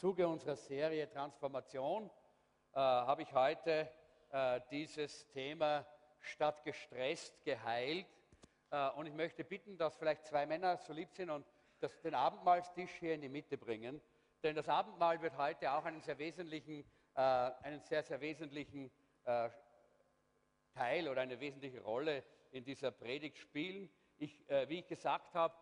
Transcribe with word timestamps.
Zuge 0.00 0.26
unserer 0.26 0.56
Serie 0.56 1.10
Transformation 1.10 2.10
äh, 2.72 2.78
habe 2.78 3.20
ich 3.20 3.34
heute 3.34 3.86
äh, 4.30 4.58
dieses 4.70 5.28
Thema 5.28 5.86
statt 6.20 6.64
gestresst 6.64 7.44
geheilt. 7.44 8.06
Äh, 8.70 8.88
und 8.92 9.04
ich 9.04 9.12
möchte 9.12 9.44
bitten, 9.44 9.76
dass 9.76 9.96
vielleicht 9.96 10.24
zwei 10.24 10.46
Männer 10.46 10.78
so 10.78 10.94
lieb 10.94 11.12
sind 11.12 11.28
und 11.28 11.44
das, 11.80 12.00
den 12.00 12.14
Abendmahlstisch 12.14 12.92
hier 12.92 13.12
in 13.12 13.20
die 13.20 13.28
Mitte 13.28 13.58
bringen. 13.58 14.00
Denn 14.42 14.56
das 14.56 14.70
Abendmahl 14.70 15.20
wird 15.20 15.36
heute 15.36 15.70
auch 15.70 15.84
einen 15.84 16.00
sehr 16.00 16.16
wesentlichen, 16.16 16.82
äh, 17.14 17.20
einen 17.20 17.82
sehr, 17.82 18.02
sehr 18.02 18.22
wesentlichen 18.22 18.90
äh, 19.24 19.50
Teil 20.72 21.08
oder 21.08 21.20
eine 21.20 21.40
wesentliche 21.40 21.82
Rolle 21.82 22.24
in 22.52 22.64
dieser 22.64 22.90
Predigt 22.90 23.36
spielen. 23.36 23.90
Ich, 24.16 24.48
äh, 24.48 24.66
wie 24.66 24.78
ich 24.78 24.86
gesagt 24.86 25.34
habe, 25.34 25.54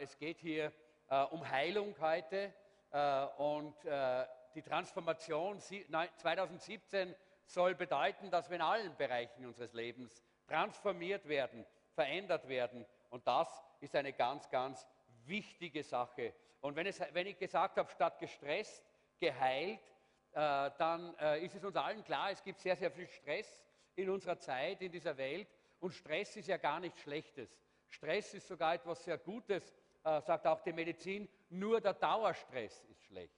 es 0.00 0.16
geht 0.16 0.38
hier 0.38 0.72
um 1.30 1.46
Heilung 1.46 1.94
heute. 2.00 2.54
Äh, 2.90 3.24
und 3.36 3.84
äh, 3.84 4.26
die 4.54 4.62
Transformation 4.62 5.60
2017 5.60 7.14
soll 7.44 7.74
bedeuten, 7.74 8.30
dass 8.30 8.48
wir 8.48 8.56
in 8.56 8.62
allen 8.62 8.96
Bereichen 8.96 9.46
unseres 9.46 9.72
Lebens 9.72 10.22
transformiert 10.46 11.28
werden, 11.28 11.64
verändert 11.94 12.48
werden. 12.48 12.86
Und 13.10 13.26
das 13.26 13.48
ist 13.80 13.94
eine 13.94 14.12
ganz, 14.12 14.48
ganz 14.48 14.86
wichtige 15.26 15.82
Sache. 15.82 16.34
Und 16.60 16.76
wenn, 16.76 16.86
es, 16.86 17.00
wenn 17.12 17.26
ich 17.26 17.38
gesagt 17.38 17.76
habe, 17.76 17.90
statt 17.90 18.18
gestresst, 18.18 18.84
geheilt, 19.20 19.80
äh, 20.32 20.70
dann 20.78 21.14
ist 21.40 21.54
es 21.54 21.64
uns 21.64 21.76
allen 21.76 22.04
klar, 22.04 22.30
es 22.30 22.42
gibt 22.42 22.58
sehr, 22.60 22.76
sehr 22.76 22.90
viel 22.90 23.06
Stress 23.06 23.62
in 23.96 24.10
unserer 24.10 24.38
Zeit, 24.38 24.80
in 24.80 24.92
dieser 24.92 25.16
Welt. 25.16 25.48
Und 25.80 25.92
Stress 25.92 26.36
ist 26.36 26.48
ja 26.48 26.56
gar 26.56 26.80
nichts 26.80 27.00
Schlechtes. 27.00 27.58
Stress 27.88 28.34
ist 28.34 28.46
sogar 28.46 28.74
etwas 28.74 29.02
sehr 29.04 29.18
Gutes, 29.18 29.74
äh, 30.08 30.22
sagt 30.22 30.46
auch 30.46 30.60
die 30.62 30.72
Medizin, 30.72 31.28
nur 31.50 31.80
der 31.80 31.92
Dauerstress 31.92 32.82
ist 32.84 33.02
schlecht. 33.04 33.34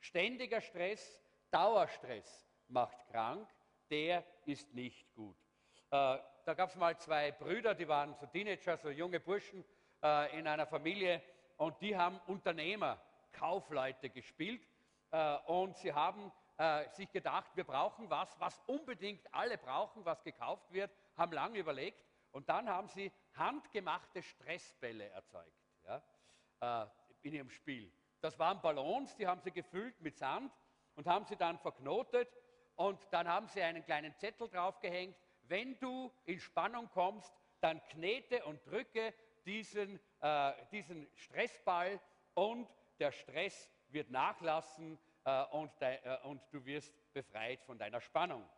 Ständiger 0.00 0.60
Stress, 0.60 1.20
Dauerstress 1.50 2.48
macht 2.68 2.96
krank, 3.08 3.48
der 3.90 4.24
ist 4.46 4.72
nicht 4.72 5.12
gut. 5.14 5.36
Äh, 5.90 6.18
da 6.44 6.54
gab 6.54 6.70
es 6.70 6.76
mal 6.76 6.96
zwei 6.98 7.32
Brüder, 7.32 7.74
die 7.74 7.86
waren 7.86 8.14
so 8.14 8.26
Teenager, 8.26 8.76
so 8.78 8.88
junge 8.88 9.20
Burschen 9.20 9.64
äh, 10.02 10.38
in 10.38 10.46
einer 10.46 10.66
Familie 10.66 11.22
und 11.56 11.80
die 11.82 11.96
haben 11.96 12.18
Unternehmer, 12.26 13.00
Kaufleute 13.32 14.08
gespielt 14.08 14.66
äh, 15.10 15.36
und 15.46 15.76
sie 15.76 15.92
haben 15.92 16.32
äh, 16.56 16.88
sich 16.90 17.10
gedacht, 17.10 17.50
wir 17.54 17.64
brauchen 17.64 18.08
was, 18.08 18.40
was 18.40 18.58
unbedingt 18.66 19.26
alle 19.34 19.58
brauchen, 19.58 20.04
was 20.04 20.22
gekauft 20.22 20.72
wird, 20.72 20.90
haben 21.16 21.32
lange 21.32 21.58
überlegt 21.58 22.02
und 22.30 22.48
dann 22.48 22.68
haben 22.68 22.88
sie 22.88 23.12
handgemachte 23.34 24.22
Stressbälle 24.22 25.10
erzeugt 25.10 25.65
ja, 25.86 26.82
äh, 26.84 26.86
in 27.22 27.34
ihrem 27.34 27.50
Spiel. 27.50 27.92
Das 28.20 28.38
waren 28.38 28.60
Ballons, 28.60 29.14
die 29.16 29.26
haben 29.26 29.40
sie 29.40 29.50
gefüllt 29.50 30.00
mit 30.00 30.16
Sand 30.16 30.52
und 30.94 31.06
haben 31.06 31.24
sie 31.24 31.36
dann 31.36 31.58
verknotet 31.58 32.28
und 32.76 33.00
dann 33.10 33.28
haben 33.28 33.48
sie 33.48 33.62
einen 33.62 33.84
kleinen 33.84 34.14
Zettel 34.16 34.48
draufgehängt. 34.48 35.16
Wenn 35.42 35.78
du 35.78 36.12
in 36.24 36.40
Spannung 36.40 36.90
kommst, 36.90 37.32
dann 37.60 37.82
knete 37.84 38.44
und 38.44 38.64
drücke 38.66 39.14
diesen, 39.44 40.00
äh, 40.20 40.52
diesen 40.72 41.06
Stressball 41.14 42.00
und 42.34 42.68
der 42.98 43.12
Stress 43.12 43.70
wird 43.88 44.10
nachlassen 44.10 44.98
äh, 45.24 45.44
und, 45.46 45.70
de, 45.80 45.98
äh, 46.02 46.18
und, 46.24 46.42
du 46.50 46.64
wirst 46.64 46.92
befreit 47.12 47.62
von 47.62 47.78
deiner 47.78 48.00
Spannung. 48.00 48.48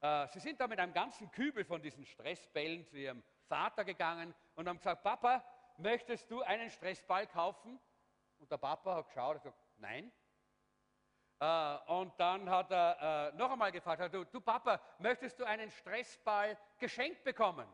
Äh, 0.00 0.26
sie 0.28 0.40
sind 0.40 0.60
dann 0.60 0.70
mit 0.70 0.80
einem 0.80 0.92
ganzen 0.92 1.30
Kübel 1.30 1.64
von 1.64 1.82
diesen 1.82 2.04
Stressbällen 2.06 2.84
zu 2.86 2.96
ihrem 2.96 3.22
Vater 3.46 3.84
gegangen 3.84 4.34
und 4.54 4.68
haben 4.68 4.78
gesagt, 4.78 5.02
Papa, 5.02 5.44
möchtest 5.82 6.30
du 6.30 6.42
einen 6.42 6.70
Stressball 6.70 7.26
kaufen? 7.26 7.78
Und 8.38 8.50
der 8.50 8.56
Papa 8.56 8.96
hat 8.96 9.06
geschaut 9.08 9.36
und 9.36 9.42
gesagt, 9.42 9.58
nein. 9.76 10.12
Äh, 11.40 11.76
und 11.92 12.18
dann 12.18 12.48
hat 12.48 12.70
er 12.70 13.32
äh, 13.32 13.36
noch 13.36 13.50
einmal 13.50 13.72
gefragt, 13.72 14.14
du, 14.14 14.24
du, 14.24 14.40
Papa, 14.40 14.80
möchtest 14.98 15.38
du 15.38 15.44
einen 15.44 15.70
Stressball 15.70 16.56
geschenkt 16.78 17.24
bekommen? 17.24 17.68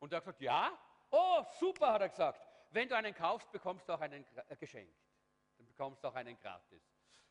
Und 0.00 0.12
er 0.12 0.18
hat 0.18 0.24
gesagt, 0.24 0.40
ja. 0.40 0.76
Oh, 1.10 1.42
super, 1.58 1.92
hat 1.92 2.02
er 2.02 2.08
gesagt. 2.08 2.40
Wenn 2.70 2.88
du 2.88 2.96
einen 2.96 3.14
kaufst, 3.14 3.50
bekommst 3.50 3.88
du 3.88 3.92
auch 3.92 4.00
einen 4.00 4.24
äh, 4.48 4.56
geschenkt. 4.56 4.96
Dann 5.56 5.66
bekommst 5.66 6.02
du 6.02 6.08
auch 6.08 6.14
einen 6.14 6.38
gratis. 6.38 6.82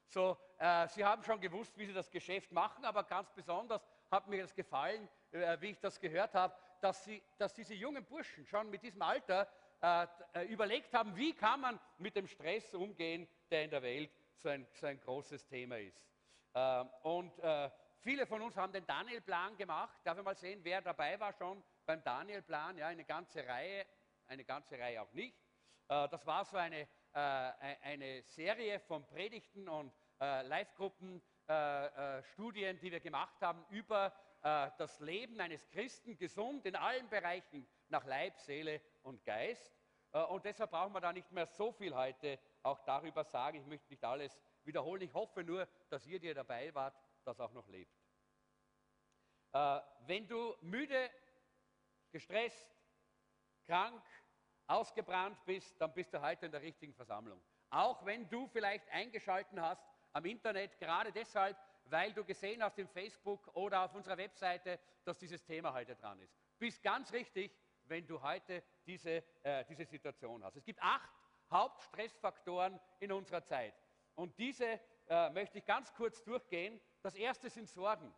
So, 0.05 0.37
äh, 0.57 0.87
Sie 0.87 1.05
haben 1.05 1.23
schon 1.23 1.39
gewusst, 1.39 1.77
wie 1.77 1.85
Sie 1.85 1.93
das 1.93 2.09
Geschäft 2.09 2.51
machen, 2.51 2.83
aber 2.83 3.03
ganz 3.03 3.31
besonders 3.31 3.87
hat 4.09 4.27
mir 4.27 4.41
das 4.41 4.55
gefallen, 4.55 5.07
äh, 5.31 5.57
wie 5.61 5.71
ich 5.71 5.79
das 5.79 5.99
gehört 5.99 6.33
habe, 6.33 6.55
dass, 6.81 7.07
dass 7.37 7.53
diese 7.53 7.73
jungen 7.73 8.03
Burschen 8.05 8.45
schon 8.45 8.69
mit 8.69 8.81
diesem 8.81 9.01
Alter 9.01 9.47
äh, 9.81 10.07
äh, 10.34 10.44
überlegt 10.47 10.94
haben, 10.94 11.16
wie 11.16 11.31
kann 11.31 11.62
man 11.62 11.79
mit 12.00 12.13
dem 12.13 12.28
Stress 12.28 12.73
umgehen, 12.73 13.25
der 13.50 13.63
in 13.63 13.69
der 13.69 13.81
Welt 13.81 14.12
so 14.35 14.50
ein, 14.50 14.67
so 14.73 14.88
ein 14.88 15.00
großes 15.00 15.47
Thema 15.47 15.78
ist. 15.78 16.06
Äh, 16.53 16.84
und 17.03 17.40
äh, 17.40 17.69
viele 18.01 18.25
von 18.25 18.41
uns 18.41 18.57
haben 18.57 18.73
den 18.73 18.85
Daniel-Plan 18.85 19.56
gemacht. 19.56 19.97
Darf 20.03 20.17
ich 20.17 20.23
mal 20.25 20.35
sehen, 20.35 20.59
wer 20.63 20.81
dabei 20.81 21.17
war 21.17 21.31
schon 21.31 21.63
beim 21.85 22.03
Daniel-Plan? 22.03 22.78
Ja, 22.78 22.88
eine 22.88 23.06
ganze 23.06 23.47
Reihe, 23.47 23.85
eine 24.28 24.44
ganze 24.44 24.78
Reihe 24.78 25.01
auch 25.01 25.13
nicht. 25.13 25.38
Das 25.88 26.23
war 26.28 26.46
so 26.46 26.56
eine, 26.56 26.81
äh, 26.81 26.88
eine 27.81 28.22
Serie 28.22 28.79
von 28.81 29.07
Predigten 29.07 29.67
und 29.67 29.91
Live-Gruppen, 30.19 31.22
Studien, 32.34 32.78
die 32.79 32.91
wir 32.91 33.00
gemacht 33.00 33.41
haben 33.41 33.66
über 33.69 34.13
das 34.41 35.00
Leben 35.00 35.40
eines 35.40 35.67
Christen, 35.69 36.17
gesund 36.17 36.66
in 36.66 36.75
allen 36.75 37.09
Bereichen 37.09 37.66
nach 37.89 38.05
Leib, 38.05 38.39
Seele 38.39 38.81
und 39.03 39.23
Geist. 39.25 39.73
Äh, 40.11 40.23
und 40.23 40.45
deshalb 40.45 40.72
brauchen 40.72 40.94
wir 40.94 41.01
da 41.01 41.13
nicht 41.13 41.31
mehr 41.31 41.45
so 41.45 41.72
viel 41.72 41.95
heute 41.95 42.39
auch 42.63 42.79
darüber 42.85 43.23
sagen. 43.23 43.57
Ich 43.59 43.66
möchte 43.66 43.89
nicht 43.89 44.03
alles 44.03 44.39
wiederholen. 44.63 45.01
Ich 45.01 45.13
hoffe 45.13 45.44
nur, 45.44 45.67
dass 45.89 46.05
ihr, 46.05 46.19
die 46.19 46.33
dabei 46.33 46.73
wart, 46.73 46.95
das 47.25 47.39
auch 47.39 47.51
noch 47.53 47.67
lebt. 47.67 47.94
Äh, 49.53 49.79
wenn 50.05 50.28
du 50.28 50.55
müde, 50.61 51.09
gestresst, 52.11 52.69
krank, 53.66 54.03
ausgebrannt 54.67 55.44
bist, 55.45 55.79
dann 55.81 55.94
bist 55.94 56.13
du 56.13 56.22
heute 56.22 56.45
in 56.45 56.51
der 56.51 56.61
richtigen 56.61 56.94
Versammlung. 56.94 57.41
Auch 57.72 58.05
wenn 58.05 58.29
du 58.29 58.47
vielleicht 58.47 58.88
eingeschalten 58.89 59.61
hast 59.61 59.83
am 60.13 60.25
Internet, 60.25 60.78
gerade 60.79 61.11
deshalb, 61.11 61.57
weil 61.85 62.13
du 62.13 62.23
gesehen 62.23 62.63
hast 62.63 62.78
im 62.78 62.88
Facebook 62.88 63.47
oder 63.55 63.85
auf 63.85 63.95
unserer 63.95 64.17
Webseite, 64.17 64.79
dass 65.03 65.17
dieses 65.17 65.44
Thema 65.44 65.73
heute 65.73 65.95
dran 65.95 66.19
ist. 66.19 66.35
Bist 66.59 66.83
ganz 66.83 67.11
richtig, 67.11 67.55
wenn 67.89 68.05
du 68.05 68.22
heute 68.22 68.63
diese, 68.85 69.23
äh, 69.44 69.66
diese 69.66 69.85
Situation 69.85 70.44
hast. 70.44 70.55
Es 70.55 70.63
gibt 70.63 70.81
acht 70.81 71.09
Hauptstressfaktoren 71.51 72.79
in 73.00 73.11
unserer 73.11 73.44
Zeit. 73.44 73.73
Und 74.16 74.38
diese 74.38 74.79
äh, 75.07 75.29
möchte 75.31 75.57
ich 75.57 75.66
ganz 75.66 75.94
kurz 75.94 76.23
durchgehen. 76.23 76.79
Das 77.01 77.16
erste 77.16 77.49
sind 77.49 77.67
Sorgen. 77.69 78.13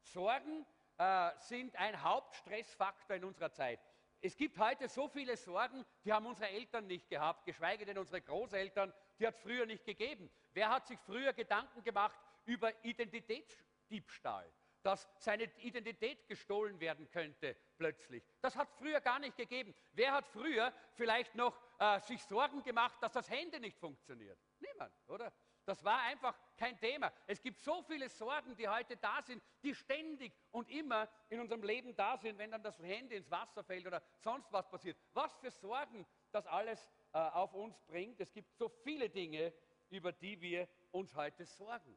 Sorgen 0.00 0.66
äh, 0.98 1.30
sind 1.38 1.76
ein 1.76 2.02
Hauptstressfaktor 2.02 3.16
in 3.16 3.24
unserer 3.24 3.52
Zeit. 3.52 3.80
Es 4.20 4.36
gibt 4.36 4.58
heute 4.58 4.88
so 4.88 5.06
viele 5.06 5.36
Sorgen, 5.36 5.84
die 6.04 6.12
haben 6.12 6.24
unsere 6.24 6.48
Eltern 6.48 6.86
nicht 6.86 7.08
gehabt, 7.10 7.44
geschweige 7.44 7.84
denn 7.84 7.98
unsere 7.98 8.22
Großeltern, 8.22 8.92
die 9.18 9.26
hat 9.26 9.34
es 9.34 9.40
früher 9.40 9.66
nicht 9.66 9.84
gegeben. 9.84 10.30
Wer 10.54 10.70
hat 10.70 10.86
sich 10.86 10.98
früher 11.00 11.34
Gedanken 11.34 11.82
gemacht 11.82 12.18
über 12.46 12.72
Identitätsdiebstahl? 12.84 14.50
Dass 14.84 15.08
seine 15.16 15.44
Identität 15.58 16.28
gestohlen 16.28 16.78
werden 16.78 17.10
könnte 17.10 17.56
plötzlich. 17.76 18.22
Das 18.40 18.54
hat 18.54 18.70
früher 18.78 19.00
gar 19.00 19.18
nicht 19.18 19.36
gegeben. 19.36 19.74
Wer 19.92 20.12
hat 20.12 20.26
früher 20.26 20.72
vielleicht 20.92 21.34
noch 21.34 21.58
äh, 21.78 21.98
sich 22.00 22.22
Sorgen 22.22 22.62
gemacht, 22.62 23.02
dass 23.02 23.12
das 23.12 23.28
Handy 23.30 23.58
nicht 23.58 23.78
funktioniert? 23.78 24.38
Niemand, 24.60 24.92
oder? 25.08 25.32
Das 25.64 25.82
war 25.82 26.02
einfach 26.02 26.38
kein 26.58 26.78
Thema. 26.78 27.10
Es 27.26 27.40
gibt 27.40 27.62
so 27.62 27.82
viele 27.82 28.10
Sorgen, 28.10 28.54
die 28.56 28.68
heute 28.68 28.98
da 28.98 29.22
sind, 29.22 29.42
die 29.62 29.74
ständig 29.74 30.34
und 30.50 30.68
immer 30.68 31.08
in 31.30 31.40
unserem 31.40 31.62
Leben 31.62 31.96
da 31.96 32.18
sind, 32.18 32.36
wenn 32.36 32.50
dann 32.50 32.62
das 32.62 32.78
Handy 32.78 33.16
ins 33.16 33.30
Wasser 33.30 33.64
fällt 33.64 33.86
oder 33.86 34.02
sonst 34.18 34.52
was 34.52 34.68
passiert. 34.68 34.98
Was 35.14 35.34
für 35.38 35.50
Sorgen 35.50 36.06
das 36.32 36.46
alles 36.46 36.90
äh, 37.14 37.18
auf 37.18 37.54
uns 37.54 37.80
bringt. 37.86 38.20
Es 38.20 38.30
gibt 38.32 38.54
so 38.54 38.68
viele 38.68 39.08
Dinge, 39.08 39.54
über 39.88 40.12
die 40.12 40.38
wir 40.40 40.68
uns 40.90 41.14
heute 41.14 41.46
sorgen. 41.46 41.96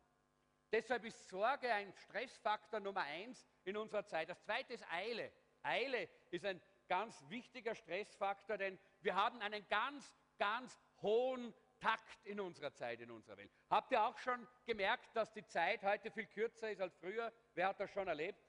Deshalb 0.71 1.05
ist 1.05 1.29
Sorge 1.29 1.71
ein 1.73 1.93
Stressfaktor 1.93 2.79
Nummer 2.79 3.01
eins 3.01 3.47
in 3.63 3.77
unserer 3.77 4.05
Zeit. 4.05 4.29
Das 4.29 4.41
zweite 4.43 4.73
ist 4.73 4.83
Eile. 4.91 5.31
Eile 5.63 6.09
ist 6.31 6.45
ein 6.45 6.61
ganz 6.87 7.23
wichtiger 7.29 7.75
Stressfaktor, 7.75 8.57
denn 8.57 8.79
wir 9.01 9.15
haben 9.15 9.41
einen 9.41 9.67
ganz, 9.67 10.13
ganz 10.37 10.77
hohen 11.01 11.53
Takt 11.79 12.25
in 12.25 12.39
unserer 12.39 12.73
Zeit, 12.73 12.99
in 13.01 13.11
unserer 13.11 13.37
Welt. 13.37 13.51
Habt 13.69 13.91
ihr 13.91 14.03
auch 14.03 14.17
schon 14.17 14.47
gemerkt, 14.65 15.15
dass 15.15 15.31
die 15.33 15.45
Zeit 15.45 15.83
heute 15.83 16.11
viel 16.11 16.25
kürzer 16.27 16.71
ist 16.71 16.81
als 16.81 16.95
früher? 16.95 17.31
Wer 17.53 17.67
hat 17.67 17.79
das 17.79 17.91
schon 17.91 18.07
erlebt? 18.07 18.43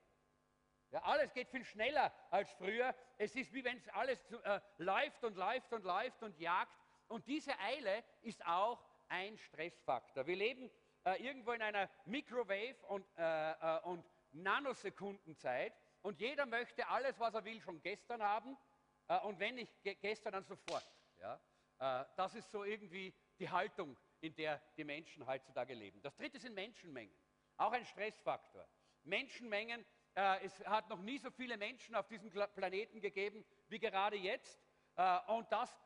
Ja, 0.91 1.03
alles 1.03 1.35
geht 1.35 1.50
viel 1.50 1.65
schneller 1.65 2.12
als 2.31 2.50
früher. 2.53 2.94
Es 3.19 3.37
ist 3.37 3.53
wie 3.53 3.62
wenn 3.62 3.76
es 3.76 3.88
alles 3.91 4.19
äh, 4.44 4.61
läuft 4.79 5.23
und 5.23 5.37
läuft 5.37 5.73
und 5.73 5.85
läuft 5.85 6.23
und 6.23 6.38
jagt. 6.38 6.73
Und 7.09 7.26
diese 7.26 7.59
Eile 7.59 8.03
ist 8.23 8.44
auch 8.47 8.82
ein 9.09 9.37
Stressfaktor. 9.37 10.26
Wir 10.26 10.37
leben 10.37 10.70
äh, 11.08 11.22
irgendwo 11.22 11.52
in 11.52 11.62
einer 11.62 11.88
Microwave- 12.05 12.84
und, 12.88 13.06
äh, 13.16 13.52
äh, 13.52 13.81
und 13.84 14.05
Nanosekundenzeit 14.32 15.72
und 16.02 16.20
jeder 16.20 16.44
möchte 16.44 16.87
alles, 16.88 17.19
was 17.19 17.34
er 17.34 17.44
will, 17.44 17.60
schon 17.60 17.81
gestern 17.81 18.22
haben 18.22 18.56
äh, 19.08 19.19
und 19.20 19.38
wenn 19.38 19.55
nicht 19.55 19.82
ge 19.82 19.94
gestern, 19.94 20.32
dann 20.32 20.44
sofort. 20.44 20.87
Ja? 21.20 21.40
Äh, 21.78 22.05
das 22.16 22.34
ist 22.34 22.50
so 22.50 22.64
irgendwie 22.64 23.14
die 23.38 23.49
Haltung, 23.49 23.96
in 24.20 24.34
der 24.34 24.60
die 24.76 24.84
Menschen 24.84 25.26
heutzutage 25.26 25.75
leben. 25.75 26.02
Das 26.02 26.16
dritte 26.16 26.38
sind 26.38 26.55
Menschenmengen. 26.55 27.16
Auch 27.56 27.72
ein 27.72 27.84
Stressfaktor. 27.84 28.69
Menschenmengen, 29.05 29.84
es 30.43 30.64
hat 30.66 30.88
noch 30.88 31.00
nie 31.00 31.19
so 31.19 31.31
viele 31.31 31.56
Menschen 31.56 31.94
auf 31.94 32.08
diesem 32.08 32.31
Planeten 32.31 33.00
gegeben 33.00 33.44
wie 33.69 33.78
gerade 33.78 34.16
jetzt. 34.16 34.60
Und 35.28 35.50
das 35.50 35.76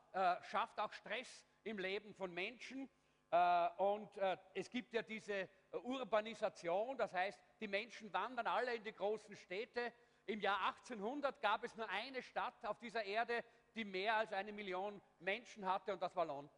schafft 0.51 0.81
auch 0.81 0.93
Stress 0.93 1.47
im 1.65 1.79
Leben 1.79 2.15
von 2.15 2.33
Menschen. 2.33 2.89
Äh, 3.33 3.69
und 3.79 4.17
äh, 4.19 4.37
es 4.53 4.69
gibt 4.69 4.93
ja 4.93 5.01
diese 5.01 5.49
Urbanisation, 5.73 6.99
das 6.99 7.15
heißt, 7.15 7.41
die 7.61 7.67
Menschen 7.67 8.13
wandern 8.13 8.47
alle 8.47 8.75
in 8.75 8.85
die 8.85 8.95
großen 8.95 9.35
Städte. 9.37 9.93
Im 10.27 10.39
Jahr 10.41 10.67
1800 10.67 11.41
gab 11.41 11.65
es 11.65 11.75
nur 11.75 11.89
eine 11.89 12.23
Stadt 12.23 12.55
auf 12.67 12.79
dieser 12.79 13.03
Erde, 13.05 13.43
die 13.75 13.87
mehr 13.87 14.17
als 14.17 14.33
eine 14.35 14.53
Million 14.53 15.01
Menschen 15.19 15.65
hatte, 15.65 15.95
und 15.95 16.03
das 16.03 16.15
war 16.15 16.27
London. 16.27 16.55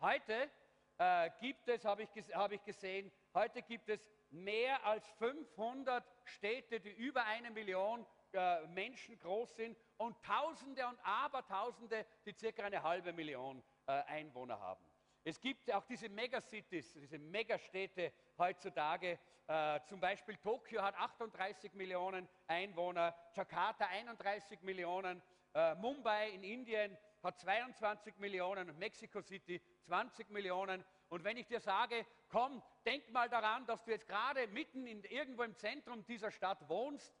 Heute 0.00 0.50
äh, 0.98 1.30
gibt 1.40 1.68
es, 1.68 1.84
habe 1.84 2.04
ich, 2.04 2.62
gesehen, 2.62 3.10
heute 3.34 3.60
gibt 3.62 3.88
es 3.88 4.06
mehr 4.30 4.84
als 4.86 5.08
500 5.18 6.04
Städte, 6.24 6.78
die 6.78 6.92
über 6.92 7.24
eine 7.24 7.50
Million 7.50 8.06
äh, 8.32 8.64
Menschen 8.68 9.18
groß 9.18 9.56
sind 9.56 9.76
und 9.96 10.22
Tausende 10.22 10.86
und 10.86 10.98
Abertausende, 11.02 12.06
die 12.24 12.32
circa 12.32 12.64
eine 12.64 12.84
halbe 12.84 13.12
Million 13.12 13.62
äh, 13.86 13.92
Einwohner 14.04 14.60
haben. 14.60 14.84
Es 15.28 15.40
gibt 15.40 15.72
auch 15.72 15.84
diese 15.84 16.08
Megacities, 16.08 16.92
diese 16.92 17.18
Megastädte 17.18 18.12
heutzutage. 18.38 19.18
Äh, 19.48 19.80
zum 19.88 19.98
Beispiel 19.98 20.36
Tokio 20.36 20.80
hat 20.80 20.94
38 20.94 21.74
Millionen 21.74 22.28
Einwohner, 22.46 23.12
Jakarta 23.34 23.86
31 23.86 24.62
Millionen, 24.62 25.20
äh, 25.52 25.74
Mumbai 25.74 26.30
in 26.30 26.44
Indien 26.44 26.96
hat 27.24 27.40
22 27.40 28.18
Millionen 28.18 28.78
Mexico 28.78 29.20
City 29.20 29.60
20 29.86 30.30
Millionen. 30.30 30.84
Und 31.08 31.24
wenn 31.24 31.36
ich 31.38 31.48
dir 31.48 31.58
sage, 31.58 32.06
komm, 32.28 32.62
denk 32.84 33.10
mal 33.10 33.28
daran, 33.28 33.66
dass 33.66 33.82
du 33.82 33.90
jetzt 33.90 34.06
gerade 34.06 34.46
mitten 34.46 34.86
in, 34.86 35.02
irgendwo 35.02 35.42
im 35.42 35.56
Zentrum 35.56 36.06
dieser 36.06 36.30
Stadt 36.30 36.68
wohnst, 36.68 37.12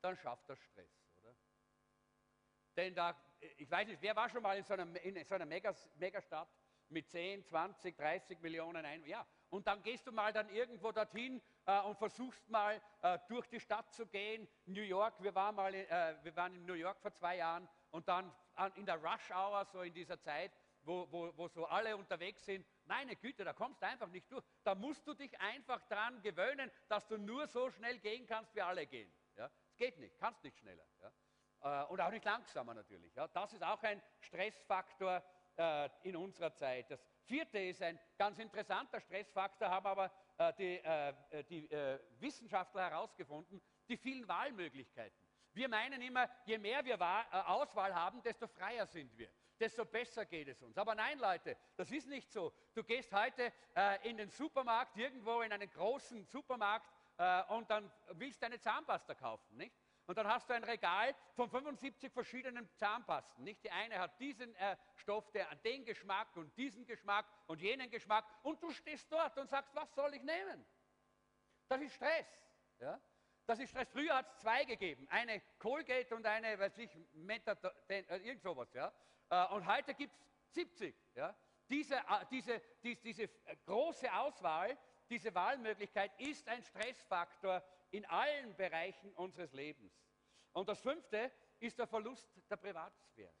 dann 0.00 0.16
schafft 0.16 0.48
das 0.48 0.58
Stress, 0.60 1.04
oder? 1.18 1.36
Denn 2.76 2.94
da, 2.94 3.14
ich 3.58 3.70
weiß 3.70 3.88
nicht, 3.88 4.00
wer 4.00 4.16
war 4.16 4.30
schon 4.30 4.42
mal 4.42 4.56
in 4.56 4.64
so 4.64 4.72
einer, 4.72 4.98
in 5.02 5.22
so 5.26 5.34
einer 5.34 5.44
Megas, 5.44 5.86
Megastadt 5.96 6.48
mit 6.90 7.08
10, 7.08 7.44
20, 7.44 7.96
30 7.96 8.40
Millionen 8.40 8.84
Einwohnern? 8.84 9.08
Ja, 9.08 9.26
und 9.50 9.66
dann 9.66 9.82
gehst 9.82 10.06
du 10.06 10.12
mal 10.12 10.32
dann 10.32 10.48
irgendwo 10.50 10.92
dorthin 10.92 11.40
äh, 11.66 11.80
und 11.82 11.96
versuchst 11.96 12.48
mal 12.48 12.80
äh, 13.02 13.18
durch 13.28 13.46
die 13.48 13.60
Stadt 13.60 13.92
zu 13.92 14.06
gehen. 14.06 14.48
New 14.66 14.82
York, 14.82 15.22
wir 15.22 15.34
waren, 15.34 15.54
mal, 15.54 15.74
äh, 15.74 16.16
wir 16.22 16.34
waren 16.36 16.54
in 16.54 16.64
New 16.66 16.74
York 16.74 17.00
vor 17.00 17.12
zwei 17.12 17.36
Jahren 17.36 17.68
und 17.90 18.08
dann 18.08 18.32
in 18.76 18.86
der 18.86 18.96
Rush 18.96 19.30
Hour, 19.30 19.66
so 19.66 19.82
in 19.82 19.92
dieser 19.92 20.18
Zeit, 20.18 20.50
wo, 20.86 21.06
wo, 21.10 21.36
wo 21.36 21.48
so 21.48 21.66
alle 21.66 21.96
unterwegs 21.96 22.44
sind, 22.44 22.66
meine 22.84 23.16
Güte, 23.16 23.44
da 23.44 23.52
kommst 23.52 23.82
du 23.82 23.86
einfach 23.86 24.08
nicht 24.08 24.30
durch. 24.30 24.44
Da 24.62 24.74
musst 24.74 25.06
du 25.06 25.14
dich 25.14 25.38
einfach 25.40 25.82
daran 25.88 26.22
gewöhnen, 26.22 26.70
dass 26.88 27.06
du 27.06 27.18
nur 27.18 27.46
so 27.48 27.70
schnell 27.70 27.98
gehen 27.98 28.26
kannst, 28.26 28.54
wie 28.54 28.62
alle 28.62 28.86
gehen. 28.86 29.12
Ja? 29.36 29.50
Es 29.68 29.76
geht 29.76 29.98
nicht, 29.98 30.16
kannst 30.18 30.42
nicht 30.42 30.56
schneller. 30.58 30.86
Ja? 31.00 31.82
Äh, 31.82 31.86
und 31.86 32.00
auch 32.00 32.10
nicht 32.10 32.24
langsamer 32.24 32.74
natürlich. 32.74 33.14
Ja? 33.14 33.28
Das 33.28 33.52
ist 33.52 33.62
auch 33.62 33.82
ein 33.82 34.00
Stressfaktor 34.20 35.22
äh, 35.56 35.88
in 36.02 36.16
unserer 36.16 36.54
Zeit. 36.54 36.90
Das 36.90 37.04
vierte 37.22 37.58
ist 37.58 37.82
ein 37.82 37.98
ganz 38.16 38.38
interessanter 38.38 39.00
Stressfaktor, 39.00 39.68
haben 39.68 39.86
aber 39.86 40.10
äh, 40.38 40.52
die, 40.54 40.76
äh, 40.76 41.44
die 41.44 41.70
äh, 41.70 41.98
Wissenschaftler 42.18 42.90
herausgefunden, 42.90 43.60
die 43.88 43.96
vielen 43.96 44.26
Wahlmöglichkeiten. 44.28 45.26
Wir 45.52 45.68
meinen 45.68 46.02
immer, 46.02 46.28
je 46.44 46.58
mehr 46.58 46.84
wir 46.84 47.00
äh, 47.00 47.36
Auswahl 47.46 47.94
haben, 47.94 48.22
desto 48.22 48.46
freier 48.46 48.86
sind 48.86 49.16
wir, 49.16 49.30
desto 49.58 49.86
besser 49.86 50.26
geht 50.26 50.48
es 50.48 50.60
uns. 50.62 50.76
Aber 50.76 50.94
nein, 50.94 51.18
Leute, 51.18 51.56
das 51.76 51.90
ist 51.90 52.08
nicht 52.08 52.30
so. 52.30 52.52
Du 52.74 52.84
gehst 52.84 53.12
heute 53.12 53.52
äh, 53.74 54.08
in 54.08 54.18
den 54.18 54.28
Supermarkt, 54.28 54.96
irgendwo 54.98 55.40
in 55.40 55.52
einen 55.52 55.70
großen 55.70 56.26
Supermarkt 56.26 56.92
äh, 57.16 57.42
und 57.54 57.70
dann 57.70 57.90
willst 58.10 58.42
du 58.42 58.46
eine 58.46 58.60
Zahnpasta 58.60 59.14
kaufen, 59.14 59.56
nicht? 59.56 59.74
Und 60.06 60.16
dann 60.16 60.28
hast 60.28 60.48
du 60.48 60.54
ein 60.54 60.62
Regal 60.62 61.14
von 61.34 61.50
75 61.50 62.12
verschiedenen 62.12 62.68
Zahnpasten. 62.76 63.42
Nicht 63.42 63.64
die 63.64 63.70
eine 63.70 63.98
hat 63.98 64.18
diesen 64.20 64.54
äh, 64.54 64.76
Stoff, 64.94 65.30
der 65.32 65.52
den 65.56 65.84
Geschmack 65.84 66.36
und 66.36 66.56
diesen 66.56 66.86
Geschmack 66.86 67.26
und 67.46 67.60
jenen 67.60 67.90
Geschmack. 67.90 68.24
Und 68.42 68.62
du 68.62 68.70
stehst 68.70 69.10
dort 69.10 69.36
und 69.36 69.48
sagst, 69.48 69.74
was 69.74 69.92
soll 69.94 70.14
ich 70.14 70.22
nehmen? 70.22 70.64
Das 71.68 71.80
ist 71.80 71.94
Stress. 71.94 72.26
Ja? 72.78 73.00
Das 73.46 73.58
ist 73.58 73.70
Stress. 73.70 73.88
Früher 73.90 74.14
hat 74.14 74.28
es 74.28 74.38
zwei 74.38 74.64
gegeben. 74.64 75.08
Eine 75.10 75.40
Colgate 75.58 76.14
und 76.14 76.24
eine, 76.24 76.56
weiß 76.56 76.78
ich, 76.78 76.96
Metaton, 77.14 77.72
äh, 77.88 78.02
irgend 78.18 78.42
sowas. 78.42 78.72
Ja? 78.72 78.92
Äh, 79.28 79.54
und 79.54 79.66
heute 79.66 79.92
gibt 79.94 80.14
es 80.14 80.54
70. 80.54 80.94
Ja? 81.16 81.34
Diese, 81.68 81.96
äh, 81.96 82.26
diese, 82.30 82.62
diese, 82.80 83.02
diese 83.02 83.28
große 83.64 84.12
Auswahl, 84.12 84.78
diese 85.10 85.34
Wahlmöglichkeit 85.34 86.12
ist 86.20 86.48
ein 86.48 86.62
Stressfaktor 86.62 87.62
in 87.90 88.04
allen 88.06 88.56
Bereichen 88.56 89.12
unseres 89.14 89.52
Lebens. 89.52 89.92
Und 90.52 90.68
das 90.68 90.80
fünfte 90.80 91.30
ist 91.58 91.78
der 91.78 91.86
Verlust 91.86 92.28
der 92.48 92.56
Privatsphäre. 92.56 93.34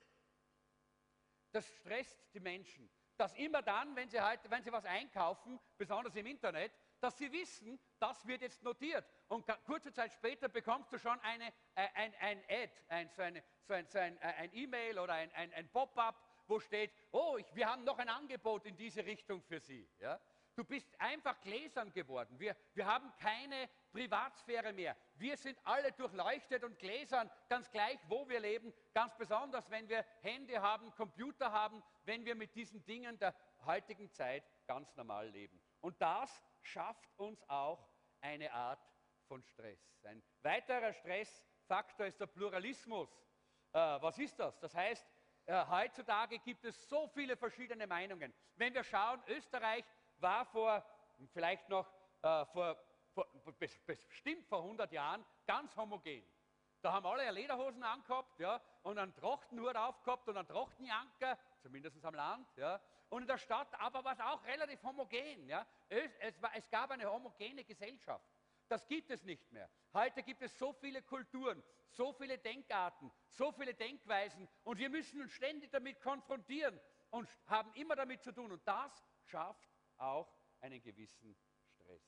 Das 1.52 1.66
stresst 1.66 2.22
die 2.34 2.40
Menschen. 2.40 2.90
Dass 3.16 3.34
immer 3.34 3.62
dann, 3.62 3.96
wenn 3.96 4.10
sie, 4.10 4.20
heute, 4.20 4.50
wenn 4.50 4.62
sie 4.62 4.70
was 4.70 4.84
einkaufen, 4.84 5.58
besonders 5.78 6.14
im 6.16 6.26
Internet, 6.26 6.72
dass 7.00 7.16
sie 7.16 7.32
wissen, 7.32 7.78
das 7.98 8.26
wird 8.26 8.42
jetzt 8.42 8.62
notiert. 8.62 9.06
Und 9.28 9.46
kurze 9.64 9.92
Zeit 9.92 10.12
später 10.12 10.48
bekommst 10.48 10.92
du 10.92 10.98
schon 10.98 11.18
eine, 11.20 11.46
äh, 11.74 11.88
ein, 11.94 12.14
ein 12.20 12.44
Ad, 12.48 12.72
ein, 12.88 13.10
so, 13.10 13.22
eine, 13.22 13.42
so 13.62 13.72
ein, 13.72 13.86
so 13.86 13.98
äh, 13.98 14.18
ein 14.20 14.52
E-Mail 14.52 14.98
oder 14.98 15.14
ein, 15.14 15.32
ein, 15.32 15.52
ein 15.54 15.68
Pop-up, 15.70 16.22
wo 16.46 16.60
steht, 16.60 16.92
oh, 17.10 17.36
ich, 17.38 17.54
wir 17.54 17.68
haben 17.68 17.84
noch 17.84 17.98
ein 17.98 18.08
Angebot 18.08 18.66
in 18.66 18.76
diese 18.76 19.04
Richtung 19.04 19.42
für 19.42 19.60
Sie. 19.60 19.88
Ja? 19.98 20.20
Du 20.56 20.64
bist 20.64 20.88
einfach 20.98 21.38
gläsern 21.42 21.92
geworden. 21.92 22.40
Wir, 22.40 22.56
wir 22.72 22.86
haben 22.86 23.12
keine 23.18 23.68
Privatsphäre 23.92 24.72
mehr. 24.72 24.96
Wir 25.16 25.36
sind 25.36 25.58
alle 25.64 25.92
durchleuchtet 25.92 26.64
und 26.64 26.78
gläsern, 26.78 27.30
ganz 27.50 27.70
gleich, 27.70 27.98
wo 28.08 28.26
wir 28.26 28.40
leben. 28.40 28.72
Ganz 28.94 29.14
besonders, 29.16 29.70
wenn 29.70 29.86
wir 29.86 30.02
Hände 30.22 30.60
haben, 30.62 30.94
Computer 30.94 31.52
haben, 31.52 31.82
wenn 32.04 32.24
wir 32.24 32.34
mit 32.34 32.54
diesen 32.54 32.82
Dingen 32.86 33.18
der 33.18 33.34
heutigen 33.66 34.10
Zeit 34.10 34.44
ganz 34.66 34.96
normal 34.96 35.28
leben. 35.28 35.60
Und 35.82 36.00
das 36.00 36.42
schafft 36.62 37.06
uns 37.18 37.46
auch 37.48 37.86
eine 38.22 38.50
Art 38.50 38.80
von 39.28 39.42
Stress. 39.42 39.78
Ein 40.04 40.22
weiterer 40.40 40.94
Stressfaktor 40.94 42.06
ist 42.06 42.18
der 42.18 42.28
Pluralismus. 42.28 43.10
Äh, 43.72 43.78
was 43.78 44.18
ist 44.18 44.38
das? 44.38 44.58
Das 44.60 44.74
heißt, 44.74 45.06
äh, 45.46 45.64
heutzutage 45.66 46.38
gibt 46.40 46.64
es 46.64 46.88
so 46.88 47.06
viele 47.08 47.36
verschiedene 47.36 47.86
Meinungen. 47.86 48.32
Wenn 48.56 48.74
wir 48.74 48.82
schauen, 48.82 49.22
Österreich 49.28 49.84
war 50.22 50.44
vor, 50.46 50.84
vielleicht 51.32 51.68
noch 51.68 51.92
äh, 52.22 52.44
vor, 52.46 52.76
vor, 53.12 53.26
bestimmt 53.86 54.46
vor 54.46 54.62
100 54.62 54.92
Jahren, 54.92 55.24
ganz 55.46 55.76
homogen. 55.76 56.24
Da 56.82 56.92
haben 56.92 57.06
alle 57.06 57.30
Lederhosen 57.30 57.82
angehabt 57.82 58.38
ja, 58.38 58.60
und 58.82 58.98
einen 58.98 59.14
Trachtenhut 59.14 59.76
aufgehabt 59.76 60.28
und 60.28 60.36
einen 60.36 60.46
Trachtenjanker, 60.46 61.38
zumindest 61.60 62.04
am 62.04 62.14
Land. 62.14 62.46
Ja, 62.56 62.80
und 63.08 63.22
in 63.22 63.28
der 63.28 63.38
Stadt 63.38 63.74
aber 63.80 64.04
war 64.04 64.12
es 64.12 64.20
auch 64.20 64.44
relativ 64.44 64.82
homogen. 64.82 65.48
Ja? 65.48 65.66
Es, 65.88 66.10
es, 66.20 66.42
war, 66.42 66.54
es 66.54 66.68
gab 66.70 66.90
eine 66.90 67.10
homogene 67.10 67.64
Gesellschaft. 67.64 68.24
Das 68.68 68.86
gibt 68.86 69.10
es 69.10 69.22
nicht 69.22 69.50
mehr. 69.52 69.70
Heute 69.94 70.22
gibt 70.22 70.42
es 70.42 70.58
so 70.58 70.72
viele 70.72 71.02
Kulturen, 71.02 71.62
so 71.88 72.12
viele 72.12 72.36
Denkarten, 72.36 73.12
so 73.30 73.52
viele 73.52 73.74
Denkweisen 73.74 74.48
und 74.64 74.78
wir 74.78 74.90
müssen 74.90 75.22
uns 75.22 75.32
ständig 75.32 75.70
damit 75.70 76.00
konfrontieren 76.00 76.78
und 77.10 77.28
haben 77.46 77.72
immer 77.74 77.94
damit 77.94 78.22
zu 78.22 78.32
tun. 78.32 78.50
Und 78.50 78.66
das 78.66 79.04
schafft 79.24 79.75
auch 79.98 80.32
einen 80.60 80.82
gewissen 80.82 81.36
Stress. 81.74 82.02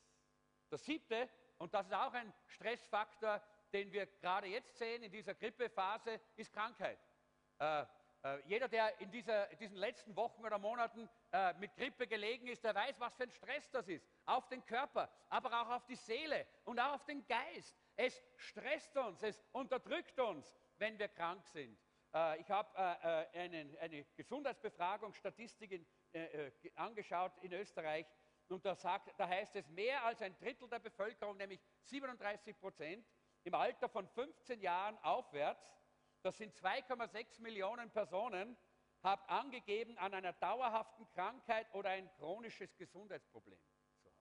Das 0.70 0.84
siebte, 0.84 1.28
und 1.58 1.74
das 1.74 1.86
ist 1.86 1.94
auch 1.94 2.12
ein 2.12 2.32
Stressfaktor, 2.46 3.42
den 3.72 3.92
wir 3.92 4.06
gerade 4.06 4.46
jetzt 4.46 4.76
sehen 4.78 5.02
in 5.02 5.10
dieser 5.10 5.34
Grippephase, 5.34 6.20
ist 6.36 6.52
Krankheit. 6.52 6.98
Äh, 7.58 7.84
äh, 8.22 8.40
jeder, 8.46 8.68
der 8.68 9.00
in 9.00 9.10
dieser, 9.10 9.46
diesen 9.56 9.76
letzten 9.76 10.16
Wochen 10.16 10.44
oder 10.44 10.58
Monaten 10.58 11.08
äh, 11.32 11.54
mit 11.54 11.74
Grippe 11.76 12.06
gelegen 12.06 12.48
ist, 12.48 12.64
der 12.64 12.74
weiß, 12.74 12.98
was 12.98 13.14
für 13.14 13.24
ein 13.24 13.30
Stress 13.30 13.70
das 13.70 13.86
ist. 13.88 14.06
Auf 14.24 14.48
den 14.48 14.64
Körper, 14.64 15.08
aber 15.28 15.48
auch 15.60 15.70
auf 15.70 15.86
die 15.86 15.96
Seele 15.96 16.46
und 16.64 16.80
auch 16.80 16.94
auf 16.94 17.04
den 17.04 17.26
Geist. 17.26 17.76
Es 17.96 18.20
stresst 18.36 18.96
uns, 18.96 19.22
es 19.22 19.40
unterdrückt 19.52 20.18
uns, 20.18 20.52
wenn 20.78 20.98
wir 20.98 21.08
krank 21.08 21.46
sind. 21.48 21.78
Äh, 22.12 22.40
ich 22.40 22.50
habe 22.50 22.76
äh, 22.76 23.38
eine, 23.38 23.78
eine, 23.80 24.04
Gesundheitsbefragung, 24.16 25.14
Statistik 25.14 25.70
in, 25.70 25.86
äh, 26.12 26.50
angeschaut 26.74 27.32
in 27.42 27.52
Österreich 27.52 28.06
und 28.48 28.64
da, 28.64 28.74
sagt, 28.74 29.12
da 29.18 29.28
heißt 29.28 29.56
es, 29.56 29.68
mehr 29.68 30.04
als 30.04 30.22
ein 30.22 30.36
Drittel 30.38 30.68
der 30.68 30.78
Bevölkerung, 30.78 31.36
nämlich 31.36 31.60
37 31.84 32.58
Prozent, 32.58 33.06
im 33.44 33.54
Alter 33.54 33.88
von 33.88 34.06
15 34.08 34.60
Jahren 34.60 34.98
aufwärts, 34.98 35.64
das 36.22 36.36
sind 36.36 36.54
2,6 36.54 37.40
Millionen 37.40 37.90
Personen, 37.90 38.56
haben 39.02 39.22
angegeben, 39.26 39.96
an 39.98 40.12
einer 40.12 40.32
dauerhaften 40.32 41.08
Krankheit 41.10 41.72
oder 41.72 41.90
ein 41.90 42.10
chronisches 42.16 42.76
Gesundheitsproblem 42.76 43.60
zu 44.00 44.08
haben. 44.08 44.16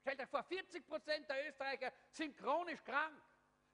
Stellt 0.00 0.20
euch 0.20 0.28
vor, 0.28 0.42
40 0.42 0.86
Prozent 0.86 1.28
der 1.28 1.48
Österreicher 1.48 1.92
sind 2.10 2.36
chronisch 2.36 2.82
krank. 2.84 3.20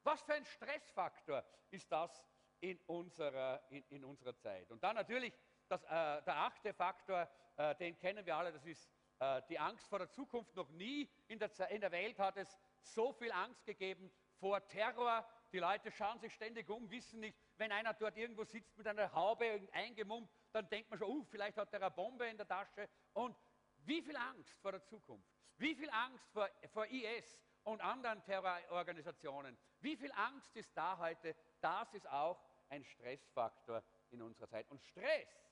Was 0.05 0.23
für 0.23 0.35
ein 0.35 0.45
Stressfaktor 0.45 1.45
ist 1.71 1.91
das 1.91 2.25
in 2.61 2.79
unserer, 2.87 3.65
in, 3.71 3.83
in 3.89 4.05
unserer 4.05 4.37
Zeit? 4.37 4.71
Und 4.71 4.83
dann 4.85 4.95
natürlich 4.95 5.33
das, 5.69 5.83
äh, 5.85 5.89
der 6.23 6.37
achte 6.37 6.75
Faktor, 6.75 7.29
äh, 7.57 7.75
den 7.77 7.99
kennen 7.99 8.25
wir 8.25 8.37
alle, 8.37 8.53
das 8.53 8.65
ist 8.65 8.91
äh, 9.19 9.43
die 9.49 9.59
Angst 9.59 9.89
vor 9.89 9.99
der 9.99 10.11
Zukunft. 10.11 10.55
Noch 10.55 10.71
nie 10.71 11.09
in 11.29 11.39
der, 11.39 11.51
in 11.71 11.81
der 11.81 11.93
Welt 11.93 12.19
hat 12.19 12.37
es 12.37 12.59
so 12.83 13.13
viel 13.13 13.33
Angst 13.33 13.65
gegeben 13.65 14.11
vor 14.39 14.67
Terror. 14.69 15.27
Die 15.53 15.59
Leute 15.59 15.91
schauen 15.91 16.19
sich 16.19 16.35
ständig 16.35 16.69
um, 16.69 16.91
wissen 16.91 17.21
nicht, 17.21 17.39
wenn 17.57 17.73
einer 17.73 17.95
dort 17.95 18.17
irgendwo 18.17 18.45
sitzt 18.45 18.77
mit 18.77 18.87
einer 18.87 19.13
Haube 19.13 19.69
eingemummt, 19.73 20.31
dann 20.53 20.69
denkt 20.69 20.91
man 20.91 20.99
schon, 20.99 21.09
uh, 21.09 21.25
vielleicht 21.25 21.57
hat 21.57 21.73
er 21.73 21.81
eine 21.81 21.91
Bombe 21.91 22.27
in 22.27 22.37
der 22.37 22.47
Tasche. 22.47 22.89
Und 23.15 23.37
wie 23.79 24.03
viel 24.03 24.17
Angst 24.17 24.59
vor 24.61 24.73
der 24.73 24.85
Zukunft, 24.85 25.31
wie 25.59 25.75
viel 25.75 25.89
Angst 25.91 26.29
vor, 26.33 26.49
vor 26.73 26.87
IS 26.87 27.39
und 27.65 27.81
anderen 27.81 28.23
Terrororganisationen, 28.25 29.57
wie 29.81 29.97
viel 29.97 30.13
Angst 30.13 30.55
ist 30.57 30.77
da 30.77 30.99
heute, 30.99 31.35
das 31.61 31.95
ist 31.95 32.09
auch 32.11 32.43
ein 32.69 32.85
Stressfaktor 32.85 33.83
in 34.11 34.23
unserer 34.23 34.49
Zeit. 34.49 34.69
Und 34.71 34.83
Stress 34.83 35.46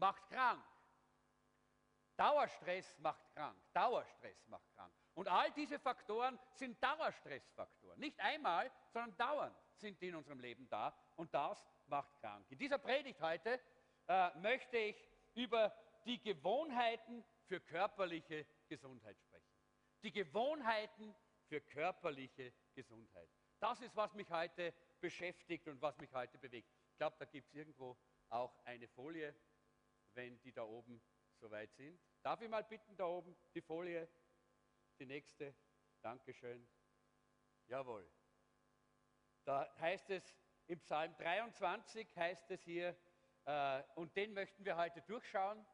macht 0.00 0.26
krank. 0.28 0.64
Dauerstress 2.16 2.98
macht 2.98 3.30
krank. 3.34 3.56
Dauerstress 3.72 4.46
macht 4.48 4.68
krank. 4.74 4.92
Und 5.14 5.28
all 5.28 5.50
diese 5.52 5.78
Faktoren 5.78 6.38
sind 6.52 6.82
Dauerstressfaktoren. 6.82 7.98
Nicht 7.98 8.18
einmal, 8.20 8.70
sondern 8.92 9.16
dauernd 9.16 9.56
sind 9.76 10.00
die 10.00 10.08
in 10.08 10.14
unserem 10.14 10.40
Leben 10.40 10.68
da. 10.68 10.94
Und 11.16 11.32
das 11.32 11.66
macht 11.86 12.18
krank. 12.20 12.46
In 12.50 12.58
dieser 12.58 12.78
Predigt 12.78 13.20
heute 13.20 13.60
äh, 14.08 14.30
möchte 14.38 14.76
ich 14.76 14.96
über 15.34 15.74
die 16.04 16.20
Gewohnheiten 16.20 17.24
für 17.46 17.60
körperliche 17.60 18.46
Gesundheit 18.68 19.18
sprechen. 19.20 19.50
Die 20.02 20.12
Gewohnheiten 20.12 21.14
für 21.48 21.60
körperliche 21.60 22.52
Gesundheit. 22.74 23.28
Das 23.58 23.80
ist, 23.80 23.94
was 23.96 24.14
mich 24.14 24.30
heute 24.30 24.72
beschäftigt 25.00 25.68
und 25.68 25.82
was 25.82 25.98
mich 25.98 26.12
heute 26.12 26.38
bewegt. 26.38 26.70
Ich 26.92 26.96
glaube, 26.96 27.16
da 27.18 27.24
gibt 27.24 27.48
es 27.48 27.54
irgendwo 27.54 27.96
auch 28.28 28.56
eine 28.64 28.88
Folie, 28.88 29.34
wenn 30.14 30.40
die 30.40 30.52
da 30.52 30.62
oben 30.62 31.02
soweit 31.38 31.72
sind. 31.74 32.00
Darf 32.22 32.40
ich 32.42 32.48
mal 32.48 32.64
bitten, 32.64 32.96
da 32.96 33.06
oben 33.06 33.36
die 33.54 33.62
Folie, 33.62 34.08
die 34.98 35.06
nächste. 35.06 35.54
Dankeschön. 36.02 36.66
Jawohl. 37.66 38.10
Da 39.44 39.74
heißt 39.78 40.10
es 40.10 40.34
im 40.66 40.80
Psalm 40.80 41.16
23, 41.16 42.16
heißt 42.16 42.50
es 42.50 42.62
hier, 42.62 42.96
äh, 43.44 43.82
und 43.94 44.14
den 44.16 44.32
möchten 44.34 44.64
wir 44.64 44.76
heute 44.76 45.02
durchschauen. 45.02 45.66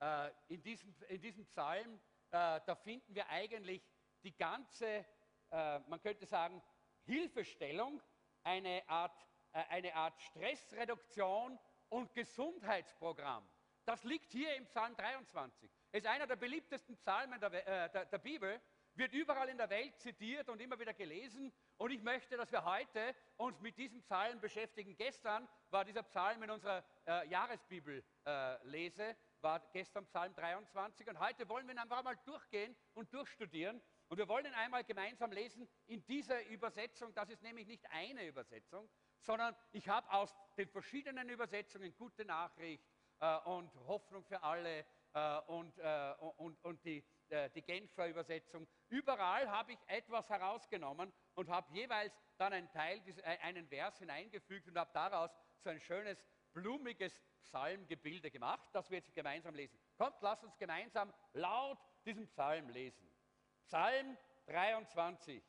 Äh, 0.00 0.30
in, 0.48 0.62
diesem, 0.62 0.94
in 1.08 1.20
diesem 1.20 1.46
Psalm, 1.46 2.00
äh, 2.30 2.60
da 2.64 2.76
finden 2.76 3.14
wir 3.14 3.28
eigentlich 3.28 3.82
die 4.22 4.36
ganze, 4.36 5.06
äh, 5.50 5.78
man 5.80 6.00
könnte 6.00 6.26
sagen, 6.26 6.62
Hilfestellung, 7.04 8.02
eine 8.42 8.86
Art, 8.88 9.26
äh, 9.52 9.64
eine 9.68 9.94
Art 9.94 10.20
Stressreduktion 10.20 11.58
und 11.88 12.12
Gesundheitsprogramm. 12.14 13.48
Das 13.84 14.04
liegt 14.04 14.30
hier 14.32 14.54
im 14.54 14.66
Psalm 14.66 14.94
23. 14.96 15.70
Es 15.92 16.04
ist 16.04 16.06
einer 16.06 16.26
der 16.26 16.36
beliebtesten 16.36 16.96
Psalmen 16.96 17.40
der, 17.40 17.52
äh, 17.66 17.90
der, 17.90 18.04
der 18.04 18.18
Bibel, 18.18 18.60
wird 18.98 19.12
überall 19.12 19.48
in 19.48 19.56
der 19.56 19.70
Welt 19.70 19.96
zitiert 19.98 20.48
und 20.48 20.60
immer 20.60 20.78
wieder 20.78 20.92
gelesen. 20.92 21.52
Und 21.76 21.92
ich 21.92 22.02
möchte, 22.02 22.36
dass 22.36 22.50
wir 22.50 22.64
heute 22.64 23.14
uns 23.36 23.60
mit 23.60 23.78
diesem 23.78 24.00
Psalm 24.00 24.40
beschäftigen. 24.40 24.96
Gestern 24.96 25.48
war 25.70 25.84
dieser 25.84 26.02
Psalm 26.02 26.42
in 26.42 26.50
unserer 26.50 26.84
äh, 27.06 27.28
Jahresbibel 27.28 28.04
äh, 28.24 29.14
war 29.40 29.60
gestern 29.72 30.04
Psalm 30.06 30.34
23 30.34 31.08
und 31.08 31.20
heute 31.20 31.48
wollen 31.48 31.66
wir 31.66 31.74
ihn 31.74 31.78
einfach 31.78 32.02
mal 32.02 32.16
durchgehen 32.24 32.74
und 32.94 33.12
durchstudieren. 33.14 33.80
Und 34.08 34.18
wir 34.18 34.26
wollen 34.26 34.46
ihn 34.46 34.54
einmal 34.54 34.82
gemeinsam 34.84 35.30
lesen 35.30 35.68
in 35.86 36.04
dieser 36.06 36.44
Übersetzung. 36.46 37.14
Das 37.14 37.30
ist 37.30 37.42
nämlich 37.42 37.66
nicht 37.66 37.88
eine 37.90 38.26
Übersetzung, 38.26 38.88
sondern 39.20 39.54
ich 39.72 39.88
habe 39.88 40.10
aus 40.12 40.34
den 40.56 40.68
verschiedenen 40.68 41.28
Übersetzungen 41.28 41.94
gute 41.96 42.24
Nachricht 42.24 42.84
äh, 43.20 43.36
und 43.40 43.74
Hoffnung 43.86 44.24
für 44.24 44.42
alle 44.42 44.84
äh, 45.14 45.38
und, 45.46 45.78
äh, 45.78 46.14
und, 46.36 46.62
und 46.64 46.84
die, 46.84 47.04
äh, 47.28 47.50
die 47.50 47.62
Genfer 47.62 48.08
Übersetzung. 48.08 48.66
Überall 48.88 49.50
habe 49.50 49.72
ich 49.72 49.78
etwas 49.86 50.28
herausgenommen 50.28 51.12
und 51.34 51.48
habe 51.48 51.72
jeweils 51.72 52.18
dann 52.36 52.52
einen 52.52 52.70
Teil, 52.70 53.02
äh, 53.22 53.38
einen 53.38 53.66
Vers 53.68 53.98
hineingefügt 53.98 54.68
und 54.68 54.78
habe 54.78 54.90
daraus 54.92 55.30
so 55.60 55.70
ein 55.70 55.80
schönes, 55.80 56.24
blumiges 56.52 57.20
Psalmgebilde 57.42 58.30
gemacht, 58.30 58.68
das 58.72 58.90
wir 58.90 58.98
jetzt 58.98 59.14
gemeinsam 59.14 59.54
lesen. 59.54 59.78
Kommt, 59.96 60.20
lasst 60.20 60.44
uns 60.44 60.56
gemeinsam 60.56 61.12
laut 61.32 61.78
diesen 62.04 62.26
Psalm 62.26 62.68
lesen. 62.70 63.08
Psalm 63.64 64.16
23. 64.46 65.42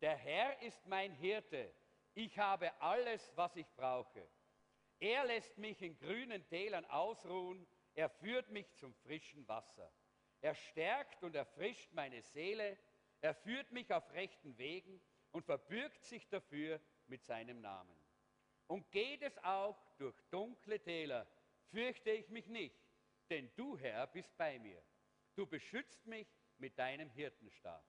Der 0.00 0.16
Herr 0.16 0.60
ist 0.62 0.86
mein 0.86 1.12
Hirte. 1.12 1.72
Ich 2.18 2.38
habe 2.38 2.72
alles, 2.80 3.30
was 3.36 3.54
ich 3.56 3.70
brauche. 3.74 4.26
Er 5.00 5.26
lässt 5.26 5.58
mich 5.58 5.82
in 5.82 5.98
grünen 5.98 6.48
Tälern 6.48 6.86
ausruhen. 6.86 7.66
Er 7.94 8.08
führt 8.08 8.48
mich 8.48 8.74
zum 8.76 8.94
frischen 8.94 9.46
Wasser. 9.46 9.92
Er 10.40 10.54
stärkt 10.54 11.22
und 11.22 11.34
erfrischt 11.34 11.92
meine 11.92 12.22
Seele. 12.22 12.78
Er 13.20 13.34
führt 13.34 13.70
mich 13.70 13.92
auf 13.92 14.10
rechten 14.14 14.56
Wegen 14.56 14.98
und 15.30 15.44
verbürgt 15.44 16.06
sich 16.06 16.26
dafür 16.30 16.80
mit 17.06 17.22
seinem 17.22 17.60
Namen. 17.60 17.94
Und 18.66 18.90
geht 18.92 19.20
es 19.20 19.36
auch 19.44 19.78
durch 19.98 20.18
dunkle 20.30 20.80
Täler, 20.80 21.26
fürchte 21.70 22.12
ich 22.12 22.30
mich 22.30 22.46
nicht, 22.46 22.80
denn 23.28 23.50
du, 23.56 23.76
Herr, 23.76 24.06
bist 24.06 24.34
bei 24.38 24.58
mir. 24.58 24.82
Du 25.34 25.46
beschützt 25.46 26.06
mich 26.06 26.26
mit 26.56 26.78
deinem 26.78 27.10
Hirtenstab. 27.10 27.84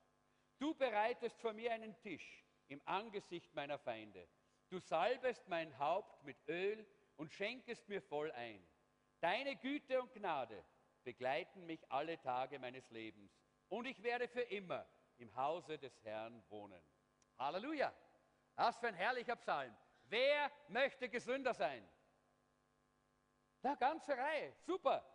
Du 0.60 0.76
bereitest 0.76 1.40
vor 1.40 1.54
mir 1.54 1.72
einen 1.72 1.98
Tisch 2.02 2.44
im 2.68 2.82
Angesicht 2.86 3.54
meiner 3.56 3.78
Feinde. 3.78 4.28
Du 4.70 4.80
salbest 4.80 5.48
mein 5.48 5.78
Haupt 5.80 6.24
mit 6.24 6.38
Öl 6.48 6.86
und 7.16 7.32
schenkest 7.32 7.88
mir 7.88 8.02
voll 8.02 8.32
ein. 8.34 8.66
Deine 9.20 9.56
Güte 9.56 10.02
und 10.02 10.14
Gnade 10.14 10.64
begleiten 11.04 11.66
mich 11.66 11.90
alle 11.92 12.20
Tage 12.20 12.60
meines 12.60 12.90
Lebens 12.90 13.32
und 13.70 13.86
ich 13.86 14.04
werde 14.04 14.28
für 14.28 14.42
immer 14.42 14.86
im 15.18 15.36
Hause 15.36 15.78
des 15.78 16.04
Herrn 16.04 16.44
wohnen. 16.50 16.84
Halleluja! 17.38 17.94
Was 18.56 18.78
für 18.78 18.88
ein 18.88 18.96
herrlicher 18.96 19.36
Psalm. 19.36 19.76
Wer 20.04 20.52
möchte 20.68 21.10
gesünder 21.10 21.54
sein? 21.54 21.88
Da 23.62 23.76
ganze 23.76 24.18
Reihe. 24.18 24.54
Super. 24.66 25.06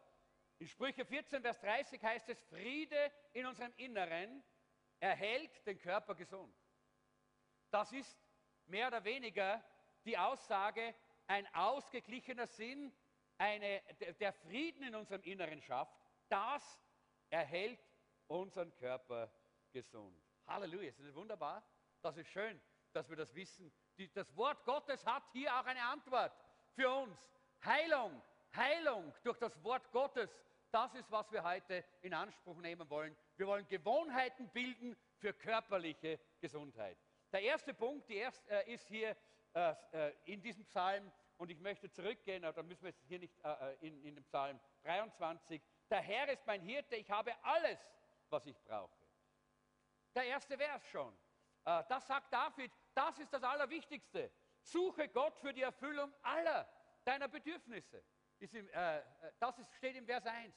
In 0.58 0.68
Sprüche 0.68 1.04
14, 1.04 1.42
Vers 1.42 1.58
30 1.60 2.02
heißt 2.02 2.28
es, 2.28 2.40
Friede 2.42 3.12
in 3.32 3.46
unserem 3.46 3.72
Inneren 3.76 4.44
erhält 5.00 5.66
den 5.66 5.78
Körper 5.78 6.14
gesund. 6.14 6.54
Das 7.72 7.90
ist 7.90 8.18
mehr 8.66 8.88
oder 8.88 9.02
weniger 9.02 9.64
die 10.04 10.18
Aussage, 10.18 10.94
ein 11.26 11.46
ausgeglichener 11.54 12.46
Sinn, 12.46 12.92
eine, 13.38 13.80
der 14.20 14.32
Frieden 14.34 14.82
in 14.82 14.94
unserem 14.94 15.22
Inneren 15.22 15.62
schafft, 15.62 15.96
das 16.28 16.78
erhält 17.30 17.80
unseren 18.26 18.74
Körper 18.76 19.32
gesund. 19.72 20.22
Halleluja, 20.46 20.90
ist 20.90 21.00
das 21.00 21.14
wunderbar? 21.14 21.64
Das 22.02 22.18
ist 22.18 22.28
schön, 22.28 22.60
dass 22.92 23.08
wir 23.08 23.16
das 23.16 23.34
wissen. 23.34 23.72
Die, 23.96 24.12
das 24.12 24.36
Wort 24.36 24.62
Gottes 24.66 25.06
hat 25.06 25.22
hier 25.32 25.58
auch 25.58 25.64
eine 25.64 25.82
Antwort 25.82 26.32
für 26.74 26.90
uns. 26.90 27.32
Heilung, 27.64 28.20
Heilung 28.54 29.14
durch 29.22 29.38
das 29.38 29.62
Wort 29.64 29.90
Gottes 29.92 30.30
das 30.72 30.94
ist, 30.94 31.10
was 31.10 31.30
wir 31.30 31.44
heute 31.44 31.84
in 32.00 32.14
Anspruch 32.14 32.56
nehmen 32.56 32.88
wollen. 32.88 33.14
Wir 33.36 33.46
wollen 33.46 33.68
Gewohnheiten 33.68 34.48
bilden 34.48 34.96
für 35.18 35.34
körperliche 35.34 36.18
Gesundheit. 36.40 36.96
Der 37.32 37.42
erste 37.42 37.74
Punkt 37.74 38.08
die 38.08 38.16
erste, 38.16 38.48
äh, 38.50 38.72
ist 38.72 38.86
hier 38.88 39.16
äh, 39.54 39.74
äh, 39.92 40.14
in 40.24 40.40
diesem 40.42 40.64
Psalm, 40.64 41.10
und 41.38 41.50
ich 41.50 41.58
möchte 41.58 41.90
zurückgehen, 41.90 42.42
da 42.42 42.62
müssen 42.62 42.82
wir 42.82 42.90
jetzt 42.90 43.02
hier 43.08 43.18
nicht 43.18 43.34
äh, 43.42 43.72
äh, 43.72 43.86
in, 43.86 44.00
in 44.04 44.14
dem 44.14 44.24
Psalm 44.24 44.60
23. 44.84 45.60
Der 45.90 46.00
Herr 46.00 46.28
ist 46.28 46.46
mein 46.46 46.60
Hirte, 46.60 46.94
ich 46.96 47.10
habe 47.10 47.34
alles, 47.42 47.80
was 48.28 48.46
ich 48.46 48.60
brauche. 48.62 49.06
Der 50.14 50.24
erste 50.24 50.56
Vers 50.56 50.86
schon. 50.88 51.16
Das 51.64 52.06
sagt 52.06 52.32
David, 52.32 52.72
das 52.92 53.18
ist 53.18 53.32
das 53.32 53.42
Allerwichtigste. 53.44 54.32
Suche 54.62 55.08
Gott 55.08 55.38
für 55.38 55.54
die 55.54 55.62
Erfüllung 55.62 56.12
aller 56.22 56.68
deiner 57.04 57.28
Bedürfnisse 57.28 58.02
das 59.38 59.54
steht 59.76 59.96
im 59.96 60.06
Vers 60.06 60.26
1. 60.26 60.54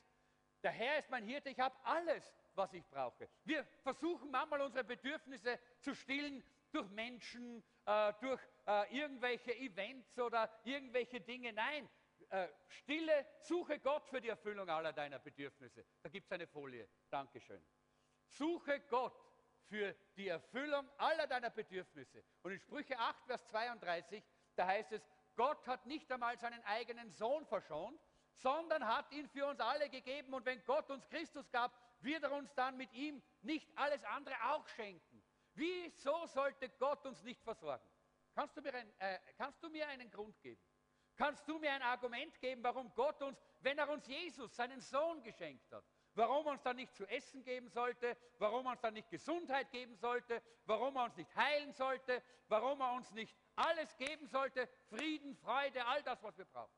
Der 0.64 0.72
Herr 0.72 1.00
ist 1.00 1.10
mein 1.10 1.24
Hirte, 1.24 1.50
ich 1.50 1.60
habe 1.60 1.76
alles, 1.84 2.34
was 2.56 2.74
ich 2.74 2.86
brauche. 2.88 3.30
Wir 3.44 3.64
versuchen 3.84 4.32
manchmal 4.32 4.62
unsere 4.62 4.84
Bedürfnisse 4.84 5.60
zu 5.80 5.94
stillen 5.94 6.44
durch 6.72 6.90
Menschen, 6.90 7.64
äh, 7.86 8.14
durch 8.22 8.42
äh, 8.68 8.98
irgendwelche 8.98 9.56
Events 9.56 10.18
oder 10.20 10.50
irgendwelche 10.64 11.22
Dinge. 11.22 11.54
Nein, 11.54 11.90
äh, 12.30 12.48
stille, 12.68 13.26
suche 13.40 13.80
Gott 13.80 14.08
für 14.08 14.22
die 14.22 14.30
Erfüllung 14.30 14.70
aller 14.70 14.94
deiner 14.94 15.20
Bedürfnisse. 15.20 15.86
Da 16.02 16.10
gibt 16.10 16.26
es 16.26 16.32
eine 16.32 16.48
Folie. 16.48 16.88
Dankeschön. 17.10 17.64
Suche 18.28 18.82
Gott 18.90 19.16
für 19.68 19.96
die 20.16 20.28
Erfüllung 20.28 20.90
aller 20.98 21.28
deiner 21.28 21.50
Bedürfnisse. 21.50 22.24
Und 22.44 22.52
in 22.52 22.60
Sprüche 22.60 22.98
8, 22.98 23.26
Vers 23.26 23.48
32, 23.48 24.24
da 24.56 24.68
heißt 24.68 24.92
es, 24.92 25.08
Gott 25.36 25.68
hat 25.68 25.86
nicht 25.86 26.12
einmal 26.12 26.38
seinen 26.38 26.64
eigenen 26.64 27.12
Sohn 27.12 27.46
verschont, 27.46 28.00
sondern 28.32 28.86
hat 28.86 29.12
ihn 29.12 29.28
für 29.28 29.46
uns 29.46 29.60
alle 29.60 29.90
gegeben. 29.90 30.34
Und 30.34 30.46
wenn 30.46 30.64
Gott 30.66 30.90
uns 30.90 31.08
Christus 31.10 31.50
gab, 31.52 31.74
wird 32.02 32.24
er 32.24 32.32
uns 32.32 32.54
dann 32.54 32.78
mit 32.78 32.94
ihm 32.94 33.22
nicht 33.42 33.70
alles 33.78 34.04
andere 34.06 34.36
auch 34.52 34.68
schenken. 34.70 35.15
Wieso 35.56 36.26
sollte 36.28 36.70
Gott 36.70 37.06
uns 37.06 37.24
nicht 37.24 37.42
versorgen? 37.42 37.90
Kannst 38.34 38.58
du 38.58 38.62
mir, 38.62 38.74
ein, 38.74 38.92
äh, 39.00 39.20
kannst 39.38 39.64
du 39.64 39.70
mir 39.70 39.88
einen 39.88 40.12
Grund 40.12 40.40
geben? 40.42 40.62
Kannst 41.16 41.48
du 41.48 41.58
mir 41.58 41.72
ein 41.72 41.82
Argument 41.82 42.38
geben, 42.42 42.62
warum 42.62 42.94
Gott 42.94 43.22
uns, 43.22 43.42
wenn 43.62 43.78
er 43.78 43.90
uns 43.90 44.06
Jesus, 44.06 44.54
seinen 44.54 44.82
Sohn 44.82 45.24
geschenkt 45.24 45.72
hat, 45.72 45.86
warum 46.14 46.46
er 46.46 46.52
uns 46.52 46.62
dann 46.62 46.76
nicht 46.76 46.94
zu 46.94 47.06
essen 47.06 47.42
geben 47.44 47.70
sollte, 47.70 48.18
warum 48.38 48.66
er 48.66 48.74
uns 48.74 48.82
dann 48.82 48.94
nicht 48.94 49.10
Gesundheit 49.10 49.72
geben 49.72 49.96
sollte, 49.96 50.42
warum 50.66 50.98
er 50.98 51.06
uns 51.06 51.16
nicht 51.16 51.34
heilen 51.34 51.72
sollte, 51.72 52.22
warum 52.50 52.82
er 52.82 52.94
uns 52.94 53.10
nicht 53.12 53.34
alles 53.56 53.96
geben 53.96 54.28
sollte, 54.28 54.68
Frieden, 54.90 55.36
Freude, 55.38 55.86
all 55.86 56.04
das, 56.04 56.22
was 56.22 56.38
wir 56.38 56.46
brauchen. 56.46 56.76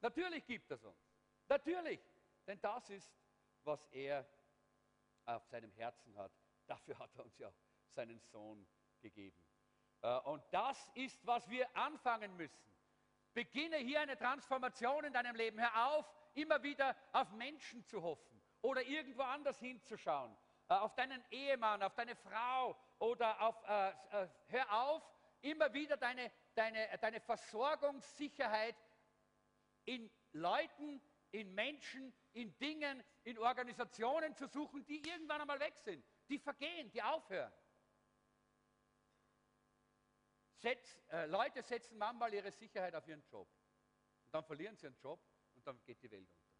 Natürlich 0.00 0.46
gibt 0.46 0.70
es 0.70 0.84
uns. 0.84 1.12
Natürlich. 1.48 2.00
Denn 2.46 2.60
das 2.60 2.88
ist, 2.90 3.12
was 3.64 3.84
er 3.90 4.24
auf 5.24 5.44
seinem 5.46 5.72
Herzen 5.72 6.16
hat. 6.16 6.32
Dafür 6.66 6.98
hat 6.98 7.14
er 7.16 7.24
uns 7.24 7.38
ja 7.38 7.52
seinen 7.92 8.20
Sohn 8.20 8.66
gegeben. 9.00 9.42
Äh, 10.02 10.18
und 10.20 10.42
das 10.50 10.90
ist, 10.94 11.24
was 11.26 11.48
wir 11.48 11.74
anfangen 11.76 12.36
müssen. 12.36 12.72
Beginne 13.34 13.76
hier 13.76 14.00
eine 14.00 14.16
Transformation 14.16 15.04
in 15.04 15.12
deinem 15.12 15.36
Leben. 15.36 15.58
Hör 15.58 15.88
auf, 15.88 16.12
immer 16.34 16.62
wieder 16.62 16.96
auf 17.12 17.30
Menschen 17.32 17.84
zu 17.84 18.02
hoffen 18.02 18.42
oder 18.60 18.82
irgendwo 18.82 19.22
anders 19.22 19.58
hinzuschauen. 19.58 20.36
Äh, 20.68 20.74
auf 20.74 20.94
deinen 20.94 21.22
Ehemann, 21.30 21.82
auf 21.82 21.94
deine 21.94 22.16
Frau 22.16 22.76
oder 22.98 23.40
auf, 23.40 23.62
äh, 23.68 23.90
äh, 23.90 24.28
hör 24.48 24.82
auf, 24.82 25.02
immer 25.42 25.72
wieder 25.72 25.96
deine, 25.96 26.30
deine, 26.54 26.98
deine 26.98 27.20
Versorgungssicherheit 27.20 28.76
in 29.84 30.10
Leuten, 30.32 31.02
in 31.32 31.54
Menschen, 31.54 32.14
in 32.32 32.56
Dingen, 32.58 33.02
in 33.24 33.38
Organisationen 33.38 34.34
zu 34.36 34.46
suchen, 34.46 34.84
die 34.86 35.06
irgendwann 35.08 35.40
einmal 35.40 35.60
weg 35.60 35.76
sind, 35.78 36.04
die 36.28 36.38
vergehen, 36.38 36.90
die 36.90 37.02
aufhören. 37.02 37.52
Setz, 40.62 41.00
äh, 41.10 41.26
Leute 41.26 41.60
setzen 41.60 41.98
manchmal 41.98 42.32
ihre 42.32 42.52
Sicherheit 42.52 42.94
auf 42.94 43.06
ihren 43.08 43.24
Job. 43.28 43.48
Und 44.26 44.32
dann 44.32 44.44
verlieren 44.44 44.76
sie 44.76 44.86
ihren 44.86 44.96
Job 45.00 45.20
und 45.56 45.66
dann 45.66 45.82
geht 45.82 46.00
die 46.00 46.10
Welt 46.10 46.28
unter. 46.30 46.52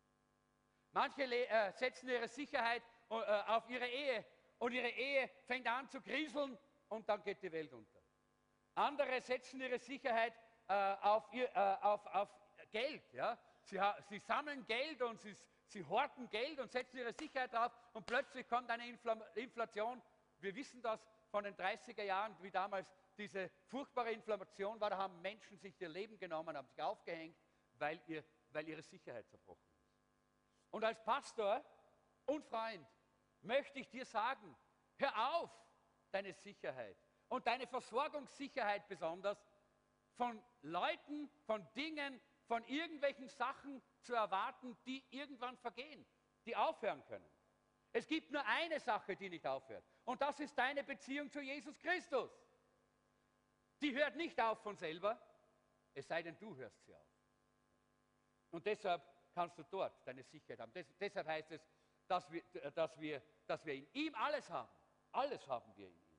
Manche 0.91 1.23
äh, 1.23 1.73
setzen 1.73 2.09
ihre 2.09 2.27
Sicherheit 2.27 2.83
äh, 3.09 3.15
auf 3.15 3.71
ihre 3.71 3.87
Ehe 3.87 4.25
und 4.59 4.73
ihre 4.73 4.89
Ehe 4.89 5.31
fängt 5.47 5.69
an 5.69 5.89
zu 5.89 6.01
kriseln 6.01 6.59
und 6.89 7.09
dann 7.09 7.23
geht 7.23 7.41
die 7.43 7.53
Welt 7.53 7.73
unter. 7.73 8.01
Andere 8.75 9.21
setzen 9.21 9.61
ihre 9.61 9.79
Sicherheit 9.79 10.35
äh, 10.67 10.97
auf, 11.03 11.33
ihr, 11.33 11.49
äh, 11.55 11.77
auf, 11.83 12.05
auf, 12.07 12.29
Geld. 12.73 13.13
Ja? 13.13 13.39
Sie, 13.63 13.79
sie, 14.09 14.19
sammeln 14.19 14.67
Geld 14.67 15.01
und 15.03 15.21
sie, 15.21 15.37
sie 15.67 15.85
horten 15.85 16.29
Geld 16.29 16.59
und 16.59 16.73
setzen 16.73 16.99
ihre 16.99 17.13
Sicherheit 17.13 17.53
drauf 17.53 17.73
und 17.93 18.05
plötzlich 18.05 18.49
kommt 18.49 18.69
eine 18.69 18.89
Inflation. 19.35 20.03
Wir 20.41 20.55
wissen 20.57 20.83
das 20.83 21.07
von 21.31 21.45
den 21.45 21.55
30er 21.55 22.03
Jahren, 22.03 22.37
wie 22.43 22.51
damals 22.51 22.93
diese 23.23 23.51
furchtbare 23.67 24.13
Inflation 24.13 24.81
war, 24.81 24.91
da 24.91 24.99
haben 24.99 25.21
Menschen 25.23 25.57
sich 25.57 25.81
ihr 25.81 25.89
Leben 25.89 26.19
genommen, 26.19 26.57
haben 26.57 26.67
sich 26.67 26.83
aufgehängt, 26.83 27.37
weil, 27.75 28.01
ihr, 28.09 28.25
weil 28.51 28.69
ihre 28.69 28.83
Sicherheit 28.83 29.29
zerbrochen 29.29 29.65
ist. 29.71 29.89
Und 30.71 30.85
als 30.85 31.03
Pastor 31.05 31.65
und 32.27 32.45
Freund 32.47 32.87
möchte 33.43 33.79
ich 33.79 33.89
dir 33.89 34.05
sagen, 34.05 34.57
hör 34.97 35.37
auf, 35.37 35.51
deine 36.11 36.33
Sicherheit 36.33 36.97
und 37.29 37.47
deine 37.47 37.67
Versorgungssicherheit 37.67 38.87
besonders 38.89 39.39
von 40.17 40.43
Leuten, 40.63 41.31
von 41.47 41.67
Dingen, 41.75 42.21
von 42.47 42.65
irgendwelchen 42.65 43.29
Sachen 43.29 43.83
zu 44.03 44.15
erwarten, 44.15 44.77
die 44.85 45.03
irgendwann 45.11 45.57
vergehen, 45.57 46.05
die 46.45 46.55
aufhören 46.57 47.05
können. 47.07 47.31
Es 47.93 48.07
gibt 48.07 48.31
nur 48.31 48.45
eine 48.47 48.81
Sache, 48.81 49.17
die 49.17 49.31
nicht 49.31 49.47
aufhört. 49.47 49.85
Und 50.05 50.21
das 50.21 50.41
ist 50.41 50.59
deine 50.59 50.83
Beziehung 50.83 51.31
zu 51.31 51.41
Jesus 51.41 51.79
Christus. 51.79 52.31
Die 53.83 53.95
hört 53.95 54.17
nicht 54.17 54.41
auf 54.41 54.63
von 54.63 54.77
selber, 54.77 55.21
es 55.95 56.07
sei 56.07 56.23
denn, 56.23 56.39
du 56.39 56.57
hörst 56.57 56.85
sie 56.85 56.95
auf. 56.95 57.03
Und 58.51 58.65
deshalb 58.65 59.03
kannst 59.35 59.59
du 59.59 59.65
dort 59.65 60.07
deine 60.07 60.23
Sicherheit 60.23 60.61
haben. 60.61 60.73
Des, 60.73 60.87
deshalb 60.99 61.27
heißt 61.27 61.51
es, 61.51 61.67
dass 62.07 62.31
wir, 62.31 62.43
dass, 62.73 63.01
wir, 63.01 63.23
dass 63.47 63.65
wir 63.65 63.75
in 63.75 63.87
ihm 63.93 64.15
alles 64.15 64.49
haben. 64.51 64.71
Alles 65.13 65.47
haben 65.49 65.75
wir 65.77 65.89
in 65.89 65.95
ihm. 65.95 66.19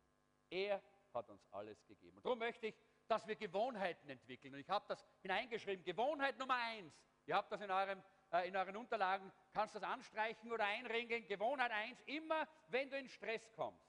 Er 0.50 0.82
hat 1.14 1.30
uns 1.30 1.46
alles 1.52 1.86
gegeben. 1.86 2.18
Und 2.18 2.26
darum 2.26 2.40
möchte 2.40 2.68
ich, 2.68 2.76
dass 3.08 3.26
wir 3.28 3.36
Gewohnheiten 3.36 4.10
entwickeln. 4.10 4.54
Und 4.54 4.60
ich 4.60 4.70
habe 4.70 4.86
das 4.88 5.06
hineingeschrieben. 5.22 5.84
Gewohnheit 5.84 6.38
Nummer 6.38 6.56
eins. 6.56 6.94
Ihr 7.26 7.36
habt 7.36 7.52
das 7.52 7.62
in, 7.62 7.72
eurem, 7.72 8.04
äh, 8.32 8.48
in 8.48 8.56
euren 8.56 8.76
Unterlagen, 8.76 9.32
kannst 9.54 9.76
das 9.76 9.84
anstreichen 9.84 10.52
oder 10.52 10.66
einregeln. 10.66 11.26
Gewohnheit 11.28 11.72
eins, 11.72 12.02
immer 12.06 12.48
wenn 12.68 12.90
du 12.90 12.98
in 12.98 13.08
Stress 13.08 13.50
kommst. 13.54 13.88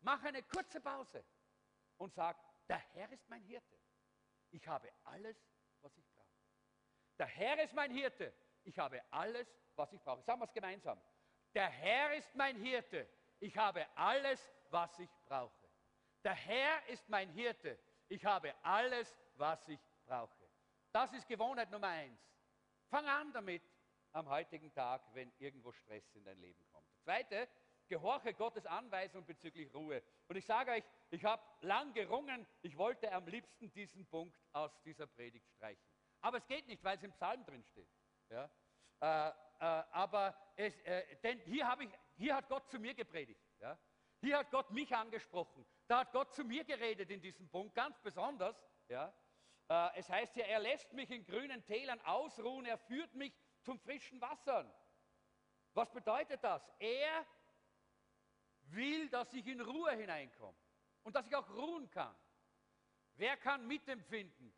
Mach 0.00 0.22
eine 0.22 0.42
kurze 0.44 0.80
Pause 0.80 1.24
und 1.96 2.14
sag, 2.14 2.36
der 2.68 2.78
Herr 2.94 3.10
ist 3.12 3.28
mein 3.28 3.42
Hirte. 3.42 3.78
Ich 4.50 4.66
habe 4.66 4.90
alles, 5.04 5.36
was 5.80 5.96
ich 5.96 6.06
brauche. 6.10 6.28
Der 7.18 7.26
Herr 7.26 7.62
ist 7.62 7.74
mein 7.74 7.90
Hirte. 7.90 8.32
Ich 8.64 8.78
habe 8.78 9.02
alles, 9.10 9.48
was 9.76 9.92
ich 9.92 10.02
brauche. 10.02 10.22
Sagen 10.22 10.40
wir 10.40 10.44
es 10.44 10.52
gemeinsam. 10.52 11.00
Der 11.54 11.68
Herr 11.68 12.14
ist 12.14 12.34
mein 12.34 12.56
Hirte. 12.56 13.08
Ich 13.40 13.56
habe 13.56 13.86
alles, 13.96 14.52
was 14.70 14.98
ich 14.98 15.10
brauche. 15.24 15.68
Der 16.24 16.34
Herr 16.34 16.86
ist 16.88 17.08
mein 17.08 17.30
Hirte. 17.30 17.78
Ich 18.08 18.24
habe 18.24 18.54
alles, 18.62 19.16
was 19.34 19.66
ich 19.68 19.80
brauche. 20.04 20.48
Das 20.92 21.12
ist 21.12 21.26
Gewohnheit 21.28 21.70
Nummer 21.70 21.88
eins. 21.88 22.20
Fang 22.88 23.06
an 23.06 23.32
damit 23.32 23.62
am 24.12 24.28
heutigen 24.28 24.72
Tag, 24.72 25.02
wenn 25.12 25.32
irgendwo 25.38 25.72
Stress 25.72 26.10
in 26.14 26.24
dein 26.24 26.38
Leben 26.38 26.66
kommt. 26.68 26.88
Zweite, 27.02 27.48
gehorche 27.88 28.34
Gottes 28.34 28.66
Anweisung 28.66 29.24
bezüglich 29.24 29.72
Ruhe. 29.74 30.02
Und 30.28 30.36
ich 30.36 30.44
sage 30.44 30.72
euch, 30.72 30.84
ich 31.10 31.24
habe 31.24 31.42
lang 31.62 31.92
gerungen, 31.92 32.46
ich 32.62 32.76
wollte 32.76 33.12
am 33.12 33.26
liebsten 33.26 33.72
diesen 33.72 34.06
Punkt 34.06 34.38
aus 34.52 34.80
dieser 34.82 35.06
Predigt 35.06 35.48
streichen. 35.50 35.82
Aber 36.20 36.38
es 36.38 36.46
geht 36.46 36.66
nicht, 36.66 36.82
weil 36.84 36.96
es 36.96 37.02
im 37.02 37.12
Psalm 37.12 37.44
drin 37.44 37.64
steht. 37.64 37.88
Ja? 38.28 38.50
Äh, 39.00 39.28
äh, 39.28 39.34
aber 39.60 40.36
es, 40.56 40.78
äh, 40.80 41.16
denn 41.22 41.38
hier, 41.40 41.76
ich, 41.80 41.90
hier 42.16 42.36
hat 42.36 42.48
Gott 42.48 42.68
zu 42.68 42.78
mir 42.78 42.94
gepredigt. 42.94 43.40
Ja? 43.60 43.78
Hier 44.20 44.38
hat 44.38 44.50
Gott 44.50 44.70
mich 44.70 44.94
angesprochen. 44.94 45.64
Da 45.86 46.00
hat 46.00 46.12
Gott 46.12 46.34
zu 46.34 46.44
mir 46.44 46.64
geredet 46.64 47.10
in 47.10 47.20
diesem 47.20 47.48
Punkt, 47.48 47.74
ganz 47.74 47.98
besonders. 48.00 48.60
Ja? 48.88 49.14
Äh, 49.68 49.98
es 49.98 50.08
heißt 50.08 50.36
ja, 50.36 50.44
er 50.46 50.60
lässt 50.60 50.92
mich 50.92 51.10
in 51.10 51.24
grünen 51.24 51.64
Tälern 51.64 52.00
ausruhen, 52.02 52.66
er 52.66 52.78
führt 52.78 53.14
mich 53.14 53.32
zum 53.62 53.78
frischen 53.78 54.20
Wassern. 54.20 54.72
Was 55.74 55.90
bedeutet 55.92 56.42
das? 56.42 56.68
Er 56.80 57.26
will, 58.72 59.08
dass 59.08 59.32
ich 59.34 59.46
in 59.46 59.60
Ruhe 59.60 59.92
hineinkomme 59.92 60.56
und 61.02 61.14
dass 61.14 61.26
ich 61.26 61.34
auch 61.34 61.48
ruhen 61.50 61.90
kann. 61.90 62.14
Wer 63.14 63.36
kann 63.36 63.66
mitempfinden? 63.66 64.54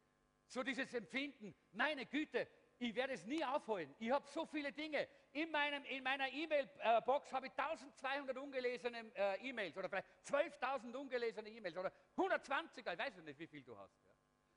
So 0.47 0.63
dieses 0.63 0.93
Empfinden, 0.93 1.55
meine 1.73 2.07
Güte, 2.07 2.49
ich 2.79 2.95
werde 2.95 3.13
es 3.13 3.25
nie 3.27 3.45
aufholen. 3.45 3.95
Ich 3.99 4.11
habe 4.11 4.27
so 4.29 4.47
viele 4.47 4.73
Dinge. 4.73 5.07
In, 5.33 5.51
meinem, 5.51 5.85
in 5.85 6.03
meiner 6.03 6.29
E-Mail-Box 6.29 7.33
habe 7.33 7.47
ich 7.47 7.53
1200 7.53 8.37
ungelesene 8.39 9.15
äh, 9.15 9.49
E-Mails 9.49 9.77
oder 9.77 9.89
vielleicht 9.89 10.09
12.000 10.25 10.95
ungelesene 10.97 11.51
E-Mails 11.51 11.77
oder 11.77 11.93
120, 12.17 12.85
ich 12.85 12.99
weiß 12.99 13.17
nicht, 13.19 13.39
wie 13.39 13.47
viel 13.47 13.63
du 13.63 13.77
hast. 13.77 13.95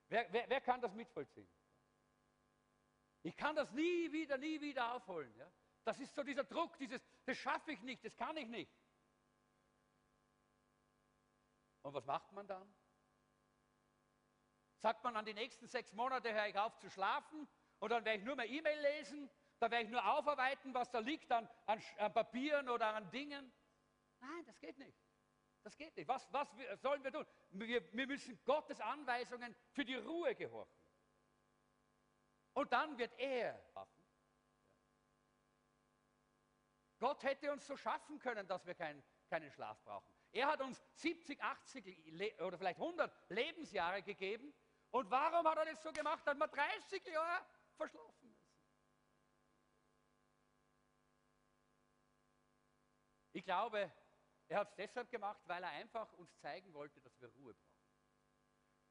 Wer, 0.08 0.26
wer, 0.32 0.50
wer, 0.50 0.62
kann 0.62 0.82
das 0.82 0.94
mitvollziehen? 0.94 1.50
Ich 3.24 3.36
kann 3.36 3.56
das 3.56 3.72
nie 3.74 4.12
wieder, 4.12 4.38
nie 4.38 4.60
wieder 4.60 4.94
aufholen. 4.94 5.34
Ja. 5.38 5.52
Das 5.84 6.00
ist 6.00 6.16
so 6.16 6.24
dieser 6.24 6.46
Druck, 6.46 6.78
dieses, 6.78 7.02
das 7.26 7.38
schaffe 7.38 7.74
ich 7.74 7.82
nicht, 7.82 8.04
das 8.06 8.16
kann 8.16 8.38
ich 8.38 8.48
nicht. 8.48 8.72
Und 11.84 11.93
was 11.93 12.06
macht 12.06 12.32
man 12.32 12.48
dann? 12.48 12.74
Sagt 14.80 15.04
man 15.04 15.15
an 15.15 15.26
die 15.26 15.34
nächsten 15.34 15.67
sechs 15.67 15.93
Monate, 15.93 16.34
höre 16.34 16.48
ich 16.48 16.58
auf 16.58 16.78
zu 16.80 16.89
schlafen 16.89 17.48
und 17.80 17.89
dann 17.89 18.04
werde 18.04 18.19
ich 18.19 18.26
nur 18.26 18.36
mehr 18.36 18.50
E-Mail 18.50 18.80
lesen, 18.82 19.30
dann 19.60 19.72
werde 19.72 19.86
ich 19.86 19.91
nur 19.91 20.06
aufarbeiten, 20.06 20.74
was 20.74 20.89
da 20.91 21.00
liegt 21.00 21.32
an, 21.32 21.48
an, 21.65 21.82
an, 21.98 22.13
Papieren 22.13 22.67
oder 22.67 22.93
an 22.93 23.10
Dingen. 23.12 23.52
Nein, 24.19 24.46
das 24.46 24.60
geht 24.60 24.78
nicht. 24.78 24.98
Das 25.63 25.78
geht 25.78 25.96
nicht. 25.96 26.08
Was, 26.08 26.32
was 26.34 26.50
sollen 26.82 27.04
wir 27.04 27.13
tun? 27.13 27.26
Wir, 27.52 27.93
wir 27.93 28.08
müssen 28.08 28.38
Gottes 28.43 28.82
Anweisungen 28.82 29.56
für 29.72 29.86
die 29.86 29.96
Ruhe 29.96 30.36
gehorchen. 30.36 30.84
Und 32.54 32.72
dann 32.72 32.98
wird 32.98 33.17
er 33.17 33.62
schaffen. 33.72 34.04
Gott 37.00 37.24
hätte 37.24 37.52
uns 37.52 37.65
so 37.65 37.76
schaffen 37.76 38.19
können, 38.19 38.48
dass 38.48 38.65
wir 38.65 38.76
kein, 38.76 39.04
keinen 39.30 39.50
Schlaf 39.52 39.82
brauchen. 39.84 40.12
Er 40.34 40.48
hat 40.48 40.62
uns 40.62 40.84
70, 40.96 41.41
80 41.41 42.41
oder 42.41 42.58
vielleicht 42.58 42.80
100 42.80 43.12
Lebensjahre 43.30 44.04
gegeben, 44.04 44.54
und 44.93 45.10
warum 45.10 45.48
hat 45.48 45.58
er 45.58 45.65
das 45.65 45.82
so 45.82 45.91
gemacht? 45.91 46.24
Hat 46.24 46.38
man 46.38 46.52
30 46.52 47.04
Jahre 47.08 47.43
verschlafen 47.76 48.30
müssen. 48.30 48.54
Ich 53.32 53.43
glaube, 53.43 53.91
er 54.48 54.60
hat 54.60 54.69
es 54.69 54.76
deshalb 54.76 55.10
gemacht, 55.10 55.41
weil 55.46 55.63
er 55.63 55.72
einfach 55.72 56.13
uns 56.13 56.38
zeigen 56.38 56.72
wollte, 56.76 57.02
dass 57.02 57.19
wir 57.19 57.30
Ruhe 57.30 57.56
brauchen. 57.56 57.88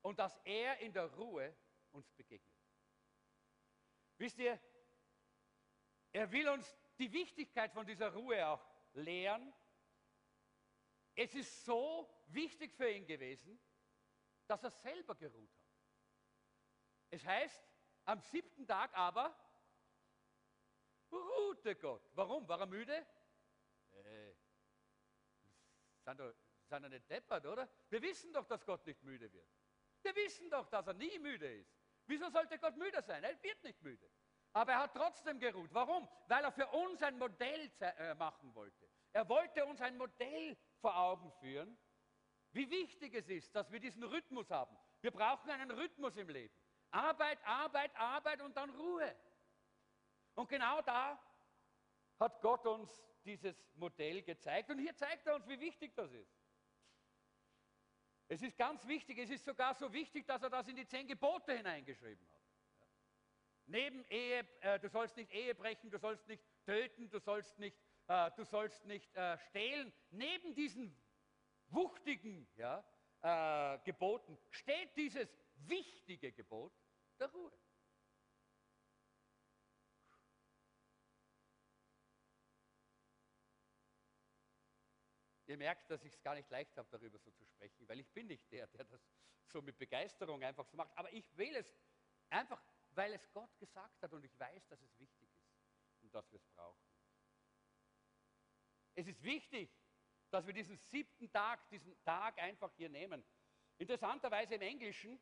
Und 0.02 0.18
dass 0.18 0.36
er 0.42 0.78
in 0.78 0.92
der 0.92 1.06
Ruhe 1.14 1.56
uns 1.92 2.10
begegnet. 2.10 2.58
Wisst 4.18 4.38
ihr, 4.40 4.60
er 6.10 6.32
will 6.32 6.48
uns 6.48 6.76
die 6.98 7.12
Wichtigkeit 7.12 7.72
von 7.72 7.86
dieser 7.86 8.12
Ruhe 8.12 8.44
auch 8.48 8.66
lehren. 8.94 9.54
Es 11.14 11.34
ist 11.34 11.64
so 11.64 12.08
wichtig 12.28 12.72
für 12.74 12.90
ihn 12.90 13.06
gewesen, 13.06 13.60
dass 14.46 14.62
er 14.62 14.70
selber 14.70 15.14
geruht 15.14 15.50
hat. 15.56 15.62
Es 17.10 17.24
heißt, 17.24 17.62
am 18.04 18.20
siebten 18.20 18.66
Tag 18.66 18.94
aber 18.96 19.36
ruhte 21.10 21.76
Gott. 21.76 22.02
Warum? 22.14 22.48
War 22.48 22.60
er 22.60 22.66
müde? 22.66 23.06
Äh, 23.92 24.34
sind 26.04 26.18
doch, 26.18 26.34
sind 26.64 26.82
doch 26.82 26.88
nicht 26.88 27.08
deppert, 27.10 27.46
oder? 27.46 27.68
Wir 27.90 28.02
wissen 28.02 28.32
doch, 28.32 28.46
dass 28.46 28.64
Gott 28.64 28.86
nicht 28.86 29.02
müde 29.02 29.30
wird. 29.32 29.48
Wir 30.02 30.16
wissen 30.16 30.50
doch, 30.50 30.68
dass 30.68 30.86
er 30.86 30.94
nie 30.94 31.18
müde 31.18 31.60
ist. 31.60 31.78
Wieso 32.06 32.28
sollte 32.30 32.58
Gott 32.58 32.76
müde 32.76 33.02
sein? 33.02 33.22
Er 33.22 33.40
wird 33.42 33.62
nicht 33.62 33.80
müde. 33.82 34.10
Aber 34.54 34.72
er 34.72 34.78
hat 34.80 34.94
trotzdem 34.94 35.38
geruht. 35.38 35.70
Warum? 35.72 36.08
Weil 36.26 36.44
er 36.44 36.52
für 36.52 36.66
uns 36.68 37.02
ein 37.02 37.18
Modell 37.18 37.70
äh, 37.80 38.14
machen 38.14 38.54
wollte. 38.54 38.88
Er 39.12 39.28
wollte 39.28 39.64
uns 39.64 39.80
ein 39.80 39.96
Modell 39.96 40.56
vor 40.82 40.96
Augen 40.96 41.32
führen, 41.40 41.78
wie 42.52 42.68
wichtig 42.70 43.14
es 43.14 43.28
ist, 43.28 43.54
dass 43.54 43.72
wir 43.72 43.80
diesen 43.80 44.02
Rhythmus 44.04 44.50
haben. 44.50 44.76
Wir 45.00 45.10
brauchen 45.10 45.48
einen 45.48 45.70
Rhythmus 45.70 46.16
im 46.16 46.28
Leben. 46.28 46.54
Arbeit, 46.90 47.38
Arbeit, 47.46 47.96
Arbeit 47.96 48.42
und 48.42 48.54
dann 48.54 48.68
Ruhe. 48.70 49.16
Und 50.34 50.48
genau 50.48 50.82
da 50.82 51.18
hat 52.18 52.42
Gott 52.42 52.66
uns 52.66 53.02
dieses 53.24 53.64
Modell 53.76 54.22
gezeigt. 54.22 54.70
Und 54.70 54.78
hier 54.78 54.94
zeigt 54.94 55.26
er 55.26 55.36
uns, 55.36 55.48
wie 55.48 55.58
wichtig 55.58 55.94
das 55.94 56.12
ist. 56.12 56.36
Es 58.28 58.42
ist 58.42 58.56
ganz 58.56 58.86
wichtig, 58.86 59.18
es 59.18 59.30
ist 59.30 59.44
sogar 59.44 59.74
so 59.74 59.92
wichtig, 59.92 60.26
dass 60.26 60.42
er 60.42 60.50
das 60.50 60.68
in 60.68 60.76
die 60.76 60.86
zehn 60.86 61.06
Gebote 61.06 61.56
hineingeschrieben 61.56 62.26
hat. 62.30 62.42
Neben 63.66 64.04
Ehe, 64.06 64.46
äh, 64.60 64.78
du 64.80 64.88
sollst 64.88 65.16
nicht 65.16 65.30
Ehe 65.32 65.54
brechen, 65.54 65.90
du 65.90 65.98
sollst 65.98 66.26
nicht 66.28 66.42
töten, 66.64 67.08
du 67.10 67.18
sollst 67.18 67.58
nicht, 67.58 67.76
äh, 68.08 68.30
du 68.36 68.44
sollst 68.44 68.84
nicht 68.86 69.14
äh, 69.14 69.38
stehlen. 69.38 69.92
Neben 70.10 70.54
diesen 70.54 70.96
wuchtigen 71.68 72.48
ja, 72.56 72.84
äh, 73.22 73.78
Geboten 73.84 74.38
steht 74.50 74.96
dieses 74.96 75.36
wichtige 75.54 76.32
Gebot 76.32 76.72
der 77.18 77.30
Ruhe. 77.30 77.52
Ihr 85.46 85.58
merkt, 85.58 85.90
dass 85.90 86.02
ich 86.04 86.14
es 86.14 86.22
gar 86.22 86.34
nicht 86.34 86.48
leicht 86.48 86.76
habe, 86.78 86.88
darüber 86.90 87.18
so 87.18 87.30
zu 87.30 87.44
sprechen, 87.44 87.86
weil 87.86 88.00
ich 88.00 88.10
bin 88.12 88.26
nicht 88.26 88.50
der, 88.50 88.66
der 88.68 88.84
das 88.84 89.06
so 89.48 89.60
mit 89.60 89.76
Begeisterung 89.76 90.42
einfach 90.42 90.64
so 90.66 90.78
macht. 90.78 90.96
Aber 90.96 91.12
ich 91.12 91.36
will 91.36 91.54
es 91.56 91.76
einfach, 92.30 92.62
weil 92.94 93.12
es 93.12 93.30
Gott 93.32 93.58
gesagt 93.58 94.02
hat 94.02 94.12
und 94.12 94.24
ich 94.24 94.38
weiß, 94.38 94.66
dass 94.68 94.80
es 94.80 94.98
wichtig 94.98 95.28
ist 95.36 95.52
und 96.02 96.14
dass 96.14 96.30
wir 96.32 96.38
es 96.38 96.46
brauchen. 96.46 96.91
Es 98.94 99.06
ist 99.06 99.22
wichtig, 99.22 99.70
dass 100.30 100.46
wir 100.46 100.54
diesen 100.54 100.76
siebten 100.76 101.30
Tag, 101.30 101.68
diesen 101.70 102.00
Tag 102.04 102.38
einfach 102.38 102.72
hier 102.74 102.88
nehmen. 102.88 103.24
Interessanterweise 103.78 104.54
im 104.54 104.62
Englischen, 104.62 105.20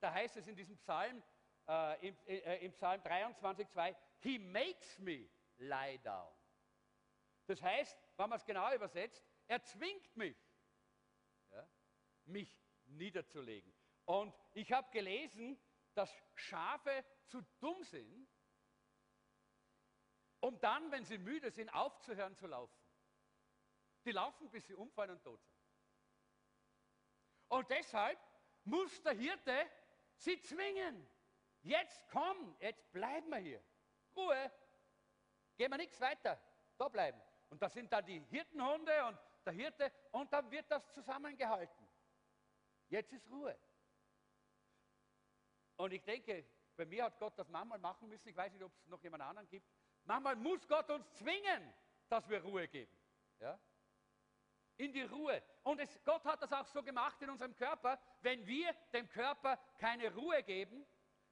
da 0.00 0.12
heißt 0.12 0.36
es 0.36 0.46
in 0.46 0.56
diesem 0.56 0.76
Psalm, 0.76 1.22
äh, 1.68 2.08
im, 2.08 2.18
äh, 2.26 2.64
im 2.64 2.72
Psalm 2.72 3.02
23, 3.02 3.68
2, 3.68 3.96
He 4.20 4.38
makes 4.38 4.98
me 4.98 5.28
lie 5.58 5.98
down. 5.98 6.32
Das 7.46 7.60
heißt, 7.62 7.98
wenn 8.16 8.28
man 8.28 8.38
es 8.38 8.44
genau 8.44 8.74
übersetzt, 8.74 9.24
er 9.46 9.62
zwingt 9.62 10.16
mich, 10.16 10.36
ja, 11.50 11.68
mich 12.24 12.58
niederzulegen. 12.86 13.74
Und 14.06 14.34
ich 14.54 14.72
habe 14.72 14.90
gelesen, 14.90 15.58
dass 15.94 16.14
Schafe 16.34 17.04
zu 17.26 17.42
dumm 17.60 17.82
sind, 17.84 18.28
um 20.44 20.60
dann, 20.60 20.90
wenn 20.92 21.06
sie 21.06 21.16
müde 21.16 21.50
sind, 21.50 21.70
aufzuhören 21.70 22.36
zu 22.36 22.46
laufen. 22.46 22.78
Die 24.04 24.12
laufen, 24.12 24.50
bis 24.50 24.66
sie 24.66 24.74
umfallen 24.74 25.12
und 25.12 25.22
tot 25.22 25.42
sind. 25.42 25.56
Und 27.48 27.70
deshalb 27.70 28.18
muss 28.64 29.02
der 29.02 29.14
Hirte 29.14 29.70
sie 30.16 30.38
zwingen. 30.40 31.08
Jetzt 31.62 32.06
komm, 32.10 32.54
jetzt 32.60 32.92
bleiben 32.92 33.30
wir 33.30 33.38
hier. 33.38 33.64
Ruhe, 34.14 34.52
gehen 35.56 35.70
wir 35.70 35.78
nichts 35.78 35.98
weiter, 35.98 36.38
da 36.76 36.88
bleiben. 36.90 37.20
Und 37.48 37.62
da 37.62 37.70
sind 37.70 37.90
dann 37.90 38.04
die 38.04 38.20
Hirtenhunde 38.20 39.06
und 39.06 39.18
der 39.46 39.52
Hirte 39.54 39.90
und 40.10 40.30
dann 40.30 40.50
wird 40.50 40.70
das 40.70 40.92
zusammengehalten. 40.92 41.88
Jetzt 42.90 43.14
ist 43.14 43.30
Ruhe. 43.30 43.58
Und 45.76 45.92
ich 45.92 46.04
denke, 46.04 46.46
bei 46.76 46.84
mir 46.84 47.04
hat 47.04 47.18
Gott 47.18 47.38
das 47.38 47.48
manchmal 47.48 47.78
machen 47.78 48.08
müssen. 48.08 48.28
Ich 48.28 48.36
weiß 48.36 48.52
nicht, 48.52 48.62
ob 48.62 48.74
es 48.74 48.86
noch 48.88 49.02
jemand 49.02 49.22
anderen 49.22 49.48
gibt. 49.48 49.66
Manchmal 50.04 50.36
muss 50.36 50.66
Gott 50.68 50.90
uns 50.90 51.10
zwingen, 51.14 51.72
dass 52.08 52.28
wir 52.28 52.42
Ruhe 52.42 52.68
geben. 52.68 52.96
Ja? 53.40 53.58
In 54.76 54.92
die 54.92 55.02
Ruhe. 55.02 55.42
Und 55.62 55.80
es, 55.80 56.02
Gott 56.04 56.24
hat 56.24 56.42
das 56.42 56.52
auch 56.52 56.66
so 56.66 56.82
gemacht 56.82 57.20
in 57.22 57.30
unserem 57.30 57.54
Körper. 57.54 57.98
Wenn 58.20 58.46
wir 58.46 58.72
dem 58.92 59.08
Körper 59.08 59.58
keine 59.78 60.12
Ruhe 60.14 60.42
geben, 60.42 60.86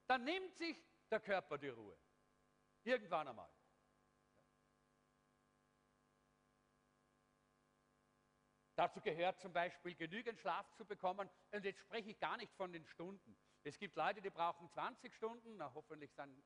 dann 0.06 0.24
nimmt 0.24 0.54
sich 0.56 0.82
der 1.10 1.20
Körper 1.20 1.58
die 1.58 1.68
Ruhe. 1.68 1.98
Irgendwann 2.84 3.28
einmal. 3.28 3.50
Dazu 8.74 9.00
gehört 9.00 9.38
zum 9.38 9.52
Beispiel 9.52 9.94
genügend 9.94 10.38
Schlaf 10.40 10.72
zu 10.72 10.84
bekommen. 10.84 11.28
Und 11.50 11.64
jetzt 11.64 11.80
spreche 11.80 12.10
ich 12.10 12.18
gar 12.18 12.36
nicht 12.38 12.52
von 12.54 12.72
den 12.72 12.84
Stunden. 12.86 13.36
Es 13.64 13.78
gibt 13.78 13.96
Leute, 13.96 14.22
die 14.22 14.30
brauchen 14.30 14.68
20 14.70 15.14
Stunden, 15.14 15.56
na, 15.56 15.72
hoffentlich 15.74 16.12
sind 16.14 16.42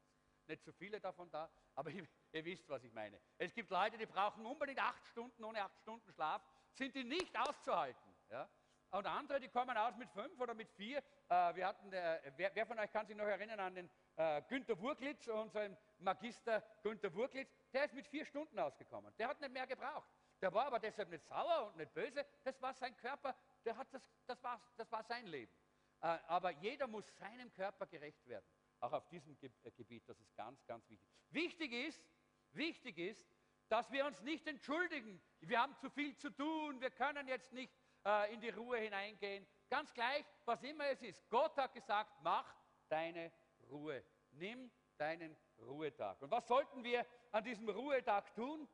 nicht 0.48 0.62
so 0.64 0.72
viele 0.72 1.00
davon 1.00 1.30
da, 1.30 1.50
aber 1.74 1.90
ihr, 1.90 2.06
ihr, 2.32 2.44
wisst, 2.44 2.68
was 2.68 2.82
ich 2.84 2.92
meine. 2.92 3.20
Es 3.38 3.52
gibt 3.54 3.70
Leute, 3.70 3.98
die 3.98 4.06
brauchen 4.06 4.44
unbedingt 4.46 4.80
acht 4.80 5.04
Stunden, 5.06 5.44
ohne 5.44 5.62
acht 5.62 5.78
Stunden 5.78 6.12
Schlaf 6.12 6.42
sind 6.72 6.94
die 6.94 7.04
nicht 7.04 7.36
auszuhalten. 7.38 8.14
Ja? 8.30 8.48
Und 8.90 9.06
andere, 9.06 9.40
die 9.40 9.48
kommen 9.48 9.76
aus 9.76 9.96
mit 9.96 10.10
fünf 10.10 10.38
oder 10.40 10.54
mit 10.54 10.70
vier. 10.70 10.98
Äh, 11.28 11.54
wir 11.54 11.66
hatten, 11.66 11.92
äh, 11.92 12.32
wer, 12.36 12.54
wer, 12.54 12.66
von 12.66 12.78
euch 12.78 12.90
kann 12.92 13.06
sich 13.06 13.16
noch 13.16 13.26
erinnern 13.26 13.60
an 13.60 13.74
den 13.74 13.90
äh, 14.16 14.42
Günter 14.48 14.78
Wurklitz, 14.80 15.26
unseren 15.26 15.76
Magister 15.98 16.62
Günter 16.82 17.12
Wurklitz, 17.14 17.50
der 17.72 17.84
ist 17.84 17.94
mit 17.94 18.06
vier 18.06 18.24
Stunden 18.24 18.58
ausgekommen. 18.58 19.12
Der 19.18 19.28
hat 19.28 19.40
nicht 19.40 19.52
mehr 19.52 19.66
gebraucht. 19.66 20.08
Der 20.40 20.52
war 20.52 20.66
aber 20.66 20.78
deshalb 20.78 21.08
nicht 21.08 21.24
sauer 21.26 21.66
und 21.66 21.76
nicht 21.76 21.92
böse. 21.94 22.24
Das 22.44 22.60
war 22.62 22.74
sein 22.74 22.96
Körper, 22.96 23.34
der 23.64 23.76
hat 23.76 23.92
das, 23.92 24.02
das, 24.26 24.42
war, 24.42 24.60
das 24.76 24.90
war 24.92 25.02
sein 25.02 25.26
Leben. 25.26 25.52
Äh, 26.00 26.18
aber 26.28 26.50
jeder 26.50 26.86
muss 26.86 27.04
seinem 27.16 27.52
Körper 27.52 27.86
gerecht 27.86 28.26
werden. 28.26 28.46
Auch 28.86 28.92
auf 28.92 29.08
diesem 29.08 29.36
äh, 29.42 29.70
Gebiet, 29.72 30.08
das 30.08 30.20
ist 30.20 30.32
ganz, 30.36 30.64
ganz 30.64 30.88
wichtig. 30.88 31.08
Wichtig 31.30 31.72
ist, 31.72 32.08
wichtig 32.52 32.98
ist, 32.98 33.26
dass 33.68 33.90
wir 33.90 34.06
uns 34.06 34.22
nicht 34.22 34.46
entschuldigen. 34.46 35.20
Wir 35.40 35.60
haben 35.60 35.74
zu 35.78 35.90
viel 35.90 36.16
zu 36.16 36.30
tun, 36.30 36.80
wir 36.80 36.92
können 36.92 37.26
jetzt 37.26 37.52
nicht 37.52 37.74
äh, 38.04 38.32
in 38.32 38.40
die 38.40 38.50
Ruhe 38.50 38.78
hineingehen. 38.78 39.44
Ganz 39.68 39.92
gleich, 39.92 40.24
was 40.44 40.62
immer 40.62 40.86
es 40.86 41.02
ist. 41.02 41.28
Gott 41.30 41.56
hat 41.56 41.74
gesagt, 41.74 42.12
mach 42.22 42.54
deine 42.88 43.32
Ruhe. 43.68 44.04
Nimm 44.30 44.70
deinen 44.98 45.36
Ruhetag. 45.58 46.22
Und 46.22 46.30
was 46.30 46.46
sollten 46.46 46.84
wir 46.84 47.04
an 47.32 47.42
diesem 47.42 47.68
Ruhetag 47.68 48.32
tun? 48.36 48.68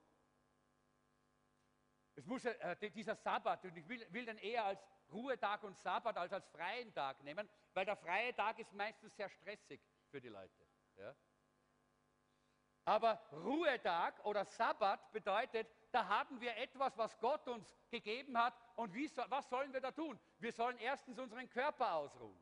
Es 2.16 2.27
muss 2.27 2.44
äh, 2.44 2.90
dieser 2.90 3.14
Sabbat, 3.14 3.64
und 3.64 3.79
ich 3.79 3.88
will, 3.88 4.07
will 4.11 4.27
den 4.27 4.37
eher 4.37 4.66
als 4.66 4.87
Ruhetag 5.11 5.62
und 5.62 5.79
Sabbat 5.79 6.18
als 6.18 6.35
als 6.35 6.46
freien 6.48 6.92
Tag 6.92 7.22
nehmen, 7.25 7.48
weil 7.72 7.87
der 7.87 7.96
freie 7.96 8.35
Tag 8.35 8.59
ist 8.59 8.75
meistens 8.75 9.16
sehr 9.16 9.31
stressig 9.31 9.81
für 10.12 10.20
die 10.20 10.29
Leute. 10.29 10.64
Ja? 10.96 11.16
Aber 12.85 13.20
Ruhetag 13.33 14.25
oder 14.25 14.44
Sabbat 14.44 15.11
bedeutet, 15.12 15.68
da 15.90 16.07
haben 16.07 16.40
wir 16.40 16.57
etwas, 16.57 16.96
was 16.96 17.18
Gott 17.18 17.48
uns 17.48 17.77
gegeben 17.90 18.38
hat. 18.38 18.55
Und 18.77 18.94
wie, 18.94 19.11
was 19.29 19.48
sollen 19.48 19.72
wir 19.72 19.81
da 19.81 19.90
tun? 19.90 20.18
Wir 20.38 20.53
sollen 20.53 20.79
erstens 20.79 21.18
unseren 21.18 21.48
Körper 21.48 21.94
ausruhen. 21.94 22.40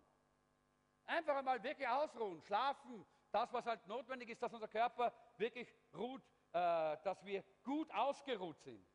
Einfach 1.07 1.37
einmal 1.37 1.63
wirklich 1.63 1.89
ausruhen, 1.89 2.43
schlafen. 2.43 3.07
Das, 3.33 3.53
was 3.53 3.65
halt 3.65 3.87
notwendig 3.87 4.29
ist, 4.29 4.43
dass 4.43 4.53
unser 4.53 4.69
Körper 4.69 5.15
wirklich 5.39 5.73
ruht, 5.95 6.23
äh, 6.53 6.97
dass 7.05 7.25
wir 7.25 7.43
gut 7.63 7.91
ausgeruht 7.95 8.61
sind 8.61 8.87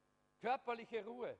körperliche 0.45 1.03
Ruhe. 1.03 1.35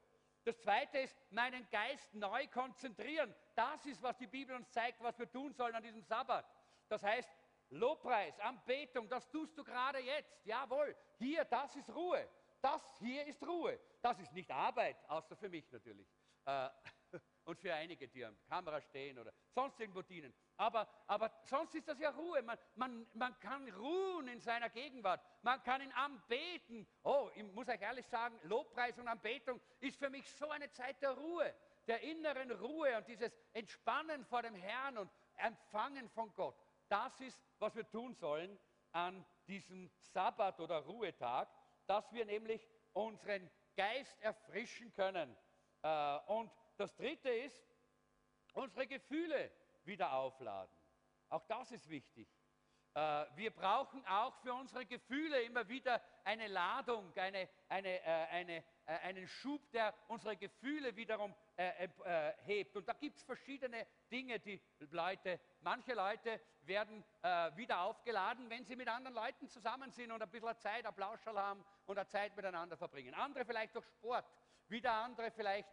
Das 0.46 0.60
zweite 0.62 0.98
ist, 0.98 1.16
meinen 1.32 1.68
Geist 1.70 2.14
neu 2.16 2.48
konzentrieren. 2.48 3.34
Das 3.54 3.86
ist, 3.86 4.02
was 4.02 4.18
die 4.18 4.26
Bibel 4.26 4.56
uns 4.56 4.72
zeigt, 4.72 5.00
was 5.02 5.18
wir 5.20 5.30
tun 5.30 5.54
sollen 5.54 5.76
an 5.76 5.84
diesem 5.84 6.02
Sabbat. 6.02 6.46
Das 6.88 7.04
heißt, 7.04 7.30
Lobpreis, 7.70 8.40
Anbetung, 8.40 9.10
das 9.10 9.28
tust 9.30 9.58
du 9.58 9.64
gerade 9.64 10.00
jetzt. 10.00 10.32
Jawohl, 10.46 10.96
hier, 11.18 11.46
das 11.46 11.76
ist 11.76 11.90
Ruhe. 11.90 12.28
Das 12.62 12.82
hier 13.00 13.26
ist 13.26 13.46
Ruhe. 13.46 13.80
Das 14.02 14.20
ist 14.20 14.32
nicht 14.34 14.50
Arbeit, 14.52 14.98
außer 15.08 15.36
für 15.36 15.50
mich 15.50 15.72
natürlich. 15.72 16.08
Äh, 16.46 16.70
und 17.46 17.60
für 17.60 17.74
einige, 17.74 18.08
die 18.08 18.24
am 18.26 18.38
Kamera 18.48 18.82
stehen 18.82 19.18
oder 19.20 19.34
sonst 19.54 19.80
irgendwo 19.80 20.02
dienen. 20.02 20.34
Aber, 20.58 20.88
aber 21.08 21.32
sonst 21.44 21.76
ist 21.76 21.88
das 21.88 22.00
ja 22.00 22.10
Ruhe. 22.10 22.42
Man, 22.44 22.58
man, 22.76 23.08
man 23.14 23.40
kann 23.40 23.68
ruhen 23.70 24.28
in 24.28 24.40
seiner 24.40 24.70
Gegenwart. 24.70 25.22
Man 25.42 25.62
kann 25.64 25.82
ihn 25.82 25.92
anbeten. 25.92 26.88
Oh, 27.04 27.30
ich 27.36 27.44
muss 27.44 27.68
euch 27.68 27.82
ehrlich 27.82 28.08
sagen, 28.08 28.40
Lobpreis 28.44 28.98
und 28.98 29.08
Anbetung 29.08 29.60
ist 29.80 29.98
für 29.98 30.10
mich 30.10 30.30
so 30.32 30.50
eine 30.50 30.72
Zeit 30.72 31.02
der 31.02 31.12
Ruhe, 31.12 31.54
der 31.88 32.02
inneren 32.02 32.52
Ruhe 32.52 32.98
und 32.98 33.08
dieses 33.08 33.32
Entspannen 33.54 34.26
vor 34.26 34.42
dem 34.42 34.56
Herrn 34.56 34.98
und 34.98 35.12
Empfangen 35.38 36.10
von 36.10 36.34
Gott. 36.34 36.65
Das 36.88 37.20
ist, 37.20 37.42
was 37.60 37.76
wir 37.76 37.90
tun 37.90 38.14
sollen 38.14 38.60
an 38.92 39.26
diesem 39.48 39.92
Sabbat 40.00 40.60
oder 40.60 40.80
Ruhetag, 40.80 41.50
dass 41.88 42.12
wir 42.12 42.26
nämlich 42.26 42.68
unseren 42.94 43.50
Geist 43.76 44.20
erfrischen 44.22 44.92
können. 44.94 45.36
Äh, 45.82 46.18
und 46.28 46.52
das 46.78 46.96
dritte 46.96 47.30
ist, 47.30 47.62
unsere 48.54 48.88
Gefühle 48.88 49.52
wieder 49.84 50.14
aufladen. 50.14 50.76
Auch 51.30 51.44
das 51.46 51.72
ist 51.72 51.90
wichtig. 51.90 52.28
Äh, 52.94 53.26
wir 53.36 53.52
brauchen 53.52 54.06
auch 54.06 54.34
für 54.42 54.54
unsere 54.54 54.86
Gefühle 54.86 55.42
immer 55.42 55.68
wieder 55.68 56.02
eine 56.24 56.48
Ladung, 56.48 57.12
eine, 57.18 57.50
eine, 57.68 58.00
äh, 58.00 58.28
eine, 58.32 58.64
einen 58.86 59.28
Schub, 59.28 59.70
der 59.72 59.94
unsere 60.08 60.38
Gefühle 60.38 60.96
wiederum 60.96 61.36
hebt. 62.46 62.76
Und 62.76 62.88
da 62.88 62.94
gibt 62.94 63.18
es 63.18 63.24
verschiedene 63.24 63.88
Dinge, 64.12 64.40
die 64.40 64.62
Leute, 64.92 65.40
manche 65.62 65.94
Leute 65.94 66.40
werden 66.68 67.04
wieder 67.56 67.82
aufgeladen, 67.82 68.50
wenn 68.50 68.66
sie 68.66 68.76
mit 68.76 68.88
anderen 68.88 69.16
Leuten 69.16 69.48
zusammen 69.48 69.92
sind 69.92 70.12
und 70.12 70.22
ein 70.22 70.30
bisschen 70.30 70.58
Zeit, 70.58 70.86
Applausschall 70.86 71.38
haben 71.38 71.66
und 71.86 71.98
eine 71.98 72.08
Zeit 72.08 72.36
miteinander 72.36 72.78
verbringen. 72.78 73.14
Andere 73.14 73.46
vielleicht 73.46 73.76
durch 73.76 73.86
Sport, 73.88 74.26
wieder 74.68 74.92
andere 74.94 75.32
vielleicht, 75.32 75.70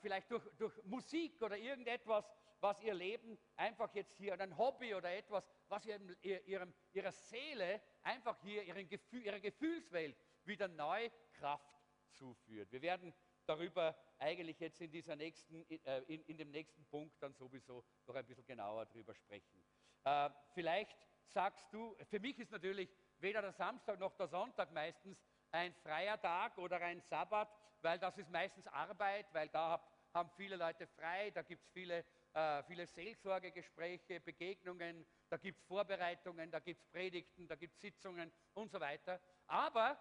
vielleicht 0.00 0.30
durch, 0.30 0.44
durch 0.58 0.84
Musik 0.84 1.40
oder 1.42 1.56
irgendetwas, 1.56 2.24
was 2.60 2.80
ihr 2.80 2.94
Leben 2.94 3.38
einfach 3.56 3.92
jetzt 3.94 4.16
hier, 4.16 4.38
ein 4.38 4.56
Hobby 4.56 4.94
oder 4.94 5.12
etwas, 5.12 5.44
was 5.68 5.84
ihr, 5.84 6.00
ihrem, 6.46 6.72
ihrer 6.92 7.10
Seele 7.10 7.80
einfach 8.02 8.38
hier, 8.42 8.62
ihren 8.62 8.88
Gefühl, 8.88 9.22
ihrer 9.22 9.40
Gefühlswelt 9.40 10.16
wieder 10.44 10.68
neu 10.68 11.10
Kraft 11.32 11.82
zuführt. 12.10 12.70
Wir 12.70 12.82
werden 12.82 13.12
darüber 13.56 13.96
eigentlich 14.18 14.58
jetzt 14.60 14.80
in, 14.80 14.90
dieser 14.90 15.16
nächsten, 15.16 15.68
äh, 15.68 16.02
in, 16.06 16.22
in 16.24 16.36
dem 16.38 16.50
nächsten 16.50 16.84
Punkt 16.86 17.22
dann 17.22 17.34
sowieso 17.34 17.84
noch 18.06 18.14
ein 18.14 18.26
bisschen 18.26 18.46
genauer 18.46 18.86
darüber 18.86 19.14
sprechen. 19.14 19.62
Äh, 20.04 20.30
vielleicht 20.54 20.96
sagst 21.26 21.66
du, 21.72 21.96
für 22.10 22.20
mich 22.20 22.38
ist 22.38 22.50
natürlich 22.50 22.90
weder 23.18 23.42
der 23.42 23.52
Samstag 23.52 23.98
noch 23.98 24.14
der 24.16 24.28
Sonntag 24.28 24.72
meistens 24.72 25.22
ein 25.50 25.74
freier 25.74 26.20
Tag 26.20 26.58
oder 26.58 26.80
ein 26.80 27.00
Sabbat, 27.00 27.48
weil 27.82 27.98
das 27.98 28.16
ist 28.18 28.30
meistens 28.30 28.66
Arbeit, 28.68 29.26
weil 29.32 29.48
da 29.48 29.82
haben 30.14 30.30
viele 30.36 30.56
Leute 30.56 30.86
frei, 30.86 31.30
da 31.30 31.42
gibt 31.42 31.62
es 31.62 31.70
viele 31.70 32.04
äh, 32.34 32.62
viele 32.62 32.86
Seelsorgegespräche, 32.86 34.20
Begegnungen, 34.20 35.04
da 35.28 35.36
gibt 35.36 35.58
es 35.58 35.64
Vorbereitungen, 35.66 36.50
da 36.50 36.60
gibt 36.60 36.80
es 36.80 36.86
Predigten, 36.86 37.46
da 37.46 37.56
gibt 37.56 37.74
es 37.74 37.80
Sitzungen 37.80 38.32
und 38.54 38.70
so 38.70 38.80
weiter. 38.80 39.20
Aber, 39.46 39.98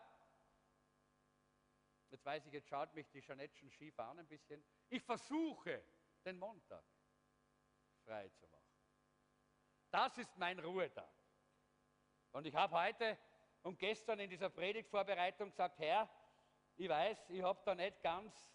jetzt 2.12 2.26
weiß 2.26 2.45
ich, 2.45 2.54
jetzt 2.54 2.67
schaut 2.67 2.93
mich 2.93 3.10
die 3.10 3.21
Jeanette 3.21 3.56
schon 3.56 3.71
schief 3.71 3.97
an 4.00 4.19
ein 4.19 4.28
bisschen, 4.28 4.63
ich 4.89 5.02
versuche, 5.02 5.84
den 6.26 6.38
Montag 6.38 6.84
frei 8.04 8.30
zu 8.30 8.47
machen. 8.47 8.76
Das 9.89 10.17
ist 10.17 10.38
mein 10.38 10.60
Ruhetag. 10.60 11.12
Und 12.32 12.45
ich 12.45 12.56
habe 12.56 12.80
heute 12.80 13.17
und 13.63 13.78
gestern 13.78 14.19
in 14.19 14.30
dieser 14.30 14.50
Predigtvorbereitung 14.50 15.50
gesagt, 15.50 15.80
Herr, 15.80 16.10
ich 16.78 16.89
weiß, 16.89 17.30
ich 17.30 17.41
habe 17.41 17.62
da 17.65 17.76
nicht 17.76 18.02
ganz 18.02 18.54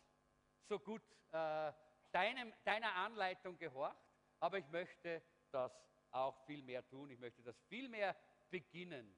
so 0.62 0.78
gut 0.78 1.02
äh, 1.32 1.72
deinem, 2.10 2.52
deiner 2.64 2.94
Anleitung 2.94 3.58
gehorcht, 3.58 3.96
aber 4.40 4.58
ich 4.58 4.68
möchte 4.68 5.22
das 5.50 5.72
auch 6.10 6.44
viel 6.46 6.62
mehr 6.62 6.86
tun. 6.86 7.10
Ich 7.10 7.18
möchte 7.18 7.42
das 7.42 7.60
viel 7.68 7.88
mehr 7.88 8.16
beginnen. 8.50 9.16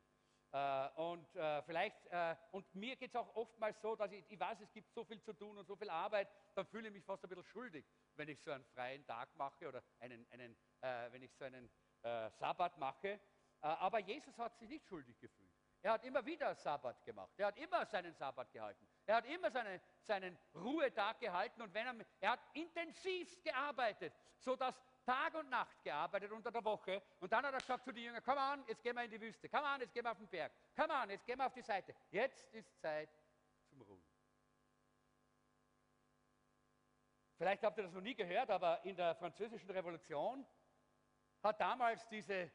Äh, 0.51 0.89
und 0.97 1.35
äh, 1.37 1.63
vielleicht, 1.63 2.07
äh, 2.07 2.35
und 2.53 2.75
mir 2.75 2.97
geht 2.97 3.11
es 3.11 3.17
auch 3.17 3.35
oftmals 3.35 3.81
so, 3.83 3.95
dass 3.97 4.11
ich, 4.13 4.25
ich 4.29 4.41
weiß, 4.41 4.61
es 4.61 4.73
gibt 4.73 4.93
so 4.93 5.05
viel 5.05 5.21
zu 5.21 5.35
tun 5.35 5.59
und 5.59 5.67
so 5.67 5.77
viel 5.77 5.91
Arbeit, 5.91 6.29
dann 6.55 6.67
fühle 6.67 6.89
ich 6.89 6.95
mich 6.95 7.05
fast 7.05 7.23
ein 7.25 7.29
bisschen 7.29 7.45
schuldig, 7.45 7.85
wenn 8.17 8.29
ich 8.29 8.41
so 8.41 8.53
einen 8.53 8.65
freien 8.65 9.05
Tag 9.07 9.35
mache 9.37 9.69
oder 9.69 9.83
einen, 10.01 10.27
einen, 10.31 10.57
äh, 10.81 11.13
wenn 11.13 11.23
ich 11.23 11.35
so 11.35 11.45
einen 11.45 11.71
äh, 12.03 12.31
Sabbat 12.31 12.79
mache. 12.79 13.09
Äh, 13.09 13.21
aber 13.61 13.99
Jesus 13.99 14.39
hat 14.39 14.57
sich 14.57 14.69
nicht 14.69 14.87
schuldig 14.87 15.19
gefühlt. 15.21 15.53
Er 15.83 15.93
hat 15.93 16.05
immer 16.05 16.25
wieder 16.25 16.55
Sabbat 16.55 17.05
gemacht. 17.05 17.33
Er 17.37 17.49
hat 17.49 17.59
immer 17.59 17.87
seinen 17.87 18.15
Sabbat 18.15 18.51
gehalten. 18.51 18.89
Er 19.07 19.17
hat 19.17 19.27
immer 19.27 19.51
seine, 19.51 19.81
seinen 20.01 20.37
Ruhetag 20.55 21.21
gehalten 21.21 21.63
und 21.63 21.73
wenn 21.73 21.87
er, 21.87 22.07
er 22.21 22.31
hat 22.33 22.41
intensivst 22.55 23.43
gearbeitet, 23.45 24.13
sodass 24.39 24.83
Tag 25.09 25.35
und 25.37 25.49
Nacht 25.49 25.83
gearbeitet 25.83 26.31
unter 26.33 26.51
der 26.51 26.63
Woche. 26.63 27.01
Und 27.19 27.33
dann 27.33 27.43
hat 27.47 27.55
er 27.55 27.61
gesagt 27.61 27.83
zu 27.83 27.93
den 27.93 28.05
Jüngern, 28.05 28.23
komm 28.23 28.37
an, 28.37 28.63
jetzt 28.67 28.83
gehen 28.83 28.95
wir 28.95 29.05
in 29.05 29.11
die 29.11 29.19
Wüste. 29.19 29.49
Komm 29.49 29.65
an, 29.65 29.81
jetzt 29.81 29.95
gehen 29.95 30.05
wir 30.05 30.11
auf 30.11 30.19
den 30.19 30.29
Berg. 30.29 30.53
Komm 30.77 30.91
an, 30.91 31.09
jetzt 31.09 31.25
gehen 31.25 31.39
wir 31.39 31.47
auf 31.47 31.55
die 31.55 31.63
Seite. 31.63 31.95
Jetzt 32.11 32.45
ist 32.53 32.79
Zeit 32.79 33.09
zum 33.71 33.81
Ruhen. 33.81 34.05
Vielleicht 37.39 37.63
habt 37.63 37.79
ihr 37.79 37.85
das 37.85 37.93
noch 37.95 38.03
nie 38.03 38.15
gehört, 38.15 38.51
aber 38.51 38.85
in 38.85 38.97
der 38.97 39.15
französischen 39.15 39.71
Revolution 39.71 40.47
hat 41.43 41.59
damals 41.59 42.07
diese, 42.09 42.51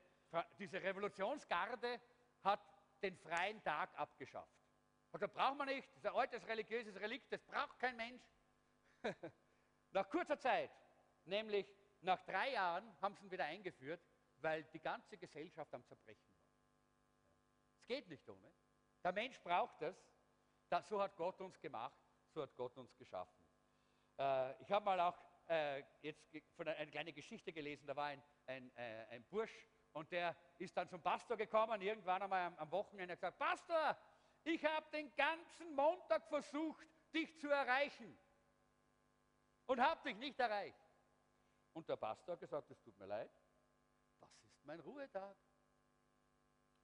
diese 0.60 0.80
Revolutionsgarde 0.80 2.00
hat 2.44 2.62
den 3.02 3.18
freien 3.18 3.64
Tag 3.64 3.98
abgeschafft. 3.98 4.62
Und 5.12 5.24
da 5.24 5.26
braucht 5.26 5.58
man 5.58 5.70
nicht, 5.70 5.90
das 5.90 5.98
ist 5.98 6.06
ein 6.06 6.16
altes 6.16 6.48
religiöses 6.48 7.00
Relikt, 7.00 7.32
das 7.32 7.42
braucht 7.42 7.80
kein 7.80 7.96
Mensch. 7.96 8.22
nach 9.92 10.08
kurzer 10.08 10.38
Zeit, 10.38 10.70
nämlich 11.26 11.66
nach 12.04 12.22
drei 12.24 12.52
Jahren, 12.52 12.96
haben 13.02 13.16
sie 13.16 13.26
ihn 13.26 13.32
wieder 13.32 13.46
eingeführt, 13.46 14.02
weil 14.38 14.64
die 14.66 14.80
ganze 14.80 15.18
Gesellschaft 15.18 15.74
am 15.74 15.86
Zerbrechen 15.86 16.30
war. 16.36 16.44
Es 17.80 17.86
geht 17.86 18.08
nicht 18.08 18.28
ohne. 18.30 18.52
Der 19.04 19.12
Mensch 19.12 19.40
braucht 19.42 19.82
es. 19.82 19.96
So 20.88 21.00
hat 21.00 21.16
Gott 21.16 21.40
uns 21.40 21.60
gemacht, 21.60 22.00
so 22.34 22.42
hat 22.42 22.56
Gott 22.56 22.76
uns 22.78 22.96
geschaffen. 22.96 23.46
Äh, 24.18 24.60
ich 24.64 24.72
habe 24.72 24.84
mal 24.84 25.00
auch 25.00 25.18
äh, 25.48 25.84
jetzt 26.02 26.26
von 26.56 26.68
einer, 26.68 26.78
eine 26.78 26.90
kleine 26.90 27.14
Geschichte 27.14 27.54
gelesen, 27.54 27.86
da 27.86 27.96
war 27.96 28.08
ein, 28.08 28.24
ein, 28.48 28.76
äh, 28.76 29.06
ein 29.10 29.24
Bursch, 29.26 29.68
und 29.94 30.12
der 30.12 30.36
ist 30.58 30.76
dann 30.76 30.90
zum 30.90 31.02
Pastor 31.02 31.38
gekommen, 31.38 31.80
irgendwann 31.82 32.22
einmal 32.22 32.48
am, 32.48 32.58
am 32.58 32.72
Wochenende, 32.72 33.16
gesagt, 33.16 33.38
Pastor, 33.38 33.96
ich 34.44 34.64
habe 34.66 34.86
den 34.92 35.16
ganzen 35.16 35.74
Montag 35.76 36.28
versucht, 36.28 36.88
dich 37.14 37.38
zu 37.40 37.50
erreichen 37.50 38.18
und 39.68 39.80
habe 39.80 40.10
dich 40.10 40.18
nicht 40.18 40.40
erreicht. 40.40 40.83
Und 41.74 41.90
der 41.90 41.98
Pastor 41.98 42.34
hat 42.34 42.40
gesagt, 42.40 42.70
es 42.72 42.80
tut 42.82 42.98
mir 42.98 43.08
leid, 43.08 43.32
das 44.20 44.30
ist 44.44 44.66
mein 44.66 44.80
Ruhetag. 44.80 45.36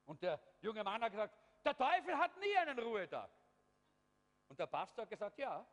Und 0.06 0.22
der 0.22 0.42
junge 0.62 0.84
Mann 0.84 1.04
hat 1.04 1.12
gesagt, 1.12 1.38
der 1.64 1.78
Teufel 1.78 2.18
hat 2.18 2.36
nie 2.38 2.58
einen 2.58 2.80
Ruhetag. 2.80 3.30
Und 4.48 4.60
der 4.60 4.66
Pastor 4.66 5.04
hat 5.04 5.10
gesagt, 5.10 5.38
ja, 5.38 5.66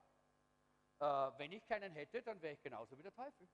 äh, 0.99 1.05
wenn 1.39 1.53
ich 1.53 1.67
keinen 1.67 1.93
hätte, 1.93 2.23
dann 2.23 2.41
wäre 2.43 2.55
ich 2.55 2.63
genauso 2.63 2.97
wie 2.99 3.03
der 3.03 3.15
Teufel. 3.15 3.49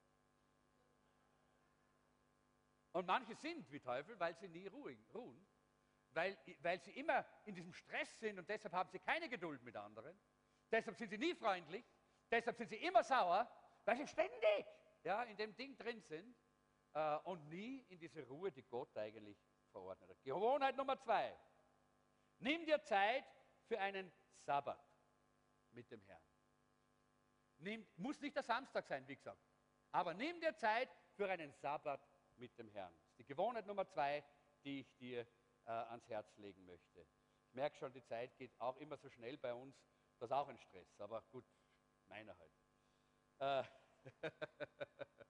Und 2.92 3.06
manche 3.06 3.34
sind 3.36 3.70
wie 3.70 3.80
Teufel, 3.80 4.18
weil 4.18 4.36
sie 4.36 4.48
nie 4.48 4.66
ruhen. 4.66 5.46
Weil, 6.10 6.36
weil 6.60 6.78
sie 6.80 6.92
immer 6.92 7.24
in 7.46 7.54
diesem 7.54 7.72
Stress 7.72 8.18
sind 8.18 8.38
und 8.38 8.48
deshalb 8.48 8.74
haben 8.74 8.90
sie 8.90 8.98
keine 8.98 9.28
Geduld 9.28 9.62
mit 9.62 9.76
anderen. 9.76 10.20
Deshalb 10.70 10.96
sind 10.96 11.08
sie 11.08 11.18
nie 11.18 11.34
freundlich. 11.34 11.84
Deshalb 12.30 12.56
sind 12.56 12.68
sie 12.68 12.76
immer 12.76 13.02
sauer, 13.02 13.50
weil 13.84 13.96
sie 13.96 14.06
ständig 14.06 14.66
ja, 15.04 15.22
in 15.24 15.36
dem 15.36 15.54
Ding 15.56 15.76
drin 15.76 16.00
sind 16.00 16.36
äh, 16.94 17.16
und 17.24 17.48
nie 17.48 17.80
in 17.88 17.98
diese 17.98 18.26
Ruhe, 18.26 18.52
die 18.52 18.62
Gott 18.62 18.96
eigentlich 18.96 19.38
verordnet 19.70 20.10
hat. 20.10 20.22
Gewohnheit 20.22 20.76
Nummer 20.76 20.98
zwei. 20.98 21.36
Nimm 22.38 22.64
dir 22.64 22.82
Zeit 22.82 23.24
für 23.66 23.78
einen 23.78 24.12
Sabbat 24.44 24.80
mit 25.70 25.90
dem 25.90 26.02
Herrn. 26.02 26.22
Nimm, 27.58 27.86
muss 27.96 28.20
nicht 28.20 28.34
der 28.34 28.42
Samstag 28.42 28.86
sein, 28.86 29.06
wie 29.06 29.16
gesagt. 29.16 29.40
Aber 29.92 30.14
nimm 30.14 30.40
dir 30.40 30.54
Zeit 30.56 30.90
für 31.14 31.28
einen 31.28 31.52
Sabbat 31.52 32.00
mit 32.36 32.56
dem 32.58 32.68
Herrn. 32.68 32.94
Das 32.94 33.10
ist 33.10 33.18
die 33.18 33.26
Gewohnheit 33.26 33.66
Nummer 33.66 33.86
zwei, 33.86 34.24
die 34.64 34.80
ich 34.80 34.96
dir 34.96 35.26
äh, 35.64 35.70
ans 35.70 36.08
Herz 36.08 36.36
legen 36.36 36.64
möchte. 36.64 37.06
Ich 37.46 37.54
merke 37.54 37.76
schon, 37.76 37.92
die 37.92 38.02
Zeit 38.02 38.36
geht 38.36 38.58
auch 38.60 38.76
immer 38.78 38.96
so 38.96 39.08
schnell 39.10 39.36
bei 39.36 39.52
uns, 39.52 39.76
das 40.18 40.30
ist 40.30 40.32
auch 40.32 40.48
ein 40.48 40.58
Stress, 40.58 41.00
aber 41.00 41.22
gut, 41.30 41.44
meiner 42.08 42.36
halt. 42.38 42.52
Äh 43.38 43.81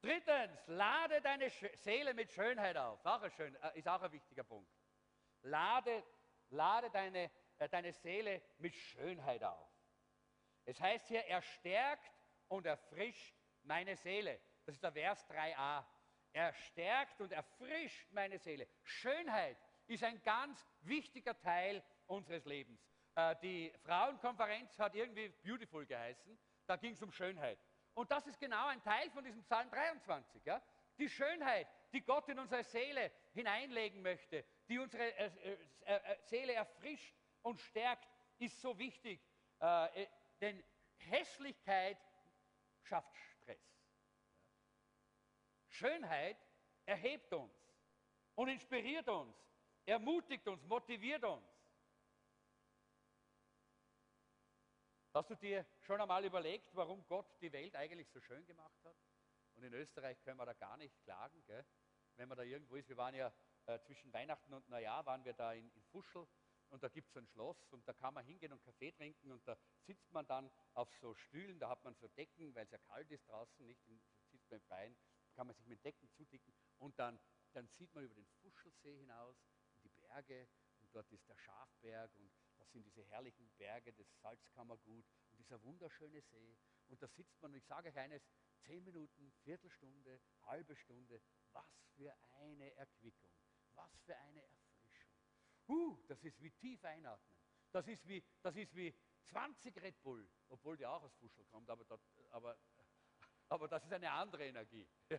Drittens, 0.00 0.66
lade 0.68 1.20
deine 1.20 1.50
Seele 1.50 2.14
mit 2.14 2.30
Schönheit 2.30 2.76
auf. 2.76 3.04
Auch 3.04 3.22
ein 3.22 3.30
schön, 3.32 3.56
äh, 3.56 3.78
ist 3.78 3.88
auch 3.88 4.00
ein 4.02 4.12
wichtiger 4.12 4.44
Punkt. 4.44 4.70
Lade, 5.42 6.04
lade 6.50 6.90
deine, 6.90 7.30
äh, 7.58 7.68
deine 7.68 7.92
Seele 7.92 8.40
mit 8.58 8.74
Schönheit 8.74 9.42
auf. 9.42 9.68
Es 10.64 10.80
heißt 10.80 11.08
hier, 11.08 11.24
er 11.26 11.42
stärkt 11.42 12.12
und 12.48 12.66
erfrischt 12.66 13.36
meine 13.62 13.96
Seele. 13.96 14.40
Das 14.64 14.74
ist 14.74 14.82
der 14.84 14.92
Vers 14.92 15.28
3a. 15.28 15.84
Er 16.32 16.52
stärkt 16.52 17.20
und 17.20 17.32
erfrischt 17.32 18.10
meine 18.12 18.38
Seele. 18.38 18.68
Schönheit 18.82 19.56
ist 19.86 20.04
ein 20.04 20.22
ganz 20.22 20.66
wichtiger 20.80 21.38
Teil 21.38 21.82
unseres 22.06 22.44
Lebens. 22.44 22.80
Äh, 23.16 23.34
die 23.42 23.72
Frauenkonferenz 23.84 24.78
hat 24.78 24.94
irgendwie 24.94 25.28
Beautiful 25.42 25.84
geheißen. 25.84 26.38
Da 26.66 26.76
ging 26.76 26.92
es 26.92 27.02
um 27.02 27.10
Schönheit. 27.10 27.58
Und 27.94 28.10
das 28.10 28.26
ist 28.26 28.38
genau 28.38 28.66
ein 28.66 28.82
Teil 28.82 29.10
von 29.10 29.24
diesem 29.24 29.42
Psalm 29.42 29.70
23. 29.70 30.44
Ja? 30.44 30.62
Die 30.98 31.08
Schönheit, 31.08 31.66
die 31.92 32.02
Gott 32.02 32.28
in 32.28 32.38
unsere 32.38 32.62
Seele 32.62 33.10
hineinlegen 33.32 34.02
möchte, 34.02 34.44
die 34.68 34.78
unsere 34.78 35.02
äh, 35.16 35.56
äh, 35.86 36.16
Seele 36.22 36.52
erfrischt 36.52 37.14
und 37.42 37.58
stärkt, 37.60 38.06
ist 38.38 38.60
so 38.60 38.78
wichtig. 38.78 39.20
Denn 40.40 40.62
Hässlichkeit 40.98 41.96
schafft 42.82 43.16
Schönheit 45.76 46.38
erhebt 46.86 47.32
uns 47.34 47.52
und 48.34 48.48
inspiriert 48.48 49.08
uns, 49.08 49.36
ermutigt 49.84 50.46
uns, 50.48 50.64
motiviert 50.64 51.22
uns. 51.24 51.46
Hast 55.16 55.30
du 55.30 55.34
dir 55.34 55.64
schon 55.80 55.98
einmal 55.98 56.22
überlegt, 56.26 56.76
warum 56.76 57.02
Gott 57.06 57.40
die 57.40 57.50
Welt 57.50 57.74
eigentlich 57.74 58.06
so 58.10 58.20
schön 58.20 58.44
gemacht 58.44 58.84
hat? 58.84 58.98
Und 59.54 59.62
in 59.62 59.72
Österreich 59.72 60.20
können 60.20 60.38
wir 60.38 60.44
da 60.44 60.52
gar 60.52 60.76
nicht 60.76 60.94
klagen, 61.04 61.42
gell? 61.46 61.64
wenn 62.16 62.28
man 62.28 62.36
da 62.36 62.44
irgendwo 62.44 62.76
ist. 62.76 62.86
Wir 62.90 62.98
waren 62.98 63.14
ja 63.14 63.32
äh, 63.64 63.80
zwischen 63.80 64.12
Weihnachten 64.12 64.52
und 64.52 64.68
Neujahr, 64.68 65.06
waren 65.06 65.24
wir 65.24 65.32
da 65.32 65.54
in, 65.54 65.70
in 65.70 65.82
Fuschel 65.84 66.28
und 66.68 66.82
da 66.82 66.90
gibt 66.90 67.08
es 67.08 67.16
ein 67.16 67.26
Schloss 67.28 67.56
und 67.70 67.88
da 67.88 67.94
kann 67.94 68.12
man 68.12 68.26
hingehen 68.26 68.52
und 68.52 68.62
Kaffee 68.62 68.92
trinken 68.92 69.32
und 69.32 69.48
da 69.48 69.56
sitzt 69.86 70.12
man 70.12 70.26
dann 70.26 70.50
auf 70.74 70.92
so 71.00 71.14
Stühlen, 71.14 71.58
da 71.58 71.70
hat 71.70 71.82
man 71.82 71.94
so 71.94 72.08
Decken, 72.08 72.54
weil 72.54 72.66
es 72.66 72.72
ja 72.72 72.78
kalt 72.86 73.10
ist 73.10 73.26
draußen, 73.26 73.64
nicht? 73.64 73.86
In, 73.86 73.98
sitzt 74.30 74.50
man 74.50 74.60
im 74.60 74.66
Freien, 74.66 74.96
kann 75.34 75.46
man 75.46 75.56
sich 75.56 75.66
mit 75.66 75.82
Decken 75.82 76.10
zudicken 76.10 76.52
und 76.76 76.98
dann, 76.98 77.18
dann 77.54 77.66
sieht 77.68 77.94
man 77.94 78.04
über 78.04 78.14
den 78.14 78.26
Fuschelsee 78.42 78.98
hinaus 78.98 79.38
in 79.76 79.80
die 79.80 79.88
Berge 79.88 80.46
und 80.82 80.94
dort 80.94 81.10
ist 81.10 81.26
der 81.26 81.38
Schafberg 81.38 82.14
und 82.16 82.30
das 82.66 82.72
sind 82.72 82.84
diese 82.84 83.04
herrlichen 83.04 83.48
Berge, 83.58 83.92
das 83.92 84.08
Salzkammergut 84.20 85.06
und 85.30 85.38
dieser 85.38 85.62
wunderschöne 85.62 86.20
See. 86.20 86.56
Und 86.88 87.00
da 87.00 87.06
sitzt 87.06 87.40
man, 87.40 87.52
und 87.52 87.58
ich 87.58 87.64
sage 87.64 87.90
euch 87.90 87.96
eines, 87.96 88.28
zehn 88.58 88.82
Minuten, 88.82 89.30
Viertelstunde, 89.44 90.20
halbe 90.42 90.74
Stunde, 90.74 91.22
was 91.52 91.64
für 91.94 92.12
eine 92.40 92.74
Erquickung, 92.74 93.30
was 93.74 93.96
für 94.00 94.16
eine 94.16 94.42
Erfrischung. 94.42 95.14
Uh, 95.68 95.96
das 96.08 96.24
ist 96.24 96.42
wie 96.42 96.50
tief 96.50 96.84
einatmen. 96.84 97.38
Das 97.70 97.86
ist 97.86 98.06
wie, 98.08 98.24
das 98.42 98.56
ist 98.56 98.74
wie 98.74 98.92
20 99.26 99.80
Red 99.80 100.02
Bull, 100.02 100.28
obwohl 100.48 100.76
die 100.76 100.86
auch 100.86 101.04
aus 101.04 101.14
Fuschel 101.14 101.44
kommt, 101.44 101.70
aber, 101.70 101.84
dort, 101.84 102.02
aber, 102.30 102.58
aber 103.48 103.68
das 103.68 103.84
ist 103.84 103.92
eine 103.92 104.10
andere 104.10 104.44
Energie. 104.44 104.88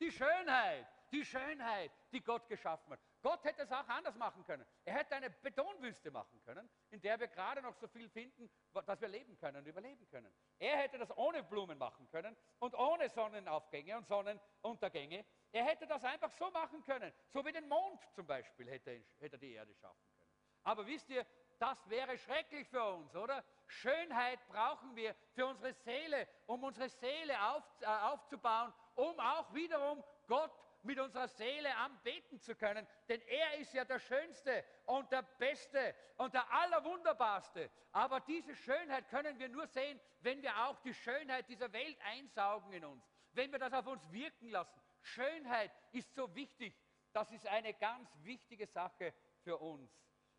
Die 0.00 0.10
Schönheit, 0.10 0.88
die 1.12 1.24
Schönheit, 1.24 1.92
die 2.10 2.20
Gott 2.20 2.48
geschaffen 2.48 2.92
hat. 2.92 3.00
Gott 3.22 3.44
hätte 3.44 3.62
es 3.62 3.70
auch 3.70 3.88
anders 3.88 4.16
machen 4.16 4.44
können. 4.44 4.66
Er 4.84 4.94
hätte 4.94 5.14
eine 5.14 5.30
Betonwüste 5.30 6.10
machen 6.10 6.42
können, 6.44 6.68
in 6.90 7.00
der 7.00 7.18
wir 7.20 7.28
gerade 7.28 7.62
noch 7.62 7.74
so 7.76 7.86
viel 7.86 8.10
finden, 8.10 8.50
dass 8.72 9.00
wir 9.00 9.08
leben 9.08 9.38
können 9.38 9.58
und 9.58 9.66
überleben 9.66 10.08
können. 10.08 10.34
Er 10.58 10.76
hätte 10.76 10.98
das 10.98 11.16
ohne 11.16 11.42
Blumen 11.44 11.78
machen 11.78 12.08
können 12.10 12.36
und 12.58 12.74
ohne 12.74 13.08
Sonnenaufgänge 13.08 13.96
und 13.96 14.06
Sonnenuntergänge. 14.06 15.24
Er 15.52 15.64
hätte 15.64 15.86
das 15.86 16.04
einfach 16.04 16.32
so 16.32 16.50
machen 16.50 16.82
können, 16.82 17.12
so 17.28 17.44
wie 17.46 17.52
den 17.52 17.68
Mond 17.68 18.00
zum 18.14 18.26
Beispiel 18.26 18.68
hätte, 18.68 19.04
hätte 19.20 19.38
die 19.38 19.52
Erde 19.52 19.72
schaffen 19.76 20.04
können. 20.18 20.30
Aber 20.64 20.86
wisst 20.86 21.08
ihr, 21.10 21.24
das 21.58 21.88
wäre 21.88 22.18
schrecklich 22.18 22.66
für 22.68 22.82
uns, 22.82 23.14
oder? 23.14 23.44
Schönheit 23.66 24.40
brauchen 24.48 24.96
wir 24.96 25.14
für 25.34 25.46
unsere 25.46 25.72
Seele, 25.72 26.26
um 26.46 26.64
unsere 26.64 26.88
Seele 26.88 27.40
auf, 27.52 27.62
äh, 27.80 27.86
aufzubauen, 27.86 28.72
um 28.96 29.18
auch 29.20 29.54
wiederum 29.54 30.02
Gott 30.26 30.50
mit 30.84 30.98
unserer 30.98 31.28
Seele 31.28 31.74
anbeten 31.76 32.40
zu 32.40 32.54
können. 32.54 32.86
Denn 33.08 33.20
er 33.22 33.58
ist 33.58 33.72
ja 33.72 33.84
der 33.84 33.98
Schönste 33.98 34.64
und 34.86 35.10
der 35.12 35.22
Beste 35.22 35.94
und 36.16 36.34
der 36.34 36.50
Allerwunderbarste. 36.52 37.70
Aber 37.92 38.20
diese 38.20 38.54
Schönheit 38.54 39.08
können 39.08 39.38
wir 39.38 39.48
nur 39.48 39.66
sehen, 39.66 40.00
wenn 40.20 40.42
wir 40.42 40.56
auch 40.66 40.78
die 40.80 40.94
Schönheit 40.94 41.48
dieser 41.48 41.72
Welt 41.72 41.98
einsaugen 42.04 42.72
in 42.72 42.84
uns. 42.84 43.04
Wenn 43.32 43.50
wir 43.52 43.58
das 43.58 43.72
auf 43.72 43.86
uns 43.86 44.10
wirken 44.12 44.50
lassen. 44.50 44.80
Schönheit 45.00 45.72
ist 45.92 46.14
so 46.14 46.34
wichtig. 46.34 46.78
Das 47.12 47.30
ist 47.32 47.46
eine 47.46 47.74
ganz 47.74 48.08
wichtige 48.22 48.66
Sache 48.66 49.14
für 49.42 49.58
uns. 49.58 49.90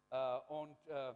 Äh, 0.10 0.38
und 0.48 0.88
äh, 0.88 1.14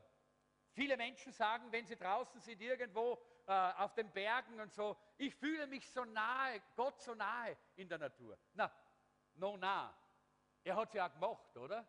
viele 0.73 0.97
Menschen 0.97 1.31
sagen, 1.31 1.71
wenn 1.71 1.85
sie 1.85 1.95
draußen 1.95 2.39
sind, 2.41 2.61
irgendwo 2.61 3.19
äh, 3.47 3.51
auf 3.51 3.93
den 3.93 4.11
Bergen 4.11 4.59
und 4.59 4.73
so, 4.73 4.97
ich 5.17 5.33
fühle 5.35 5.67
mich 5.67 5.89
so 5.91 6.03
nahe, 6.05 6.61
Gott 6.75 7.01
so 7.01 7.15
nahe 7.15 7.57
in 7.75 7.87
der 7.87 7.97
Natur. 7.97 8.37
Na, 8.53 8.71
no 9.37 9.57
nah. 9.57 9.95
Er 10.63 10.75
hat 10.75 10.91
sie 10.91 10.97
ja 10.97 11.07
gemacht, 11.07 11.55
oder? 11.57 11.87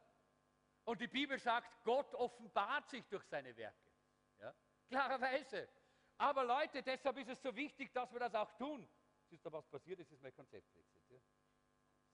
Und 0.84 1.00
die 1.00 1.08
Bibel 1.08 1.38
sagt, 1.38 1.84
Gott 1.84 2.14
offenbart 2.14 2.88
sich 2.88 3.06
durch 3.08 3.24
seine 3.24 3.56
Werke. 3.56 3.92
Ja? 4.38 4.54
Klarerweise. 4.88 5.68
Aber 6.16 6.44
Leute, 6.44 6.82
deshalb 6.82 7.18
ist 7.18 7.28
es 7.28 7.42
so 7.42 7.54
wichtig, 7.54 7.92
dass 7.92 8.12
wir 8.12 8.20
das 8.20 8.34
auch 8.34 8.52
tun. 8.52 8.88
Siehst 9.28 9.44
du, 9.44 9.52
was 9.52 9.66
passiert 9.66 10.00
ist, 10.00 10.10
ist 10.12 10.22
mein 10.22 10.34
Konzept 10.34 10.74
wechselt. 10.74 11.04
Ja? 11.10 11.18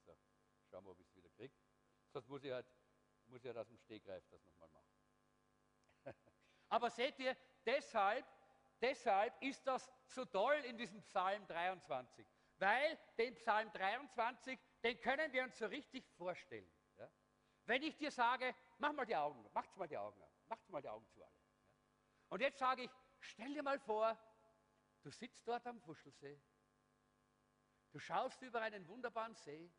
So, 0.04 0.16
schauen 0.70 0.84
wir, 0.84 0.90
ob 0.90 1.00
ich 1.00 1.06
es 1.06 1.14
wieder 1.14 1.30
kriege. 1.30 1.54
Sonst 2.12 2.28
muss 2.28 2.42
ich 2.44 2.52
halt 2.52 2.66
muss 3.28 3.42
ja 3.44 3.52
aus 3.54 3.68
dem 3.68 3.78
Stegreif 3.78 4.24
das 4.28 4.44
nochmal 4.44 4.68
machen. 4.68 4.94
Aber 6.68 6.90
seht 6.90 7.18
ihr, 7.18 7.36
deshalb, 7.64 8.26
deshalb 8.80 9.40
ist 9.42 9.66
das 9.66 9.90
so 10.06 10.24
toll 10.24 10.56
in 10.64 10.76
diesem 10.76 11.02
Psalm 11.02 11.46
23. 11.46 12.26
Weil 12.58 12.98
den 13.18 13.34
Psalm 13.34 13.72
23, 13.72 14.58
den 14.84 15.00
können 15.00 15.32
wir 15.32 15.42
uns 15.42 15.58
so 15.58 15.66
richtig 15.66 16.06
vorstellen. 16.10 16.70
Ja? 16.98 17.10
Wenn 17.64 17.82
ich 17.82 17.96
dir 17.96 18.10
sage, 18.10 18.54
mach 18.78 18.92
mal 18.92 19.06
die 19.06 19.16
Augen, 19.16 19.44
macht 19.52 19.76
mal 19.76 19.88
die 19.88 19.96
Augen 19.96 20.22
auf, 20.22 20.46
macht 20.46 20.68
mal 20.68 20.82
die 20.82 20.88
Augen 20.88 21.08
zu 21.08 21.22
alle. 21.24 21.32
Ja? 21.32 21.48
Und 22.28 22.40
jetzt 22.40 22.58
sage 22.58 22.84
ich, 22.84 22.90
stell 23.18 23.52
dir 23.54 23.62
mal 23.62 23.80
vor, 23.80 24.16
du 25.02 25.10
sitzt 25.10 25.48
dort 25.48 25.66
am 25.66 25.80
Fuschelsee, 25.80 26.40
du 27.90 27.98
schaust 27.98 28.40
über 28.42 28.60
einen 28.60 28.86
wunderbaren 28.86 29.34
See 29.34 29.72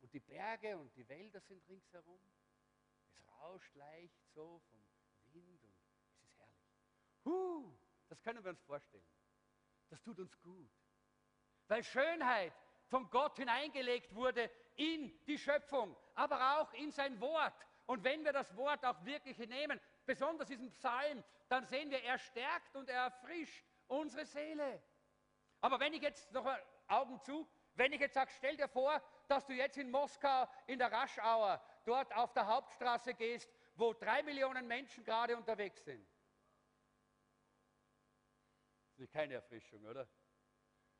und 0.00 0.12
die 0.14 0.20
Berge 0.20 0.78
und 0.78 0.94
die 0.96 1.06
Wälder 1.08 1.40
sind 1.40 1.66
ringsherum 1.68 2.20
rauscht 3.40 3.74
leicht 3.74 4.22
so 4.32 4.60
vom 4.70 4.80
Wind 5.32 5.62
und 5.64 5.74
es 6.12 6.22
ist 6.22 6.38
herrlich. 6.38 6.72
Huh, 7.24 7.76
das 8.08 8.22
können 8.22 8.42
wir 8.42 8.50
uns 8.50 8.62
vorstellen. 8.62 9.06
Das 9.90 10.00
tut 10.02 10.18
uns 10.18 10.40
gut. 10.40 10.70
Weil 11.68 11.82
Schönheit 11.84 12.54
von 12.94 13.10
Gott 13.10 13.38
hineingelegt 13.38 14.14
wurde 14.14 14.48
in 14.76 15.12
die 15.24 15.36
Schöpfung, 15.36 15.96
aber 16.14 16.60
auch 16.60 16.72
in 16.74 16.92
sein 16.92 17.20
Wort. 17.20 17.66
Und 17.86 18.04
wenn 18.04 18.24
wir 18.24 18.32
das 18.32 18.56
Wort 18.56 18.84
auch 18.84 19.04
wirklich 19.04 19.36
nehmen, 19.36 19.80
besonders 20.06 20.46
diesen 20.46 20.70
Psalm, 20.70 21.24
dann 21.48 21.66
sehen 21.66 21.90
wir, 21.90 22.00
er 22.04 22.18
stärkt 22.18 22.76
und 22.76 22.88
er 22.88 23.06
erfrischt 23.06 23.66
unsere 23.88 24.24
Seele. 24.24 24.80
Aber 25.60 25.80
wenn 25.80 25.92
ich 25.92 26.02
jetzt 26.02 26.30
noch 26.30 26.44
mal 26.44 26.64
Augen 26.86 27.20
zu, 27.20 27.48
wenn 27.74 27.92
ich 27.92 28.00
jetzt 28.00 28.14
sage, 28.14 28.30
stell 28.36 28.56
dir 28.56 28.68
vor, 28.68 29.02
dass 29.26 29.44
du 29.44 29.54
jetzt 29.54 29.76
in 29.76 29.90
Moskau 29.90 30.48
in 30.68 30.78
der 30.78 30.92
Raschauer 30.92 31.60
dort 31.84 32.14
auf 32.14 32.32
der 32.32 32.46
Hauptstraße 32.46 33.14
gehst, 33.14 33.52
wo 33.74 33.92
drei 33.92 34.22
Millionen 34.22 34.68
Menschen 34.68 35.02
gerade 35.02 35.36
unterwegs 35.36 35.84
sind. 35.84 36.06
Das 38.92 39.00
ist 39.00 39.12
keine 39.12 39.34
Erfrischung, 39.34 39.84
oder? 39.84 40.06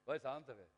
Alles 0.07 0.25
andere. 0.25 0.69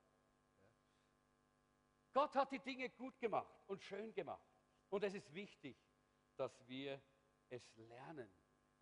Gott 2.17 2.35
hat 2.35 2.51
die 2.51 2.61
Dinge 2.61 2.89
gut 2.89 3.21
gemacht 3.21 3.55
und 3.67 3.83
schön 3.83 4.15
gemacht. 4.15 4.49
Und 4.89 5.05
es 5.05 5.13
ist 5.13 5.35
wichtig, 5.35 5.77
dass 6.37 6.67
wir 6.67 6.99
es 7.51 7.77
lernen, 7.77 8.35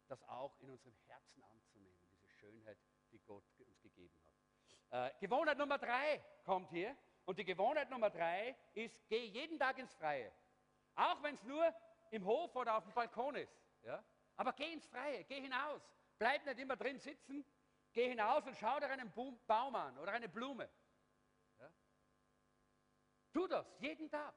das 0.07 0.23
auch 0.29 0.57
in 0.61 0.70
unserem 0.70 0.94
Herzen 1.09 1.42
anzunehmen, 1.42 2.09
diese 2.12 2.29
Schönheit, 2.29 2.79
die 3.11 3.18
Gott 3.18 3.42
uns 3.59 3.81
gegeben 3.81 4.16
hat. 4.25 5.11
Äh, 5.11 5.18
Gewohnheit 5.18 5.59
Nummer 5.59 5.79
drei 5.79 6.25
kommt 6.44 6.70
hier. 6.70 6.97
Und 7.25 7.37
die 7.37 7.44
Gewohnheit 7.44 7.90
Nummer 7.90 8.09
drei 8.09 8.57
ist, 8.73 9.05
geh 9.09 9.27
jeden 9.27 9.59
Tag 9.59 9.79
ins 9.79 9.92
Freie. 9.94 10.31
Auch 10.94 11.20
wenn 11.25 11.35
es 11.35 11.42
nur 11.42 11.75
im 12.12 12.25
Hof 12.25 12.55
oder 12.55 12.77
auf 12.77 12.85
dem 12.85 12.92
Balkon 12.92 13.35
ist. 13.35 13.61
Ja? 13.83 14.05
Aber 14.37 14.53
geh 14.53 14.73
ins 14.73 14.87
Freie, 14.87 15.25
geh 15.25 15.40
hinaus. 15.40 15.83
Bleib 16.18 16.47
nicht 16.47 16.61
immer 16.61 16.77
drin 16.77 17.01
sitzen. 17.01 17.44
Geh 17.92 18.11
hinaus 18.11 18.47
und 18.47 18.57
schau 18.57 18.79
dir 18.79 18.90
einen 18.90 19.12
Baum 19.12 19.75
an 19.75 19.99
oder 19.99 20.12
eine 20.12 20.29
Blume. 20.29 20.70
Tu 23.35 23.47
das 23.49 23.66
jeden 23.81 24.09
Tag. 24.09 24.33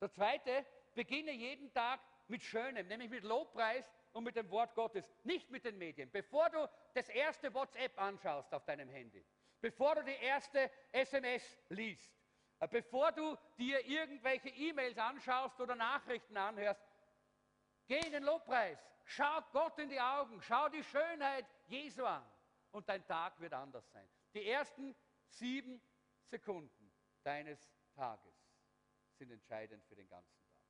Der 0.00 0.10
zweite, 0.12 0.64
beginne 0.94 1.32
jeden 1.32 1.72
Tag 1.72 2.00
mit 2.28 2.42
Schönem, 2.42 2.86
nämlich 2.86 3.10
mit 3.10 3.24
Lobpreis 3.24 3.90
und 4.12 4.22
mit 4.22 4.36
dem 4.36 4.48
Wort 4.50 4.74
Gottes, 4.76 5.04
nicht 5.24 5.50
mit 5.50 5.64
den 5.64 5.76
Medien. 5.76 6.10
Bevor 6.10 6.48
du 6.50 6.68
das 6.94 7.08
erste 7.08 7.52
WhatsApp 7.52 7.98
anschaust 8.00 8.54
auf 8.54 8.64
deinem 8.64 8.88
Handy, 8.88 9.26
bevor 9.60 9.96
du 9.96 10.04
die 10.04 10.14
erste 10.22 10.70
SMS 10.92 11.58
liest, 11.68 12.14
äh, 12.60 12.68
bevor 12.68 13.10
du 13.10 13.36
dir 13.58 13.84
irgendwelche 13.84 14.48
E-Mails 14.50 14.96
anschaust 14.96 15.60
oder 15.60 15.74
Nachrichten 15.74 16.36
anhörst, 16.36 16.80
geh 17.88 17.98
in 17.98 18.12
den 18.12 18.22
Lobpreis, 18.22 18.78
schau 19.04 19.40
Gott 19.52 19.78
in 19.80 19.88
die 19.88 20.00
Augen, 20.00 20.40
schau 20.42 20.68
die 20.68 20.84
Schönheit 20.84 21.46
Jesu 21.66 22.04
an 22.04 22.24
und 22.70 22.88
dein 22.88 23.04
Tag 23.04 23.40
wird 23.40 23.52
anders 23.52 23.90
sein. 23.90 24.08
Die 24.32 24.48
ersten 24.48 24.94
sieben 25.28 25.80
Sekunden 26.22 26.75
deines 27.26 27.58
Tages 27.94 28.34
sind 29.18 29.30
entscheidend 29.32 29.84
für 29.86 29.96
den 29.96 30.08
ganzen 30.08 30.38
Tag. 30.46 30.62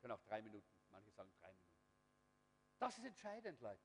Können 0.00 0.12
auch 0.12 0.22
drei 0.22 0.40
Minuten, 0.40 0.68
manche 0.90 1.10
sagen 1.10 1.32
drei 1.40 1.52
Minuten. 1.52 1.64
Das 2.78 2.96
ist 2.98 3.04
entscheidend, 3.04 3.60
Leute. 3.60 3.82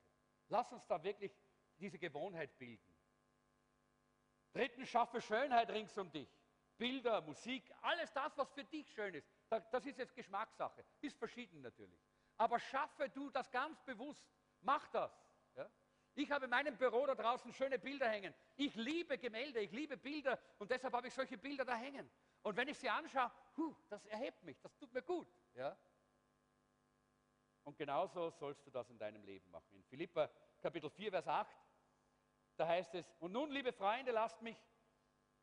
Lass 0.49 0.71
uns 0.71 0.85
da 0.85 1.01
wirklich 1.03 1.35
diese 1.77 1.97
Gewohnheit 1.97 2.57
bilden. 2.59 2.93
Drittens, 4.51 4.89
schaffe 4.89 5.21
Schönheit 5.21 5.69
rings 5.69 5.97
um 5.97 6.11
dich. 6.11 6.29
Bilder, 6.77 7.21
Musik, 7.21 7.71
alles 7.81 8.11
das, 8.13 8.37
was 8.37 8.51
für 8.51 8.63
dich 8.65 8.91
schön 8.93 9.13
ist. 9.13 9.27
Das 9.49 9.85
ist 9.85 9.97
jetzt 9.97 10.15
Geschmackssache. 10.15 10.85
Ist 11.01 11.17
verschieden 11.17 11.61
natürlich. 11.61 11.99
Aber 12.37 12.59
schaffe 12.59 13.09
du 13.09 13.29
das 13.31 13.49
ganz 13.51 13.81
bewusst. 13.83 14.25
Mach 14.61 14.87
das. 14.89 15.11
Ich 16.15 16.31
habe 16.31 16.45
in 16.45 16.51
meinem 16.51 16.77
Büro 16.77 17.05
da 17.05 17.15
draußen 17.15 17.53
schöne 17.53 17.79
Bilder 17.79 18.09
hängen. 18.09 18.33
Ich 18.55 18.75
liebe 18.75 19.17
Gemälde, 19.17 19.59
ich 19.59 19.71
liebe 19.71 19.97
Bilder 19.97 20.39
und 20.57 20.69
deshalb 20.69 20.93
habe 20.93 21.07
ich 21.07 21.13
solche 21.13 21.37
Bilder 21.37 21.65
da 21.65 21.75
hängen. 21.75 22.09
Und 22.41 22.57
wenn 22.57 22.67
ich 22.67 22.77
sie 22.77 22.89
anschaue, 22.89 23.31
huh, 23.57 23.75
das 23.89 24.05
erhebt 24.05 24.43
mich, 24.43 24.59
das 24.61 24.75
tut 24.77 24.93
mir 24.93 25.01
gut. 25.01 25.27
Ja? 25.53 25.77
Und 27.63 27.77
genauso 27.77 28.29
sollst 28.31 28.65
du 28.65 28.71
das 28.71 28.89
in 28.89 28.97
deinem 28.97 29.23
Leben 29.23 29.49
machen. 29.51 29.73
In 29.75 29.83
Philippa 29.83 30.29
Kapitel 30.61 30.89
4, 30.89 31.11
Vers 31.11 31.27
8 31.27 31.55
da 32.59 32.67
heißt 32.67 32.93
es, 32.95 33.09
und 33.19 33.31
nun, 33.31 33.49
liebe 33.51 33.71
Freunde, 33.71 34.11
lasst 34.11 34.41
mich 34.41 34.57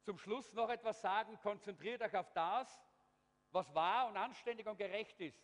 zum 0.02 0.18
Schluss 0.18 0.52
noch 0.52 0.68
etwas 0.68 1.00
sagen, 1.00 1.38
konzentriert 1.40 2.02
euch 2.02 2.14
auf 2.14 2.30
das, 2.34 2.78
was 3.52 3.74
wahr 3.74 4.08
und 4.08 4.18
anständig 4.18 4.66
und 4.66 4.76
gerecht 4.76 5.18
ist. 5.22 5.42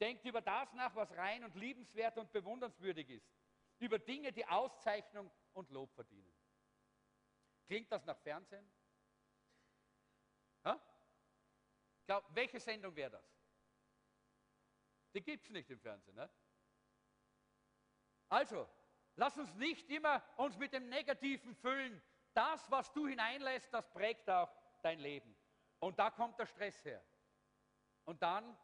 Denkt 0.00 0.24
über 0.24 0.40
das 0.40 0.72
nach, 0.72 0.92
was 0.96 1.12
rein 1.12 1.44
und 1.44 1.54
liebenswert 1.54 2.18
und 2.18 2.32
bewundernswürdig 2.32 3.08
ist. 3.10 3.32
Über 3.78 3.98
Dinge, 3.98 4.32
die 4.32 4.46
Auszeichnung 4.46 5.30
und 5.52 5.70
Lob 5.70 5.92
verdienen. 5.94 6.32
Klingt 7.66 7.90
das 7.90 8.04
nach 8.04 8.18
Fernsehen? 8.18 8.70
Ha? 10.64 10.80
Glaub, 12.06 12.24
welche 12.34 12.60
Sendung 12.60 12.94
wäre 12.94 13.10
das? 13.10 13.34
Die 15.14 15.22
gibt 15.22 15.44
es 15.44 15.50
nicht 15.50 15.70
im 15.70 15.78
Fernsehen. 15.80 16.16
Ne? 16.16 16.28
Also, 18.28 18.68
lass 19.16 19.36
uns 19.38 19.54
nicht 19.54 19.88
immer 19.90 20.22
uns 20.36 20.56
mit 20.58 20.72
dem 20.72 20.88
Negativen 20.88 21.54
füllen. 21.54 22.02
Das, 22.32 22.68
was 22.70 22.92
du 22.92 23.06
hineinlässt, 23.06 23.72
das 23.72 23.88
prägt 23.92 24.28
auch 24.28 24.50
dein 24.82 24.98
Leben. 24.98 25.36
Und 25.78 25.98
da 25.98 26.10
kommt 26.10 26.38
der 26.38 26.46
Stress 26.46 26.84
her. 26.84 27.04
Und 28.04 28.22
dann 28.22 28.56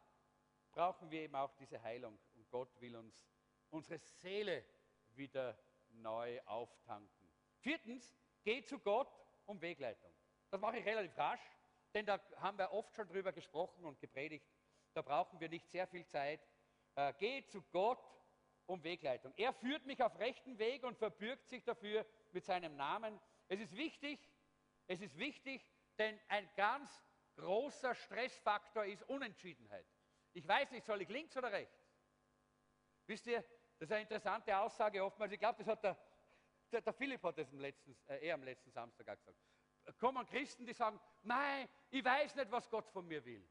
brauchen 0.71 1.09
wir 1.09 1.21
eben 1.21 1.35
auch 1.35 1.53
diese 1.55 1.81
Heilung. 1.81 2.19
Und 2.33 2.49
Gott 2.49 2.79
will 2.81 2.95
uns 2.95 3.25
unsere 3.69 3.97
Seele 3.97 4.65
wieder 5.17 5.57
neu 5.89 6.41
auftanken. 6.45 7.31
Viertens, 7.59 8.15
geh 8.43 8.63
zu 8.63 8.79
Gott 8.79 9.09
um 9.45 9.61
Wegleitung. 9.61 10.11
Das 10.49 10.59
mache 10.59 10.79
ich 10.79 10.85
relativ 10.85 11.17
rasch, 11.17 11.41
denn 11.93 12.05
da 12.05 12.19
haben 12.37 12.57
wir 12.57 12.71
oft 12.71 12.95
schon 12.95 13.07
drüber 13.07 13.31
gesprochen 13.31 13.85
und 13.85 13.99
gepredigt. 13.99 14.45
Da 14.93 15.01
brauchen 15.01 15.39
wir 15.39 15.49
nicht 15.49 15.69
sehr 15.69 15.87
viel 15.87 16.05
Zeit. 16.05 16.41
Äh, 16.95 17.13
geh 17.19 17.45
zu 17.45 17.61
Gott 17.71 18.03
um 18.65 18.83
Wegleitung. 18.83 19.33
Er 19.37 19.53
führt 19.53 19.85
mich 19.85 20.01
auf 20.01 20.17
rechten 20.19 20.57
Weg 20.57 20.83
und 20.83 20.97
verbürgt 20.97 21.47
sich 21.49 21.63
dafür 21.63 22.05
mit 22.31 22.45
seinem 22.45 22.75
Namen. 22.75 23.19
Es 23.47 23.59
ist 23.59 23.75
wichtig, 23.75 24.19
es 24.87 25.01
ist 25.01 25.17
wichtig, 25.17 25.65
denn 25.97 26.19
ein 26.27 26.49
ganz 26.55 27.01
großer 27.35 27.95
Stressfaktor 27.95 28.85
ist 28.85 29.03
Unentschiedenheit. 29.03 29.85
Ich 30.33 30.47
weiß 30.47 30.71
nicht, 30.71 30.85
soll 30.85 31.01
ich 31.01 31.09
links 31.09 31.35
oder 31.35 31.51
rechts? 31.51 31.85
Wisst 33.07 33.27
ihr, 33.27 33.43
das 33.81 33.89
ist 33.89 33.93
eine 33.93 34.03
interessante 34.03 34.55
Aussage 34.55 35.03
oftmals. 35.03 35.31
Ich 35.31 35.39
glaube, 35.39 35.57
das 35.57 35.65
hat 35.65 35.83
der, 35.83 35.97
der, 36.71 36.81
der, 36.81 36.93
Philipp 36.93 37.23
hat 37.23 37.35
das 37.35 37.51
am 37.51 37.59
letzten, 37.59 37.97
äh, 38.05 38.27
eher 38.27 38.35
am 38.35 38.43
letzten 38.43 38.69
Samstag 38.69 39.09
auch 39.09 39.17
gesagt. 39.17 39.39
Kommen 39.97 40.23
Christen, 40.27 40.67
die 40.67 40.73
sagen, 40.73 40.99
nein, 41.23 41.67
ich 41.89 42.05
weiß 42.05 42.35
nicht, 42.35 42.51
was 42.51 42.69
Gott 42.69 42.87
von 42.89 43.07
mir 43.07 43.25
will. 43.25 43.43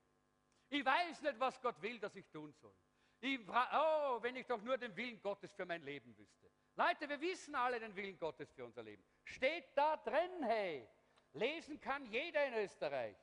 Ich 0.69 0.85
weiß 0.85 1.23
nicht, 1.23 1.41
was 1.41 1.61
Gott 1.61 1.83
will, 1.83 1.99
dass 1.99 2.15
ich 2.15 2.29
tun 2.29 2.53
soll. 2.53 2.73
Ich 3.19 3.41
oh, 3.49 4.23
wenn 4.23 4.37
ich 4.37 4.47
doch 4.47 4.63
nur 4.63 4.79
den 4.79 4.95
Willen 4.95 5.21
Gottes 5.21 5.53
für 5.53 5.67
mein 5.67 5.83
Leben 5.83 6.17
wüsste. 6.17 6.49
Leute, 6.77 7.09
wir 7.09 7.21
wissen 7.21 7.57
alle 7.57 7.81
den 7.81 7.97
Willen 7.97 8.17
Gottes 8.17 8.53
für 8.53 8.65
unser 8.65 8.85
Leben. 8.85 9.03
Steht 9.25 9.77
da 9.77 9.97
drin, 9.97 10.45
hey. 10.45 10.89
Lesen 11.33 11.81
kann 11.81 12.07
jeder 12.07 12.47
in 12.47 12.55
Österreich. 12.55 13.17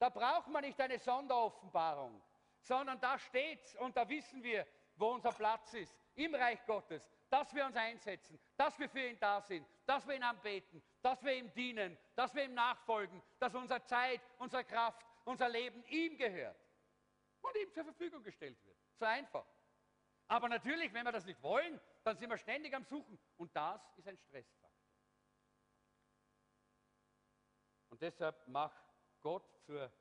Da 0.00 0.08
braucht 0.08 0.48
man 0.48 0.64
nicht 0.64 0.80
eine 0.80 0.98
Sonderoffenbarung, 0.98 2.20
sondern 2.58 2.98
da 2.98 3.16
steht's 3.16 3.76
und 3.76 3.96
da 3.96 4.08
wissen 4.08 4.42
wir, 4.42 4.66
wo 4.96 5.12
unser 5.12 5.30
Platz 5.30 5.72
ist. 5.74 5.96
Im 6.18 6.34
Reich 6.34 6.64
Gottes, 6.66 7.08
dass 7.30 7.54
wir 7.54 7.64
uns 7.64 7.76
einsetzen, 7.76 8.40
dass 8.56 8.76
wir 8.76 8.88
für 8.88 9.06
ihn 9.06 9.18
da 9.20 9.40
sind, 9.40 9.64
dass 9.86 10.04
wir 10.04 10.16
ihn 10.16 10.22
anbeten, 10.24 10.82
dass 11.00 11.22
wir 11.22 11.32
ihm 11.32 11.52
dienen, 11.54 11.96
dass 12.16 12.34
wir 12.34 12.44
ihm 12.44 12.54
nachfolgen, 12.54 13.22
dass 13.38 13.54
unsere 13.54 13.84
Zeit, 13.84 14.20
unsere 14.38 14.64
Kraft, 14.64 15.06
unser 15.24 15.48
Leben 15.48 15.84
ihm 15.84 16.16
gehört 16.18 16.58
und 17.40 17.56
ihm 17.56 17.72
zur 17.72 17.84
Verfügung 17.84 18.24
gestellt 18.24 18.58
wird. 18.64 18.76
So 18.98 19.04
einfach. 19.04 19.46
Aber 20.26 20.48
natürlich, 20.48 20.92
wenn 20.92 21.04
wir 21.04 21.12
das 21.12 21.24
nicht 21.24 21.40
wollen, 21.40 21.80
dann 22.02 22.16
sind 22.16 22.28
wir 22.28 22.36
ständig 22.36 22.74
am 22.74 22.84
Suchen. 22.84 23.16
Und 23.36 23.54
das 23.54 23.80
ist 23.96 24.08
ein 24.08 24.16
Stressfaktor. 24.16 24.68
Und 27.90 28.02
deshalb 28.02 28.36
mach 28.48 28.74
Gott 29.20 29.48
zur 29.60 29.92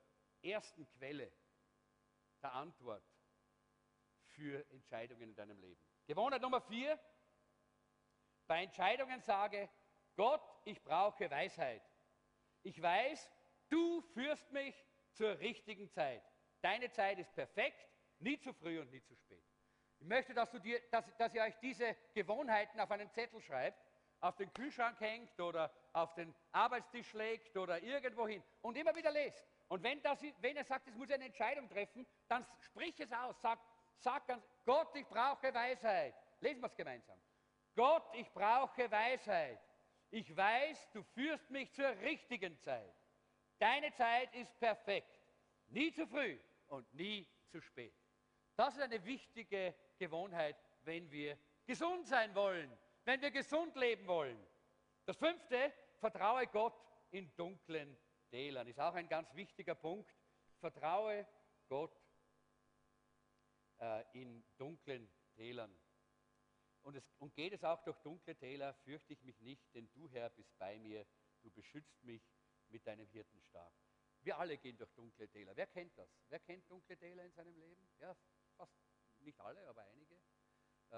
ersten 0.41 0.88
Quelle 0.97 1.32
der 2.41 2.53
Antwort 2.53 3.03
für 4.26 4.68
Entscheidungen 4.72 5.30
in 5.30 5.36
deinem 5.36 5.59
Leben. 5.59 5.86
Gewohnheit 6.08 6.41
Nummer 6.41 6.62
vier. 6.62 6.97
Bei 8.47 8.64
Entscheidungen 8.64 9.20
sage, 9.20 9.70
Gott, 10.16 10.41
ich 10.64 10.82
brauche 10.82 11.30
Weisheit. 11.30 11.82
Ich 12.64 12.82
weiß, 12.82 13.30
du 13.70 14.01
führst 14.14 14.49
mich 14.53 14.74
zur 15.12 15.38
richtigen 15.39 15.89
Zeit. 15.89 16.24
Deine 16.62 16.89
Zeit 16.89 17.20
ist 17.20 17.34
perfekt, 17.36 17.91
nie 18.20 18.39
zu 18.39 18.53
früh 18.53 18.80
und 18.80 18.89
nie 18.89 19.03
zu 19.03 19.16
spät. 19.18 19.43
Ich 19.99 20.08
möchte, 20.08 20.34
dass, 20.34 20.49
dir, 20.51 20.80
dass, 20.91 21.14
dass 21.18 21.34
ihr 21.34 21.41
euch 21.41 21.58
diese 21.60 21.95
Gewohnheiten 22.14 22.80
auf 22.80 22.89
einen 22.89 23.12
Zettel 23.12 23.41
schreibt, 23.41 23.84
auf 24.22 24.38
den 24.38 24.51
Kühlschrank 24.53 24.99
hängt 25.01 25.38
oder 25.41 25.72
auf 25.91 26.14
den 26.14 26.34
Arbeitstisch 26.53 27.14
legt 27.14 27.58
oder 27.58 27.82
irgendwo 27.84 28.28
hin 28.28 28.41
und 28.62 28.78
immer 28.78 28.95
wieder 28.95 29.12
lest. 29.12 29.45
Und 29.68 29.84
wenn, 29.84 30.01
das, 30.01 30.24
wenn 30.39 30.55
er 30.55 30.64
sagt, 30.64 30.88
es 30.88 30.95
muss 30.95 31.12
eine 31.12 31.26
Entscheidung 31.26 31.68
treffen, 31.68 32.08
dann 32.30 32.45
sprich 32.62 32.97
es 32.99 33.12
aus. 33.12 33.39
Sag, 33.41 33.60
sag 33.97 34.26
ganz, 34.26 34.47
Gott, 34.68 34.93
ich 34.97 35.07
brauche 35.07 35.53
Weisheit. 35.53 36.13
Lesen 36.41 36.59
wir 36.59 36.68
es 36.68 36.76
gemeinsam. 36.76 37.18
Gott, 37.74 38.03
ich 38.13 38.30
brauche 38.34 38.91
Weisheit. 38.91 39.61
Ich 40.11 40.36
weiß, 40.36 40.91
du 40.91 41.03
führst 41.03 41.49
mich 41.49 41.72
zur 41.72 41.88
richtigen 42.01 42.59
Zeit. 42.59 42.93
Deine 43.59 43.93
Zeit 43.93 44.36
ist 44.36 44.59
perfekt. 44.59 45.22
Nie 45.68 45.93
zu 45.93 46.05
früh 46.05 46.38
und 46.68 46.93
nie 46.93 47.26
zu 47.49 47.61
spät. 47.61 47.95
Das 48.57 48.76
ist 48.76 48.82
eine 48.82 49.05
wichtige 49.05 49.74
Gewohnheit, 49.99 50.57
wenn 50.84 51.09
wir 51.11 51.38
gesund 51.65 52.05
sein 52.05 52.36
wollen, 52.36 52.78
wenn 53.05 53.22
wir 53.22 53.32
gesund 53.32 53.74
leben 53.78 54.05
wollen. 54.05 54.38
Das 55.05 55.15
fünfte, 55.15 55.72
vertraue 56.01 56.45
Gott 56.47 56.78
in 57.11 57.34
dunklen 57.38 57.97
Tälern. 58.30 58.68
Ist 58.68 58.82
auch 58.82 58.95
ein 58.95 59.07
ganz 59.07 59.34
wichtiger 59.34 59.76
Punkt. 59.76 60.13
Vertraue 60.59 61.26
Gott 61.70 61.95
äh, 63.80 64.03
in 64.13 64.43
dunklen 64.57 65.09
Tälern. 65.36 65.78
Und, 66.82 66.95
es, 66.95 67.11
und 67.19 67.36
geht 67.36 67.53
es 67.53 67.63
auch 67.63 67.84
durch 67.84 67.97
dunkle 67.99 68.36
Täler, 68.36 68.73
fürchte 68.73 69.13
ich 69.13 69.23
mich 69.23 69.39
nicht, 69.41 69.73
denn 69.73 69.89
du 69.93 70.09
Herr 70.09 70.30
bist 70.30 70.57
bei 70.57 70.80
mir, 70.80 71.05
du 71.41 71.51
beschützt 71.51 72.03
mich 72.03 72.23
mit 72.69 72.86
deinem 72.88 73.07
Hirtenstab. 73.07 73.73
Wir 74.21 74.38
alle 74.38 74.57
gehen 74.57 74.78
durch 74.78 74.91
dunkle 74.93 75.28
Täler. 75.30 75.55
Wer 75.55 75.67
kennt 75.67 75.97
das? 75.97 76.09
Wer 76.30 76.39
kennt 76.39 76.69
dunkle 76.69 76.97
Täler 76.97 77.23
in 77.25 77.32
seinem 77.34 77.55
Leben? 77.57 77.89
Ja, 77.99 78.15
fast 78.55 78.73
nicht 79.19 79.39
alle, 79.39 79.67
aber 79.67 79.84
einige. 79.84 80.15
Äh, 80.89 80.95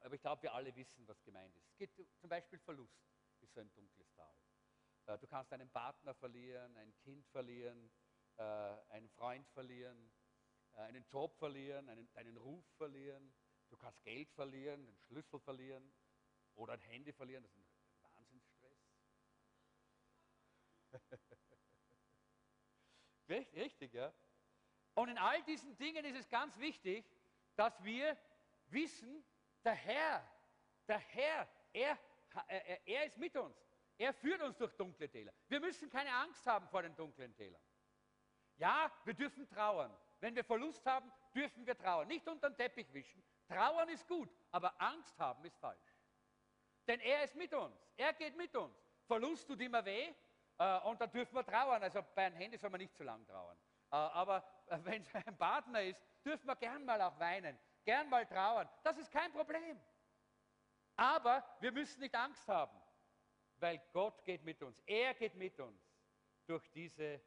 aber 0.00 0.14
ich 0.14 0.20
glaube, 0.20 0.42
wir 0.42 0.52
alle 0.52 0.74
wissen, 0.76 1.06
was 1.08 1.22
gemeint 1.24 1.56
ist. 1.56 1.66
Es 1.70 1.76
geht 1.76 1.90
zum 2.18 2.28
Beispiel 2.28 2.58
Verlust, 2.58 3.02
ist 3.40 3.54
so 3.54 3.60
ein 3.60 3.72
dunkles 3.72 4.12
Tal. 4.12 4.36
Äh, 5.06 5.18
du 5.18 5.26
kannst 5.26 5.52
einen 5.52 5.70
Partner 5.70 6.14
verlieren, 6.14 6.76
ein 6.76 6.94
Kind 6.98 7.26
verlieren, 7.28 7.90
äh, 8.36 8.42
einen 8.42 9.08
Freund 9.10 9.48
verlieren, 9.48 10.12
einen 10.74 11.04
Job 11.10 11.36
verlieren, 11.38 11.88
einen, 11.88 12.12
deinen 12.12 12.36
Ruf 12.36 12.64
verlieren. 12.76 13.32
Du 13.68 13.76
kannst 13.76 14.02
Geld 14.02 14.30
verlieren, 14.32 14.86
einen 14.86 14.98
Schlüssel 14.98 15.40
verlieren 15.40 15.92
oder 16.54 16.74
ein 16.74 16.80
Handy 16.80 17.12
verlieren. 17.12 17.42
Das 17.42 17.52
ist 17.52 17.58
ein 17.58 17.66
Wahnsinnsstress. 18.02 18.78
Richtig, 23.28 23.94
ja. 23.94 24.12
Und 24.94 25.08
in 25.08 25.18
all 25.18 25.42
diesen 25.42 25.76
Dingen 25.76 26.04
ist 26.04 26.16
es 26.16 26.28
ganz 26.28 26.56
wichtig, 26.58 27.04
dass 27.56 27.82
wir 27.82 28.16
wissen, 28.66 29.24
der 29.64 29.74
Herr, 29.74 30.28
der 30.86 30.98
Herr, 30.98 31.48
er, 31.72 31.98
er, 32.48 32.86
er 32.86 33.06
ist 33.06 33.18
mit 33.18 33.36
uns. 33.36 33.56
Er 33.96 34.12
führt 34.12 34.42
uns 34.42 34.56
durch 34.56 34.74
dunkle 34.74 35.08
Täler. 35.08 35.32
Wir 35.48 35.60
müssen 35.60 35.88
keine 35.88 36.12
Angst 36.12 36.44
haben 36.46 36.68
vor 36.68 36.82
den 36.82 36.94
dunklen 36.96 37.34
Tälern. 37.34 37.62
Ja, 38.56 38.90
wir 39.04 39.14
dürfen 39.14 39.48
trauern. 39.48 39.96
Wenn 40.24 40.34
wir 40.34 40.44
Verlust 40.44 40.86
haben, 40.86 41.12
dürfen 41.34 41.66
wir 41.66 41.76
trauern. 41.76 42.08
Nicht 42.08 42.26
unter 42.26 42.48
den 42.48 42.56
Teppich 42.56 42.90
wischen. 42.94 43.22
Trauern 43.46 43.90
ist 43.90 44.08
gut, 44.08 44.30
aber 44.50 44.72
Angst 44.80 45.18
haben 45.18 45.44
ist 45.44 45.58
falsch. 45.58 45.98
Denn 46.88 46.98
er 47.00 47.24
ist 47.24 47.34
mit 47.34 47.52
uns. 47.52 47.78
Er 47.98 48.14
geht 48.14 48.34
mit 48.34 48.56
uns. 48.56 48.74
Verlust 49.06 49.46
tut 49.46 49.60
immer 49.60 49.84
weh 49.84 50.14
äh, 50.58 50.80
und 50.80 50.98
da 50.98 51.06
dürfen 51.06 51.34
wir 51.34 51.44
trauern. 51.44 51.82
Also 51.82 52.02
bei 52.14 52.24
einem 52.24 52.36
Handy 52.36 52.56
soll 52.56 52.70
man 52.70 52.80
nicht 52.80 52.96
zu 52.96 53.02
lang 53.02 53.26
trauern. 53.26 53.58
Äh, 53.90 53.96
aber 53.96 54.42
äh, 54.68 54.78
wenn 54.84 55.02
es 55.02 55.14
ein 55.14 55.36
Partner 55.36 55.82
ist, 55.82 56.02
dürfen 56.24 56.46
wir 56.46 56.56
gern 56.56 56.86
mal 56.86 57.02
auch 57.02 57.18
weinen, 57.18 57.58
gern 57.84 58.08
mal 58.08 58.24
trauern. 58.24 58.66
Das 58.82 58.96
ist 58.96 59.12
kein 59.12 59.30
Problem. 59.30 59.78
Aber 60.96 61.44
wir 61.60 61.70
müssen 61.70 62.00
nicht 62.00 62.14
Angst 62.14 62.48
haben 62.48 62.80
weil 63.58 63.80
Gott 63.92 64.24
geht 64.24 64.44
mit 64.44 64.62
uns. 64.62 64.78
Er 64.86 65.14
geht 65.14 65.34
mit 65.36 65.58
uns 65.58 65.80
durch 66.46 66.70
diese 66.72 67.20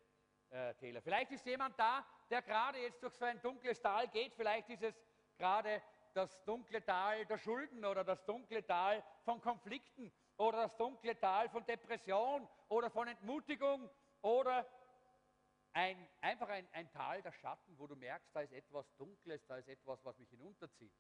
äh, 0.49 0.73
Täler. 0.75 1.01
Vielleicht 1.01 1.31
ist 1.31 1.45
jemand 1.45 1.77
da, 1.79 2.05
der 2.29 2.41
gerade 2.41 2.79
jetzt 2.79 3.01
durch 3.01 3.13
so 3.13 3.25
ein 3.25 3.41
dunkles 3.41 3.81
Tal 3.81 4.07
geht. 4.07 4.33
Vielleicht 4.33 4.69
ist 4.69 4.83
es 4.83 4.95
gerade 5.37 5.81
das 6.13 6.43
dunkle 6.45 6.83
Tal 6.83 7.25
der 7.25 7.37
Schulden 7.37 7.85
oder 7.85 8.03
das 8.03 8.23
dunkle 8.25 8.65
Tal 8.65 9.03
von 9.23 9.39
Konflikten 9.39 10.11
oder 10.37 10.63
das 10.63 10.75
dunkle 10.77 11.19
Tal 11.19 11.49
von 11.49 11.65
Depression 11.65 12.47
oder 12.69 12.89
von 12.89 13.07
Entmutigung 13.07 13.89
oder 14.21 14.65
ein, 15.73 16.07
einfach 16.21 16.49
ein, 16.49 16.67
ein 16.71 16.91
Tal 16.91 17.21
der 17.21 17.31
Schatten, 17.31 17.77
wo 17.77 17.85
du 17.85 17.95
merkst, 17.95 18.35
da 18.35 18.41
ist 18.41 18.51
etwas 18.51 18.95
Dunkles, 18.95 19.45
da 19.45 19.57
ist 19.57 19.67
etwas, 19.67 20.03
was 20.03 20.17
mich 20.17 20.29
hinunterzieht. 20.29 20.93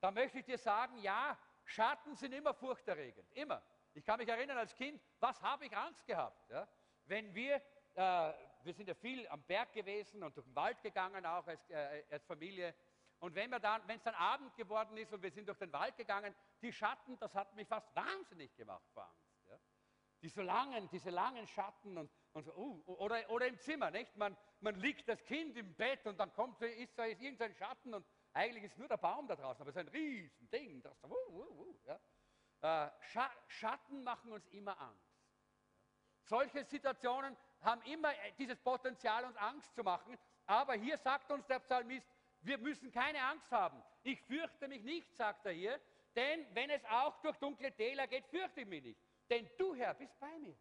Da 0.00 0.10
möchte 0.10 0.40
ich 0.40 0.44
dir 0.44 0.58
sagen, 0.58 0.98
ja, 0.98 1.38
Schatten 1.64 2.14
sind 2.14 2.32
immer 2.32 2.52
furchterregend, 2.52 3.32
immer. 3.32 3.62
Ich 3.94 4.04
kann 4.04 4.18
mich 4.18 4.28
erinnern 4.28 4.58
als 4.58 4.74
Kind, 4.74 5.00
was 5.20 5.40
habe 5.40 5.66
ich 5.66 5.76
Angst 5.76 6.06
gehabt? 6.06 6.50
Ja? 6.50 6.68
Wenn 7.04 7.34
wir, 7.34 7.62
äh, 7.94 8.32
wir 8.64 8.74
sind 8.74 8.88
ja 8.88 8.94
viel 8.94 9.26
am 9.28 9.42
Berg 9.42 9.72
gewesen 9.72 10.22
und 10.22 10.36
durch 10.36 10.46
den 10.46 10.54
Wald 10.54 10.80
gegangen, 10.82 11.24
auch 11.26 11.46
als, 11.46 11.68
äh, 11.70 12.04
als 12.10 12.24
Familie. 12.24 12.74
Und 13.18 13.34
wenn 13.34 13.52
es 13.52 13.60
dann, 13.60 14.14
Abend 14.14 14.56
geworden 14.56 14.96
ist 14.96 15.12
und 15.12 15.22
wir 15.22 15.30
sind 15.30 15.48
durch 15.48 15.58
den 15.58 15.72
Wald 15.72 15.96
gegangen, 15.96 16.34
die 16.60 16.72
Schatten, 16.72 17.18
das 17.18 17.34
hat 17.34 17.54
mich 17.54 17.68
fast 17.68 17.94
wahnsinnig 17.94 18.54
gemacht 18.56 18.88
vor 18.92 19.04
Angst. 19.04 19.46
Ja? 19.48 19.58
Diese 20.20 20.42
langen, 20.42 20.88
diese 20.90 21.10
langen 21.10 21.46
Schatten 21.46 21.98
und, 21.98 22.10
und 22.32 22.44
so, 22.44 22.52
uh, 22.56 22.82
oder, 22.94 23.28
oder 23.30 23.46
im 23.46 23.58
Zimmer, 23.60 23.90
nicht? 23.90 24.16
Man, 24.16 24.36
man 24.60 24.74
liegt 24.76 25.08
das 25.08 25.24
Kind 25.24 25.56
im 25.56 25.74
Bett 25.74 26.04
und 26.06 26.18
dann 26.18 26.32
kommt, 26.32 26.60
ist 26.62 26.98
da 26.98 27.06
irgendein 27.06 27.54
Schatten 27.54 27.94
und 27.94 28.04
eigentlich 28.32 28.64
ist 28.64 28.78
nur 28.78 28.88
der 28.88 28.96
Baum 28.96 29.28
da 29.28 29.36
draußen, 29.36 29.60
aber 29.60 29.70
es 29.70 29.76
ist 29.76 29.80
ein 29.80 29.88
Riesending. 29.88 30.82
Das, 30.82 31.04
uh, 31.04 31.08
uh, 31.08 31.60
uh, 31.60 31.78
ja? 31.84 32.00
äh, 32.86 32.90
Schatten 33.48 34.02
machen 34.02 34.32
uns 34.32 34.46
immer 34.48 34.80
Angst. 34.80 35.12
Solche 36.24 36.64
Situationen 36.64 37.36
haben 37.62 37.82
immer 37.82 38.12
äh, 38.12 38.32
dieses 38.38 38.58
Potenzial, 38.60 39.24
uns 39.24 39.36
Angst 39.36 39.74
zu 39.74 39.82
machen. 39.82 40.18
Aber 40.46 40.74
hier 40.74 40.98
sagt 40.98 41.30
uns 41.30 41.46
der 41.46 41.60
Psalmist, 41.60 42.06
wir 42.40 42.58
müssen 42.58 42.90
keine 42.90 43.22
Angst 43.22 43.50
haben. 43.52 43.82
Ich 44.02 44.20
fürchte 44.22 44.68
mich 44.68 44.82
nicht, 44.82 45.14
sagt 45.14 45.46
er 45.46 45.52
hier, 45.52 45.80
denn 46.14 46.46
wenn 46.54 46.70
es 46.70 46.84
auch 46.86 47.18
durch 47.20 47.36
dunkle 47.36 47.72
Täler 47.72 48.06
geht, 48.06 48.26
fürchte 48.26 48.62
ich 48.62 48.66
mich 48.66 48.82
nicht. 48.82 49.00
Denn 49.30 49.48
du, 49.56 49.74
Herr, 49.74 49.94
bist 49.94 50.18
bei 50.18 50.38
mir. 50.38 50.56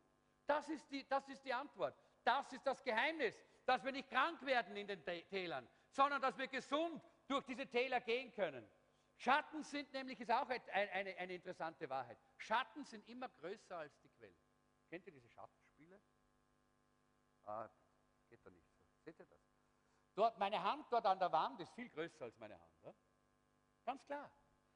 Das 0.46 0.70
ist 0.70 0.90
die, 0.92 1.08
das 1.08 1.28
ist 1.28 1.44
die 1.44 1.54
Antwort. 1.54 1.96
Das 2.24 2.52
ist 2.54 2.66
das 2.66 2.84
Geheimnis, 2.84 3.36
dass 3.66 3.84
wir 3.84 3.92
nicht 3.92 4.10
krank 4.10 4.46
werden 4.46 4.76
in 4.76 4.88
den 4.88 5.04
Tälern, 5.04 5.68
sondern 5.90 6.22
dass 6.22 6.38
wir 6.38 6.48
gesund 6.48 7.02
durch 7.28 7.44
diese 7.46 7.66
Täler 7.68 8.00
gehen 8.02 8.32
können. 8.34 8.68
Schatten 9.18 9.64
sind 9.64 9.92
nämlich, 9.94 10.20
ist 10.20 10.32
auch 10.32 10.50
eine, 10.50 10.62
eine, 10.72 11.16
eine 11.18 11.34
interessante 11.34 11.90
Wahrheit. 11.90 12.18
Schatten 12.38 12.84
sind 12.84 13.08
immer 13.08 13.30
größer 13.30 13.78
als 13.78 14.00
die 14.02 14.10
Quelle. 14.10 14.36
Kennt 14.90 15.06
ihr 15.06 15.14
diese 15.14 15.30
Schattenspiele? 15.30 15.61
Ah, 17.46 17.70
geht 18.30 18.46
da 18.46 18.50
nicht 18.50 18.68
so. 18.68 18.78
Seht 19.04 19.20
ihr 19.20 19.26
das? 19.26 19.40
Dort, 20.14 20.38
meine 20.38 20.62
Hand 20.62 20.86
dort 20.92 21.06
an 21.06 21.20
der 21.20 21.32
Wand 21.32 21.60
ist 21.60 21.74
viel 21.74 21.90
größer 21.90 22.26
als 22.26 22.38
meine 22.38 22.60
Hand. 22.60 22.74
Ja? 22.84 22.94
Ganz 23.86 24.06
klar. 24.06 24.32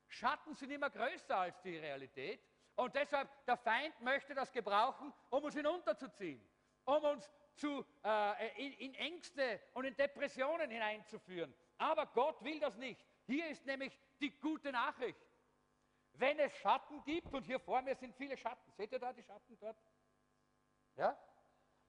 Schatten 0.07 0.55
sind 0.55 0.71
immer 0.71 0.89
größer 0.89 1.35
als 1.35 1.61
die 1.61 1.77
Realität. 1.77 2.41
Und 2.75 2.95
deshalb, 2.95 3.29
der 3.45 3.57
Feind 3.57 3.99
möchte 4.01 4.33
das 4.33 4.51
gebrauchen, 4.51 5.13
um 5.29 5.43
uns 5.43 5.55
hinunterzuziehen, 5.55 6.45
um 6.85 7.03
uns 7.03 7.29
zu, 7.55 7.85
äh, 8.03 8.65
in, 8.65 8.73
in 8.73 8.93
Ängste 8.95 9.61
und 9.73 9.85
in 9.85 9.95
Depressionen 9.95 10.69
hineinzuführen. 10.69 11.53
Aber 11.77 12.05
Gott 12.07 12.43
will 12.43 12.59
das 12.59 12.75
nicht. 12.77 13.01
Hier 13.25 13.47
ist 13.47 13.65
nämlich 13.65 13.97
die 14.19 14.37
gute 14.39 14.71
Nachricht. 14.71 15.19
Wenn 16.13 16.39
es 16.39 16.53
Schatten 16.57 17.03
gibt, 17.03 17.33
und 17.33 17.43
hier 17.43 17.59
vor 17.59 17.81
mir 17.81 17.95
sind 17.95 18.15
viele 18.15 18.37
Schatten, 18.37 18.71
seht 18.71 18.91
ihr 18.91 18.99
da 18.99 19.11
die 19.11 19.23
Schatten 19.23 19.57
dort? 19.59 19.77
Ja? 20.95 21.17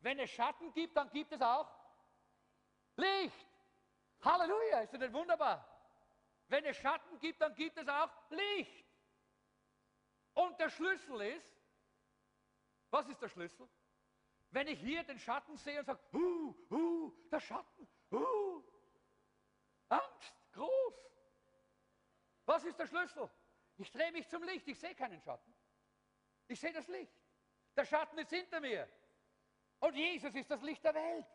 Wenn 0.07 0.21
es 0.21 0.31
Schatten 0.31 0.73
gibt, 0.73 0.97
dann 0.97 1.11
gibt 1.11 1.33
es 1.33 1.43
auch 1.43 1.69
Licht. 2.95 3.49
Halleluja, 4.21 4.83
ist 4.83 4.93
das 4.93 5.01
nicht 5.01 5.13
wunderbar? 5.13 5.67
Wenn 6.47 6.65
es 6.65 6.77
Schatten 6.77 7.19
gibt, 7.19 7.41
dann 7.41 7.53
gibt 7.57 7.77
es 7.77 7.89
auch 7.89 8.09
Licht. 8.31 8.87
Und 10.35 10.61
der 10.61 10.71
Schlüssel 10.71 11.21
ist, 11.23 11.53
was 12.91 13.09
ist 13.09 13.21
der 13.21 13.29
Schlüssel? 13.29 13.69
Wenn 14.53 14.69
ich 14.69 14.79
hier 14.79 15.03
den 15.03 15.19
Schatten 15.19 15.57
sehe 15.57 15.81
und 15.81 15.87
sage, 15.87 15.99
uh, 16.13 16.55
uh, 16.71 17.13
der 17.33 17.41
Schatten, 17.41 17.89
uh, 18.13 18.63
Angst, 19.89 20.35
groß. 20.53 20.95
Was 22.45 22.63
ist 22.63 22.79
der 22.79 22.87
Schlüssel? 22.87 23.29
Ich 23.77 23.91
drehe 23.91 24.13
mich 24.13 24.29
zum 24.29 24.45
Licht, 24.45 24.69
ich 24.69 24.79
sehe 24.79 24.95
keinen 24.95 25.21
Schatten. 25.21 25.53
Ich 26.47 26.61
sehe 26.61 26.73
das 26.73 26.87
Licht. 26.87 27.13
Der 27.75 27.85
Schatten 27.85 28.17
ist 28.19 28.31
hinter 28.31 28.61
mir. 28.61 28.89
Und 29.81 29.95
Jesus 29.95 30.35
ist 30.35 30.51
das 30.51 30.63
Licht 30.63 30.85
der 30.85 30.95
Welt. 30.95 31.27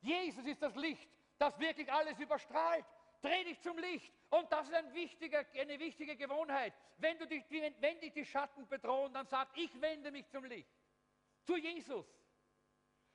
Jesus 0.00 0.44
ist 0.44 0.60
das 0.62 0.74
Licht, 0.76 1.08
das 1.38 1.58
wirklich 1.58 1.90
alles 1.92 2.18
überstrahlt. 2.18 2.84
Dreh 3.22 3.44
dich 3.44 3.60
zum 3.60 3.78
Licht. 3.78 4.12
Und 4.30 4.52
das 4.52 4.68
ist 4.68 4.74
ein 4.74 4.86
eine 4.86 5.78
wichtige 5.78 6.16
Gewohnheit. 6.16 6.74
Wenn, 6.98 7.18
du 7.18 7.26
dich, 7.26 7.42
wenn 7.50 8.00
dich 8.00 8.12
die 8.12 8.24
Schatten 8.24 8.68
bedrohen, 8.68 9.14
dann 9.14 9.26
sag, 9.26 9.48
ich 9.56 9.80
wende 9.80 10.10
mich 10.10 10.28
zum 10.28 10.44
Licht. 10.44 10.68
Zu 11.42 11.56
Jesus. 11.56 12.06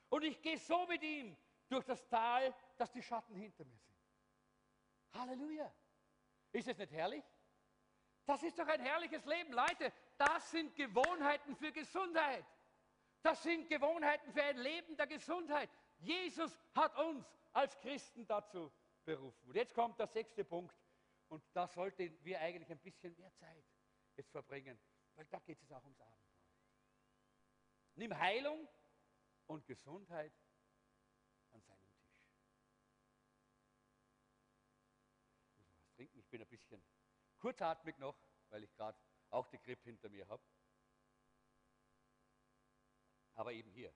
Und 0.10 0.24
ich 0.24 0.42
gehe 0.42 0.58
so 0.58 0.86
mit 0.88 1.04
ihm 1.04 1.38
durch 1.68 1.86
das 1.86 2.08
Tal, 2.08 2.54
dass 2.78 2.92
die 2.92 3.04
Schatten 3.04 3.36
hinter 3.36 3.66
mir 3.66 3.78
sind. 3.78 3.96
Halleluja. 5.14 5.72
Ist 6.52 6.68
es 6.68 6.78
nicht 6.78 6.92
herrlich? 6.92 7.24
Das 8.26 8.42
ist 8.44 8.58
doch 8.58 8.68
ein 8.68 8.82
herrliches 8.82 9.26
Leben. 9.26 9.54
Leute, 9.54 9.92
das 10.18 10.52
sind 10.52 10.76
Gewohnheiten 10.76 11.56
für 11.56 11.72
Gesundheit. 11.72 12.46
Das 13.22 13.44
sind 13.44 13.68
Gewohnheiten 13.68 14.32
für 14.32 14.44
ein 14.44 14.58
Leben 14.58 14.96
der 14.96 15.08
Gesundheit. 15.08 15.70
Jesus 15.98 16.58
hat 16.74 16.98
uns 16.98 17.26
als 17.52 17.78
Christen 17.80 18.26
dazu 18.26 18.72
berufen. 19.04 19.50
Und 19.50 19.56
jetzt 19.56 19.74
kommt 19.74 20.00
der 20.00 20.08
sechste 20.08 20.46
Punkt. 20.46 20.76
Und 21.28 21.44
da 21.54 21.68
sollten 21.68 22.18
wir 22.24 22.40
eigentlich 22.40 22.72
ein 22.72 22.80
bisschen 22.80 23.16
mehr 23.18 23.34
Zeit 23.36 23.66
jetzt 24.16 24.32
verbringen, 24.32 24.80
weil 25.16 25.26
da 25.26 25.40
geht 25.40 25.62
es 25.62 25.72
auch 25.72 25.84
ums 25.84 26.00
Abendmahl. 26.00 26.36
Nimm 27.96 28.18
Heilung 28.18 28.68
und 29.48 29.66
Gesundheit 29.66 30.34
an 31.52 31.62
seinem 31.62 31.84
Tisch. 31.92 32.24
Ich 35.52 35.58
muss 35.58 35.78
was 35.78 35.92
trinken, 35.92 36.20
ich 36.20 36.28
bin 36.28 36.42
ein 36.42 36.48
bisschen 36.48 36.84
kurzatmig 37.38 37.98
noch, 37.98 38.16
weil 38.50 38.64
ich 38.64 38.74
gerade 38.74 38.98
auch 39.30 39.48
die 39.48 39.60
Grippe 39.60 39.84
hinter 39.84 40.10
mir 40.10 40.28
habe 40.28 40.44
aber 43.50 43.58
eben 43.58 43.72
hier. 43.72 43.92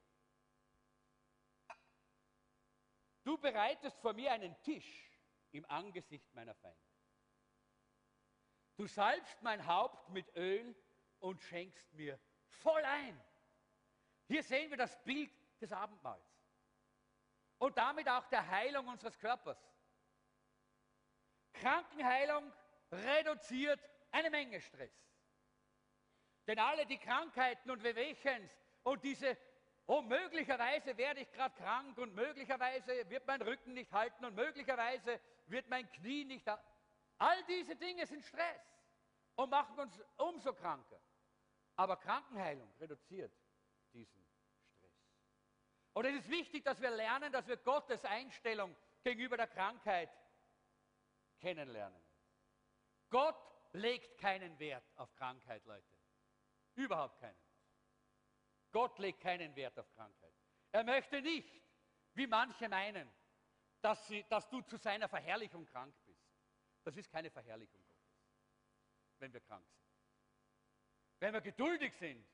Du 3.23 3.37
bereitest 3.37 3.99
vor 3.99 4.13
mir 4.13 4.31
einen 4.31 4.59
Tisch 4.63 5.11
im 5.51 5.63
Angesicht 5.69 6.33
meiner 6.33 6.55
Feinde. 6.55 6.81
Du 8.75 8.87
salbst 8.87 9.39
mein 9.43 9.67
Haupt 9.67 10.09
mit 10.09 10.35
Öl 10.35 10.75
und 11.19 11.39
schenkst 11.43 11.93
mir 11.93 12.19
voll 12.47 12.83
ein. 12.83 13.23
Hier 14.25 14.41
sehen 14.41 14.71
wir 14.71 14.77
das 14.77 15.01
Bild 15.03 15.31
des 15.61 15.71
Abendmahls. 15.71 16.25
Und 17.59 17.77
damit 17.77 18.09
auch 18.09 18.25
der 18.29 18.47
Heilung 18.47 18.87
unseres 18.87 19.19
Körpers. 19.19 19.59
Krankenheilung 21.53 22.51
reduziert 22.91 23.79
eine 24.11 24.31
Menge 24.31 24.59
Stress. 24.59 24.91
Denn 26.47 26.57
alle 26.57 26.87
die 26.87 26.97
Krankheiten 26.97 27.69
und 27.69 27.83
Wehwehchens 27.83 28.51
und 28.83 29.03
diese, 29.03 29.37
oh, 29.87 30.01
möglicherweise 30.01 30.95
werde 30.97 31.21
ich 31.21 31.31
gerade 31.31 31.55
krank 31.55 31.97
und 31.97 32.13
möglicherweise 32.13 33.09
wird 33.09 33.25
mein 33.25 33.41
Rücken 33.41 33.73
nicht 33.73 33.91
halten 33.91 34.23
und 34.25 34.35
möglicherweise 34.35 35.19
wird 35.47 35.67
mein 35.69 35.89
Knie 35.91 36.25
nicht. 36.25 36.47
All 37.17 37.43
diese 37.45 37.75
Dinge 37.75 38.05
sind 38.05 38.23
Stress 38.23 38.61
und 39.35 39.49
machen 39.49 39.79
uns 39.79 40.01
umso 40.17 40.53
kranker. 40.53 40.99
Aber 41.75 41.97
Krankenheilung 41.97 42.71
reduziert 42.79 43.33
diesen 43.93 44.23
Stress. 44.25 44.91
Und 45.93 46.05
es 46.05 46.15
ist 46.15 46.29
wichtig, 46.29 46.63
dass 46.63 46.81
wir 46.81 46.91
lernen, 46.91 47.31
dass 47.31 47.47
wir 47.47 47.57
Gottes 47.57 48.03
Einstellung 48.05 48.75
gegenüber 49.03 49.37
der 49.37 49.47
Krankheit 49.47 50.09
kennenlernen. 51.39 52.01
Gott 53.09 53.37
legt 53.73 54.17
keinen 54.19 54.57
Wert 54.59 54.85
auf 54.95 55.13
Krankheit, 55.15 55.65
Leute. 55.65 55.97
Überhaupt 56.75 57.19
keinen. 57.19 57.42
Gott 58.73 58.99
legt 58.99 59.21
keinen 59.21 59.55
Wert 59.55 59.79
auf 59.79 59.89
Krankheit. 59.93 60.33
Er 60.71 60.83
möchte 60.83 61.21
nicht, 61.21 61.61
wie 62.15 62.27
manche 62.27 62.67
meinen, 62.67 63.09
dass, 63.79 64.07
sie, 64.07 64.25
dass 64.27 64.49
du 64.49 64.61
zu 64.61 64.77
seiner 64.77 65.07
Verherrlichung 65.07 65.65
krank 65.65 65.95
bist. 66.05 66.27
Das 66.83 66.97
ist 66.97 67.09
keine 67.09 67.29
Verherrlichung 67.29 67.81
Gottes, 67.85 68.19
wenn 69.19 69.31
wir 69.31 69.39
krank 69.41 69.65
sind. 69.69 69.83
Wenn 71.19 71.33
wir 71.33 71.41
geduldig 71.41 71.93
sind, 71.95 72.27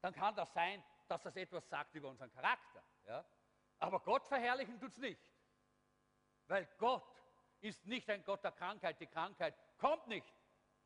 dann 0.00 0.12
kann 0.12 0.34
das 0.34 0.52
sein, 0.52 0.84
dass 1.08 1.22
das 1.22 1.36
etwas 1.36 1.66
sagt 1.68 1.94
über 1.94 2.08
unseren 2.10 2.30
Charakter. 2.32 2.82
Ja? 3.06 3.24
Aber 3.78 4.00
Gott 4.00 4.26
verherrlichen 4.26 4.78
tut 4.78 4.92
es 4.92 4.98
nicht. 4.98 5.20
Weil 6.48 6.66
Gott 6.78 7.22
ist 7.60 7.86
nicht 7.86 8.10
ein 8.10 8.24
Gott 8.24 8.42
der 8.42 8.52
Krankheit. 8.52 9.00
Die 9.00 9.06
Krankheit 9.06 9.54
kommt 9.78 10.06
nicht 10.08 10.34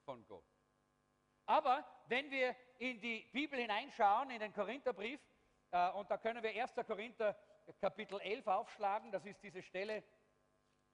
von 0.05 0.27
Gott. 0.27 0.45
Aber 1.51 1.85
wenn 2.07 2.31
wir 2.31 2.55
in 2.79 3.01
die 3.01 3.29
Bibel 3.33 3.59
hineinschauen, 3.59 4.31
in 4.31 4.39
den 4.39 4.53
Korintherbrief, 4.53 5.21
äh, 5.73 5.91
und 5.91 6.09
da 6.09 6.17
können 6.17 6.45
wir 6.45 6.51
1. 6.51 6.77
Korinther 6.87 7.37
Kapitel 7.81 8.21
11 8.21 8.47
aufschlagen, 8.47 9.11
das 9.11 9.27
ist 9.27 9.43
diese 9.43 9.61
Stelle 9.61 10.05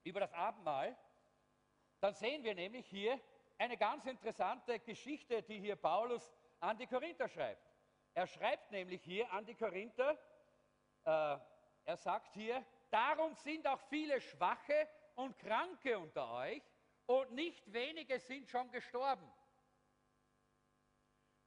über 0.03 0.19
das 0.19 0.33
Abendmahl, 0.33 0.97
dann 1.99 2.15
sehen 2.15 2.43
wir 2.43 2.55
nämlich 2.55 2.87
hier 2.87 3.19
eine 3.59 3.77
ganz 3.77 4.07
interessante 4.07 4.79
Geschichte, 4.79 5.43
die 5.43 5.59
hier 5.59 5.75
Paulus 5.75 6.33
an 6.59 6.75
die 6.75 6.87
Korinther 6.87 7.29
schreibt. 7.29 7.61
Er 8.15 8.25
schreibt 8.25 8.71
nämlich 8.71 9.03
hier 9.03 9.31
an 9.31 9.45
die 9.45 9.53
Korinther, 9.53 10.17
äh, 11.03 11.37
er 11.85 11.97
sagt 11.97 12.33
hier, 12.33 12.65
darum 12.89 13.35
sind 13.35 13.67
auch 13.67 13.79
viele 13.89 14.19
Schwache 14.19 14.87
und 15.13 15.37
Kranke 15.37 15.99
unter 15.99 16.31
euch 16.31 16.63
und 17.05 17.31
nicht 17.33 17.71
wenige 17.71 18.19
sind 18.19 18.49
schon 18.49 18.71
gestorben. 18.71 19.31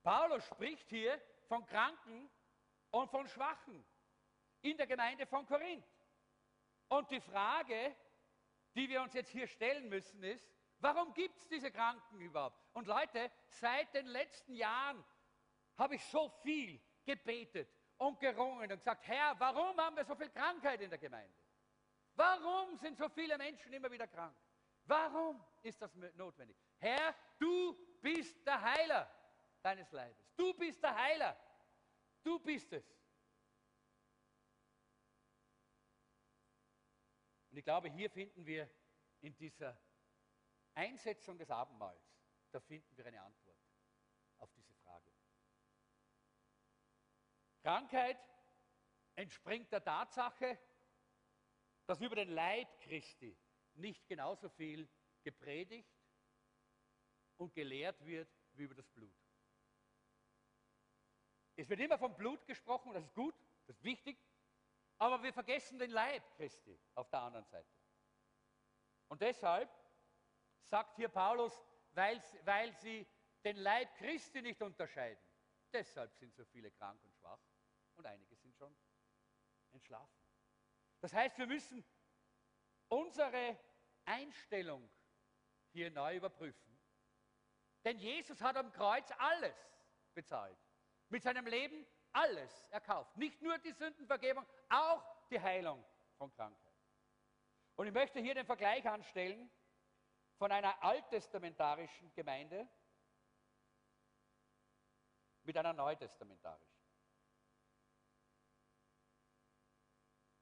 Paulus 0.03 0.45
spricht 0.47 0.89
hier 0.89 1.21
von 1.49 1.65
Kranken 1.67 2.31
und 2.91 3.11
von 3.11 3.27
Schwachen 3.29 3.85
in 4.63 4.77
der 4.77 4.87
Gemeinde 4.87 5.27
von 5.27 5.47
Korinth. 5.47 5.85
Und 6.89 7.11
die 7.11 7.21
Frage, 7.21 7.95
die 8.75 8.89
wir 8.89 9.03
uns 9.03 9.15
jetzt 9.15 9.31
hier 9.31 9.47
stellen 9.47 9.89
müssen, 9.89 10.23
ist, 10.23 10.49
warum 10.79 11.13
gibt 11.15 11.37
es 11.39 11.49
diese 11.49 11.71
Kranken 11.71 12.21
überhaupt? 12.21 12.59
Und 12.73 12.87
Leute, 12.87 13.31
seit 13.49 13.95
den 13.95 14.07
letzten 14.07 14.55
Jahren 14.55 15.05
habe 15.77 15.97
ich 15.97 16.05
so 16.07 16.29
viel 16.43 16.81
gebetet 17.05 17.69
und 17.99 18.19
gerungen 18.19 18.71
und 18.71 18.79
gesagt, 18.79 19.07
Herr, 19.07 19.39
warum 19.39 19.77
haben 19.79 19.97
wir 19.97 20.05
so 20.05 20.15
viel 20.15 20.31
Krankheit 20.31 20.81
in 20.81 20.91
der 20.91 20.99
Gemeinde? 20.99 21.35
Warum 22.15 22.77
sind 22.77 22.97
so 22.97 23.09
viele 23.09 23.39
Menschen 23.39 23.73
immer 23.73 23.91
wieder 23.91 24.07
krank? 24.07 24.37
Warum 24.85 25.45
ist 25.63 25.81
das 25.81 25.95
notwendig? 25.95 26.57
Herr, 26.79 27.15
du 27.39 27.77
bist 28.01 28.45
der 28.47 28.61
Heiler 28.61 29.09
deines 29.63 29.91
Leibes. 29.93 30.33
Du 30.37 30.55
bist 30.55 30.83
der 30.83 30.95
Heiler. 30.95 31.37
Du 32.23 32.39
bist 32.39 32.73
es. 32.73 32.85
Und 37.51 37.57
ich 37.57 37.65
glaube, 37.65 37.91
hier 37.91 38.11
finden 38.11 38.47
wir 38.47 38.71
in 39.21 39.37
dieser 39.37 39.79
Einsetzung 40.75 41.37
des 41.37 41.51
Abendmahls, 41.51 42.01
da 42.53 42.61
finden 42.61 42.97
wir 42.97 43.07
eine 43.07 43.21
Antwort 43.21 43.59
auf 44.39 44.53
diese 44.53 44.73
Frage. 44.75 45.11
Krankheit 47.63 48.19
entspringt 49.17 49.71
der 49.73 49.83
Tatsache, 49.83 50.59
dass 51.87 52.01
über 52.01 52.17
den 52.17 52.31
Leib 52.31 52.69
Christi 52.81 53.37
nicht 53.75 54.07
genauso 54.07 54.49
viel 54.49 54.89
gepredigt 55.23 55.93
und 57.37 57.53
gelehrt 57.53 58.05
wird 58.05 58.29
wie 58.53 58.63
über 58.63 58.75
das 58.75 58.89
Blut. 58.89 59.13
Es 61.61 61.69
wird 61.69 61.81
immer 61.81 61.99
vom 61.99 62.17
Blut 62.17 62.47
gesprochen, 62.47 62.95
das 62.95 63.05
ist 63.05 63.15
gut, 63.15 63.35
das 63.67 63.77
ist 63.77 63.85
wichtig, 63.85 64.19
aber 64.97 65.23
wir 65.23 65.31
vergessen 65.31 65.79
den 65.79 65.91
Leib 65.91 66.23
Christi 66.37 66.81
auf 66.95 67.11
der 67.11 67.21
anderen 67.21 67.45
Seite. 67.45 67.69
Und 69.09 69.21
deshalb 69.21 69.69
sagt 70.65 70.97
hier 70.97 71.11
Paulus, 71.11 71.63
weil, 71.93 72.23
weil 72.45 72.73
sie 72.79 73.07
den 73.45 73.57
Leib 73.57 73.95
Christi 73.97 74.41
nicht 74.41 74.63
unterscheiden, 74.63 75.23
deshalb 75.71 76.15
sind 76.15 76.35
so 76.35 76.47
viele 76.47 76.71
krank 76.71 77.03
und 77.05 77.15
schwach 77.17 77.41
und 77.97 78.07
einige 78.07 78.37
sind 78.37 78.57
schon 78.57 78.75
entschlafen. 79.73 80.19
Das 81.01 81.13
heißt, 81.13 81.37
wir 81.37 81.47
müssen 81.47 81.85
unsere 82.89 83.59
Einstellung 84.07 84.89
hier 85.73 85.91
neu 85.91 86.17
überprüfen. 86.17 86.79
Denn 87.85 87.99
Jesus 87.99 88.41
hat 88.41 88.57
am 88.57 88.73
Kreuz 88.73 89.11
alles 89.19 89.57
bezahlt. 90.15 90.59
Mit 91.11 91.23
seinem 91.23 91.47
Leben 91.47 91.87
alles 92.13 92.67
erkauft. 92.71 93.17
Nicht 93.17 93.41
nur 93.43 93.59
die 93.59 93.73
Sündenvergebung, 93.73 94.47
auch 94.69 95.05
die 95.29 95.41
Heilung 95.41 95.85
von 96.17 96.33
Krankheit. 96.33 96.75
Und 97.77 97.87
ich 97.87 97.93
möchte 97.93 98.21
hier 98.21 98.35
den 98.35 98.47
Vergleich 98.47 98.87
anstellen 98.89 99.51
von 100.39 100.51
einer 100.53 100.83
alttestamentarischen 100.83 102.13
Gemeinde 102.15 102.69
mit 105.43 105.57
einer 105.57 105.73
neutestamentarischen. 105.73 106.81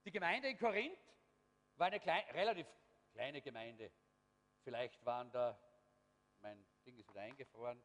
Die 0.05 0.13
Gemeinde 0.13 0.49
in 0.49 0.59
Korinth 0.59 0.99
war 1.77 1.89
eine 1.89 2.01
klein, 2.01 2.25
relativ 2.31 2.67
kleine 3.13 3.43
Gemeinde. 3.43 3.93
Vielleicht 4.63 5.05
waren 5.05 5.31
da, 5.31 5.59
mein 6.41 6.67
Ding 6.85 6.97
ist 6.99 7.09
wieder 7.09 7.21
eingefroren, 7.21 7.83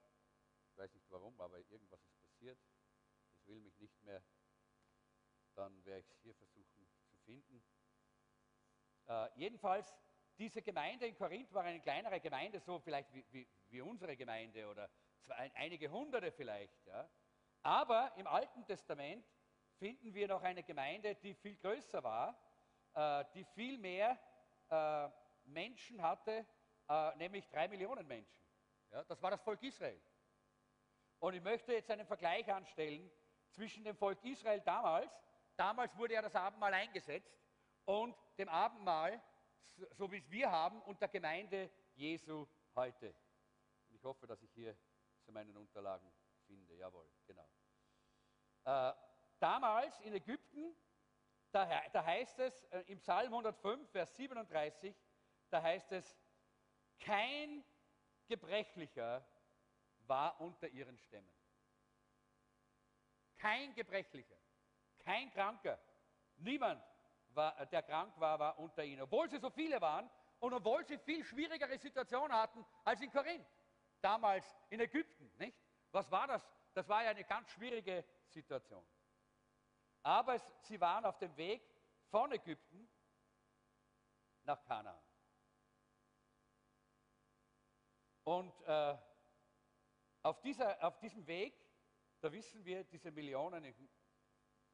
ich 0.69 0.77
weiß 0.77 0.93
nicht 0.93 1.09
warum, 1.11 1.39
aber 1.39 1.59
irgendwas 1.59 2.03
ist 2.03 2.19
passiert. 2.21 2.57
Das 3.43 3.49
will 3.49 3.59
mich 3.59 3.77
nicht 3.77 4.01
mehr, 4.03 4.23
dann 5.55 5.83
werde 5.83 5.99
ich 5.99 6.09
es 6.09 6.17
hier 6.21 6.33
versuchen 6.33 6.87
zu 7.09 7.17
finden. 7.25 7.61
Äh, 9.05 9.29
jedenfalls, 9.35 9.93
diese 10.37 10.61
Gemeinde 10.61 11.07
in 11.07 11.15
Korinth 11.15 11.53
war 11.53 11.63
eine 11.63 11.81
kleinere 11.81 12.21
Gemeinde, 12.21 12.61
so 12.61 12.79
vielleicht 12.79 13.13
wie, 13.13 13.25
wie, 13.31 13.47
wie 13.67 13.81
unsere 13.81 14.15
Gemeinde 14.15 14.69
oder 14.69 14.89
zwei, 15.19 15.51
einige 15.55 15.91
Hunderte 15.91 16.31
vielleicht. 16.31 16.85
Ja. 16.85 17.09
Aber 17.63 18.13
im 18.15 18.27
Alten 18.27 18.65
Testament 18.65 19.25
finden 19.77 20.13
wir 20.13 20.29
noch 20.29 20.41
eine 20.41 20.63
Gemeinde, 20.63 21.15
die 21.15 21.33
viel 21.33 21.57
größer 21.57 22.01
war, 22.01 22.39
äh, 22.93 23.25
die 23.33 23.43
viel 23.43 23.77
mehr 23.77 24.17
äh, 24.69 25.09
Menschen 25.43 26.01
hatte, 26.01 26.45
äh, 26.87 27.15
nämlich 27.17 27.49
drei 27.49 27.67
Millionen 27.67 28.07
Menschen. 28.07 28.41
Ja, 28.89 29.03
das 29.03 29.21
war 29.21 29.31
das 29.31 29.41
Volk 29.41 29.61
Israel. 29.63 30.01
Und 31.19 31.33
ich 31.33 31.41
möchte 31.41 31.73
jetzt 31.73 31.91
einen 31.91 32.05
Vergleich 32.05 32.49
anstellen 32.49 33.11
zwischen 33.53 33.83
dem 33.83 33.95
Volk 33.95 34.23
Israel 34.23 34.61
damals, 34.61 35.11
damals 35.55 35.95
wurde 35.97 36.15
ja 36.15 36.21
das 36.21 36.35
Abendmahl 36.35 36.73
eingesetzt, 36.73 37.43
und 37.85 38.15
dem 38.37 38.49
Abendmahl, 38.49 39.21
so 39.91 40.11
wie 40.11 40.17
es 40.17 40.29
wir 40.29 40.51
haben, 40.51 40.81
und 40.83 41.01
der 41.01 41.09
Gemeinde 41.09 41.69
Jesu 41.95 42.47
heute. 42.75 43.13
Und 43.89 43.95
ich 43.95 44.03
hoffe, 44.03 44.25
dass 44.27 44.41
ich 44.41 44.51
hier 44.53 44.77
zu 45.21 45.31
meinen 45.31 45.55
Unterlagen 45.57 46.11
finde. 46.45 46.75
Jawohl, 46.75 47.09
genau. 47.25 47.47
Äh, 48.65 48.93
damals 49.39 49.99
in 50.01 50.13
Ägypten, 50.13 50.75
da, 51.51 51.67
da 51.91 52.05
heißt 52.05 52.39
es 52.39 52.63
äh, 52.65 52.83
im 52.87 52.99
Psalm 52.99 53.33
105, 53.33 53.89
Vers 53.91 54.15
37, 54.15 54.95
da 55.49 55.61
heißt 55.61 55.91
es, 55.91 56.17
kein 56.99 57.63
Gebrechlicher 58.27 59.27
war 60.07 60.39
unter 60.39 60.67
ihren 60.69 60.97
Stämmen. 60.97 61.32
Kein 63.43 63.73
Gebrechlicher, 63.73 64.37
kein 64.99 65.29
Kranker, 65.29 65.77
niemand, 66.37 66.81
war, 67.31 67.65
der 67.65 67.83
krank 67.83 68.17
war, 68.17 68.39
war 68.39 68.57
unter 68.57 68.85
ihnen. 68.85 69.01
Obwohl 69.01 69.29
sie 69.29 69.37
so 69.37 69.49
viele 69.49 69.81
waren 69.81 70.09
und 70.39 70.53
obwohl 70.53 70.85
sie 70.85 70.97
viel 70.97 71.25
schwierigere 71.25 71.77
Situationen 71.77 72.31
hatten 72.31 72.65
als 72.85 73.01
in 73.01 73.11
Korinth, 73.11 73.45
damals 73.99 74.45
in 74.69 74.79
Ägypten. 74.79 75.29
Nicht? 75.39 75.57
Was 75.91 76.09
war 76.09 76.25
das? 76.25 76.49
Das 76.73 76.87
war 76.87 77.03
ja 77.03 77.09
eine 77.09 77.25
ganz 77.25 77.49
schwierige 77.49 78.05
Situation. 78.29 78.87
Aber 80.03 80.35
es, 80.35 80.53
sie 80.61 80.79
waren 80.79 81.03
auf 81.03 81.17
dem 81.17 81.35
Weg 81.35 81.69
von 82.11 82.31
Ägypten 82.31 82.89
nach 84.43 84.63
Kanaan. 84.63 85.03
Und 88.23 88.53
äh, 88.61 88.97
auf, 90.21 90.39
dieser, 90.39 90.81
auf 90.81 90.97
diesem 90.99 91.27
Weg, 91.27 91.62
da 92.23 92.31
wissen 92.31 92.63
wir, 92.63 92.85
diese 92.85 93.11
Millionen, 93.11 93.65
ich 93.65 93.75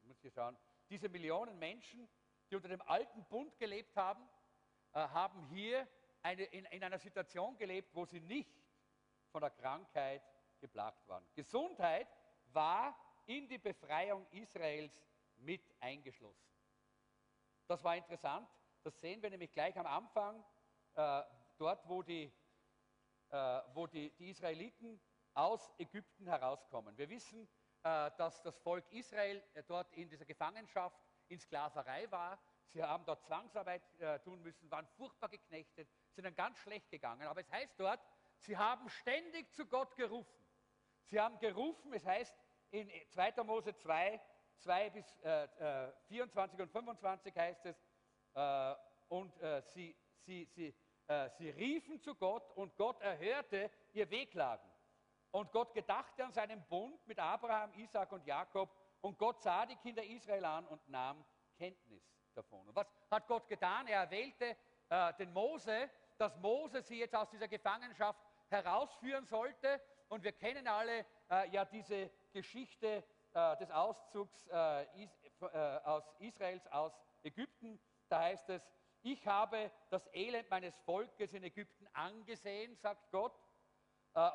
muss 0.03 0.19
hier 0.21 0.29
schauen, 0.29 0.55
diese 0.87 1.09
Millionen 1.09 1.57
Menschen, 1.57 2.07
die 2.49 2.55
unter 2.55 2.67
dem 2.67 2.81
alten 2.83 3.23
Bund 3.25 3.57
gelebt 3.57 3.97
haben, 3.97 4.29
äh, 4.93 4.99
haben 4.99 5.41
hier 5.47 5.87
eine, 6.21 6.43
in, 6.43 6.65
in 6.65 6.83
einer 6.83 6.99
Situation 6.99 7.57
gelebt, 7.57 7.95
wo 7.95 8.05
sie 8.05 8.19
nicht 8.19 8.53
von 9.31 9.41
der 9.41 9.49
Krankheit 9.49 10.21
geplagt 10.59 11.07
waren. 11.07 11.25
Gesundheit 11.33 12.07
war 12.53 12.95
in 13.25 13.47
die 13.47 13.57
Befreiung 13.57 14.27
Israels 14.29 14.93
mit 15.37 15.63
eingeschlossen. 15.79 16.51
Das 17.67 17.83
war 17.83 17.95
interessant. 17.95 18.47
Das 18.83 18.99
sehen 18.99 19.23
wir 19.23 19.29
nämlich 19.31 19.51
gleich 19.51 19.75
am 19.77 19.87
Anfang, 19.87 20.43
äh, 20.93 21.23
dort, 21.57 21.87
wo 21.89 22.03
die 22.03 22.31
äh, 23.31 23.61
wo 23.73 23.85
die, 23.85 24.09
die, 24.11 24.29
Israeliten 24.29 24.99
aus 25.33 25.73
Ägypten 25.77 26.27
herauskommen. 26.27 26.97
Wir 26.97 27.09
wissen, 27.09 27.47
äh, 27.83 28.11
dass 28.17 28.41
das 28.41 28.57
Volk 28.59 28.85
Israel 28.91 29.43
äh, 29.53 29.63
dort 29.63 29.91
in 29.93 30.09
dieser 30.09 30.25
Gefangenschaft 30.25 30.99
in 31.27 31.39
Sklaverei 31.39 32.09
war. 32.11 32.39
Sie 32.71 32.83
haben 32.83 33.03
dort 33.05 33.23
Zwangsarbeit 33.23 33.81
tun 34.23 34.43
müssen, 34.43 34.69
waren 34.69 34.85
furchtbar 34.95 35.27
geknechtet, 35.29 35.89
sind 36.11 36.23
dann 36.23 36.35
ganz 36.35 36.59
schlecht 36.59 36.87
gegangen. 36.91 37.27
Aber 37.27 37.41
es 37.41 37.49
heißt 37.49 37.79
dort, 37.79 37.99
sie 38.37 38.55
haben 38.55 38.87
ständig 38.89 39.51
zu 39.55 39.65
Gott 39.65 39.95
gerufen. 39.95 40.45
Sie 41.05 41.19
haben 41.19 41.39
gerufen, 41.39 41.91
es 41.93 42.05
heißt 42.05 42.37
in 42.69 42.91
2. 43.09 43.43
Mose 43.43 43.75
2, 43.75 44.21
2 44.57 44.89
bis 44.91 45.19
äh, 45.21 45.91
24 46.07 46.59
und 46.59 46.71
25 46.71 47.35
heißt 47.35 47.65
es, 47.65 47.83
äh, 48.35 48.75
und 49.07 49.35
äh, 49.41 49.61
sie, 49.61 49.95
sie, 50.19 50.45
sie, 50.45 50.73
äh, 51.07 51.29
sie 51.31 51.49
riefen 51.49 51.99
zu 51.99 52.15
Gott 52.15 52.51
und 52.51 52.75
Gott 52.77 53.01
erhörte 53.01 53.71
ihr 53.93 54.09
Wehklagen. 54.09 54.68
Und 55.31 55.51
Gott 55.51 55.73
gedachte 55.73 56.25
an 56.25 56.31
seinen 56.31 56.63
Bund 56.67 57.05
mit 57.05 57.19
Abraham, 57.19 57.71
Isaac 57.75 58.11
und 58.11 58.25
Jakob 58.25 58.69
und 59.01 59.17
Gott 59.17 59.41
sah 59.41 59.65
die 59.65 59.75
Kinder 59.77 60.03
Israel 60.03 60.45
an 60.45 60.67
und 60.67 60.87
nahm 60.89 61.23
Kenntnis 61.57 62.03
davon. 62.33 62.67
Und 62.67 62.75
was 62.75 62.87
hat 63.11 63.27
Gott 63.27 63.47
getan? 63.47 63.87
Er 63.87 64.01
erwählte 64.01 64.55
äh, 64.89 65.13
den 65.13 65.31
Mose, 65.31 65.89
dass 66.17 66.35
Mose 66.37 66.81
sie 66.81 66.99
jetzt 66.99 67.15
aus 67.15 67.29
dieser 67.29 67.47
Gefangenschaft 67.47 68.19
herausführen 68.49 69.25
sollte. 69.25 69.81
Und 70.07 70.23
wir 70.23 70.31
kennen 70.31 70.67
alle 70.67 71.05
äh, 71.29 71.49
ja 71.49 71.65
diese 71.65 72.09
Geschichte 72.31 73.03
äh, 73.33 73.57
des 73.57 73.69
Auszugs 73.71 74.47
äh, 74.47 75.03
is, 75.03 75.11
äh, 75.41 75.57
aus 75.83 76.03
Israels 76.19 76.65
aus 76.67 76.99
Ägypten. 77.23 77.79
Da 78.09 78.21
heißt 78.21 78.49
es, 78.49 78.67
ich 79.01 79.25
habe 79.27 79.71
das 79.89 80.09
Elend 80.13 80.49
meines 80.49 80.75
Volkes 80.79 81.33
in 81.33 81.43
Ägypten 81.43 81.87
angesehen, 81.93 82.75
sagt 82.75 83.11
Gott, 83.11 83.33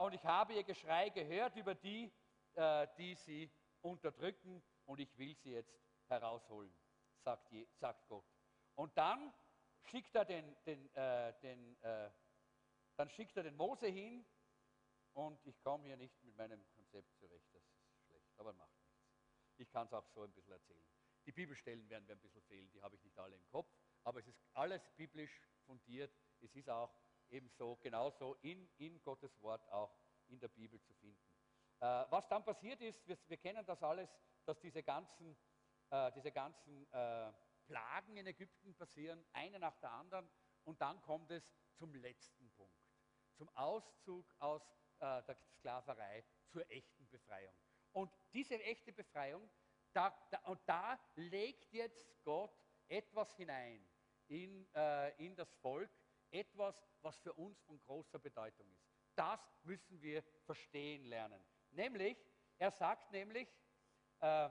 und 0.01 0.14
ich 0.14 0.24
habe 0.24 0.55
ihr 0.55 0.64
Geschrei 0.64 1.11
gehört 1.11 1.57
über 1.57 1.74
die, 1.74 2.12
äh, 2.55 2.87
die 2.97 3.14
sie 3.14 3.51
unterdrücken 3.82 4.62
und 4.87 5.01
ich 5.01 5.16
will 5.18 5.35
sie 5.37 5.53
jetzt 5.53 5.78
herausholen, 6.07 6.72
sagt, 7.18 7.51
je, 7.51 7.66
sagt 7.72 8.07
Gott. 8.09 8.24
Und 8.74 8.97
dann 8.97 9.32
schickt 9.82 10.14
er 10.14 10.24
den, 10.24 10.57
den, 10.64 10.95
äh, 10.95 11.35
den, 11.41 11.82
äh, 11.82 12.11
dann 12.97 13.11
schickt 13.11 13.37
er 13.37 13.43
den 13.43 13.57
Mose 13.57 13.87
hin 13.87 14.24
und 15.12 15.45
ich 15.47 15.61
komme 15.61 15.87
hier 15.87 15.97
nicht 15.97 16.22
mit 16.22 16.37
meinem 16.37 16.64
Konzept 16.74 17.14
zurecht, 17.18 17.47
das 17.53 17.62
ist 17.62 18.07
schlecht, 18.07 18.39
aber 18.39 18.53
macht 18.53 18.76
nichts. 18.78 19.05
Ich 19.57 19.70
kann 19.70 19.87
es 19.87 19.93
auch 19.93 20.07
so 20.09 20.22
ein 20.22 20.32
bisschen 20.32 20.53
erzählen. 20.53 20.85
Die 21.26 21.32
Bibelstellen 21.32 21.89
werden 21.89 22.07
mir 22.07 22.12
ein 22.12 22.20
bisschen 22.20 22.43
fehlen, 22.43 22.70
die 22.70 22.82
habe 22.82 22.97
ich 22.97 23.03
nicht 23.03 23.18
alle 23.18 23.37
im 23.37 23.47
Kopf, 23.49 23.68
aber 24.03 24.20
es 24.20 24.26
ist 24.26 24.41
alles 24.53 24.89
biblisch 24.97 25.41
fundiert. 25.64 26.12
Es 26.41 26.55
ist 26.55 26.68
auch 26.68 26.93
ebenso, 27.31 27.77
genauso 27.77 28.35
in, 28.43 28.68
in 28.79 29.03
Gottes 29.03 29.41
Wort 29.43 29.68
auch 29.70 29.97
in 30.29 30.41
der 30.41 30.49
Bibel 30.49 30.81
zu 30.81 30.93
finden. 30.95 31.20
Äh, 31.81 31.87
was 32.11 32.29
dann 32.29 32.45
passiert 32.45 32.81
ist, 32.81 33.07
wir, 33.07 33.18
wir, 33.27 33.37
kennen 33.37 33.64
das 33.66 33.83
alles, 33.83 34.11
dass 34.45 34.61
diese 34.61 34.83
ganzen, 34.83 35.37
äh, 35.91 36.12
diese 36.12 36.33
ganzen 36.33 36.91
äh, 36.93 37.33
Plagen 37.66 38.16
in 38.16 38.27
Ägypten 38.27 38.75
passieren, 38.75 39.25
eine 39.33 39.59
nach 39.59 39.77
der 39.79 39.91
anderen, 39.91 40.29
und 40.64 40.81
dann 40.81 41.01
kommt 41.03 41.31
es 41.31 41.53
zum 41.75 41.95
letzten 41.95 42.51
Punkt, 42.53 42.79
zum 43.35 43.49
Auszug 43.51 44.35
aus 44.39 44.62
äh, 45.01 45.22
der 45.22 45.35
Sklaverei 45.35 46.25
zur 46.47 46.68
echten 46.70 47.09
Befreiung. 47.09 47.55
Und 47.93 48.11
diese 48.33 48.61
echte 48.62 48.93
Befreiung, 48.93 49.49
da, 49.93 50.12
da, 50.31 50.39
und 50.45 50.61
da 50.66 50.99
legt 51.14 51.72
jetzt 51.72 52.07
Gott 52.25 52.53
etwas 52.89 53.35
hinein 53.37 53.87
in, 54.29 54.66
äh, 54.75 55.11
in 55.25 55.37
das 55.37 55.53
Volk, 55.57 55.91
etwas, 56.35 56.82
was 57.03 57.16
für 57.18 57.32
uns 57.35 57.61
von 57.62 57.78
großer 57.80 58.18
Bedeutung 58.18 58.68
ist. 58.70 58.85
Das 59.14 59.41
müssen 59.62 60.01
wir 60.03 60.22
verstehen 60.45 61.05
lernen. 61.05 61.41
Nämlich, 61.70 62.18
er 62.59 62.70
sagt 62.70 63.11
nämlich, 63.12 63.49
äh, 64.20 64.51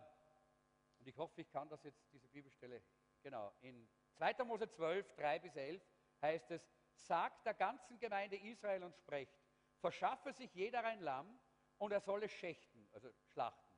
und 1.00 1.08
ich 1.08 1.18
hoffe, 1.18 1.42
ich 1.42 1.50
kann 1.50 1.68
das 1.68 1.84
jetzt, 1.84 2.02
diese 2.14 2.30
Bibelstelle, 2.30 2.82
genau, 3.22 3.54
in 3.62 3.88
2. 4.14 4.46
Mose 4.46 4.70
12, 4.70 5.14
3 5.16 5.40
bis 5.40 5.56
11 5.56 5.82
heißt 6.22 6.52
es, 6.52 6.70
sagt 6.96 7.46
der 7.46 7.54
ganzen 7.54 8.00
Gemeinde 8.00 8.38
Israel 8.38 8.84
und 8.84 8.96
sprecht, 8.96 9.38
verschaffe 9.80 10.32
sich 10.32 10.54
jeder 10.54 10.84
ein 10.86 11.02
Lamm 11.02 11.40
und 11.78 11.92
er 11.92 12.00
soll 12.00 12.24
es 12.24 12.32
schächten, 12.32 12.88
also 12.94 13.12
schlachten. 13.26 13.74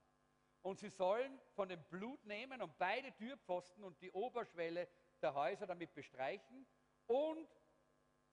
Und 0.61 0.79
sie 0.79 0.89
sollen 0.89 1.39
von 1.53 1.69
dem 1.69 1.83
Blut 1.85 2.23
nehmen 2.25 2.61
und 2.61 2.77
beide 2.77 3.11
Türpfosten 3.13 3.83
und 3.83 3.99
die 4.01 4.11
Oberschwelle 4.11 4.87
der 5.21 5.33
Häuser 5.33 5.65
damit 5.65 5.93
bestreichen 5.93 6.67
und 7.07 7.47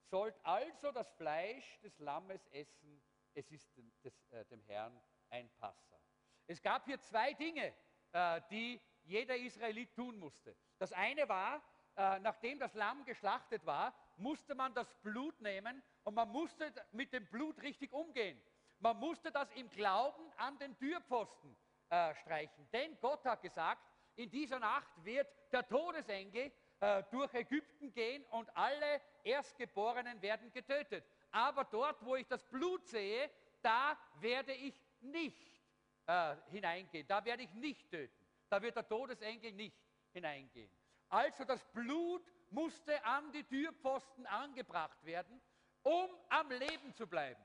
sollt 0.09 0.35
also 0.43 0.91
das 0.91 1.09
Fleisch 1.13 1.79
des 1.81 1.97
Lammes 1.99 2.45
essen. 2.47 3.01
Es 3.33 3.49
ist 3.51 3.75
dem, 3.77 3.91
des, 4.03 4.13
äh, 4.31 4.45
dem 4.45 4.61
Herrn 4.63 4.99
ein 5.29 5.49
Passa. 5.57 5.99
Es 6.47 6.61
gab 6.61 6.85
hier 6.85 6.99
zwei 6.99 7.33
Dinge, 7.33 7.73
äh, 8.11 8.41
die 8.49 8.79
jeder 9.03 9.35
Israelit 9.35 9.93
tun 9.95 10.17
musste. 10.17 10.55
Das 10.77 10.91
eine 10.93 11.27
war, 11.27 11.61
äh, 11.95 12.19
nachdem 12.19 12.59
das 12.59 12.73
Lamm 12.73 13.05
geschlachtet 13.05 13.65
war, 13.65 13.93
musste 14.17 14.55
man 14.55 14.73
das 14.73 14.93
Blut 15.01 15.39
nehmen 15.41 15.81
und 16.03 16.13
man 16.13 16.29
musste 16.29 16.71
mit 16.91 17.11
dem 17.13 17.25
Blut 17.27 17.61
richtig 17.61 17.91
umgehen. 17.91 18.41
Man 18.79 18.97
musste 18.97 19.31
das 19.31 19.49
im 19.51 19.69
Glauben 19.69 20.31
an 20.37 20.57
den 20.59 20.77
Türpfosten 20.77 21.55
äh, 21.89 22.13
streichen. 22.15 22.69
Denn 22.71 22.97
Gott 22.99 23.23
hat 23.25 23.41
gesagt, 23.41 23.81
in 24.15 24.29
dieser 24.29 24.59
Nacht 24.59 24.91
wird 25.03 25.27
der 25.51 25.67
Todesengel 25.67 26.51
äh, 26.83 27.01
durch 27.11 27.33
Ägypten 27.33 27.93
gehen 27.93 28.25
und 28.31 28.49
alle 28.57 28.99
Erstgeborenen 29.23 30.21
werden 30.21 30.51
getötet. 30.51 31.05
Aber 31.31 31.63
dort, 31.63 32.03
wo 32.03 32.17
ich 32.17 32.27
das 32.27 32.43
Blut 32.43 32.85
sehe, 32.85 33.29
da 33.61 33.97
werde 34.19 34.51
ich 34.51 34.75
nicht 34.99 35.61
äh, 36.07 36.35
hineingehen. 36.51 37.07
Da 37.07 37.23
werde 37.23 37.43
ich 37.43 37.53
nicht 37.53 37.89
töten. 37.89 38.27
Da 38.49 38.61
wird 38.61 38.75
der 38.75 38.85
Todesengel 38.85 39.53
nicht 39.53 39.77
hineingehen. 40.11 40.69
Also 41.07 41.45
das 41.45 41.63
Blut 41.71 42.29
musste 42.49 43.01
an 43.05 43.31
die 43.31 43.43
Türpfosten 43.45 44.25
angebracht 44.25 45.05
werden, 45.05 45.41
um 45.83 46.09
am 46.27 46.51
Leben 46.51 46.93
zu 46.95 47.07
bleiben. 47.07 47.41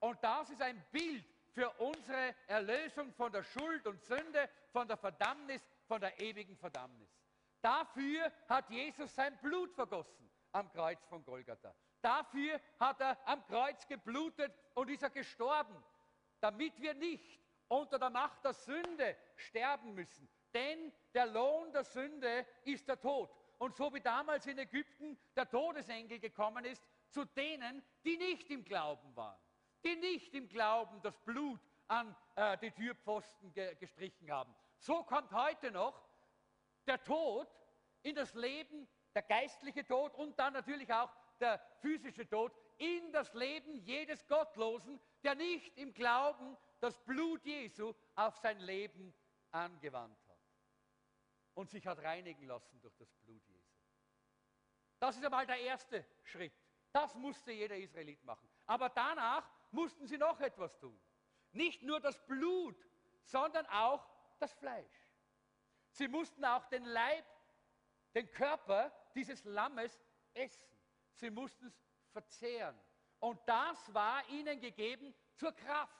Und 0.00 0.22
das 0.22 0.50
ist 0.50 0.60
ein 0.60 0.84
Bild 0.92 1.24
für 1.54 1.70
unsere 1.78 2.34
Erlösung 2.46 3.10
von 3.14 3.32
der 3.32 3.42
Schuld 3.42 3.86
und 3.86 4.02
Sünde, 4.02 4.50
von 4.70 4.86
der 4.86 4.98
Verdammnis, 4.98 5.66
von 5.88 5.98
der 5.98 6.20
ewigen 6.20 6.58
Verdammnis. 6.58 7.21
Dafür 7.62 8.30
hat 8.48 8.68
Jesus 8.70 9.14
sein 9.14 9.38
Blut 9.38 9.72
vergossen 9.72 10.28
am 10.50 10.70
Kreuz 10.72 11.02
von 11.06 11.24
Golgatha. 11.24 11.74
Dafür 12.02 12.60
hat 12.80 13.00
er 13.00 13.16
am 13.26 13.46
Kreuz 13.46 13.86
geblutet 13.86 14.52
und 14.74 14.90
ist 14.90 15.04
er 15.04 15.10
gestorben, 15.10 15.82
damit 16.40 16.78
wir 16.82 16.94
nicht 16.94 17.40
unter 17.68 17.98
der 18.00 18.10
Macht 18.10 18.44
der 18.44 18.52
Sünde 18.52 19.16
sterben 19.36 19.94
müssen. 19.94 20.28
Denn 20.52 20.92
der 21.14 21.26
Lohn 21.26 21.72
der 21.72 21.84
Sünde 21.84 22.44
ist 22.64 22.86
der 22.88 23.00
Tod. 23.00 23.30
Und 23.58 23.76
so 23.76 23.94
wie 23.94 24.00
damals 24.00 24.44
in 24.46 24.58
Ägypten 24.58 25.16
der 25.36 25.48
Todesengel 25.48 26.18
gekommen 26.18 26.64
ist, 26.64 26.82
zu 27.10 27.24
denen, 27.24 27.82
die 28.04 28.16
nicht 28.16 28.50
im 28.50 28.64
Glauben 28.64 29.14
waren, 29.14 29.38
die 29.84 29.94
nicht 29.94 30.34
im 30.34 30.48
Glauben 30.48 31.00
das 31.02 31.16
Blut 31.20 31.60
an 31.86 32.14
äh, 32.34 32.58
die 32.58 32.72
Türpfosten 32.72 33.52
ge 33.52 33.76
gestrichen 33.76 34.30
haben. 34.30 34.52
So 34.78 35.04
kommt 35.04 35.32
heute 35.32 35.70
noch 35.70 36.02
der 36.86 37.02
Tod 37.02 37.48
in 38.02 38.14
das 38.14 38.34
Leben, 38.34 38.88
der 39.14 39.22
geistliche 39.22 39.84
Tod 39.86 40.14
und 40.14 40.38
dann 40.38 40.52
natürlich 40.52 40.92
auch 40.92 41.10
der 41.40 41.58
physische 41.80 42.28
Tod 42.28 42.52
in 42.78 43.12
das 43.12 43.32
Leben 43.34 43.74
jedes 43.74 44.26
Gottlosen, 44.26 45.00
der 45.22 45.34
nicht 45.34 45.76
im 45.76 45.92
Glauben 45.92 46.56
das 46.80 46.98
Blut 47.04 47.44
Jesu 47.44 47.94
auf 48.14 48.36
sein 48.38 48.58
Leben 48.58 49.14
angewandt 49.50 50.18
hat 50.28 50.38
und 51.54 51.70
sich 51.70 51.86
hat 51.86 51.98
reinigen 51.98 52.46
lassen 52.46 52.80
durch 52.80 52.96
das 52.96 53.12
Blut 53.14 53.42
Jesu. 53.46 53.76
Das 54.98 55.16
ist 55.16 55.24
einmal 55.24 55.46
der 55.46 55.60
erste 55.60 56.04
Schritt. 56.22 56.54
Das 56.92 57.14
musste 57.14 57.52
jeder 57.52 57.76
Israelit 57.76 58.22
machen. 58.24 58.48
Aber 58.66 58.88
danach 58.88 59.48
mussten 59.70 60.06
sie 60.06 60.18
noch 60.18 60.40
etwas 60.40 60.78
tun. 60.78 60.98
Nicht 61.52 61.82
nur 61.82 62.00
das 62.00 62.24
Blut, 62.26 62.76
sondern 63.24 63.66
auch 63.66 64.06
das 64.38 64.52
Fleisch. 64.54 65.01
Sie 65.92 66.08
mussten 66.08 66.44
auch 66.44 66.64
den 66.66 66.84
Leib, 66.84 67.24
den 68.14 68.30
Körper 68.30 68.92
dieses 69.14 69.44
Lammes 69.44 70.04
essen. 70.34 70.76
Sie 71.14 71.30
mussten 71.30 71.66
es 71.66 71.82
verzehren. 72.12 72.78
Und 73.20 73.40
das 73.46 73.92
war 73.94 74.26
ihnen 74.28 74.60
gegeben 74.60 75.14
zur 75.36 75.52
Kraft. 75.52 75.96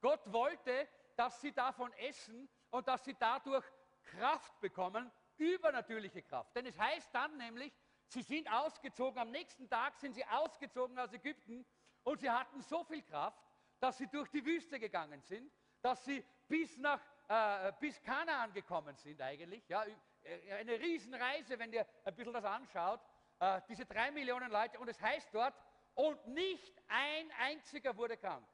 Gott 0.00 0.20
wollte, 0.32 0.88
dass 1.16 1.40
sie 1.40 1.52
davon 1.52 1.92
essen 1.94 2.48
und 2.70 2.88
dass 2.88 3.04
sie 3.04 3.14
dadurch 3.14 3.64
Kraft 4.02 4.58
bekommen, 4.60 5.10
übernatürliche 5.36 6.22
Kraft. 6.22 6.54
Denn 6.56 6.66
es 6.66 6.78
heißt 6.78 7.14
dann 7.14 7.36
nämlich, 7.36 7.72
sie 8.08 8.22
sind 8.22 8.50
ausgezogen, 8.50 9.18
am 9.18 9.30
nächsten 9.30 9.68
Tag 9.68 9.96
sind 9.96 10.14
sie 10.14 10.24
ausgezogen 10.26 10.98
aus 10.98 11.12
Ägypten 11.12 11.64
und 12.02 12.20
sie 12.20 12.30
hatten 12.30 12.60
so 12.62 12.84
viel 12.84 13.02
Kraft, 13.02 13.42
dass 13.78 13.98
sie 13.98 14.08
durch 14.08 14.28
die 14.30 14.44
Wüste 14.44 14.78
gegangen 14.80 15.22
sind, 15.22 15.52
dass 15.80 16.04
sie 16.04 16.24
bis 16.48 16.76
nach 16.78 17.00
äh, 17.28 17.72
bis 17.80 18.02
Kanaan 18.02 18.52
gekommen 18.52 18.96
sind 18.96 19.20
eigentlich. 19.20 19.68
Ja, 19.68 19.84
äh, 20.22 20.52
eine 20.54 20.78
Riesenreise, 20.78 21.58
wenn 21.58 21.72
ihr 21.72 21.86
ein 22.04 22.14
bisschen 22.14 22.32
das 22.32 22.44
anschaut. 22.44 23.00
Äh, 23.40 23.60
diese 23.68 23.84
drei 23.86 24.10
Millionen 24.10 24.50
Leute 24.50 24.78
und 24.78 24.88
es 24.88 25.00
heißt 25.00 25.28
dort, 25.32 25.54
und 25.94 26.26
nicht 26.28 26.82
ein 26.88 27.30
einziger 27.38 27.96
wurde 27.96 28.16
krank. 28.16 28.46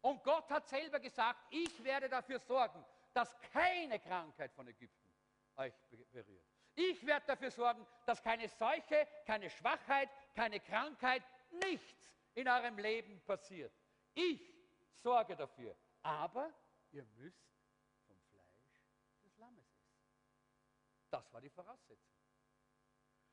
Und 0.00 0.22
Gott 0.22 0.48
hat 0.50 0.68
selber 0.68 1.00
gesagt, 1.00 1.40
ich 1.50 1.82
werde 1.82 2.08
dafür 2.08 2.38
sorgen, 2.38 2.84
dass 3.12 3.34
keine 3.52 3.98
Krankheit 3.98 4.52
von 4.52 4.68
Ägypten 4.68 5.10
euch 5.56 5.74
berührt. 6.12 6.44
Ich 6.74 7.04
werde 7.06 7.26
dafür 7.26 7.50
sorgen, 7.50 7.86
dass 8.04 8.22
keine 8.22 8.48
Seuche, 8.48 9.08
keine 9.24 9.48
Schwachheit, 9.48 10.10
keine 10.34 10.60
Krankheit, 10.60 11.22
nichts 11.64 12.12
in 12.34 12.46
eurem 12.46 12.78
Leben 12.78 13.20
passiert. 13.24 13.72
Ich 14.14 14.54
sorge 14.92 15.34
dafür. 15.34 15.74
Aber 16.02 16.52
ihr 16.92 17.04
müsst 17.16 17.50
vom 18.06 18.20
Fleisch 18.30 18.82
des 19.24 19.36
Lammes 19.38 19.64
essen. 19.80 20.06
Das 21.22 21.32
war 21.32 21.40
die 21.40 21.50
Voraussetzung. 21.50 22.14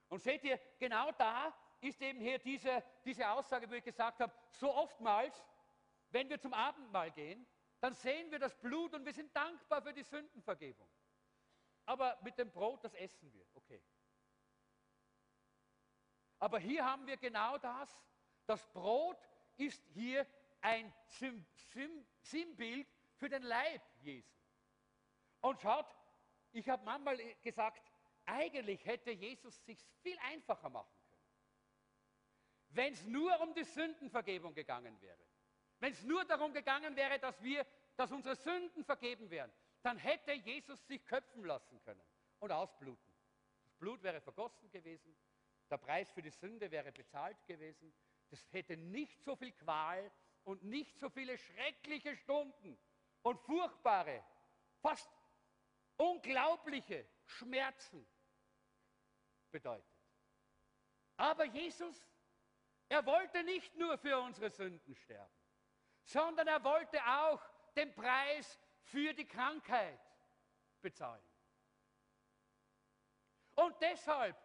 Und 0.09 0.21
seht 0.21 0.43
ihr, 0.43 0.59
genau 0.77 1.11
da 1.13 1.53
ist 1.81 2.01
eben 2.01 2.19
hier 2.19 2.39
diese, 2.39 2.83
diese 3.03 3.29
Aussage, 3.29 3.69
wo 3.69 3.73
ich 3.73 3.83
gesagt 3.83 4.19
habe, 4.19 4.33
so 4.51 4.73
oftmals 4.73 5.43
wenn 6.13 6.29
wir 6.29 6.39
zum 6.39 6.53
Abendmahl 6.53 7.11
gehen, 7.11 7.45
dann 7.79 7.93
sehen 7.95 8.31
wir 8.31 8.39
das 8.39 8.55
Blut 8.55 8.93
und 8.93 9.03
wir 9.03 9.13
sind 9.13 9.35
dankbar 9.35 9.81
für 9.81 9.93
die 9.93 10.03
Sündenvergebung. 10.03 10.87
Aber 11.85 12.17
mit 12.21 12.37
dem 12.37 12.51
Brot, 12.51 12.83
das 12.83 12.93
essen 12.93 13.33
wir, 13.33 13.45
okay. 13.55 13.83
Aber 16.39 16.59
hier 16.59 16.85
haben 16.85 17.07
wir 17.07 17.17
genau 17.17 17.57
das. 17.57 17.89
Das 18.45 18.65
Brot 18.71 19.17
ist 19.57 19.83
hier 19.87 20.25
ein 20.61 20.93
Sinnbild 22.21 22.87
für 23.15 23.27
den 23.27 23.43
Leib 23.43 23.81
Jesu. 24.01 24.31
Und 25.41 25.59
schaut, 25.59 25.87
ich 26.53 26.69
habe 26.69 26.83
manchmal 26.83 27.17
gesagt, 27.41 27.81
eigentlich 28.25 28.85
hätte 28.85 29.11
Jesus 29.11 29.63
sich 29.65 29.83
viel 30.01 30.17
einfacher 30.19 30.69
machen 30.69 30.95
können, 31.09 31.21
wenn 32.69 32.93
es 32.93 33.05
nur 33.05 33.39
um 33.41 33.53
die 33.53 33.63
Sündenvergebung 33.63 34.53
gegangen 34.53 34.99
wäre. 35.01 35.19
Wenn 35.79 35.91
es 35.91 36.03
nur 36.03 36.23
darum 36.25 36.53
gegangen 36.53 36.95
wäre, 36.95 37.19
dass 37.19 37.41
wir, 37.43 37.65
dass 37.97 38.11
unsere 38.11 38.35
Sünden 38.35 38.85
vergeben 38.85 39.29
wären, 39.29 39.51
dann 39.81 39.97
hätte 39.97 40.31
Jesus 40.31 40.85
sich 40.87 41.05
köpfen 41.05 41.43
lassen 41.43 41.81
können 41.81 42.01
und 42.39 42.51
ausbluten. 42.51 43.13
Das 43.65 43.75
Blut 43.75 44.01
wäre 44.01 44.21
vergossen 44.21 44.71
gewesen, 44.71 45.15
der 45.69 45.77
Preis 45.77 46.09
für 46.11 46.21
die 46.21 46.29
Sünde 46.29 46.71
wäre 46.71 46.91
bezahlt 46.91 47.45
gewesen, 47.45 47.93
das 48.29 48.51
hätte 48.53 48.77
nicht 48.77 49.21
so 49.23 49.35
viel 49.35 49.51
Qual 49.51 50.11
und 50.43 50.63
nicht 50.63 50.97
so 50.99 51.09
viele 51.09 51.37
schreckliche 51.37 52.15
Stunden 52.15 52.77
und 53.23 53.39
furchtbare, 53.41 54.23
fast 54.81 55.09
unglaubliche 55.97 57.07
Schmerzen 57.25 58.05
bedeutet. 59.51 59.85
Aber 61.17 61.45
Jesus, 61.45 62.05
er 62.89 63.05
wollte 63.05 63.43
nicht 63.43 63.75
nur 63.75 63.97
für 63.97 64.19
unsere 64.19 64.49
Sünden 64.49 64.95
sterben, 64.95 65.33
sondern 66.03 66.47
er 66.47 66.63
wollte 66.63 66.99
auch 67.05 67.41
den 67.75 67.93
Preis 67.93 68.59
für 68.81 69.13
die 69.13 69.25
Krankheit 69.25 69.99
bezahlen. 70.81 71.23
Und 73.55 73.79
deshalb 73.81 74.35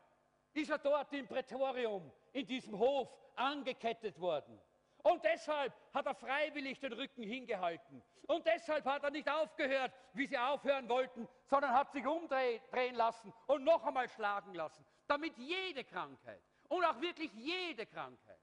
ist 0.52 0.70
er 0.70 0.78
dort 0.78 1.12
im 1.12 1.26
Prätorium, 1.26 2.12
in 2.32 2.46
diesem 2.46 2.78
Hof, 2.78 3.14
angekettet 3.36 4.18
worden. 4.20 4.60
Und 5.02 5.24
deshalb 5.24 5.72
hat 5.94 6.06
er 6.06 6.14
freiwillig 6.14 6.80
den 6.80 6.92
Rücken 6.92 7.22
hingehalten. 7.22 8.02
Und 8.26 8.46
deshalb 8.46 8.84
hat 8.84 9.04
er 9.04 9.10
nicht 9.10 9.28
aufgehört, 9.28 9.92
wie 10.12 10.26
sie 10.26 10.36
aufhören 10.36 10.88
wollten, 10.88 11.28
sondern 11.46 11.72
hat 11.72 11.92
sich 11.92 12.06
umdrehen 12.06 12.94
lassen 12.94 13.32
und 13.46 13.64
noch 13.64 13.84
einmal 13.84 14.08
schlagen 14.08 14.54
lassen, 14.54 14.84
damit 15.06 15.36
jede 15.38 15.84
Krankheit 15.84 16.42
und 16.68 16.84
auch 16.84 17.00
wirklich 17.00 17.32
jede 17.32 17.86
Krankheit 17.86 18.40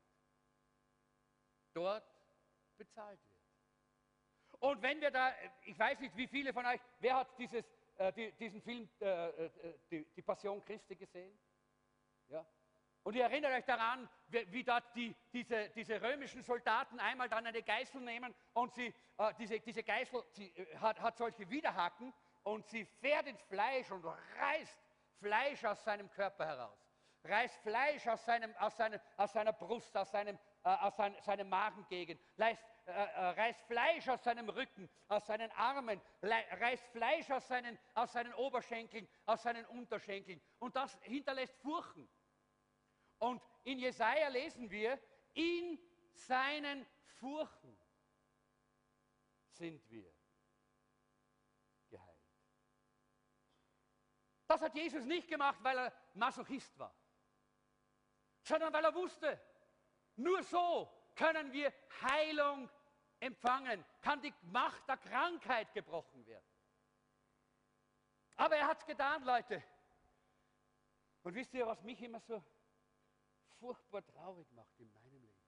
dort 1.73 2.03
bezahlt 2.77 3.19
wird. 3.29 3.35
Und 4.59 4.81
wenn 4.81 4.99
wir 5.01 5.11
da, 5.11 5.33
ich 5.65 5.77
weiß 5.77 5.99
nicht, 5.99 6.15
wie 6.15 6.27
viele 6.27 6.53
von 6.53 6.65
euch, 6.65 6.79
wer 6.99 7.17
hat 7.17 7.37
dieses, 7.37 7.63
äh, 7.97 8.11
die, 8.13 8.31
diesen 8.31 8.61
Film, 8.61 8.89
äh, 8.99 9.27
äh, 9.27 9.49
die, 9.91 10.05
die, 10.15 10.21
Passion 10.21 10.63
Christi 10.63 10.95
gesehen? 10.95 11.37
Ja? 12.29 12.45
Und 13.05 13.15
ihr 13.15 13.23
erinnert 13.23 13.53
euch 13.53 13.65
daran, 13.65 14.09
wie, 14.27 14.51
wie 14.51 14.63
dort 14.63 14.83
die, 14.95 15.15
diese, 15.31 15.69
diese, 15.69 16.01
römischen 16.01 16.41
Soldaten 16.41 16.99
einmal 16.99 17.29
dann 17.29 17.45
eine 17.45 17.61
Geißel 17.61 18.01
nehmen 18.01 18.33
und 18.53 18.73
sie, 18.73 18.93
äh, 19.17 19.33
diese, 19.37 19.59
diese, 19.59 19.83
Geißel 19.83 20.23
sie, 20.31 20.47
äh, 20.47 20.77
hat, 20.77 20.99
hat 20.99 21.15
solche 21.15 21.47
Widerhaken 21.49 22.11
und 22.41 22.67
sie 22.67 22.83
fährt 22.83 23.27
ins 23.27 23.41
Fleisch 23.43 23.91
und 23.91 24.03
reißt 24.03 24.79
Fleisch 25.19 25.63
aus 25.63 25.83
seinem 25.83 26.09
Körper 26.09 26.47
heraus 26.47 26.85
reißt 27.27 27.57
Fleisch 27.61 28.07
aus, 28.07 28.23
seinem, 28.25 28.55
aus, 28.57 28.75
seinem, 28.77 28.99
aus 29.17 29.33
seiner 29.33 29.53
Brust, 29.53 29.95
aus 29.97 30.11
seinem, 30.11 30.37
äh, 30.63 30.69
aus 30.69 30.95
sein, 30.95 31.15
seinem 31.21 31.49
Magengegend, 31.49 32.19
reißt, 32.37 32.63
äh, 32.85 32.91
äh, 32.91 33.25
reißt 33.29 33.61
Fleisch 33.65 34.07
aus 34.07 34.23
seinem 34.23 34.49
Rücken, 34.49 34.89
aus 35.07 35.25
seinen 35.25 35.51
Armen, 35.51 36.01
reißt 36.21 36.87
Fleisch 36.89 37.29
aus 37.31 37.47
seinen, 37.47 37.77
aus 37.93 38.13
seinen 38.13 38.33
Oberschenkeln, 38.35 39.07
aus 39.25 39.43
seinen 39.43 39.65
Unterschenkeln. 39.65 40.41
Und 40.59 40.75
das 40.75 40.97
hinterlässt 41.01 41.57
Furchen. 41.61 42.07
Und 43.25 43.41
in 43.63 43.79
Jesaja 43.79 44.27
lesen 44.27 44.69
wir, 44.69 44.99
in 45.33 45.79
seinen 46.13 46.85
Furchen 47.19 47.77
sind 49.51 49.89
wir 49.89 50.13
geheilt. 51.89 52.29
Das 54.47 54.61
hat 54.61 54.75
Jesus 54.75 55.05
nicht 55.05 55.27
gemacht, 55.27 55.59
weil 55.61 55.77
er 55.77 55.93
Masochist 56.13 56.77
war 56.77 56.95
sondern 58.45 58.71
weil 58.71 58.85
er 58.85 58.93
wusste, 58.93 59.41
nur 60.17 60.43
so 60.43 60.89
können 61.15 61.51
wir 61.51 61.73
Heilung 62.01 62.69
empfangen, 63.19 63.83
kann 64.01 64.21
die 64.21 64.33
Macht 64.43 64.87
der 64.87 64.97
Krankheit 64.97 65.73
gebrochen 65.73 66.25
werden. 66.25 66.45
Aber 68.35 68.55
er 68.55 68.67
hat 68.67 68.79
es 68.79 68.85
getan, 68.85 69.23
Leute. 69.23 69.63
Und 71.23 71.33
wisst 71.33 71.53
ihr, 71.53 71.65
was 71.65 71.81
mich 71.81 71.99
immer 72.01 72.19
so 72.19 72.43
furchtbar 73.65 74.05
traurig 74.05 74.51
macht 74.51 74.79
in 74.79 74.91
meinem 74.91 75.17
Leben? 75.17 75.43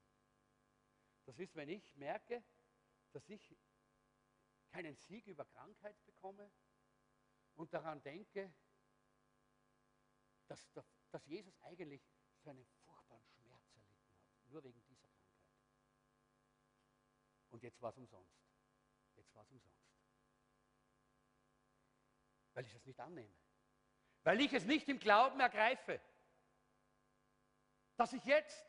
Das 1.26 1.38
ist, 1.39 1.55
wenn 1.55 1.70
ich 1.70 1.95
merke, 1.95 2.43
dass 3.11 3.28
ich 3.30 3.55
keinen 4.70 4.95
Sieg 4.95 5.28
über 5.28 5.45
Krankheit 5.45 5.95
bekomme 6.05 6.51
und 7.55 7.74
daran 7.74 8.01
denke, 8.01 8.53
dass, 10.47 10.72
dass 11.11 11.26
Jesus 11.26 11.59
eigentlich 11.61 12.01
so 12.43 12.49
einen 12.49 12.65
nur 14.49 14.63
wegen 14.63 14.82
dieser 14.86 15.07
Krankheit. 15.07 15.47
Und 17.49 17.63
jetzt 17.63 17.82
war 17.82 17.89
es 17.89 17.97
umsonst. 17.97 18.36
Jetzt 19.15 19.34
war 19.34 19.43
es 19.43 19.51
umsonst. 19.51 19.78
Weil 22.53 22.65
ich 22.65 22.74
es 22.74 22.86
nicht 22.86 22.99
annehme. 22.99 23.34
Weil 24.24 24.41
ich 24.41 24.53
es 24.53 24.65
nicht 24.65 24.89
im 24.89 24.99
Glauben 24.99 25.39
ergreife. 25.39 26.01
Dass 27.97 28.13
ich 28.13 28.23
jetzt 28.25 28.65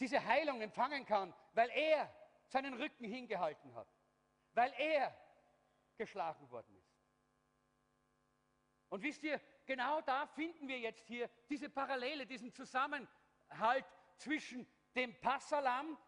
diese 0.00 0.24
Heilung 0.24 0.60
empfangen 0.60 1.06
kann, 1.06 1.32
weil 1.52 1.70
er 1.70 2.12
seinen 2.46 2.74
Rücken 2.74 3.04
hingehalten 3.04 3.74
hat. 3.74 3.88
Weil 4.54 4.72
er 4.78 5.16
geschlagen 5.96 6.50
worden 6.50 6.76
ist. 6.76 6.94
Und 8.88 9.02
wisst 9.02 9.22
ihr, 9.24 9.40
genau 9.66 10.00
da 10.02 10.26
finden 10.26 10.68
wir 10.68 10.78
jetzt 10.78 11.06
hier 11.06 11.28
diese 11.48 11.68
Parallele, 11.68 12.26
diesen 12.26 12.52
Zusammenhalt 12.52 13.86
zwischen 14.16 14.66
dem 14.94 15.18
Passalam 15.20 15.98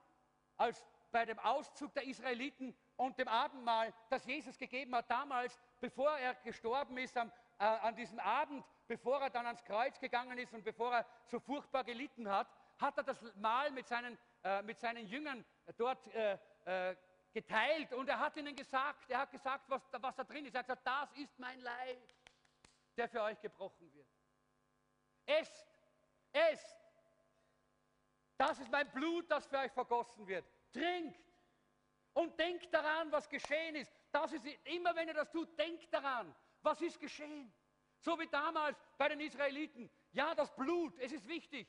als 0.56 0.84
bei 1.10 1.24
dem 1.24 1.38
Auszug 1.38 1.92
der 1.94 2.04
Israeliten 2.04 2.76
und 2.96 3.18
dem 3.18 3.28
Abendmahl, 3.28 3.92
das 4.08 4.24
Jesus 4.26 4.58
gegeben 4.58 4.94
hat 4.94 5.10
damals, 5.10 5.58
bevor 5.80 6.16
er 6.18 6.34
gestorben 6.36 6.98
ist 6.98 7.16
am, 7.16 7.32
äh, 7.58 7.64
an 7.64 7.96
diesem 7.96 8.18
Abend, 8.18 8.64
bevor 8.86 9.20
er 9.20 9.30
dann 9.30 9.46
ans 9.46 9.64
Kreuz 9.64 9.98
gegangen 9.98 10.38
ist 10.38 10.52
und 10.52 10.64
bevor 10.64 10.94
er 10.94 11.06
so 11.26 11.40
furchtbar 11.40 11.84
gelitten 11.84 12.28
hat, 12.28 12.48
hat 12.78 12.96
er 12.98 13.04
das 13.04 13.18
Mahl 13.36 13.70
mit 13.70 13.86
seinen, 13.86 14.18
äh, 14.44 14.62
mit 14.62 14.78
seinen 14.78 15.06
Jüngern 15.06 15.44
dort 15.76 16.06
äh, 16.14 16.38
äh 16.64 16.96
geteilt 17.36 17.92
und 17.92 18.08
er 18.08 18.18
hat 18.18 18.34
ihnen 18.38 18.56
gesagt, 18.56 19.10
er 19.10 19.18
hat 19.18 19.30
gesagt, 19.30 19.68
was, 19.68 19.82
was 19.92 20.16
da 20.16 20.24
drin 20.24 20.46
ist. 20.46 20.54
Er 20.54 20.60
hat 20.60 20.66
gesagt, 20.66 20.86
das 20.86 21.12
ist 21.22 21.38
mein 21.38 21.60
Leib, 21.60 21.98
der 22.96 23.10
für 23.10 23.20
euch 23.20 23.38
gebrochen 23.42 23.92
wird. 23.92 24.08
Esst, 25.26 25.66
esst, 26.32 26.76
das 28.38 28.58
ist 28.58 28.70
mein 28.70 28.90
Blut, 28.90 29.30
das 29.30 29.46
für 29.46 29.58
euch 29.58 29.72
vergossen 29.72 30.26
wird. 30.26 30.46
Trinkt 30.72 31.20
und 32.14 32.38
denkt 32.38 32.72
daran, 32.72 33.12
was 33.12 33.28
geschehen 33.28 33.76
ist. 33.76 33.92
Das 34.10 34.32
ist 34.32 34.46
immer, 34.64 34.96
wenn 34.96 35.08
ihr 35.08 35.14
das 35.14 35.30
tut, 35.30 35.58
denkt 35.58 35.92
daran, 35.92 36.34
was 36.66 36.82
ist 36.82 37.00
geschehen. 37.00 37.50
So 38.00 38.18
wie 38.18 38.26
damals 38.26 38.78
bei 38.98 39.08
den 39.08 39.20
Israeliten. 39.20 39.88
Ja, 40.12 40.34
das 40.34 40.54
Blut, 40.54 40.98
es 40.98 41.12
ist 41.12 41.26
wichtig. 41.26 41.66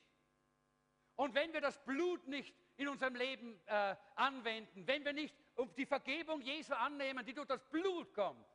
Und 1.15 1.33
wenn 1.33 1.53
wir 1.53 1.61
das 1.61 1.83
Blut 1.85 2.27
nicht 2.27 2.53
in 2.75 2.89
unserem 2.89 3.15
Leben 3.15 3.59
äh, 3.65 3.95
anwenden, 4.15 4.85
wenn 4.85 5.05
wir 5.05 5.13
nicht 5.13 5.35
die 5.77 5.85
Vergebung 5.85 6.41
Jesu 6.41 6.73
annehmen, 6.73 7.25
die 7.25 7.33
durch 7.33 7.47
das 7.47 7.63
Blut 7.69 8.13
kommt, 8.13 8.45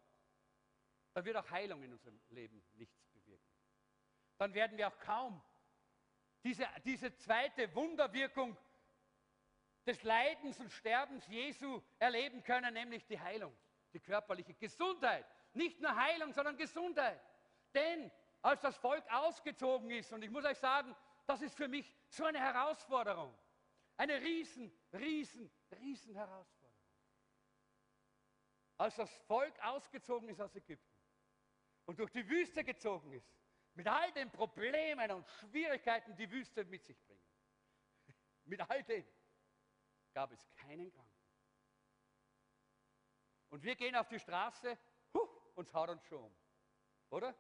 dann 1.14 1.24
wird 1.24 1.36
auch 1.36 1.50
Heilung 1.50 1.82
in 1.82 1.92
unserem 1.92 2.20
Leben 2.28 2.62
nichts 2.74 3.04
bewirken. 3.08 3.44
Dann 4.38 4.54
werden 4.54 4.76
wir 4.78 4.88
auch 4.88 4.98
kaum 4.98 5.42
diese, 6.44 6.66
diese 6.84 7.14
zweite 7.16 7.74
Wunderwirkung 7.74 8.56
des 9.86 10.02
Leidens 10.02 10.58
und 10.60 10.70
Sterbens 10.70 11.26
Jesu 11.26 11.82
erleben 11.98 12.42
können, 12.42 12.72
nämlich 12.74 13.04
die 13.06 13.18
Heilung, 13.18 13.56
die 13.92 14.00
körperliche 14.00 14.54
Gesundheit. 14.54 15.26
Nicht 15.54 15.80
nur 15.80 15.94
Heilung, 15.94 16.32
sondern 16.32 16.56
Gesundheit. 16.56 17.20
Denn 17.74 18.10
als 18.40 18.60
das 18.60 18.76
Volk 18.76 19.04
ausgezogen 19.10 19.90
ist, 19.90 20.12
und 20.12 20.22
ich 20.22 20.30
muss 20.30 20.44
euch 20.44 20.58
sagen, 20.58 20.94
das 21.26 21.42
ist 21.42 21.56
für 21.56 21.68
mich 21.68 21.94
so 22.08 22.24
eine 22.24 22.40
Herausforderung, 22.40 23.36
eine 23.96 24.20
riesen, 24.20 24.72
riesen, 24.92 25.50
riesen 25.80 26.14
Herausforderung. 26.14 26.72
Als 28.78 28.96
das 28.96 29.14
Volk 29.26 29.54
ausgezogen 29.62 30.28
ist 30.28 30.40
aus 30.40 30.56
Ägypten 30.56 30.92
und 31.84 32.00
durch 32.00 32.10
die 32.10 32.28
Wüste 32.28 32.64
gezogen 32.64 33.12
ist, 33.12 33.32
mit 33.74 33.86
all 33.86 34.12
den 34.12 34.30
Problemen 34.30 35.10
und 35.12 35.26
Schwierigkeiten, 35.26 36.14
die 36.16 36.30
Wüste 36.30 36.64
mit 36.64 36.84
sich 36.84 37.00
bringen. 37.04 37.22
mit 38.44 38.60
all 38.68 38.82
dem 38.84 39.06
gab 40.12 40.32
es 40.32 40.46
keinen 40.56 40.90
Kranken. 40.90 41.12
Und 43.50 43.62
wir 43.62 43.76
gehen 43.76 43.94
auf 43.96 44.08
die 44.08 44.18
Straße, 44.18 44.78
uns 45.54 45.72
haut 45.72 45.90
uns 45.90 46.04
schon 46.04 46.24
um. 46.24 46.36
Oder? 47.10 47.34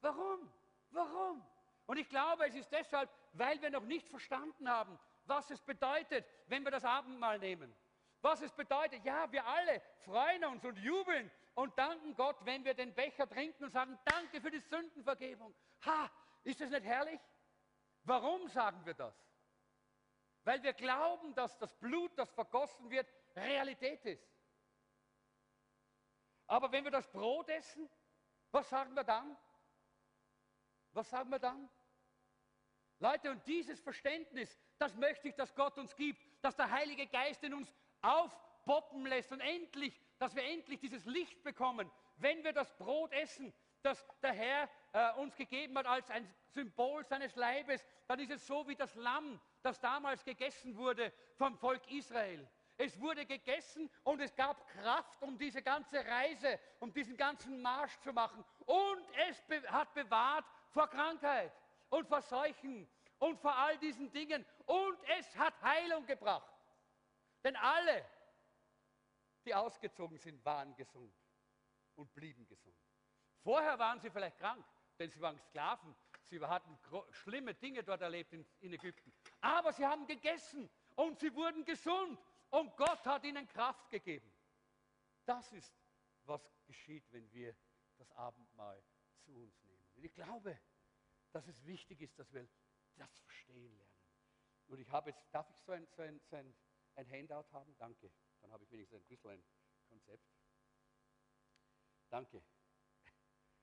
Warum? 0.00 0.52
Warum? 0.90 1.46
Und 1.86 1.96
ich 1.96 2.08
glaube, 2.08 2.46
es 2.46 2.54
ist 2.54 2.70
deshalb, 2.70 3.10
weil 3.32 3.60
wir 3.62 3.70
noch 3.70 3.84
nicht 3.84 4.08
verstanden 4.08 4.68
haben, 4.68 4.98
was 5.24 5.50
es 5.50 5.60
bedeutet, 5.60 6.26
wenn 6.46 6.62
wir 6.64 6.70
das 6.70 6.84
Abendmahl 6.84 7.38
nehmen. 7.38 7.74
Was 8.20 8.40
es 8.42 8.52
bedeutet, 8.52 9.04
ja, 9.04 9.30
wir 9.30 9.46
alle 9.46 9.80
freuen 9.98 10.44
uns 10.44 10.64
und 10.64 10.76
jubeln 10.78 11.30
und 11.54 11.76
danken 11.78 12.14
Gott, 12.14 12.36
wenn 12.44 12.64
wir 12.64 12.74
den 12.74 12.94
Becher 12.94 13.28
trinken 13.28 13.64
und 13.64 13.70
sagen, 13.70 13.98
danke 14.04 14.40
für 14.40 14.50
die 14.50 14.60
Sündenvergebung. 14.60 15.54
Ha, 15.84 16.10
ist 16.42 16.60
das 16.60 16.70
nicht 16.70 16.84
herrlich? 16.84 17.20
Warum 18.02 18.48
sagen 18.48 18.84
wir 18.84 18.94
das? 18.94 19.14
Weil 20.44 20.62
wir 20.62 20.72
glauben, 20.72 21.34
dass 21.34 21.58
das 21.58 21.74
Blut, 21.74 22.16
das 22.16 22.30
vergossen 22.30 22.90
wird, 22.90 23.06
Realität 23.36 24.04
ist. 24.04 24.26
Aber 26.48 26.72
wenn 26.72 26.82
wir 26.82 26.90
das 26.90 27.06
Brot 27.08 27.48
essen, 27.50 27.88
was 28.50 28.68
sagen 28.68 28.94
wir 28.94 29.04
dann? 29.04 29.36
Was 30.92 31.08
sagen 31.10 31.30
wir 31.30 31.38
dann? 31.38 31.68
Leute, 32.98 33.30
und 33.30 33.46
dieses 33.46 33.80
Verständnis, 33.80 34.58
das 34.78 34.96
möchte 34.96 35.28
ich, 35.28 35.34
dass 35.34 35.54
Gott 35.54 35.78
uns 35.78 35.94
gibt, 35.94 36.20
dass 36.42 36.56
der 36.56 36.70
Heilige 36.70 37.06
Geist 37.06 37.44
in 37.44 37.54
uns 37.54 37.72
aufpoppen 38.00 39.06
lässt 39.06 39.30
und 39.30 39.40
endlich, 39.40 40.00
dass 40.18 40.34
wir 40.34 40.42
endlich 40.42 40.80
dieses 40.80 41.04
Licht 41.04 41.42
bekommen, 41.44 41.90
wenn 42.16 42.42
wir 42.42 42.52
das 42.52 42.76
Brot 42.76 43.12
essen, 43.12 43.52
das 43.82 44.04
der 44.22 44.32
Herr 44.32 44.68
äh, 44.92 45.12
uns 45.20 45.36
gegeben 45.36 45.78
hat 45.78 45.86
als 45.86 46.10
ein 46.10 46.28
Symbol 46.48 47.04
seines 47.04 47.36
Leibes, 47.36 47.84
dann 48.08 48.18
ist 48.18 48.30
es 48.30 48.46
so 48.46 48.66
wie 48.66 48.74
das 48.74 48.94
Lamm, 48.96 49.40
das 49.62 49.78
damals 49.80 50.24
gegessen 50.24 50.76
wurde 50.76 51.12
vom 51.36 51.56
Volk 51.58 51.88
Israel. 51.92 52.48
Es 52.80 52.98
wurde 53.00 53.26
gegessen 53.26 53.90
und 54.04 54.20
es 54.20 54.34
gab 54.36 54.64
Kraft, 54.68 55.20
um 55.20 55.36
diese 55.36 55.60
ganze 55.60 55.96
Reise, 56.06 56.60
um 56.78 56.92
diesen 56.92 57.16
ganzen 57.16 57.60
Marsch 57.60 57.98
zu 57.98 58.12
machen. 58.12 58.44
Und 58.66 59.04
es 59.28 59.42
hat 59.68 59.92
bewahrt 59.94 60.46
vor 60.70 60.88
Krankheit 60.88 61.52
und 61.90 62.06
vor 62.06 62.22
Seuchen 62.22 62.88
und 63.18 63.40
vor 63.40 63.52
all 63.52 63.76
diesen 63.78 64.12
Dingen. 64.12 64.46
Und 64.66 64.96
es 65.18 65.36
hat 65.36 65.60
Heilung 65.60 66.06
gebracht. 66.06 66.54
Denn 67.42 67.56
alle, 67.56 68.04
die 69.44 69.52
ausgezogen 69.52 70.16
sind, 70.16 70.44
waren 70.44 70.72
gesund 70.76 71.12
und 71.96 72.14
blieben 72.14 72.46
gesund. 72.46 72.76
Vorher 73.42 73.76
waren 73.80 73.98
sie 73.98 74.10
vielleicht 74.10 74.38
krank, 74.38 74.64
denn 75.00 75.10
sie 75.10 75.20
waren 75.20 75.38
Sklaven. 75.40 75.96
Sie 76.26 76.40
hatten 76.40 76.78
schlimme 77.10 77.54
Dinge 77.54 77.82
dort 77.82 78.02
erlebt 78.02 78.34
in 78.34 78.72
Ägypten. 78.72 79.12
Aber 79.40 79.72
sie 79.72 79.84
haben 79.84 80.06
gegessen 80.06 80.70
und 80.94 81.18
sie 81.18 81.34
wurden 81.34 81.64
gesund 81.64 82.20
und 82.50 82.76
Gott 82.76 83.04
hat 83.06 83.24
ihnen 83.24 83.46
Kraft 83.48 83.90
gegeben. 83.90 84.32
Das 85.24 85.52
ist, 85.52 85.74
was 86.24 86.50
geschieht, 86.66 87.10
wenn 87.12 87.30
wir 87.32 87.54
das 87.96 88.10
Abendmahl 88.12 88.82
zu 89.24 89.34
uns 89.34 89.62
nehmen. 89.64 89.84
Und 89.94 90.04
ich 90.04 90.12
glaube, 90.14 90.58
dass 91.32 91.46
es 91.46 91.64
wichtig 91.66 92.00
ist, 92.00 92.18
dass 92.18 92.32
wir 92.32 92.48
das 92.96 93.18
verstehen 93.18 93.76
lernen. 93.76 93.98
Und 94.66 94.80
ich 94.80 94.90
habe 94.90 95.10
jetzt, 95.10 95.22
darf 95.32 95.48
ich 95.50 95.58
so 95.58 95.72
ein, 95.72 95.86
so 95.90 96.02
ein, 96.02 96.20
so 96.24 96.36
ein, 96.36 96.54
ein 96.94 97.10
Handout 97.10 97.50
haben? 97.52 97.74
Danke. 97.78 98.10
Dann 98.40 98.52
habe 98.52 98.64
ich 98.64 98.70
wenigstens 98.70 99.02
ein 99.02 99.08
bisschen 99.08 99.30
ein 99.30 99.44
Konzept. 99.88 100.28
Danke. 102.08 102.42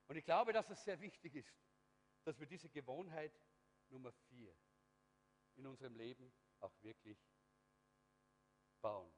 Und 0.07 0.15
ich 0.17 0.25
glaube, 0.25 0.53
dass 0.53 0.69
es 0.69 0.83
sehr 0.83 0.99
wichtig 0.99 1.35
ist, 1.35 1.55
dass 2.23 2.39
wir 2.39 2.47
diese 2.47 2.69
Gewohnheit 2.69 3.39
Nummer 3.89 4.11
vier 4.11 4.55
in 5.55 5.67
unserem 5.67 5.95
Leben 5.95 6.33
auch 6.59 6.73
wirklich 6.81 7.17
bauen. 8.85 9.11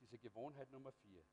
Diese 0.00 0.18
Gewohnheit 0.18 0.70
Nummer 0.70 0.92
vier. 0.92 1.24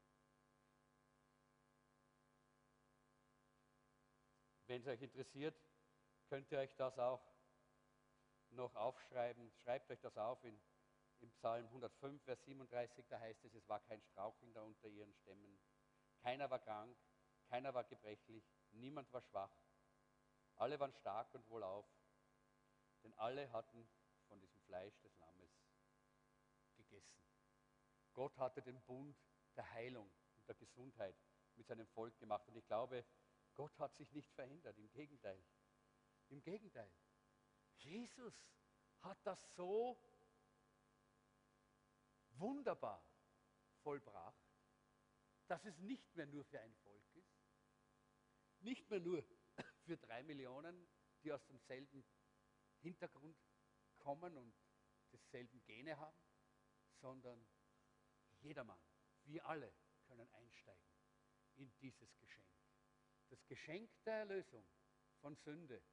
Wenn 4.67 4.79
es 4.79 4.87
euch 4.87 5.01
interessiert, 5.01 5.53
könnt 6.29 6.49
ihr 6.49 6.59
euch 6.59 6.73
das 6.75 6.97
auch 6.97 7.21
noch 8.51 8.73
aufschreiben. 8.75 9.51
Schreibt 9.63 9.91
euch 9.91 9.99
das 9.99 10.17
auf 10.17 10.41
in, 10.45 10.57
im 11.19 11.29
Psalm 11.31 11.65
105, 11.65 12.23
Vers 12.23 12.41
37. 12.45 13.05
Da 13.09 13.19
heißt 13.19 13.43
es, 13.43 13.53
es 13.53 13.67
war 13.67 13.81
kein 13.81 14.01
Strauchelnder 14.01 14.63
unter 14.63 14.87
ihren 14.87 15.13
Stämmen. 15.15 15.59
Keiner 16.21 16.49
war 16.49 16.59
krank, 16.59 16.97
keiner 17.49 17.73
war 17.73 17.83
gebrechlich, 17.83 18.45
niemand 18.71 19.11
war 19.11 19.21
schwach. 19.23 19.51
Alle 20.55 20.79
waren 20.79 20.93
stark 20.93 21.33
und 21.33 21.45
wohlauf, 21.49 21.85
denn 23.03 23.13
alle 23.15 23.51
hatten 23.51 23.89
von 24.29 24.39
diesem 24.39 24.61
Fleisch 24.61 24.97
des 25.01 25.17
Lammes 25.17 25.51
gegessen. 26.77 27.17
Gott 28.17 28.35
hatte 28.39 28.63
den 28.63 28.81
Bund 28.81 29.15
der 29.55 29.71
Heilung 29.73 30.11
und 30.37 30.47
der 30.47 30.55
Gesundheit 30.55 31.15
mit 31.55 31.67
seinem 31.67 31.85
Volk 31.85 32.17
gemacht. 32.17 32.47
Und 32.47 32.55
ich 32.55 32.65
glaube, 32.65 33.05
Gott 33.53 33.77
hat 33.77 33.95
sich 33.95 34.11
nicht 34.11 34.33
verändert. 34.33 34.75
Im 34.79 34.89
Gegenteil. 34.89 35.39
Im 36.29 36.41
Gegenteil. 36.41 36.91
Jesus 37.75 38.33
hat 39.01 39.19
das 39.23 39.39
so 39.53 40.01
wunderbar 42.31 43.07
vollbracht, 43.83 44.49
dass 45.45 45.63
es 45.65 45.77
nicht 45.77 46.15
mehr 46.15 46.25
nur 46.25 46.43
für 46.43 46.59
ein 46.59 46.73
Volk 46.73 47.13
ist, 47.13 47.39
nicht 48.61 48.89
mehr 48.89 48.99
nur 48.99 49.23
für 49.85 49.95
drei 49.95 50.23
Millionen, 50.23 50.87
die 51.21 51.31
aus 51.31 51.45
demselben 51.45 52.03
Hintergrund 52.79 53.37
kommen 53.99 54.35
und 54.37 54.55
desselben 55.11 55.63
Gene 55.65 55.99
haben, 55.99 56.17
sondern 56.99 57.47
jedermann, 58.47 58.79
wir 59.25 59.45
alle 59.45 59.73
können 60.05 60.27
einsteigen 60.31 60.87
in 61.55 61.75
dieses 61.79 62.17
Geschenk. 62.17 62.47
Das 63.29 63.45
Geschenk 63.45 63.91
der 64.05 64.19
Erlösung 64.19 64.65
von 65.19 65.35
Sünde, 65.35 65.83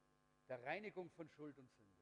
der 0.47 0.63
Reinigung 0.63 1.09
von 1.11 1.29
Schuld 1.29 1.57
und 1.59 1.69
Sünde, 1.71 2.01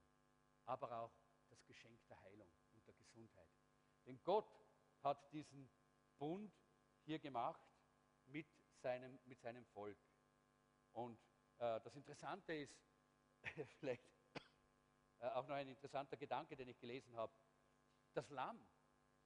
aber 0.65 0.91
auch 0.99 1.13
das 1.49 1.65
Geschenk 1.65 2.05
der 2.07 2.21
Heilung 2.21 2.49
und 2.73 2.85
der 2.85 2.93
Gesundheit. 2.93 3.49
Denn 4.05 4.21
Gott 4.23 4.63
hat 5.01 5.31
diesen 5.33 5.69
Bund 6.17 6.53
hier 7.03 7.19
gemacht 7.19 7.61
mit 8.25 8.47
seinem, 8.75 9.19
mit 9.25 9.41
seinem 9.41 9.65
Volk. 9.65 9.97
Und 10.91 11.19
äh, 11.57 11.81
das 11.81 11.95
Interessante 11.95 12.53
ist, 12.53 12.77
vielleicht 13.79 14.05
äh, 15.19 15.27
auch 15.29 15.47
noch 15.47 15.55
ein 15.55 15.67
interessanter 15.67 16.17
Gedanke, 16.17 16.55
den 16.55 16.69
ich 16.69 16.79
gelesen 16.79 17.15
habe, 17.15 17.33
das 18.13 18.29
Lamm, 18.29 18.59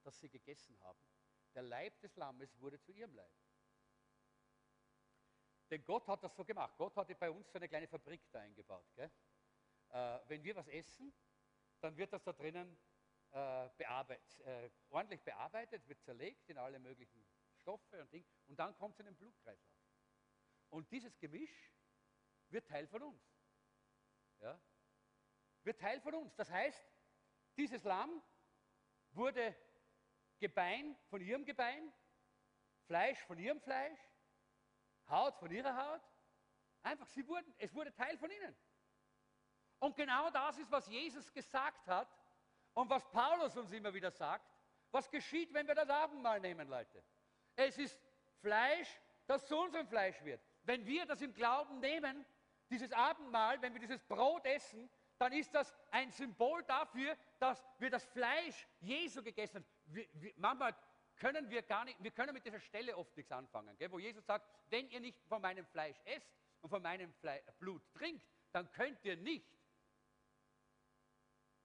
das 0.03 0.19
sie 0.19 0.29
gegessen 0.29 0.79
haben, 0.81 0.99
der 1.57 1.63
Leib 1.63 1.99
des 2.01 2.15
Lammes 2.17 2.61
wurde 2.61 2.79
zu 2.79 2.91
ihrem 2.91 3.15
Leib. 3.15 3.33
Denn 5.71 5.83
Gott 5.83 6.07
hat 6.07 6.23
das 6.23 6.35
so 6.35 6.45
gemacht. 6.45 6.77
Gott 6.77 6.95
hatte 6.95 7.15
bei 7.15 7.31
uns 7.31 7.51
so 7.51 7.57
eine 7.57 7.67
kleine 7.67 7.87
Fabrik 7.87 8.21
da 8.31 8.41
eingebaut. 8.41 8.85
Äh, 8.95 9.09
wenn 10.27 10.43
wir 10.43 10.55
was 10.55 10.67
essen, 10.67 11.11
dann 11.79 11.97
wird 11.97 12.13
das 12.13 12.23
da 12.23 12.31
drinnen 12.31 12.77
äh, 13.31 13.69
bearbeitet, 13.75 14.39
äh, 14.41 14.69
ordentlich 14.89 15.23
bearbeitet, 15.23 15.87
wird 15.87 15.99
zerlegt 16.03 16.47
in 16.47 16.59
alle 16.59 16.77
möglichen 16.77 17.25
Stoffe 17.55 18.03
und 18.03 18.13
Dinge 18.13 18.27
und 18.45 18.59
dann 18.59 18.77
kommt 18.77 18.93
es 18.93 18.99
in 18.99 19.07
den 19.07 19.15
Blutkreislauf. 19.15 19.81
Und 20.69 20.91
dieses 20.91 21.17
Gemisch 21.17 21.73
wird 22.49 22.67
Teil 22.67 22.85
von 22.85 23.01
uns. 23.01 23.23
Ja? 24.41 24.61
Wird 25.63 25.81
Teil 25.81 25.99
von 26.01 26.13
uns. 26.13 26.35
Das 26.35 26.51
heißt, 26.51 26.87
dieses 27.57 27.83
Lamm 27.83 28.21
wurde 29.09 29.55
Gebein 30.39 30.95
von 31.09 31.21
ihrem 31.21 31.45
Gebein, 31.45 31.93
Fleisch 32.85 33.19
von 33.25 33.37
ihrem 33.37 33.59
Fleisch, 33.59 33.99
Haut 35.09 35.37
von 35.37 35.51
ihrer 35.51 35.75
Haut. 35.75 36.01
Einfach, 36.83 37.07
sie 37.07 37.27
wurden, 37.27 37.53
es 37.57 37.73
wurde 37.73 37.93
Teil 37.93 38.17
von 38.17 38.29
ihnen. 38.29 38.55
Und 39.79 39.95
genau 39.95 40.29
das 40.29 40.57
ist, 40.57 40.71
was 40.71 40.87
Jesus 40.87 41.31
gesagt 41.33 41.87
hat 41.87 42.07
und 42.73 42.89
was 42.89 43.09
Paulus 43.11 43.55
uns 43.57 43.71
immer 43.71 43.93
wieder 43.93 44.11
sagt. 44.11 44.49
Was 44.91 45.09
geschieht, 45.09 45.53
wenn 45.53 45.67
wir 45.67 45.75
das 45.75 45.89
Abendmahl 45.89 46.39
nehmen, 46.39 46.67
Leute? 46.67 47.03
Es 47.55 47.77
ist 47.77 47.99
Fleisch, 48.39 48.87
das 49.25 49.45
zu 49.45 49.57
unserem 49.57 49.87
Fleisch 49.87 50.23
wird. 50.23 50.41
Wenn 50.63 50.85
wir 50.85 51.05
das 51.05 51.21
im 51.21 51.33
Glauben 51.33 51.79
nehmen, 51.79 52.25
dieses 52.69 52.91
Abendmahl, 52.93 53.61
wenn 53.61 53.73
wir 53.73 53.81
dieses 53.81 54.01
Brot 54.03 54.45
essen, 54.45 54.89
dann 55.17 55.33
ist 55.33 55.53
das 55.53 55.73
ein 55.91 56.11
Symbol 56.11 56.63
dafür, 56.63 57.17
dass 57.39 57.63
wir 57.79 57.89
das 57.89 58.05
Fleisch 58.05 58.67
Jesu 58.79 59.23
gegessen 59.23 59.57
haben. 59.57 59.76
Wir, 59.87 60.07
wir, 60.13 60.33
manchmal 60.37 60.75
können 61.17 61.49
wir 61.49 61.61
gar 61.63 61.85
nicht, 61.85 62.01
wir 62.01 62.11
können 62.11 62.33
mit 62.33 62.45
dieser 62.45 62.59
Stelle 62.59 62.95
oft 62.95 63.15
nichts 63.15 63.31
anfangen, 63.31 63.75
gell, 63.77 63.91
wo 63.91 63.99
Jesus 63.99 64.25
sagt, 64.25 64.47
wenn 64.69 64.87
ihr 64.89 64.99
nicht 64.99 65.19
von 65.27 65.41
meinem 65.41 65.65
Fleisch 65.65 65.99
esst 66.05 66.31
und 66.61 66.69
von 66.69 66.81
meinem 66.81 67.11
Fle 67.13 67.41
Blut 67.59 67.81
trinkt, 67.93 68.25
dann 68.51 68.71
könnt 68.71 69.03
ihr 69.03 69.17
nicht, 69.17 69.47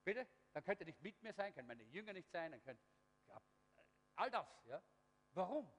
bitte, 0.05 0.27
dann 0.53 0.65
könnt 0.65 0.81
ihr 0.81 0.87
nicht 0.87 1.01
mit 1.03 1.23
mir 1.23 1.33
sein, 1.33 1.55
können 1.55 1.69
meine 1.69 1.85
Jünger 1.85 2.13
nicht 2.13 2.31
sein, 2.31 2.53
dann 2.53 2.63
könnt, 2.63 2.81
ja, 3.29 3.43
all 4.17 4.31
das, 4.31 4.49
ja. 4.67 4.83
Warum? 5.35 5.71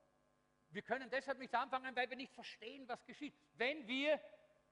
Wir 0.70 0.82
können 0.82 1.10
deshalb 1.10 1.38
nicht 1.38 1.54
anfangen, 1.54 1.96
weil 1.96 2.10
wir 2.10 2.18
nicht 2.18 2.34
verstehen, 2.34 2.88
was 2.88 3.06
geschieht. 3.06 3.36
Wenn 3.54 3.88
wir 3.88 4.20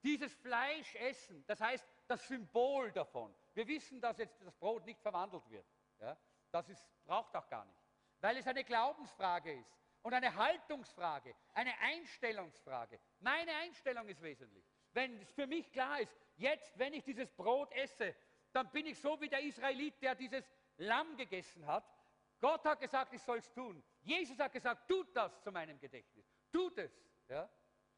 dieses 0.02 0.34
Fleisch 0.34 0.96
essen, 0.96 1.46
das 1.46 1.62
heißt 1.62 1.88
das 2.08 2.28
Symbol 2.28 2.92
davon, 2.92 3.36
wir 3.54 3.68
wissen, 3.68 4.02
dass 4.02 4.18
jetzt 4.18 4.42
das 4.42 4.56
Brot 4.56 4.86
nicht 4.86 5.00
verwandelt 5.00 5.48
wird. 5.50 5.66
Ja? 6.00 6.18
Das 6.52 6.70
ist, 6.70 6.86
braucht 7.06 7.36
auch 7.36 7.48
gar 7.48 7.66
nicht 7.66 7.82
weil 8.22 8.38
es 8.38 8.48
eine 8.48 8.64
Glaubensfrage 8.64 9.52
ist 9.52 9.78
und 10.04 10.14
eine 10.14 10.34
Haltungsfrage, 10.36 11.36
eine 11.54 11.78
Einstellungsfrage. 11.80 13.00
Meine 13.20 13.54
Einstellung 13.56 14.08
ist 14.08 14.22
wesentlich. 14.22 14.64
Wenn 14.94 15.20
es 15.20 15.32
für 15.32 15.48
mich 15.48 15.72
klar 15.72 16.00
ist, 16.00 16.16
jetzt, 16.38 16.78
wenn 16.78 16.94
ich 16.94 17.04
dieses 17.04 17.32
Brot 17.32 17.72
esse, 17.74 18.16
dann 18.54 18.70
bin 18.72 18.86
ich 18.86 19.00
so 19.00 19.20
wie 19.22 19.30
der 19.30 19.42
Israelit, 19.42 20.02
der 20.02 20.16
dieses 20.16 20.50
Lamm 20.78 21.16
gegessen 21.18 21.66
hat. 21.66 21.84
Gott 22.40 22.64
hat 22.66 22.80
gesagt, 22.80 23.14
ich 23.14 23.22
soll 23.22 23.38
es 23.38 23.52
tun. 23.52 23.84
Jesus 24.02 24.38
hat 24.40 24.52
gesagt, 24.52 24.88
tut 24.88 25.16
das 25.16 25.42
zu 25.42 25.52
meinem 25.52 25.80
Gedächtnis. 25.80 26.26
Tut 26.52 26.78
es. 26.78 26.92
Ja? 27.28 27.50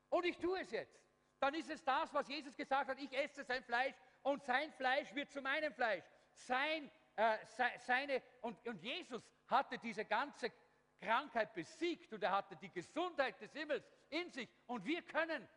Und 0.09 0.25
ich 0.25 0.37
tue 0.37 0.59
es 0.59 0.71
jetzt. 0.71 0.99
Dann 1.39 1.53
ist 1.55 1.69
es 1.69 1.83
das, 1.83 2.13
was 2.13 2.27
Jesus 2.27 2.55
gesagt 2.55 2.89
hat, 2.89 2.99
ich 2.99 3.11
esse 3.13 3.43
sein 3.43 3.63
Fleisch 3.63 3.95
und 4.21 4.43
sein 4.43 4.71
Fleisch 4.73 5.13
wird 5.15 5.31
zu 5.31 5.41
meinem 5.41 5.73
Fleisch. 5.73 6.05
Sein 6.31 6.91
äh, 7.15 7.37
seine, 7.79 8.21
und, 8.41 8.65
und 8.67 8.81
Jesus 8.81 9.23
hatte 9.47 9.77
diese 9.77 10.05
ganze 10.05 10.51
Krankheit 10.99 11.53
besiegt 11.53 12.11
und 12.13 12.23
er 12.23 12.31
hatte 12.31 12.55
die 12.55 12.71
Gesundheit 12.71 13.39
des 13.41 13.51
Himmels 13.53 13.85
in 14.09 14.31
sich. 14.31 14.49
Und 14.65 14.85
wir 14.85 15.01
können 15.03 15.47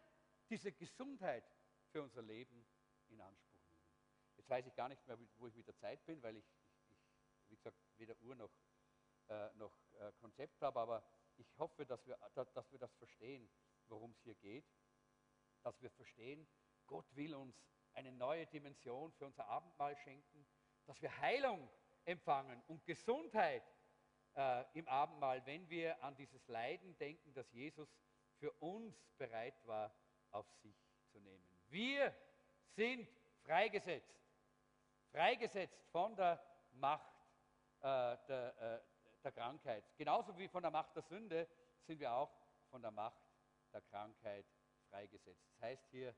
diese 0.48 0.72
Gesundheit 0.72 1.44
für 1.90 2.02
unser 2.02 2.22
Leben 2.22 2.66
in 3.08 3.20
Anspruch 3.20 3.62
nehmen. 3.70 3.90
Jetzt 4.36 4.48
weiß 4.48 4.66
ich 4.66 4.74
gar 4.74 4.88
nicht 4.88 5.06
mehr, 5.06 5.18
wo 5.36 5.46
ich 5.46 5.54
mit 5.54 5.66
der 5.66 5.76
Zeit 5.76 6.04
bin, 6.04 6.22
weil 6.22 6.36
ich, 6.36 6.44
ich, 6.90 6.98
wie 7.48 7.56
gesagt, 7.56 7.78
weder 7.96 8.16
Uhr 8.20 8.34
noch, 8.34 8.52
äh, 9.28 9.50
noch 9.54 9.76
äh, 9.94 10.12
Konzept 10.20 10.60
habe, 10.62 10.80
aber 10.80 11.04
ich 11.36 11.56
hoffe, 11.58 11.86
dass 11.86 12.04
wir, 12.06 12.18
dass 12.34 12.72
wir 12.72 12.78
das 12.78 12.94
verstehen, 12.96 13.48
worum 13.88 14.10
es 14.12 14.20
hier 14.22 14.34
geht. 14.36 14.66
Dass 15.62 15.80
wir 15.82 15.90
verstehen, 15.90 16.46
Gott 16.86 17.06
will 17.14 17.34
uns 17.34 17.56
eine 17.92 18.12
neue 18.12 18.46
Dimension 18.46 19.12
für 19.12 19.26
unser 19.26 19.46
Abendmahl 19.46 19.96
schenken, 19.96 20.46
dass 20.86 21.00
wir 21.02 21.16
Heilung 21.18 21.68
empfangen 22.04 22.62
und 22.68 22.84
Gesundheit 22.86 23.62
äh, 24.34 24.64
im 24.74 24.86
Abendmahl, 24.88 25.44
wenn 25.46 25.68
wir 25.68 26.02
an 26.02 26.16
dieses 26.16 26.46
Leiden 26.48 26.96
denken, 26.98 27.32
das 27.34 27.50
Jesus 27.52 27.88
für 28.38 28.52
uns 28.52 28.94
bereit 29.18 29.54
war, 29.66 29.94
auf 30.30 30.46
sich 30.62 30.76
zu 31.10 31.18
nehmen. 31.20 31.44
Wir 31.68 32.14
sind 32.74 33.08
freigesetzt, 33.42 34.14
freigesetzt 35.10 35.82
von 35.90 36.14
der 36.14 36.42
Macht 36.72 37.14
äh, 37.80 38.16
der, 38.28 38.58
äh, 38.58 39.22
der 39.22 39.32
Krankheit. 39.32 39.84
Genauso 39.96 40.36
wie 40.36 40.48
von 40.48 40.62
der 40.62 40.70
Macht 40.70 40.94
der 40.94 41.02
Sünde 41.02 41.48
sind 41.80 41.98
wir 41.98 42.12
auch 42.12 42.30
von 42.70 42.82
der 42.82 42.90
Macht 42.90 43.22
der 43.72 43.80
Krankheit 43.80 44.46
freigesetzt. 44.88 45.44
Das 45.50 45.60
heißt 45.60 45.88
hier, 45.90 46.14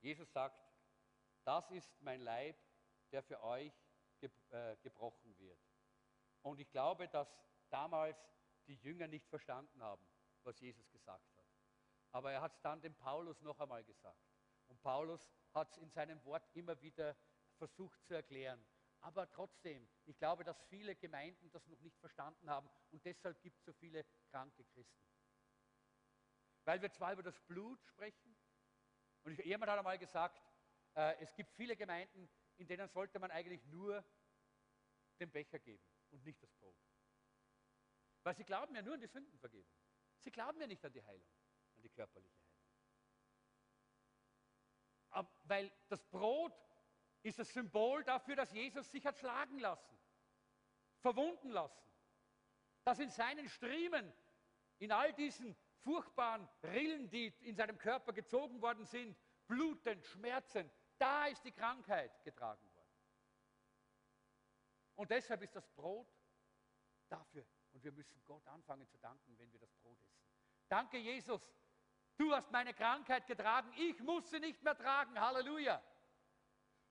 Jesus 0.00 0.30
sagt, 0.32 0.65
das 1.46 1.70
ist 1.70 2.00
mein 2.02 2.20
Leib, 2.20 2.56
der 3.12 3.22
für 3.22 3.42
euch 3.42 3.72
äh, 4.50 4.76
gebrochen 4.82 5.38
wird. 5.38 5.60
Und 6.42 6.58
ich 6.58 6.70
glaube, 6.70 7.08
dass 7.08 7.28
damals 7.70 8.18
die 8.66 8.74
Jünger 8.76 9.06
nicht 9.06 9.28
verstanden 9.28 9.82
haben, 9.82 10.04
was 10.42 10.58
Jesus 10.60 10.90
gesagt 10.90 11.36
hat. 11.36 11.46
Aber 12.10 12.32
er 12.32 12.40
hat 12.40 12.52
es 12.52 12.60
dann 12.62 12.80
dem 12.80 12.94
Paulus 12.94 13.40
noch 13.42 13.60
einmal 13.60 13.84
gesagt. 13.84 14.20
Und 14.68 14.80
Paulus 14.80 15.30
hat 15.52 15.70
es 15.70 15.78
in 15.78 15.90
seinem 15.90 16.22
Wort 16.24 16.48
immer 16.54 16.80
wieder 16.80 17.16
versucht 17.58 18.02
zu 18.04 18.14
erklären. 18.14 18.64
Aber 19.00 19.30
trotzdem, 19.30 19.88
ich 20.04 20.18
glaube, 20.18 20.42
dass 20.42 20.60
viele 20.64 20.96
Gemeinden 20.96 21.50
das 21.52 21.66
noch 21.68 21.80
nicht 21.80 21.98
verstanden 21.98 22.50
haben 22.50 22.68
und 22.90 23.04
deshalb 23.04 23.40
gibt 23.42 23.58
es 23.58 23.64
so 23.64 23.72
viele 23.74 24.04
kranke 24.30 24.64
Christen. 24.64 25.06
Weil 26.64 26.82
wir 26.82 26.90
zwar 26.90 27.12
über 27.12 27.22
das 27.22 27.38
Blut 27.42 27.80
sprechen, 27.84 28.36
und 29.26 29.44
jemand 29.44 29.70
hat 29.72 29.78
einmal 29.78 29.98
gesagt, 29.98 30.40
es 30.96 31.34
gibt 31.34 31.52
viele 31.52 31.76
Gemeinden, 31.76 32.28
in 32.56 32.66
denen 32.66 32.88
sollte 32.88 33.18
man 33.18 33.30
eigentlich 33.30 33.62
nur 33.66 34.02
den 35.20 35.30
Becher 35.30 35.58
geben 35.58 35.84
und 36.10 36.24
nicht 36.24 36.42
das 36.42 36.50
Brot. 36.54 36.76
Weil 38.22 38.34
sie 38.34 38.44
glauben 38.44 38.74
ja 38.74 38.82
nur 38.82 38.94
an 38.94 39.00
die 39.00 39.06
Sündenvergebung. 39.06 39.76
Sie 40.18 40.30
glauben 40.30 40.58
ja 40.58 40.66
nicht 40.66 40.84
an 40.84 40.92
die 40.92 41.02
Heilung, 41.02 41.28
an 41.76 41.82
die 41.82 41.90
körperliche 41.90 42.34
Heilung. 45.12 45.28
Weil 45.44 45.70
das 45.88 46.02
Brot 46.04 46.54
ist 47.22 47.38
das 47.38 47.52
Symbol 47.52 48.02
dafür, 48.04 48.36
dass 48.36 48.52
Jesus 48.52 48.90
sich 48.90 49.04
hat 49.04 49.18
schlagen 49.18 49.58
lassen, 49.58 49.98
verwunden 51.00 51.50
lassen, 51.50 51.90
dass 52.84 52.98
in 52.98 53.10
seinen 53.10 53.48
Striemen, 53.48 54.12
in 54.78 54.92
all 54.92 55.12
diesen 55.12 55.56
furchtbaren 55.82 56.48
Rillen, 56.62 57.08
die 57.10 57.26
in 57.40 57.54
seinem 57.54 57.78
Körper 57.78 58.12
gezogen 58.12 58.62
worden 58.62 58.84
sind, 58.84 59.16
blutend, 59.46 60.04
schmerzend, 60.06 60.72
da 60.98 61.26
ist 61.26 61.44
die 61.44 61.52
Krankheit 61.52 62.22
getragen 62.24 62.72
worden. 62.74 62.76
Und 64.94 65.10
deshalb 65.10 65.42
ist 65.42 65.54
das 65.54 65.68
Brot 65.68 66.08
dafür. 67.08 67.46
Und 67.72 67.84
wir 67.84 67.92
müssen 67.92 68.22
Gott 68.24 68.46
anfangen 68.46 68.86
zu 68.88 68.96
danken, 68.98 69.36
wenn 69.38 69.52
wir 69.52 69.60
das 69.60 69.72
Brot 69.74 70.00
essen. 70.00 70.26
Danke, 70.68 70.96
Jesus. 70.96 71.54
Du 72.16 72.32
hast 72.34 72.50
meine 72.50 72.72
Krankheit 72.72 73.26
getragen. 73.26 73.70
Ich 73.76 74.00
muss 74.00 74.30
sie 74.30 74.40
nicht 74.40 74.62
mehr 74.62 74.76
tragen. 74.76 75.20
Halleluja. 75.20 75.82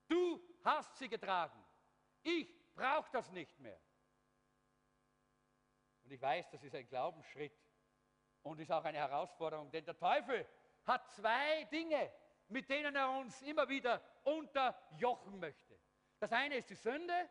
Du 0.07 0.39
hast 0.63 0.95
sie 0.97 1.09
getragen. 1.09 1.65
Ich 2.21 2.73
brauche 2.75 3.09
das 3.11 3.31
nicht 3.31 3.59
mehr. 3.59 3.81
Und 6.03 6.11
ich 6.11 6.21
weiß, 6.21 6.51
das 6.51 6.63
ist 6.63 6.75
ein 6.75 6.87
Glaubensschritt 6.87 7.59
und 8.43 8.59
ist 8.59 8.71
auch 8.71 8.83
eine 8.83 8.99
Herausforderung, 8.99 9.71
denn 9.71 9.85
der 9.85 9.97
Teufel 9.97 10.47
hat 10.85 11.09
zwei 11.13 11.63
Dinge, 11.65 12.13
mit 12.49 12.69
denen 12.69 12.95
er 12.95 13.09
uns 13.09 13.41
immer 13.41 13.67
wieder 13.67 14.01
unterjochen 14.23 15.39
möchte. 15.39 15.79
Das 16.19 16.31
eine 16.31 16.55
ist 16.55 16.69
die 16.69 16.75
Sünde 16.75 17.29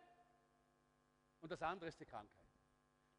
und 1.40 1.50
das 1.50 1.62
andere 1.62 1.88
ist 1.88 2.00
die 2.00 2.06
Krankheit. 2.06 2.44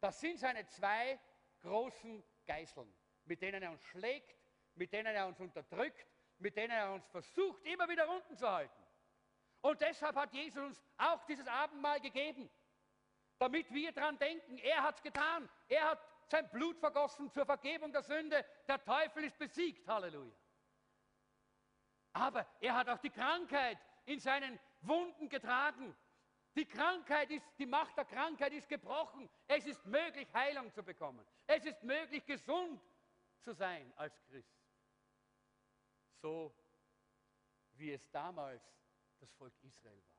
Das 0.00 0.20
sind 0.20 0.38
seine 0.38 0.66
zwei 0.66 1.18
großen 1.62 2.22
Geißeln, 2.46 2.92
mit 3.24 3.42
denen 3.42 3.62
er 3.62 3.70
uns 3.70 3.82
schlägt, 3.84 4.36
mit 4.74 4.92
denen 4.92 5.14
er 5.14 5.26
uns 5.26 5.40
unterdrückt, 5.40 6.06
mit 6.38 6.56
denen 6.56 6.70
er 6.70 6.92
uns 6.92 7.06
versucht, 7.08 7.64
immer 7.64 7.88
wieder 7.88 8.08
unten 8.08 8.36
zu 8.36 8.48
halten. 8.48 8.82
Und 9.62 9.80
deshalb 9.80 10.14
hat 10.16 10.32
Jesus 10.32 10.62
uns 10.62 10.82
auch 10.98 11.24
dieses 11.24 11.46
Abendmahl 11.48 12.00
gegeben, 12.00 12.48
damit 13.38 13.72
wir 13.72 13.92
daran 13.92 14.18
denken, 14.18 14.58
er 14.58 14.82
hat 14.82 14.96
es 14.96 15.02
getan. 15.02 15.48
Er 15.68 15.90
hat 15.90 16.00
sein 16.28 16.48
Blut 16.50 16.78
vergossen 16.78 17.30
zur 17.30 17.44
Vergebung 17.44 17.92
der 17.92 18.02
Sünde. 18.02 18.44
Der 18.66 18.82
Teufel 18.82 19.24
ist 19.24 19.38
besiegt. 19.38 19.86
Halleluja. 19.88 20.32
Aber 22.16 22.46
er 22.60 22.74
hat 22.74 22.88
auch 22.88 22.98
die 22.98 23.10
Krankheit 23.10 23.78
in 24.06 24.18
seinen 24.20 24.58
Wunden 24.80 25.28
getragen. 25.28 25.94
Die 26.54 26.64
Krankheit 26.64 27.30
ist, 27.30 27.44
die 27.58 27.66
Macht 27.66 27.94
der 27.98 28.06
Krankheit 28.06 28.54
ist 28.54 28.70
gebrochen. 28.70 29.28
Es 29.46 29.66
ist 29.66 29.84
möglich, 29.84 30.26
Heilung 30.32 30.72
zu 30.72 30.82
bekommen. 30.82 31.26
Es 31.46 31.66
ist 31.66 31.82
möglich, 31.82 32.24
gesund 32.24 32.80
zu 33.42 33.52
sein 33.52 33.92
als 33.96 34.18
Christ. 34.22 34.56
So 36.22 36.56
wie 37.74 37.92
es 37.92 38.10
damals 38.10 38.62
das 39.20 39.30
Volk 39.34 39.52
Israel 39.62 40.02
war. 40.08 40.16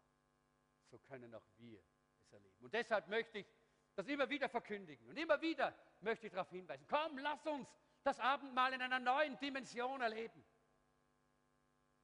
So 0.92 1.00
können 1.00 1.34
auch 1.34 1.48
wir 1.58 1.82
es 2.22 2.32
erleben. 2.32 2.64
Und 2.64 2.74
deshalb 2.76 3.08
möchte 3.08 3.40
ich 3.40 3.48
das 3.96 4.08
immer 4.08 4.30
wieder 4.30 4.48
verkündigen. 4.50 5.08
Und 5.10 5.18
immer 5.18 5.42
wieder 5.42 5.74
möchte 6.02 6.28
ich 6.28 6.32
darauf 6.32 6.52
hinweisen. 6.52 6.86
Komm, 6.88 7.18
lass 7.18 7.44
uns 7.48 7.68
das 8.04 8.20
Abendmahl 8.20 8.72
in 8.74 8.84
einer 8.84 9.00
neuen 9.00 9.40
Dimension 9.40 10.00
erleben. 10.02 10.46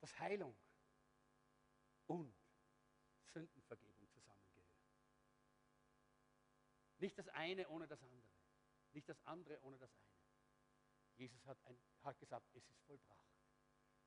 Dass 0.04 0.20
Heilung 0.20 0.54
und 2.08 2.36
Sündenvergebung 3.24 4.10
zusammengehören. 4.10 4.68
Nicht 6.98 7.18
das 7.18 7.30
eine 7.30 7.70
ohne 7.70 7.88
das 7.88 8.04
andere. 8.04 8.34
Nicht 8.92 9.08
das 9.08 9.26
andere 9.26 9.62
ohne 9.62 9.78
das 9.78 9.96
eine. 9.96 10.12
Jesus 11.16 11.46
hat, 11.46 11.58
ein, 11.64 11.80
hat 12.02 12.20
gesagt, 12.20 12.54
es 12.54 12.68
ist 12.68 12.82
vollbracht. 12.82 13.32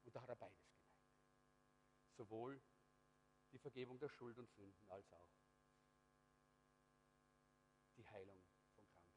Und 0.05 0.15
da 0.15 0.21
hat 0.21 0.29
er 0.29 0.37
beides 0.37 0.63
gemeint. 0.67 1.01
Sowohl 2.11 2.63
die 3.53 3.59
Vergebung 3.59 3.99
der 3.99 4.11
Schuld 4.11 4.37
und 4.37 4.51
Sünden 4.51 4.91
als 4.91 5.11
auch 5.15 5.33
die 7.97 8.07
Heilung 8.09 8.45
von 8.45 8.69
Krankheit. 8.69 9.09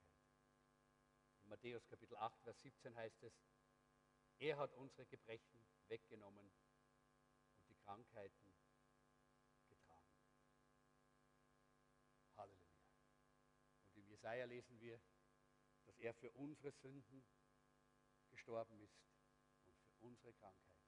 In 1.43 1.49
Matthäus 1.49 1.85
Kapitel 1.89 2.15
8, 2.15 2.41
Vers 2.41 2.61
17 2.61 2.95
heißt 2.95 3.21
es, 3.23 3.43
er 4.37 4.55
hat 4.55 4.73
unsere 4.75 5.05
Gebrechen 5.07 5.61
weggenommen 5.89 6.49
Krankheiten 7.89 8.53
getragen. 9.67 10.13
Halleluja. 12.37 12.85
Und 13.87 13.97
im 13.97 14.07
Jesaja 14.07 14.45
lesen 14.45 14.79
wir, 14.79 15.01
dass 15.87 15.97
er 15.97 16.13
für 16.13 16.31
unsere 16.33 16.71
Sünden 16.71 17.25
gestorben 18.29 18.79
ist 18.79 19.01
und 19.65 19.75
für 19.79 19.95
unsere 20.05 20.31
Krankheit 20.33 20.83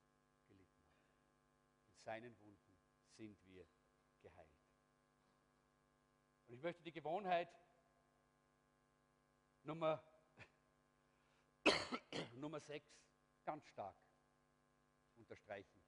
gelitten 0.45 0.86
hat. 0.86 1.02
In 1.88 2.02
seinen 2.03 2.40
Wunden 2.40 2.78
sind 3.18 3.44
wir 3.45 3.65
geheilt. 4.22 4.61
Und 6.45 6.53
ich 6.53 6.61
möchte 6.61 6.84
die 6.84 6.91
Gewohnheit 6.91 7.49
Nummer, 9.64 10.03
Nummer 12.34 12.60
6 12.60 12.88
ganz 13.44 13.65
stark 13.65 13.98
unterstreichen 15.15 15.81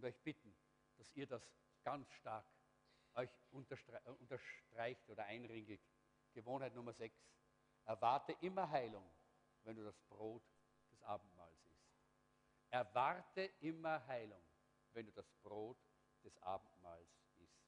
und 0.00 0.06
euch 0.06 0.18
bitten, 0.22 0.56
dass 0.96 1.12
ihr 1.12 1.26
das 1.26 1.42
ganz 1.82 2.10
stark 2.14 2.46
euch 3.14 3.28
äh, 3.52 4.10
unterstreicht 4.18 5.10
oder 5.10 5.24
einringelt. 5.24 5.82
Gewohnheit 6.32 6.74
Nummer 6.74 6.94
6. 6.94 7.14
Erwarte 7.84 8.32
immer 8.40 8.70
Heilung, 8.70 9.04
wenn 9.64 9.76
du 9.76 9.84
das 9.84 10.00
Brot 10.08 10.42
des 10.90 11.02
Abendmahls 11.02 11.66
isst. 11.66 11.92
Erwarte 12.70 13.42
immer 13.60 14.06
Heilung, 14.06 14.42
wenn 14.92 15.04
du 15.04 15.12
das 15.12 15.30
Brot 15.42 15.76
des 16.24 16.38
Abendmahls 16.38 17.10
isst. 17.36 17.60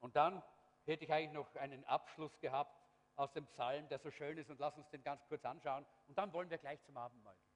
Und 0.00 0.16
dann 0.16 0.42
hätte 0.84 1.04
ich 1.04 1.12
eigentlich 1.12 1.32
noch 1.32 1.54
einen 1.54 1.84
Abschluss 1.84 2.38
gehabt 2.40 2.76
aus 3.16 3.32
dem 3.32 3.46
Psalm, 3.46 3.88
der 3.88 3.98
so 3.98 4.10
schön 4.10 4.36
ist 4.36 4.50
und 4.50 4.60
lass 4.60 4.76
uns 4.76 4.90
den 4.90 5.02
ganz 5.02 5.24
kurz 5.26 5.44
anschauen 5.44 5.86
und 6.06 6.18
dann 6.18 6.32
wollen 6.34 6.50
wir 6.50 6.58
gleich 6.58 6.82
zum 6.82 6.98
Abendmahl 6.98 7.36
gehen. 7.36 7.50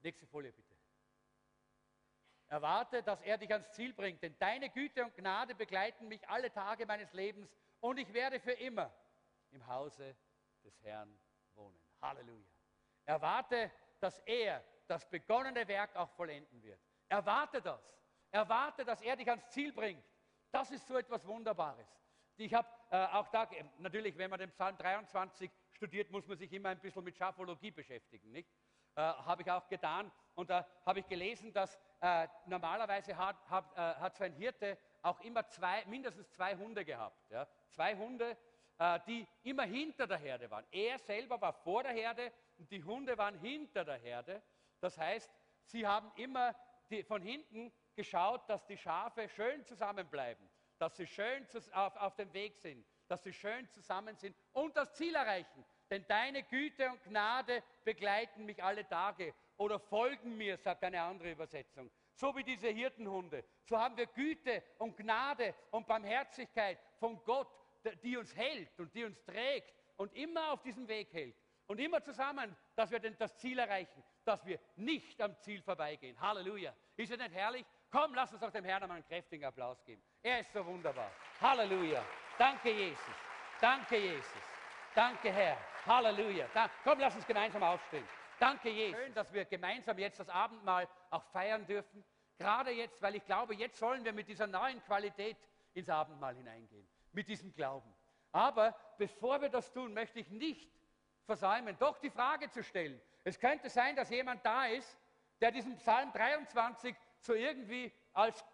Nächste 0.00 0.26
Folie 0.28 0.52
bitte. 0.52 0.67
Erwarte, 2.48 3.02
dass 3.02 3.20
er 3.22 3.36
dich 3.36 3.52
ans 3.52 3.70
Ziel 3.72 3.92
bringt, 3.92 4.22
denn 4.22 4.36
deine 4.38 4.70
Güte 4.70 5.04
und 5.04 5.14
Gnade 5.14 5.54
begleiten 5.54 6.08
mich 6.08 6.26
alle 6.28 6.50
Tage 6.50 6.86
meines 6.86 7.12
Lebens 7.12 7.54
und 7.80 7.98
ich 7.98 8.12
werde 8.12 8.40
für 8.40 8.52
immer 8.52 8.90
im 9.50 9.66
Hause 9.66 10.16
des 10.64 10.82
Herrn 10.82 11.18
wohnen. 11.54 11.78
Halleluja. 12.00 12.48
Erwarte, 13.04 13.70
dass 14.00 14.18
er 14.20 14.64
das 14.86 15.08
begonnene 15.08 15.68
Werk 15.68 15.94
auch 15.96 16.10
vollenden 16.10 16.62
wird. 16.62 16.80
Erwarte 17.08 17.60
das. 17.60 17.82
Erwarte, 18.30 18.84
dass 18.84 19.00
er 19.02 19.16
dich 19.16 19.28
ans 19.28 19.48
Ziel 19.50 19.72
bringt. 19.72 20.04
Das 20.50 20.70
ist 20.70 20.86
so 20.86 20.96
etwas 20.96 21.26
Wunderbares. 21.26 21.86
Ich 22.36 22.54
habe 22.54 22.68
äh, 22.90 23.04
auch 23.06 23.28
da, 23.28 23.48
natürlich, 23.78 24.16
wenn 24.16 24.30
man 24.30 24.38
den 24.38 24.50
Psalm 24.50 24.76
23 24.78 25.50
studiert, 25.72 26.10
muss 26.10 26.26
man 26.26 26.38
sich 26.38 26.52
immer 26.52 26.70
ein 26.70 26.80
bisschen 26.80 27.04
mit 27.04 27.16
Schaphologie 27.16 27.70
beschäftigen. 27.70 28.30
Nicht? 28.30 28.48
Äh, 28.94 29.00
habe 29.00 29.42
ich 29.42 29.50
auch 29.50 29.68
getan. 29.68 30.10
Und 30.34 30.50
da 30.50 30.66
habe 30.86 31.00
ich 31.00 31.06
gelesen, 31.08 31.52
dass 31.52 31.78
äh, 32.00 32.28
normalerweise 32.46 33.16
hat, 33.16 33.36
hat, 33.50 33.72
äh, 33.74 33.76
hat 33.76 34.16
so 34.16 34.24
ein 34.24 34.32
Hirte 34.32 34.78
auch 35.02 35.20
immer 35.20 35.46
zwei, 35.48 35.84
mindestens 35.86 36.30
zwei 36.30 36.56
Hunde 36.56 36.84
gehabt. 36.84 37.30
Ja? 37.30 37.46
Zwei 37.70 37.96
Hunde, 37.96 38.36
äh, 38.78 39.00
die 39.06 39.26
immer 39.42 39.64
hinter 39.64 40.06
der 40.06 40.18
Herde 40.18 40.50
waren. 40.50 40.64
Er 40.70 40.98
selber 40.98 41.40
war 41.40 41.52
vor 41.52 41.82
der 41.82 41.92
Herde 41.92 42.32
und 42.58 42.70
die 42.70 42.82
Hunde 42.82 43.18
waren 43.18 43.38
hinter 43.40 43.84
der 43.84 43.98
Herde. 43.98 44.42
Das 44.80 44.96
heißt, 44.96 45.30
sie 45.64 45.86
haben 45.86 46.12
immer 46.16 46.54
die, 46.90 47.02
von 47.02 47.20
hinten 47.20 47.72
geschaut, 47.96 48.48
dass 48.48 48.64
die 48.66 48.76
Schafe 48.76 49.28
schön 49.28 49.64
zusammenbleiben, 49.64 50.48
dass 50.78 50.96
sie 50.96 51.06
schön 51.06 51.46
auf, 51.72 51.96
auf 51.96 52.14
dem 52.14 52.32
Weg 52.32 52.56
sind, 52.56 52.86
dass 53.08 53.22
sie 53.24 53.32
schön 53.32 53.68
zusammen 53.70 54.16
sind 54.16 54.36
und 54.52 54.76
das 54.76 54.94
Ziel 54.94 55.14
erreichen. 55.14 55.64
Denn 55.90 56.06
deine 56.06 56.42
Güte 56.44 56.90
und 56.90 57.02
Gnade 57.02 57.62
begleiten 57.84 58.44
mich 58.44 58.62
alle 58.62 58.86
Tage 58.86 59.34
oder 59.58 59.78
folgen 59.78 60.36
mir, 60.36 60.56
sagt 60.56 60.82
eine 60.84 61.02
andere 61.02 61.32
Übersetzung. 61.32 61.90
So 62.14 62.34
wie 62.34 62.42
diese 62.42 62.68
Hirtenhunde. 62.68 63.44
So 63.64 63.78
haben 63.78 63.96
wir 63.96 64.06
Güte 64.06 64.62
und 64.78 64.96
Gnade 64.96 65.54
und 65.70 65.86
Barmherzigkeit 65.86 66.78
von 66.98 67.22
Gott, 67.24 67.48
die 68.02 68.16
uns 68.16 68.34
hält 68.34 68.78
und 68.80 68.94
die 68.94 69.04
uns 69.04 69.22
trägt 69.24 69.74
und 69.96 70.14
immer 70.14 70.52
auf 70.52 70.62
diesem 70.62 70.88
Weg 70.88 71.12
hält. 71.12 71.36
Und 71.66 71.80
immer 71.80 72.02
zusammen, 72.02 72.56
dass 72.76 72.90
wir 72.90 72.98
das 72.98 73.36
Ziel 73.36 73.58
erreichen, 73.58 74.02
dass 74.24 74.44
wir 74.46 74.58
nicht 74.76 75.20
am 75.20 75.38
Ziel 75.38 75.60
vorbeigehen. 75.60 76.18
Halleluja. 76.18 76.74
Ist 76.96 77.12
es 77.12 77.18
nicht 77.18 77.34
herrlich? 77.34 77.66
Komm, 77.90 78.14
lass 78.14 78.32
uns 78.32 78.42
auch 78.42 78.50
dem 78.50 78.64
Herrn 78.64 78.82
einmal 78.82 78.96
einen 78.96 79.06
kräftigen 79.06 79.44
Applaus 79.44 79.84
geben. 79.84 80.02
Er 80.22 80.40
ist 80.40 80.52
so 80.52 80.64
wunderbar. 80.64 81.10
Halleluja. 81.40 82.02
Danke, 82.38 82.70
Jesus. 82.70 83.14
Danke, 83.60 83.98
Jesus. 83.98 84.42
Danke, 84.94 85.30
Herr. 85.30 85.58
Halleluja. 85.84 86.46
Komm, 86.84 87.00
lass 87.00 87.14
uns 87.16 87.26
gemeinsam 87.26 87.62
aufstehen. 87.62 88.08
Danke, 88.38 88.70
Jesus. 88.70 88.98
Schön, 88.98 89.14
dass 89.14 89.32
wir 89.32 89.44
gemeinsam 89.44 89.98
jetzt 89.98 90.20
das 90.20 90.28
Abendmahl 90.28 90.88
auch 91.10 91.24
feiern 91.24 91.66
dürfen. 91.66 92.04
Gerade 92.38 92.70
jetzt, 92.70 93.02
weil 93.02 93.16
ich 93.16 93.24
glaube, 93.24 93.54
jetzt 93.54 93.78
sollen 93.78 94.04
wir 94.04 94.12
mit 94.12 94.28
dieser 94.28 94.46
neuen 94.46 94.82
Qualität 94.84 95.36
ins 95.74 95.88
Abendmahl 95.88 96.36
hineingehen. 96.36 96.86
Mit 97.12 97.28
diesem 97.28 97.52
Glauben. 97.52 97.92
Aber 98.30 98.76
bevor 98.96 99.40
wir 99.40 99.48
das 99.48 99.72
tun, 99.72 99.92
möchte 99.92 100.20
ich 100.20 100.30
nicht 100.30 100.70
versäumen, 101.24 101.76
doch 101.78 101.98
die 101.98 102.10
Frage 102.10 102.48
zu 102.50 102.62
stellen. 102.62 103.00
Es 103.24 103.38
könnte 103.38 103.68
sein, 103.68 103.96
dass 103.96 104.10
jemand 104.10 104.44
da 104.46 104.66
ist, 104.66 104.96
der 105.40 105.50
diesen 105.50 105.76
Psalm 105.78 106.12
23 106.12 106.94
so 107.20 107.34
irgendwie 107.34 107.92
als 108.12 108.44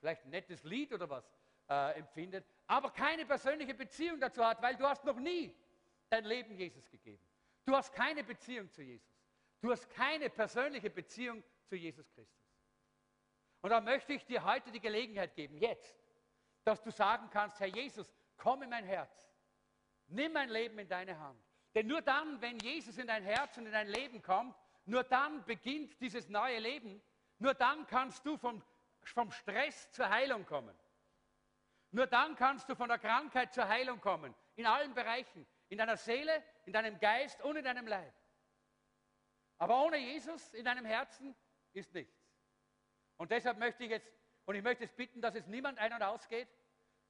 vielleicht 0.00 0.24
ein 0.24 0.30
nettes 0.30 0.64
Lied 0.64 0.92
oder 0.92 1.08
was 1.08 1.24
äh, 1.68 1.98
empfindet, 1.98 2.44
aber 2.66 2.90
keine 2.90 3.24
persönliche 3.26 3.74
Beziehung 3.74 4.20
dazu 4.20 4.44
hat, 4.44 4.60
weil 4.62 4.76
du 4.76 4.84
hast 4.86 5.04
noch 5.04 5.18
nie 5.18 5.54
dein 6.08 6.24
Leben 6.24 6.54
Jesus 6.54 6.90
gegeben. 6.90 7.22
Du 7.64 7.74
hast 7.74 7.92
keine 7.92 8.22
Beziehung 8.22 8.70
zu 8.70 8.82
Jesus. 8.82 9.14
Du 9.60 9.70
hast 9.70 9.88
keine 9.90 10.28
persönliche 10.28 10.90
Beziehung 10.90 11.42
zu 11.64 11.76
Jesus 11.76 12.10
Christus. 12.12 12.44
Und 13.62 13.70
da 13.70 13.80
möchte 13.80 14.12
ich 14.12 14.26
dir 14.26 14.44
heute 14.44 14.70
die 14.70 14.80
Gelegenheit 14.80 15.34
geben, 15.34 15.56
jetzt, 15.56 15.96
dass 16.64 16.82
du 16.82 16.90
sagen 16.90 17.30
kannst, 17.30 17.58
Herr 17.60 17.68
Jesus, 17.68 18.14
komm 18.36 18.62
in 18.62 18.70
mein 18.70 18.84
Herz. 18.84 19.32
Nimm 20.08 20.32
mein 20.32 20.50
Leben 20.50 20.78
in 20.78 20.88
deine 20.88 21.18
Hand. 21.18 21.42
Denn 21.74 21.86
nur 21.86 22.02
dann, 22.02 22.40
wenn 22.42 22.58
Jesus 22.58 22.98
in 22.98 23.06
dein 23.06 23.22
Herz 23.22 23.56
und 23.56 23.66
in 23.66 23.72
dein 23.72 23.88
Leben 23.88 24.20
kommt, 24.20 24.54
nur 24.84 25.02
dann 25.02 25.44
beginnt 25.44 25.98
dieses 26.00 26.28
neue 26.28 26.58
Leben. 26.58 27.02
Nur 27.38 27.54
dann 27.54 27.86
kannst 27.86 28.24
du 28.26 28.36
vom, 28.36 28.62
vom 29.02 29.30
Stress 29.30 29.90
zur 29.92 30.08
Heilung 30.08 30.44
kommen. 30.44 30.76
Nur 31.90 32.06
dann 32.06 32.36
kannst 32.36 32.68
du 32.68 32.74
von 32.74 32.88
der 32.88 32.98
Krankheit 32.98 33.54
zur 33.54 33.66
Heilung 33.66 34.00
kommen. 34.00 34.34
In 34.56 34.66
allen 34.66 34.94
Bereichen. 34.94 35.46
In 35.68 35.78
deiner 35.78 35.96
Seele, 35.96 36.42
in 36.66 36.72
deinem 36.72 36.98
Geist 36.98 37.40
und 37.42 37.56
in 37.56 37.64
deinem 37.64 37.86
Leib. 37.86 38.14
Aber 39.58 39.84
ohne 39.84 39.96
Jesus 39.96 40.52
in 40.54 40.64
deinem 40.64 40.84
Herzen 40.84 41.34
ist 41.72 41.92
nichts. 41.94 42.14
Und 43.16 43.30
deshalb 43.30 43.58
möchte 43.58 43.84
ich 43.84 43.90
jetzt, 43.90 44.12
und 44.44 44.54
ich 44.54 44.62
möchte 44.62 44.84
jetzt 44.84 44.96
bitten, 44.96 45.20
dass 45.20 45.34
es 45.34 45.46
niemand 45.46 45.78
ein- 45.78 45.92
und 45.92 46.02
ausgeht. 46.02 46.48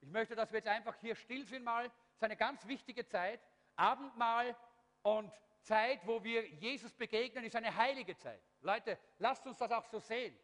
Ich 0.01 0.09
möchte, 0.09 0.35
dass 0.35 0.53
wir 0.53 0.59
jetzt 0.59 0.69
einfach 0.69 0.95
hier 1.01 1.17
still 1.17 1.45
sind 1.45 1.65
mal. 1.65 1.87
Es 1.87 2.17
ist 2.17 2.25
eine 2.25 2.37
ganz 2.37 2.67
wichtige 2.67 3.07
Zeit. 3.07 3.41
Abendmahl 3.77 4.57
und 5.03 5.33
Zeit, 5.63 6.07
wo 6.07 6.23
wir 6.23 6.47
Jesus 6.47 6.93
begegnen, 6.95 7.45
ist 7.45 7.57
eine 7.57 7.75
heilige 7.75 8.17
Zeit. 8.17 8.43
Leute, 8.61 8.99
lasst 9.19 9.47
uns 9.47 9.59
das 9.59 9.73
auch 9.73 9.87
so 9.87 9.99
sehen. 9.99 10.39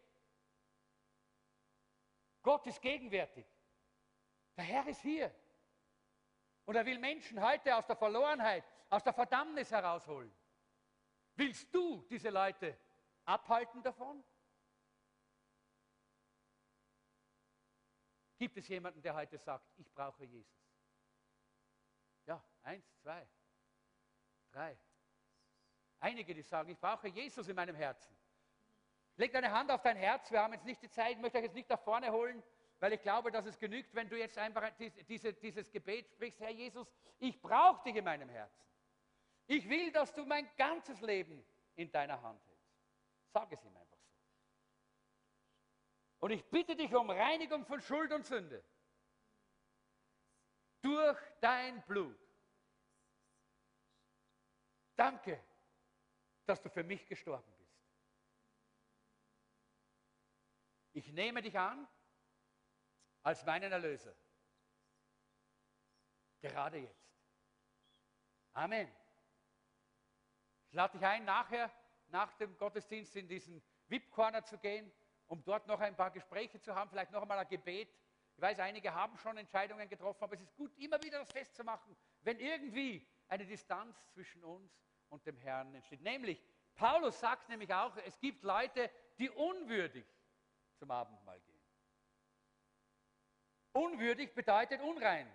Gott 2.43 2.67
ist 2.67 2.81
gegenwärtig. 2.81 3.47
Der 4.57 4.65
Herr 4.65 4.87
ist 4.87 5.03
hier. 5.03 5.33
Und 6.71 6.77
er 6.77 6.87
will 6.87 7.01
Menschen 7.01 7.43
heute 7.43 7.75
aus 7.75 7.85
der 7.85 7.97
Verlorenheit, 7.97 8.63
aus 8.91 9.03
der 9.03 9.13
Verdammnis 9.13 9.73
herausholen. 9.73 10.33
Willst 11.35 11.75
du 11.75 12.07
diese 12.09 12.31
Leute 12.31 12.79
abhalten 13.25 13.83
davon? 13.83 14.23
Gibt 18.39 18.57
es 18.57 18.69
jemanden, 18.69 19.03
der 19.03 19.17
heute 19.17 19.37
sagt, 19.37 19.69
ich 19.79 19.93
brauche 19.93 20.25
Jesus? 20.25 20.65
Ja, 22.27 22.41
eins, 22.63 22.89
zwei, 23.03 23.27
drei. 24.53 24.79
Einige, 25.99 26.33
die 26.33 26.43
sagen, 26.43 26.71
ich 26.71 26.79
brauche 26.79 27.09
Jesus 27.09 27.49
in 27.49 27.57
meinem 27.57 27.75
Herzen. 27.75 28.17
Leg 29.17 29.33
deine 29.33 29.51
Hand 29.51 29.73
auf 29.73 29.83
dein 29.83 29.97
Herz. 29.97 30.31
Wir 30.31 30.41
haben 30.41 30.53
jetzt 30.53 30.67
nicht 30.67 30.81
die 30.81 30.89
Zeit, 30.89 31.17
ich 31.17 31.19
möchte 31.19 31.39
euch 31.39 31.45
jetzt 31.47 31.57
nicht 31.57 31.69
nach 31.69 31.81
vorne 31.81 32.13
holen, 32.13 32.41
weil 32.81 32.95
ich 32.95 33.03
glaube, 33.03 33.31
dass 33.31 33.45
es 33.45 33.59
genügt, 33.59 33.95
wenn 33.95 34.09
du 34.09 34.19
jetzt 34.19 34.39
einfach 34.39 34.73
diese, 35.07 35.35
dieses 35.35 35.71
Gebet 35.71 36.09
sprichst. 36.09 36.41
Herr 36.41 36.51
Jesus, 36.51 36.91
ich 37.19 37.41
brauche 37.41 37.85
dich 37.85 37.95
in 37.95 38.05
meinem 38.05 38.29
Herzen. 38.31 38.67
Ich 39.47 39.69
will, 39.69 39.93
dass 39.93 40.15
du 40.15 40.25
mein 40.25 40.49
ganzes 40.57 41.01
Leben 41.03 41.45
in 41.77 41.93
deiner 41.93 42.21
Hand 42.23 42.43
hältst. 42.47 42.73
Sag 43.33 43.53
es 43.53 43.63
ihm 43.63 43.77
einfach 43.77 43.99
so. 43.99 44.17
Und 46.21 46.31
ich 46.31 46.45
bitte 46.47 46.75
dich 46.75 46.95
um 46.95 47.11
Reinigung 47.11 47.67
von 47.67 47.81
Schuld 47.83 48.13
und 48.13 48.25
Sünde. 48.25 48.65
Durch 50.81 51.19
dein 51.41 51.83
Blut. 51.83 52.19
Danke, 54.97 55.43
dass 56.47 56.63
du 56.63 56.71
für 56.71 56.83
mich 56.83 57.07
gestorben 57.07 57.53
bist. 57.59 57.61
Ich 60.93 61.13
nehme 61.13 61.43
dich 61.43 61.59
an 61.59 61.87
als 63.23 63.45
meinen 63.45 63.71
Erlöser. 63.71 64.15
Gerade 66.41 66.79
jetzt. 66.79 67.11
Amen. 68.53 68.91
Ich 70.69 70.75
lade 70.75 70.97
dich 70.99 71.07
ein, 71.07 71.25
nachher, 71.25 71.71
nach 72.09 72.33
dem 72.35 72.57
Gottesdienst 72.57 73.15
in 73.17 73.29
diesen 73.29 73.63
VIP-Corner 73.89 74.45
zu 74.45 74.59
gehen, 74.59 74.91
um 75.27 75.43
dort 75.45 75.67
noch 75.67 75.81
ein 75.81 75.97
paar 75.97 76.11
Gespräche 76.11 76.61
zu 76.61 76.75
haben, 76.75 76.91
vielleicht 76.91 77.13
noch 77.13 77.23
einmal 77.23 77.39
ein 77.39 77.49
Gebet. 77.49 77.95
Ich 78.35 78.41
weiß, 78.41 78.59
einige 78.61 78.95
haben 78.95 79.17
schon 79.19 79.37
Entscheidungen 79.37 79.89
getroffen, 79.89 80.25
aber 80.25 80.35
es 80.35 80.41
ist 80.41 80.57
gut, 80.57 80.77
immer 80.79 81.03
wieder 81.03 81.19
das 81.19 81.31
festzumachen, 81.31 81.97
wenn 82.23 82.39
irgendwie 82.41 83.07
eine 83.29 83.47
Distanz 83.47 83.97
zwischen 84.13 84.43
uns 84.43 84.73
und 85.09 85.25
dem 85.27 85.37
Herrn 85.37 85.75
entsteht. 85.75 86.01
Nämlich, 86.01 86.43
Paulus 86.75 87.21
sagt 87.21 87.49
nämlich 87.49 87.73
auch, 87.73 87.97
es 87.99 88.19
gibt 88.19 88.43
Leute, 88.43 88.91
die 89.19 89.29
unwürdig 89.31 90.07
zum 90.77 90.91
Abendmahl 90.91 91.41
gehen. 91.41 91.50
Unwürdig 93.73 94.35
bedeutet 94.35 94.81
unrein. 94.81 95.31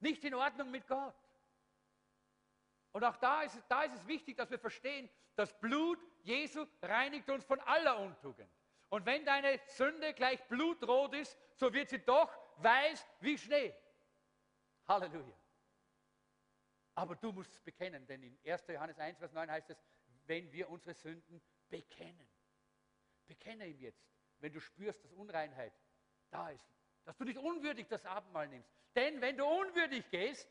Nicht 0.00 0.24
in 0.24 0.34
Ordnung 0.34 0.70
mit 0.70 0.86
Gott. 0.86 1.14
Und 2.92 3.04
auch 3.04 3.16
da 3.16 3.42
ist, 3.42 3.62
da 3.68 3.82
ist 3.82 3.94
es 3.94 4.06
wichtig, 4.06 4.36
dass 4.36 4.50
wir 4.50 4.58
verstehen, 4.58 5.08
das 5.36 5.58
Blut 5.60 5.98
Jesu 6.22 6.66
reinigt 6.82 7.28
uns 7.30 7.44
von 7.44 7.60
aller 7.60 7.98
Untugend. 8.00 8.50
Und 8.88 9.06
wenn 9.06 9.24
deine 9.24 9.60
Sünde 9.66 10.12
gleich 10.14 10.42
blutrot 10.48 11.14
ist, 11.14 11.38
so 11.54 11.72
wird 11.72 11.88
sie 11.90 12.00
doch 12.00 12.36
weiß 12.56 13.06
wie 13.20 13.38
Schnee. 13.38 13.74
Halleluja. 14.88 15.36
Aber 16.96 17.14
du 17.14 17.32
musst 17.32 17.52
es 17.52 17.60
bekennen, 17.60 18.06
denn 18.06 18.22
in 18.22 18.38
1. 18.44 18.66
Johannes 18.66 18.98
1, 18.98 19.18
Vers 19.18 19.32
9 19.32 19.50
heißt 19.50 19.70
es, 19.70 19.82
wenn 20.26 20.50
wir 20.52 20.68
unsere 20.68 20.94
Sünden 20.94 21.40
bekennen. 21.68 22.28
Bekenne 23.26 23.68
ihm 23.68 23.78
jetzt, 23.78 24.04
wenn 24.40 24.52
du 24.52 24.60
spürst, 24.60 25.04
dass 25.04 25.12
Unreinheit 25.12 25.72
da 26.30 26.50
ist, 26.50 26.68
dass 27.04 27.16
du 27.16 27.24
nicht 27.24 27.38
unwürdig 27.38 27.86
das 27.88 28.04
Abendmahl 28.06 28.48
nimmst. 28.48 28.70
Denn 28.94 29.20
wenn 29.20 29.36
du 29.36 29.44
unwürdig 29.46 30.08
gehst, 30.10 30.48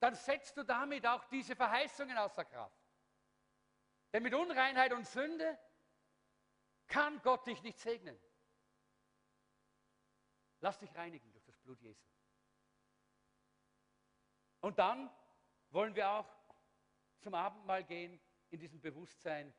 dann 0.00 0.14
setzt 0.14 0.56
du 0.56 0.64
damit 0.64 1.06
auch 1.06 1.24
diese 1.26 1.54
Verheißungen 1.54 2.16
außer 2.16 2.44
Kraft. 2.44 2.80
Denn 4.12 4.22
mit 4.22 4.34
Unreinheit 4.34 4.92
und 4.92 5.06
Sünde 5.06 5.58
kann 6.86 7.20
Gott 7.22 7.46
dich 7.46 7.62
nicht 7.62 7.78
segnen. 7.78 8.18
Lass 10.60 10.78
dich 10.78 10.94
reinigen 10.94 11.30
durch 11.32 11.44
das 11.44 11.56
Blut 11.58 11.80
Jesu. 11.80 12.04
Und 14.60 14.78
dann 14.78 15.10
wollen 15.70 15.94
wir 15.94 16.10
auch 16.10 16.28
zum 17.20 17.34
Abendmahl 17.34 17.84
gehen 17.84 18.20
in 18.50 18.60
diesem 18.60 18.80
Bewusstsein, 18.80 19.54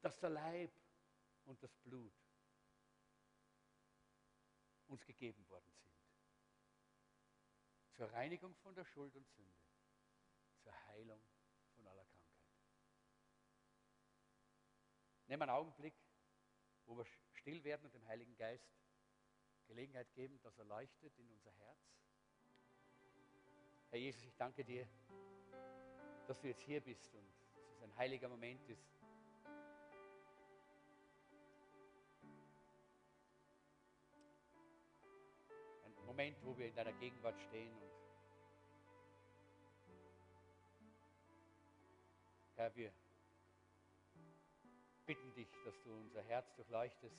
dass 0.00 0.18
der 0.18 0.30
Leib 0.30 0.72
und 1.44 1.62
das 1.62 1.76
Blut 1.78 2.12
uns 4.92 5.04
gegeben 5.04 5.48
worden 5.48 5.72
sind. 5.72 5.92
Zur 7.92 8.12
Reinigung 8.12 8.54
von 8.56 8.74
der 8.74 8.84
Schuld 8.84 9.14
und 9.16 9.28
Sünde, 9.28 9.60
zur 10.62 10.72
Heilung 10.86 11.20
von 11.74 11.86
aller 11.86 12.04
Krankheit. 12.04 12.46
Nehmen 15.26 15.42
einen 15.42 15.50
Augenblick, 15.50 15.94
wo 16.86 16.96
wir 16.96 17.06
still 17.32 17.62
werden 17.64 17.84
und 17.86 17.94
dem 17.94 18.06
Heiligen 18.06 18.36
Geist 18.36 18.70
Gelegenheit 19.66 20.12
geben, 20.12 20.40
dass 20.42 20.58
er 20.58 20.64
leuchtet 20.64 21.16
in 21.18 21.30
unser 21.30 21.50
Herz. 21.52 21.78
Herr 23.88 23.98
Jesus, 23.98 24.24
ich 24.24 24.36
danke 24.36 24.64
dir, 24.64 24.86
dass 26.26 26.40
du 26.40 26.48
jetzt 26.48 26.62
hier 26.62 26.80
bist 26.80 27.14
und 27.14 27.26
dass 27.40 27.56
es 27.56 27.82
ein 27.82 27.96
heiliger 27.96 28.28
Moment 28.28 28.68
ist. 28.68 29.01
Moment, 36.12 36.36
wo 36.44 36.58
wir 36.58 36.66
in 36.66 36.74
deiner 36.74 36.92
Gegenwart 36.92 37.40
stehen 37.40 37.72
und 37.72 37.90
Herr, 42.54 42.76
wir 42.76 42.92
bitten 45.06 45.32
dich, 45.32 45.48
dass 45.64 45.80
du 45.80 45.90
unser 45.90 46.22
Herz 46.24 46.54
durchleuchtest. 46.54 47.16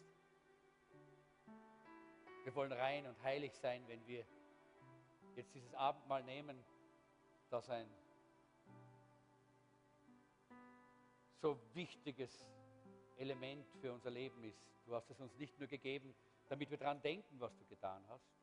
Wir 2.44 2.54
wollen 2.54 2.72
rein 2.72 3.08
und 3.08 3.20
heilig 3.24 3.56
sein, 3.56 3.84
wenn 3.88 4.06
wir 4.06 4.28
jetzt 5.38 5.56
dieses 5.56 5.74
Abendmahl 5.74 6.22
nehmen, 6.24 6.64
das 7.50 7.68
ein 7.72 7.90
so 11.42 11.60
wichtiges 11.74 12.48
Element 13.18 13.66
für 13.82 13.92
unser 13.92 14.12
Leben 14.12 14.44
ist. 14.44 14.64
Du 14.86 14.94
hast 14.94 15.10
es 15.10 15.20
uns 15.20 15.36
nicht 15.40 15.58
nur 15.58 15.68
gegeben, 15.68 16.14
damit 16.48 16.70
wir 16.70 16.78
daran 16.78 17.02
denken, 17.02 17.40
was 17.40 17.58
du 17.58 17.66
getan 17.66 18.06
hast, 18.08 18.43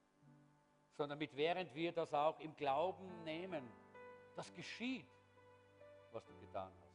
sondern 0.96 1.18
mit 1.18 1.34
während 1.36 1.74
wir 1.74 1.92
das 1.92 2.12
auch 2.12 2.38
im 2.40 2.54
Glauben 2.56 3.24
nehmen, 3.24 3.68
das 4.36 4.52
geschieht, 4.54 5.06
was 6.12 6.24
du 6.26 6.32
getan 6.40 6.72
hast. 6.80 6.90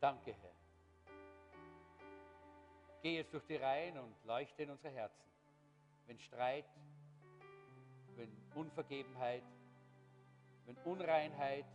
Danke, 0.00 0.32
Herr. 0.32 0.54
Geh 3.02 3.16
jetzt 3.16 3.32
durch 3.32 3.44
die 3.46 3.56
Reihen 3.56 3.98
und 3.98 4.14
leuchte 4.24 4.62
in 4.62 4.70
unsere 4.70 4.92
Herzen. 4.92 5.30
Wenn 6.06 6.18
Streit, 6.18 6.66
wenn 8.16 8.30
Unvergebenheit, 8.54 9.42
wenn 10.66 10.76
Unreinheit, 10.78 11.66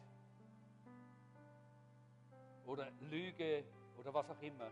oder 2.65 2.89
Lüge 3.01 3.63
oder 3.97 4.13
was 4.13 4.29
auch 4.29 4.41
immer 4.41 4.71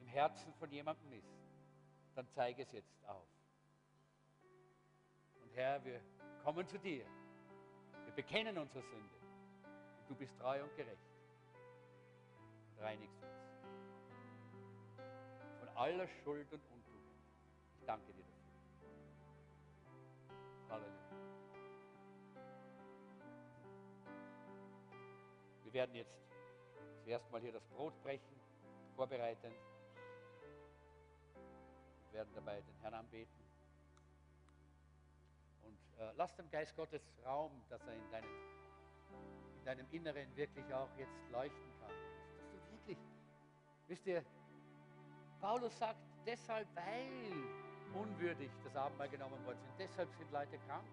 im 0.00 0.06
Herzen 0.06 0.52
von 0.54 0.70
jemandem 0.70 1.12
ist, 1.12 1.32
dann 2.14 2.28
zeige 2.28 2.62
es 2.62 2.72
jetzt 2.72 2.94
auf. 3.06 3.33
Herr, 5.54 5.84
wir 5.84 6.00
kommen 6.42 6.66
zu 6.66 6.78
dir. 6.78 7.04
Wir 8.04 8.12
bekennen 8.12 8.58
unsere 8.58 8.82
Sünde. 8.82 9.14
Und 10.00 10.10
du 10.10 10.16
bist 10.16 10.36
treu 10.38 10.60
und 10.62 10.74
gerecht. 10.76 10.98
Und 12.76 12.82
reinigst 12.82 13.22
uns 13.22 13.34
von 15.60 15.68
aller 15.76 16.08
Schuld 16.08 16.52
und 16.52 16.60
Untugend. 16.72 17.22
Ich 17.78 17.86
danke 17.86 18.12
dir 18.12 18.24
dafür. 18.24 18.34
Halleluja. 20.70 20.94
Wir 25.62 25.72
werden 25.72 25.94
jetzt 25.94 26.18
zuerst 27.04 27.30
mal 27.30 27.40
hier 27.40 27.52
das 27.52 27.64
Brot 27.66 27.94
brechen, 28.02 28.40
vorbereiten. 28.96 29.52
Wir 32.10 32.18
werden 32.18 32.34
dabei 32.34 32.60
den 32.60 32.76
Herrn 32.80 32.94
anbeten. 32.94 33.43
Äh, 35.98 36.10
lass 36.16 36.34
dem 36.34 36.50
Geist 36.50 36.74
Gottes 36.76 37.02
Raum, 37.24 37.52
dass 37.68 37.86
er 37.86 37.94
in 37.94 38.10
deinem, 38.10 38.30
in 39.58 39.64
deinem 39.64 39.86
Inneren 39.92 40.36
wirklich 40.36 40.72
auch 40.74 40.88
jetzt 40.96 41.16
leuchten 41.30 41.72
kann. 41.80 41.90
Dass 42.36 42.48
du 42.50 42.72
wirklich, 42.72 42.98
wisst 43.86 44.06
ihr, 44.06 44.24
Paulus 45.40 45.78
sagt, 45.78 45.98
deshalb, 46.26 46.66
weil 46.74 47.32
unwürdig 47.94 48.50
das 48.64 48.74
Abendmahl 48.74 49.08
genommen 49.08 49.44
worden 49.44 49.58
sind, 49.60 49.78
deshalb 49.78 50.12
sind 50.14 50.30
Leute 50.32 50.58
krank 50.66 50.84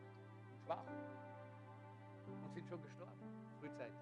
und 0.51 0.65
schwach 0.65 0.85
und 2.43 2.53
sind 2.53 2.67
schon 2.67 2.81
gestorben, 2.83 3.47
frühzeitig. 3.59 3.95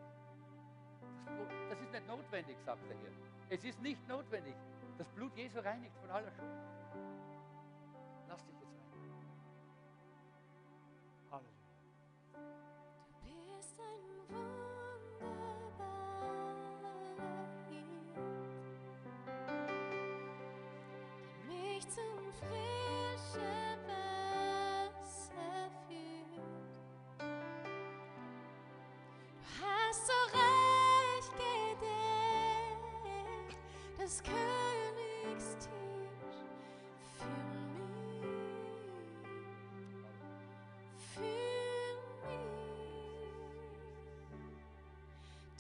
Das 1.70 1.80
ist 1.80 1.92
nicht 1.92 2.08
notwendig, 2.08 2.58
sagt 2.66 2.82
er 2.90 2.98
hier. 2.98 3.12
Es 3.50 3.64
ist 3.64 3.82
nicht 3.82 4.06
notwendig. 4.08 4.56
Das 4.98 5.08
Blut 5.10 5.36
Jesu 5.36 5.60
reinigt 5.60 5.96
von 5.98 6.10
aller 6.10 6.32
Schuld. 6.32 6.52
Du 13.80 14.19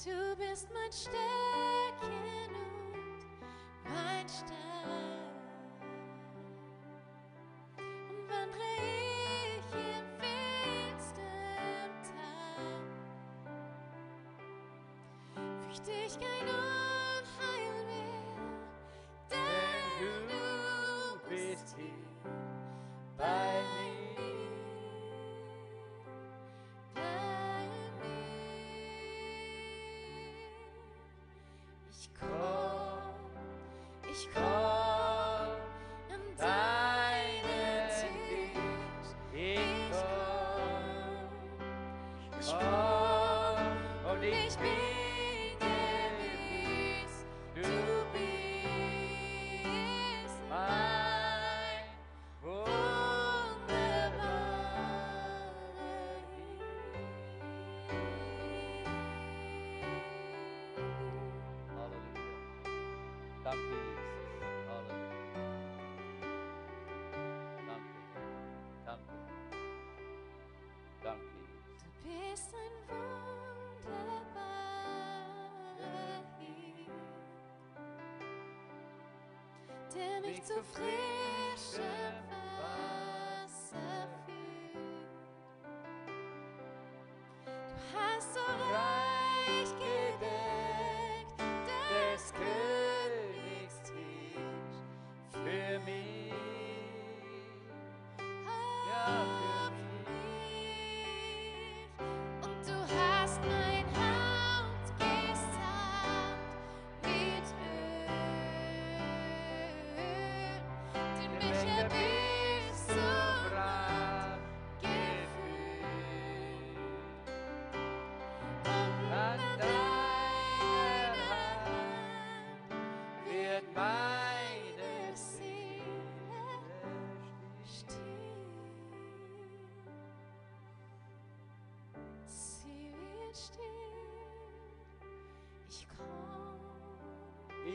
Du 0.10 0.36
bist 0.38 0.68
mein 0.73 0.91
Stärken 0.91 2.56
und 2.95 3.22
mein 3.86 4.27
Stab. 4.27 4.49
Und 7.77 8.27
wandre 8.27 8.69
ich 8.81 9.69
im 9.76 10.07
finstern 10.98 11.94
Tal, 12.02 12.81
fürchte 15.68 15.91
ich 15.91 16.15
kein 16.19 16.48
Unheil 16.48 16.98
ich 34.19 34.59
der 79.95 80.22
mich 80.22 80.44
zu 80.44 80.53
frischem 80.74 82.28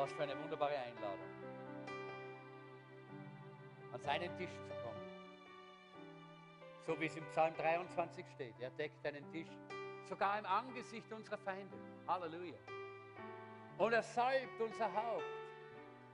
Was 0.00 0.10
für 0.14 0.22
eine 0.22 0.34
wunderbare 0.42 0.78
Einladung. 0.78 1.28
An 3.92 4.00
seinen 4.00 4.34
Tisch 4.38 4.48
zu 4.48 4.70
kommen. 4.82 5.04
So 6.86 6.98
wie 6.98 7.04
es 7.04 7.16
im 7.18 7.26
Psalm 7.26 7.54
23 7.58 8.24
steht. 8.34 8.54
Er 8.60 8.70
deckt 8.70 9.06
einen 9.06 9.30
Tisch 9.30 9.50
sogar 10.08 10.38
im 10.38 10.46
Angesicht 10.46 11.12
unserer 11.12 11.36
Feinde. 11.36 11.76
Halleluja. 12.08 12.56
Und 13.76 13.92
er 13.92 14.02
salbt 14.02 14.58
unser 14.58 14.90
Haupt 14.90 15.22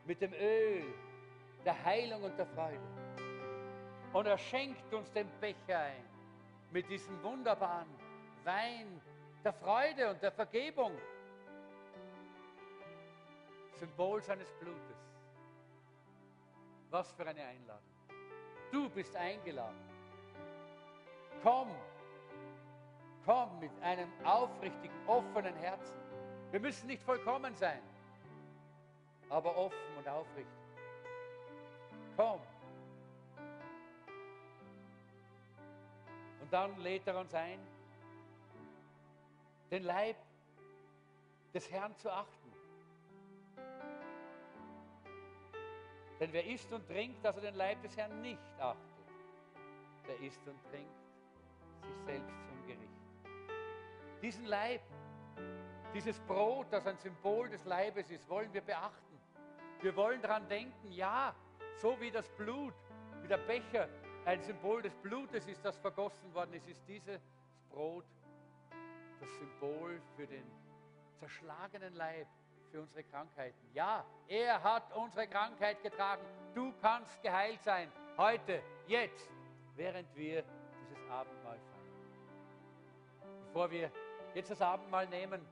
mit 0.04 0.20
dem 0.20 0.32
Öl 0.32 0.82
der 1.64 1.84
Heilung 1.84 2.24
und 2.24 2.36
der 2.36 2.46
Freude. 2.46 2.80
Und 4.12 4.26
er 4.26 4.38
schenkt 4.38 4.92
uns 4.92 5.12
den 5.12 5.28
Becher 5.40 5.78
ein 5.78 6.04
mit 6.72 6.90
diesem 6.90 7.22
wunderbaren 7.22 7.94
Wein 8.42 9.00
der 9.44 9.52
Freude 9.52 10.10
und 10.10 10.20
der 10.20 10.32
Vergebung. 10.32 10.90
Symbol 13.76 14.22
seines 14.22 14.50
Blutes. 14.52 14.96
Was 16.90 17.12
für 17.12 17.26
eine 17.26 17.42
Einladung. 17.44 17.82
Du 18.72 18.88
bist 18.90 19.14
eingeladen. 19.16 19.76
Komm, 21.42 21.68
komm 23.24 23.58
mit 23.60 23.70
einem 23.82 24.10
aufrichtigen, 24.24 24.94
offenen 25.06 25.54
Herzen. 25.56 25.94
Wir 26.50 26.60
müssen 26.60 26.86
nicht 26.86 27.02
vollkommen 27.02 27.54
sein, 27.54 27.82
aber 29.28 29.56
offen 29.56 29.96
und 29.98 30.08
aufrichtig. 30.08 30.46
Komm. 32.16 32.40
Und 36.40 36.52
dann 36.52 36.78
lädt 36.78 37.06
er 37.06 37.18
uns 37.18 37.34
ein, 37.34 37.58
den 39.70 39.82
Leib 39.82 40.16
des 41.52 41.70
Herrn 41.70 41.96
zu 41.96 42.10
achten. 42.10 42.35
Denn 46.20 46.32
wer 46.32 46.46
isst 46.46 46.72
und 46.72 46.86
trinkt, 46.86 47.24
dass 47.24 47.36
er 47.36 47.42
den 47.42 47.54
Leib 47.54 47.82
des 47.82 47.96
Herrn 47.96 48.20
nicht 48.22 48.40
achtet, 48.58 49.06
der 50.08 50.18
isst 50.20 50.46
und 50.46 50.62
trinkt 50.70 51.06
sich 51.82 51.96
selbst 52.04 52.36
zum 52.46 52.66
Gericht. 52.66 52.86
Diesen 54.22 54.46
Leib, 54.46 54.80
dieses 55.92 56.18
Brot, 56.20 56.66
das 56.70 56.86
ein 56.86 56.96
Symbol 56.98 57.48
des 57.48 57.64
Leibes 57.64 58.10
ist, 58.10 58.28
wollen 58.28 58.52
wir 58.52 58.62
beachten. 58.62 59.20
Wir 59.82 59.94
wollen 59.94 60.22
daran 60.22 60.48
denken, 60.48 60.90
ja, 60.90 61.34
so 61.76 62.00
wie 62.00 62.10
das 62.10 62.28
Blut, 62.30 62.74
wie 63.20 63.28
der 63.28 63.38
Becher 63.38 63.88
ein 64.24 64.42
Symbol 64.42 64.82
des 64.82 64.94
Blutes 64.96 65.46
ist, 65.46 65.64
das 65.64 65.76
vergossen 65.78 66.32
worden 66.34 66.54
ist, 66.54 66.66
ist 66.66 66.82
dieses 66.88 67.20
Brot 67.70 68.06
das 69.20 69.28
Symbol 69.36 70.00
für 70.16 70.26
den 70.26 70.44
zerschlagenen 71.18 71.94
Leib, 71.94 72.26
für 72.70 72.80
unsere 72.80 73.02
Krankheiten. 73.04 73.58
Ja, 73.72 74.04
er 74.28 74.62
hat 74.62 74.94
unsere 74.94 75.26
Krankheit 75.26 75.82
getragen. 75.82 76.22
Du 76.54 76.72
kannst 76.80 77.22
geheilt 77.22 77.62
sein, 77.62 77.90
heute, 78.16 78.62
jetzt, 78.86 79.30
während 79.74 80.14
wir 80.14 80.44
dieses 80.80 81.10
Abendmahl 81.10 81.58
feiern. 81.58 81.86
Bevor 83.46 83.70
wir 83.70 83.90
jetzt 84.34 84.50
das 84.50 84.60
Abendmahl 84.60 85.06
nehmen, 85.06 85.46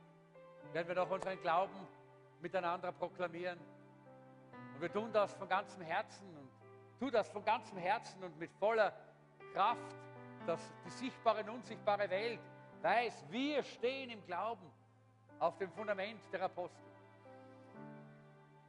werden 0.73 0.89
wir 0.89 0.95
noch 0.95 1.11
unseren 1.11 1.41
Glauben 1.41 1.87
miteinander 2.41 2.93
proklamieren. 2.93 3.59
Und 4.75 4.81
wir 4.81 4.93
tun 4.93 5.13
das 5.13 5.33
von 5.35 5.49
ganzem 5.49 5.83
Herzen 5.83 6.27
und 6.37 6.51
tu 6.99 7.11
das 7.11 7.29
von 7.29 7.45
ganzem 7.45 7.79
Herzen 7.79 8.23
und 8.23 8.39
mit 8.39 8.51
voller 8.53 8.93
Kraft, 9.53 9.97
dass 10.47 10.61
die 10.85 10.91
sichtbare 10.91 11.43
und 11.45 11.51
unsichtbare 11.51 12.09
Welt 12.11 12.41
weiß, 12.83 13.25
wir 13.31 13.63
stehen 13.63 14.11
im 14.11 14.25
Glauben 14.27 14.71
auf 15.39 15.57
dem 15.57 15.71
Fundament 15.73 16.21
der 16.33 16.43
Apostel. 16.43 16.94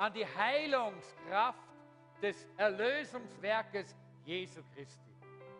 an 0.00 0.14
die 0.14 0.26
Heilungskraft 0.26 1.58
des 2.22 2.48
Erlösungswerkes 2.56 3.94
Jesu 4.24 4.62
Christi. 4.74 5.10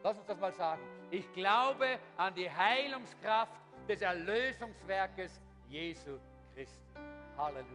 Lass 0.02 0.16
uns 0.16 0.26
das 0.26 0.40
mal 0.40 0.52
sagen. 0.52 0.80
Ich 1.10 1.30
glaube 1.34 1.98
an 2.16 2.34
die 2.34 2.50
Heilungskraft 2.50 3.60
des 3.86 4.00
Erlösungswerkes 4.00 5.42
Jesu 5.68 6.18
Christi. 6.54 6.94
Halleluja. 7.36 7.68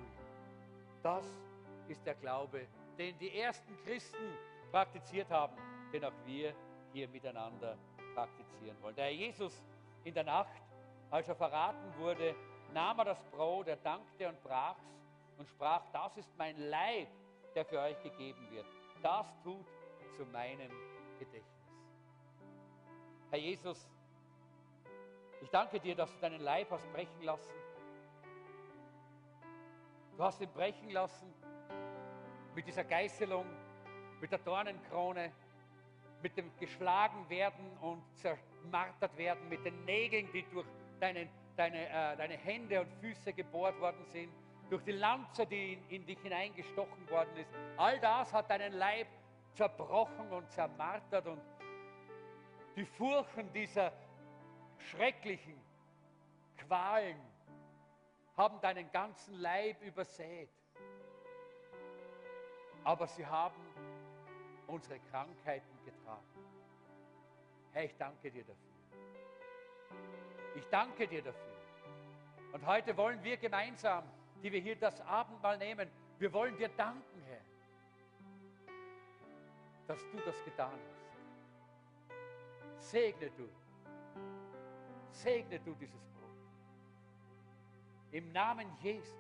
Das 1.04 1.26
ist 1.88 2.04
der 2.04 2.16
Glaube, 2.16 2.66
den 2.98 3.16
die 3.20 3.38
ersten 3.40 3.78
Christen 3.84 4.36
praktiziert 4.72 5.30
haben, 5.30 5.56
den 5.94 6.04
auch 6.04 6.14
wir 6.26 6.56
hier 6.94 7.08
miteinander 7.10 7.78
praktizieren 8.16 8.82
wollen. 8.82 8.96
Der 8.96 9.06
Herr 9.06 9.12
Jesus 9.12 9.64
in 10.04 10.16
der 10.16 10.24
Nacht, 10.24 10.64
als 11.12 11.28
er 11.28 11.36
verraten 11.36 11.94
wurde, 12.00 12.36
nahm 12.74 12.98
er 12.98 13.06
das 13.06 13.24
Brot, 13.26 13.68
er 13.68 13.78
dankte 13.78 14.28
und 14.28 14.42
brach's 14.42 14.96
und 15.38 15.48
sprach, 15.48 15.84
das 15.91 16.18
ist 16.18 16.38
mein 16.38 16.57
Leib, 16.57 17.07
der 17.53 17.66
für 17.66 17.80
euch 17.80 18.02
gegeben 18.03 18.49
wird. 18.52 18.66
Das 19.02 19.28
tut 19.44 19.66
zu 20.16 20.26
meinem 20.26 20.72
Gedächtnis. 21.20 21.44
Herr 23.30 23.40
Jesus, 23.40 23.90
ich 25.41 25.49
danke 25.49 25.80
dir, 25.80 25.95
dass 25.95 26.14
du 26.14 26.20
deinen 26.20 26.41
Leib 26.41 26.72
hast 26.72 26.91
brechen 26.94 27.22
lassen. 27.22 27.53
Du 30.18 30.24
hast 30.24 30.40
ihn 30.41 30.52
brechen 30.52 30.90
lassen 30.91 31.34
mit 32.53 32.66
dieser 32.68 32.86
Geißelung, 32.86 33.45
mit 34.22 34.32
der 34.32 34.40
Dornenkrone, 34.40 35.32
mit 36.22 36.38
dem 36.38 36.49
geschlagen 36.57 37.30
werden 37.30 37.78
und 37.82 38.02
zermartert 38.16 39.18
werden, 39.18 39.49
mit 39.49 39.66
den 39.66 39.84
Nägeln, 39.84 40.32
die 40.32 40.44
durch 40.49 40.68
deinen, 40.99 41.30
deine, 41.57 41.90
äh, 41.90 42.16
deine 42.16 42.38
Hände 42.38 42.82
und 42.82 42.94
Füße 43.02 43.34
gebohrt 43.34 43.80
worden 43.82 44.06
sind 44.06 44.32
durch 44.70 44.84
die 44.84 44.92
Lanze, 44.92 45.46
die 45.46 45.74
in, 45.74 45.90
in 45.90 46.06
dich 46.06 46.20
hineingestochen 46.20 47.10
worden 47.10 47.36
ist. 47.38 47.50
All 47.78 48.00
das 48.00 48.34
hat 48.34 48.50
deinen 48.50 48.74
Leib 48.74 49.08
zerbrochen 49.54 50.32
und 50.32 50.50
zermartert 50.52 51.28
und 51.28 51.42
die 52.76 52.86
Furchen 52.86 53.52
dieser 53.54 53.94
schrecklichen 54.78 55.60
Qualen 56.58 57.18
haben 58.36 58.60
deinen 58.60 58.92
ganzen 58.92 59.36
Leib 59.36 59.82
übersät. 59.82 60.50
Aber 62.84 63.08
sie 63.08 63.26
haben 63.26 63.56
unsere 64.68 65.00
Krankheiten 65.12 65.86
getragen. 65.86 66.26
Herr, 67.72 67.86
ich 67.86 67.96
danke 67.98 68.32
dir 68.32 68.44
dafür. 68.44 68.76
Ich 70.56 70.68
danke 70.70 71.08
dir 71.08 71.22
dafür. 71.22 71.56
Und 72.54 72.66
heute 72.66 72.96
wollen 72.96 73.22
wir 73.24 73.38
gemeinsam, 73.38 74.04
die 74.46 74.52
wir 74.52 74.62
hier 74.62 74.76
das 74.76 75.02
Abendmahl 75.02 75.58
nehmen, 75.58 75.90
wir 76.20 76.32
wollen 76.32 76.56
dir 76.56 76.70
danken, 76.70 77.24
Herr, 77.26 77.42
dass 79.88 80.00
du 80.12 80.20
das 80.24 80.46
getan 80.46 80.80
hast. 80.88 82.92
Segne 82.92 83.32
du, 83.32 83.50
segne 85.10 85.60
du 85.62 85.74
dieses 85.74 86.00
Brot. 86.00 86.30
Im 88.12 88.32
Namen 88.34 88.72
Jesu, 88.84 89.16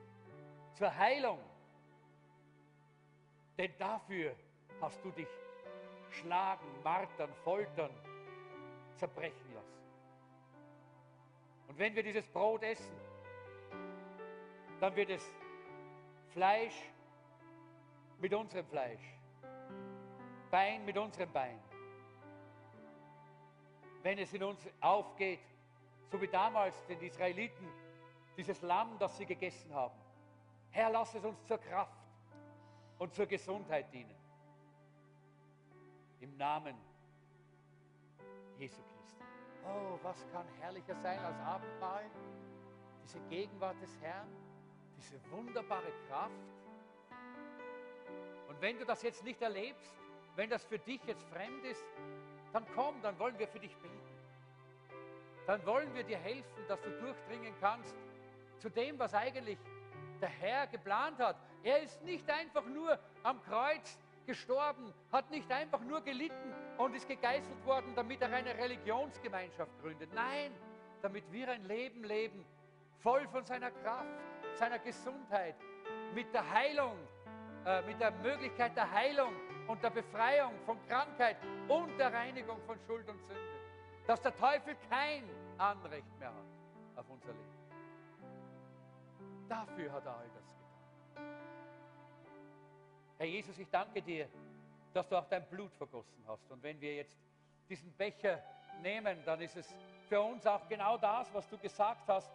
zur 0.73 0.95
Heilung. 0.95 1.39
Denn 3.57 3.75
dafür 3.79 4.35
hast 4.79 5.03
du 5.03 5.09
dich 5.09 5.27
schlagen, 6.11 6.67
martern, 6.83 7.33
foltern, 7.43 7.89
zerbrechen 8.93 9.55
lassen. 9.55 9.81
Und 11.67 11.79
wenn 11.79 11.95
wir 11.95 12.03
dieses 12.03 12.27
Brot 12.27 12.61
essen, 12.61 13.04
dann 14.79 14.95
wird 14.95 15.09
es 15.09 15.23
Fleisch 16.29 16.75
mit 18.19 18.33
unserem 18.33 18.65
Fleisch, 18.65 19.01
Bein 20.51 20.85
mit 20.85 20.97
unserem 20.97 21.31
Bein. 21.31 21.59
Wenn 24.03 24.19
es 24.19 24.33
in 24.33 24.43
uns 24.43 24.67
aufgeht, 24.81 25.39
so 26.11 26.21
wie 26.21 26.27
damals 26.27 26.75
den 26.85 27.01
Israeliten, 27.01 27.67
dieses 28.37 28.61
Lamm, 28.61 28.97
das 28.99 29.17
sie 29.17 29.25
gegessen 29.25 29.73
haben. 29.73 29.95
Herr, 30.71 30.89
lass 30.89 31.15
es 31.15 31.23
uns 31.23 31.43
zur 31.45 31.57
Kraft 31.57 31.97
und 32.99 33.13
zur 33.13 33.25
Gesundheit 33.25 33.91
dienen. 33.93 34.15
Im 36.19 36.35
Namen 36.37 36.75
Jesu 38.57 38.81
Christi. 38.81 39.23
Oh, 39.65 39.97
was 40.03 40.25
kann 40.31 40.45
herrlicher 40.59 40.95
sein 40.95 41.19
als 41.19 41.39
Abendmahl? 41.39 42.05
Diese 43.03 43.19
Gegenwart 43.29 43.81
des 43.81 43.99
Herrn, 44.01 44.27
diese 44.97 45.19
wunderbare 45.31 45.91
Kraft. 46.07 46.33
Und 48.47 48.61
wenn 48.61 48.77
du 48.77 48.85
das 48.85 49.01
jetzt 49.03 49.23
nicht 49.23 49.41
erlebst, 49.41 49.95
wenn 50.35 50.49
das 50.49 50.63
für 50.65 50.79
dich 50.79 51.03
jetzt 51.05 51.23
fremd 51.29 51.63
ist, 51.65 51.85
dann 52.53 52.65
komm, 52.73 53.01
dann 53.01 53.17
wollen 53.19 53.37
wir 53.37 53.47
für 53.47 53.59
dich 53.59 53.75
beten. 53.77 53.99
Dann 55.47 55.65
wollen 55.65 55.93
wir 55.93 56.03
dir 56.03 56.17
helfen, 56.17 56.67
dass 56.67 56.81
du 56.81 56.89
durchdringen 56.99 57.53
kannst 57.59 57.95
zu 58.59 58.69
dem, 58.69 58.97
was 58.97 59.13
eigentlich 59.13 59.59
der 60.21 60.29
Herr 60.29 60.67
geplant 60.67 61.19
hat. 61.19 61.37
Er 61.63 61.81
ist 61.81 62.01
nicht 62.03 62.29
einfach 62.29 62.65
nur 62.65 62.97
am 63.23 63.41
Kreuz 63.43 63.99
gestorben, 64.25 64.93
hat 65.11 65.29
nicht 65.29 65.51
einfach 65.51 65.81
nur 65.81 66.01
gelitten 66.01 66.53
und 66.77 66.95
ist 66.95 67.07
gegeißelt 67.07 67.65
worden, 67.65 67.93
damit 67.95 68.21
er 68.21 68.31
eine 68.31 68.57
Religionsgemeinschaft 68.57 69.71
gründet. 69.81 70.11
Nein, 70.13 70.51
damit 71.01 71.31
wir 71.31 71.49
ein 71.49 71.63
Leben 71.65 72.03
leben, 72.03 72.45
voll 72.99 73.27
von 73.27 73.45
seiner 73.45 73.71
Kraft, 73.71 74.09
seiner 74.55 74.79
Gesundheit, 74.79 75.55
mit 76.13 76.33
der 76.33 76.49
Heilung, 76.49 76.97
äh, 77.65 77.81
mit 77.83 77.99
der 77.99 78.11
Möglichkeit 78.11 78.75
der 78.75 78.89
Heilung 78.89 79.33
und 79.67 79.83
der 79.83 79.89
Befreiung 79.89 80.53
von 80.65 80.77
Krankheit 80.87 81.37
und 81.67 81.97
der 81.97 82.13
Reinigung 82.13 82.61
von 82.65 82.77
Schuld 82.85 83.07
und 83.09 83.21
Sünde. 83.23 83.41
Dass 84.07 84.21
der 84.21 84.35
Teufel 84.35 84.75
kein 84.89 85.23
Anrecht 85.57 86.19
mehr 86.19 86.29
hat 86.29 86.97
auf 86.97 87.09
unser 87.09 87.33
Leben. 87.33 87.55
Dafür 89.49 89.91
hat 89.91 90.05
er 90.05 90.17
all 90.17 90.29
das 90.33 90.43
getan. 90.43 91.25
Herr 93.17 93.27
Jesus, 93.27 93.57
ich 93.57 93.69
danke 93.69 94.01
dir, 94.01 94.27
dass 94.93 95.07
du 95.07 95.17
auch 95.17 95.27
dein 95.27 95.47
Blut 95.47 95.73
vergossen 95.73 96.23
hast. 96.27 96.49
Und 96.51 96.63
wenn 96.63 96.79
wir 96.79 96.95
jetzt 96.95 97.17
diesen 97.69 97.91
Becher 97.93 98.41
nehmen, 98.81 99.17
dann 99.25 99.41
ist 99.41 99.55
es 99.55 99.73
für 100.07 100.21
uns 100.21 100.45
auch 100.45 100.67
genau 100.67 100.97
das, 100.97 101.33
was 101.33 101.47
du 101.49 101.57
gesagt 101.57 102.07
hast, 102.07 102.31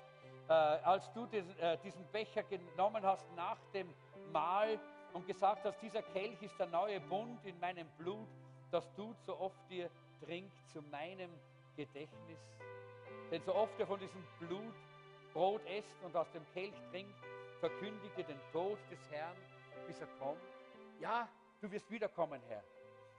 äh, 0.50 0.52
als 0.52 1.10
du 1.12 1.26
diesen, 1.26 1.56
äh, 1.60 1.78
diesen 1.78 2.04
Becher 2.06 2.42
genommen 2.42 3.04
hast 3.04 3.24
nach 3.36 3.58
dem 3.72 3.88
Mahl 4.32 4.78
und 5.12 5.26
gesagt 5.26 5.64
hast, 5.64 5.80
dieser 5.80 6.02
Kelch 6.02 6.42
ist 6.42 6.58
der 6.58 6.66
neue 6.66 7.00
Bund 7.00 7.44
in 7.44 7.58
meinem 7.60 7.88
Blut, 7.96 8.28
das 8.72 8.92
du 8.94 9.14
so 9.24 9.38
oft 9.38 9.58
dir 9.70 9.88
trinkt 10.24 10.68
zu 10.68 10.82
meinem 10.82 11.30
Gedächtnis. 11.76 12.40
Denn 13.30 13.42
so 13.42 13.54
oft 13.54 13.78
ihr 13.78 13.86
von 13.86 14.00
diesem 14.00 14.24
Blut 14.40 14.74
Brot 15.32 15.64
esst 15.66 15.96
und 16.02 16.16
aus 16.16 16.30
dem 16.32 16.44
Kelch 16.52 16.74
trinkt, 16.90 17.14
verkündigt 17.60 18.18
ihr 18.18 18.24
den 18.24 18.40
Tod 18.52 18.78
des 18.90 19.08
Herrn, 19.10 19.36
bis 19.86 20.00
er 20.00 20.08
kommt. 20.18 20.40
Ja, 20.98 21.28
du 21.60 21.70
wirst 21.70 21.88
wiederkommen, 21.90 22.40
Herr. 22.48 22.64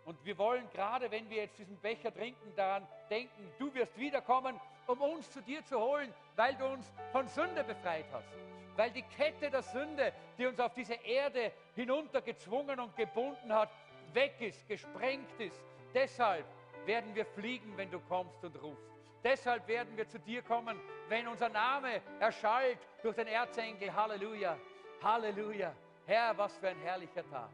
Und 0.03 0.23
wir 0.25 0.37
wollen 0.37 0.69
gerade, 0.71 1.09
wenn 1.11 1.29
wir 1.29 1.37
jetzt 1.37 1.57
diesen 1.57 1.77
Becher 1.77 2.13
trinken, 2.13 2.53
daran 2.57 2.85
denken, 3.09 3.49
du 3.57 3.73
wirst 3.73 3.97
wiederkommen, 3.97 4.59
um 4.87 5.01
uns 5.01 5.29
zu 5.31 5.41
dir 5.41 5.63
zu 5.65 5.79
holen, 5.79 6.13
weil 6.35 6.55
du 6.55 6.65
uns 6.65 6.91
von 7.11 7.27
Sünde 7.27 7.63
befreit 7.63 8.05
hast. 8.11 8.27
Weil 8.75 8.91
die 8.91 9.03
Kette 9.03 9.49
der 9.49 9.61
Sünde, 9.61 10.13
die 10.37 10.45
uns 10.45 10.59
auf 10.59 10.73
diese 10.73 10.93
Erde 10.93 11.51
hinuntergezwungen 11.75 12.79
und 12.79 12.95
gebunden 12.95 13.53
hat, 13.53 13.69
weg 14.13 14.35
ist, 14.39 14.67
gesprengt 14.67 15.39
ist. 15.39 15.61
Deshalb 15.93 16.45
werden 16.85 17.13
wir 17.13 17.25
fliegen, 17.25 17.75
wenn 17.77 17.91
du 17.91 17.99
kommst 17.99 18.43
und 18.43 18.61
rufst. 18.61 18.91
Deshalb 19.23 19.67
werden 19.67 19.95
wir 19.95 20.07
zu 20.07 20.19
dir 20.19 20.41
kommen, 20.41 20.79
wenn 21.07 21.27
unser 21.27 21.49
Name 21.49 22.01
erschallt 22.19 22.79
durch 23.03 23.15
den 23.15 23.27
Erzengel. 23.27 23.93
Halleluja, 23.93 24.57
Halleluja. 25.03 25.73
Herr, 26.07 26.35
was 26.37 26.57
für 26.57 26.69
ein 26.69 26.79
herrlicher 26.79 27.27
Tag. 27.29 27.49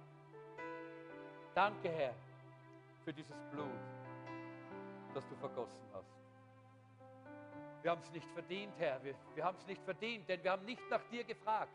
Danke, 1.53 1.89
Herr, 1.89 2.13
für 3.03 3.13
dieses 3.13 3.35
Blut, 3.51 3.67
das 5.13 5.27
du 5.27 5.35
vergossen 5.35 5.85
hast. 5.93 6.16
Wir 7.81 7.91
haben 7.91 8.01
es 8.01 8.11
nicht 8.11 8.29
verdient, 8.31 8.73
Herr. 8.79 9.03
Wir, 9.03 9.15
wir 9.35 9.43
haben 9.43 9.57
es 9.57 9.67
nicht 9.67 9.81
verdient, 9.83 10.27
denn 10.27 10.43
wir 10.43 10.51
haben 10.51 10.65
nicht 10.65 10.81
nach 10.89 11.03
dir 11.05 11.23
gefragt, 11.23 11.71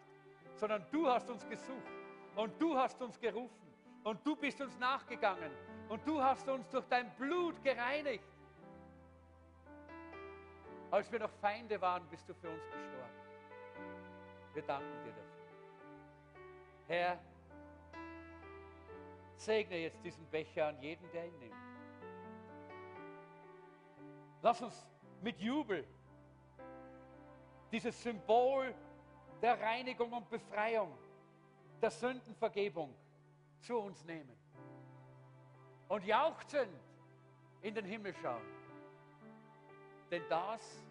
sondern 0.56 0.84
du 0.90 1.08
hast 1.08 1.28
uns 1.30 1.48
gesucht 1.48 1.92
und 2.36 2.52
du 2.60 2.76
hast 2.76 3.00
uns 3.00 3.18
gerufen 3.18 3.72
und 4.04 4.26
du 4.26 4.36
bist 4.36 4.60
uns 4.60 4.78
nachgegangen 4.78 5.50
und 5.88 6.06
du 6.06 6.20
hast 6.20 6.48
uns 6.48 6.68
durch 6.70 6.84
dein 6.86 7.10
Blut 7.16 7.62
gereinigt. 7.62 8.24
Als 10.90 11.10
wir 11.10 11.20
noch 11.20 11.30
Feinde 11.40 11.80
waren, 11.80 12.06
bist 12.08 12.28
du 12.28 12.34
für 12.34 12.50
uns 12.50 12.64
gestorben. 12.64 13.22
Wir 14.52 14.62
danken 14.62 15.04
dir 15.04 15.12
dafür. 15.12 15.32
Herr, 16.88 17.18
segne 19.36 19.78
jetzt 19.78 20.04
diesen 20.04 20.26
Becher 20.26 20.68
an 20.68 20.80
jeden, 20.82 21.10
der 21.12 21.26
ihn 21.26 21.38
nimmt. 21.38 21.54
Lass 24.42 24.60
uns 24.60 24.86
mit 25.22 25.40
Jubel 25.40 25.86
dieses 27.70 28.00
Symbol 28.02 28.74
der 29.40 29.60
Reinigung 29.60 30.12
und 30.12 30.28
Befreiung, 30.28 30.92
der 31.80 31.90
Sündenvergebung 31.90 32.94
zu 33.60 33.78
uns 33.78 34.04
nehmen 34.04 34.36
und 35.88 36.04
jauchzend 36.04 36.70
in 37.62 37.74
den 37.74 37.84
Himmel 37.84 38.14
schauen. 38.22 38.42
Denn 40.10 40.22
das 40.28 40.82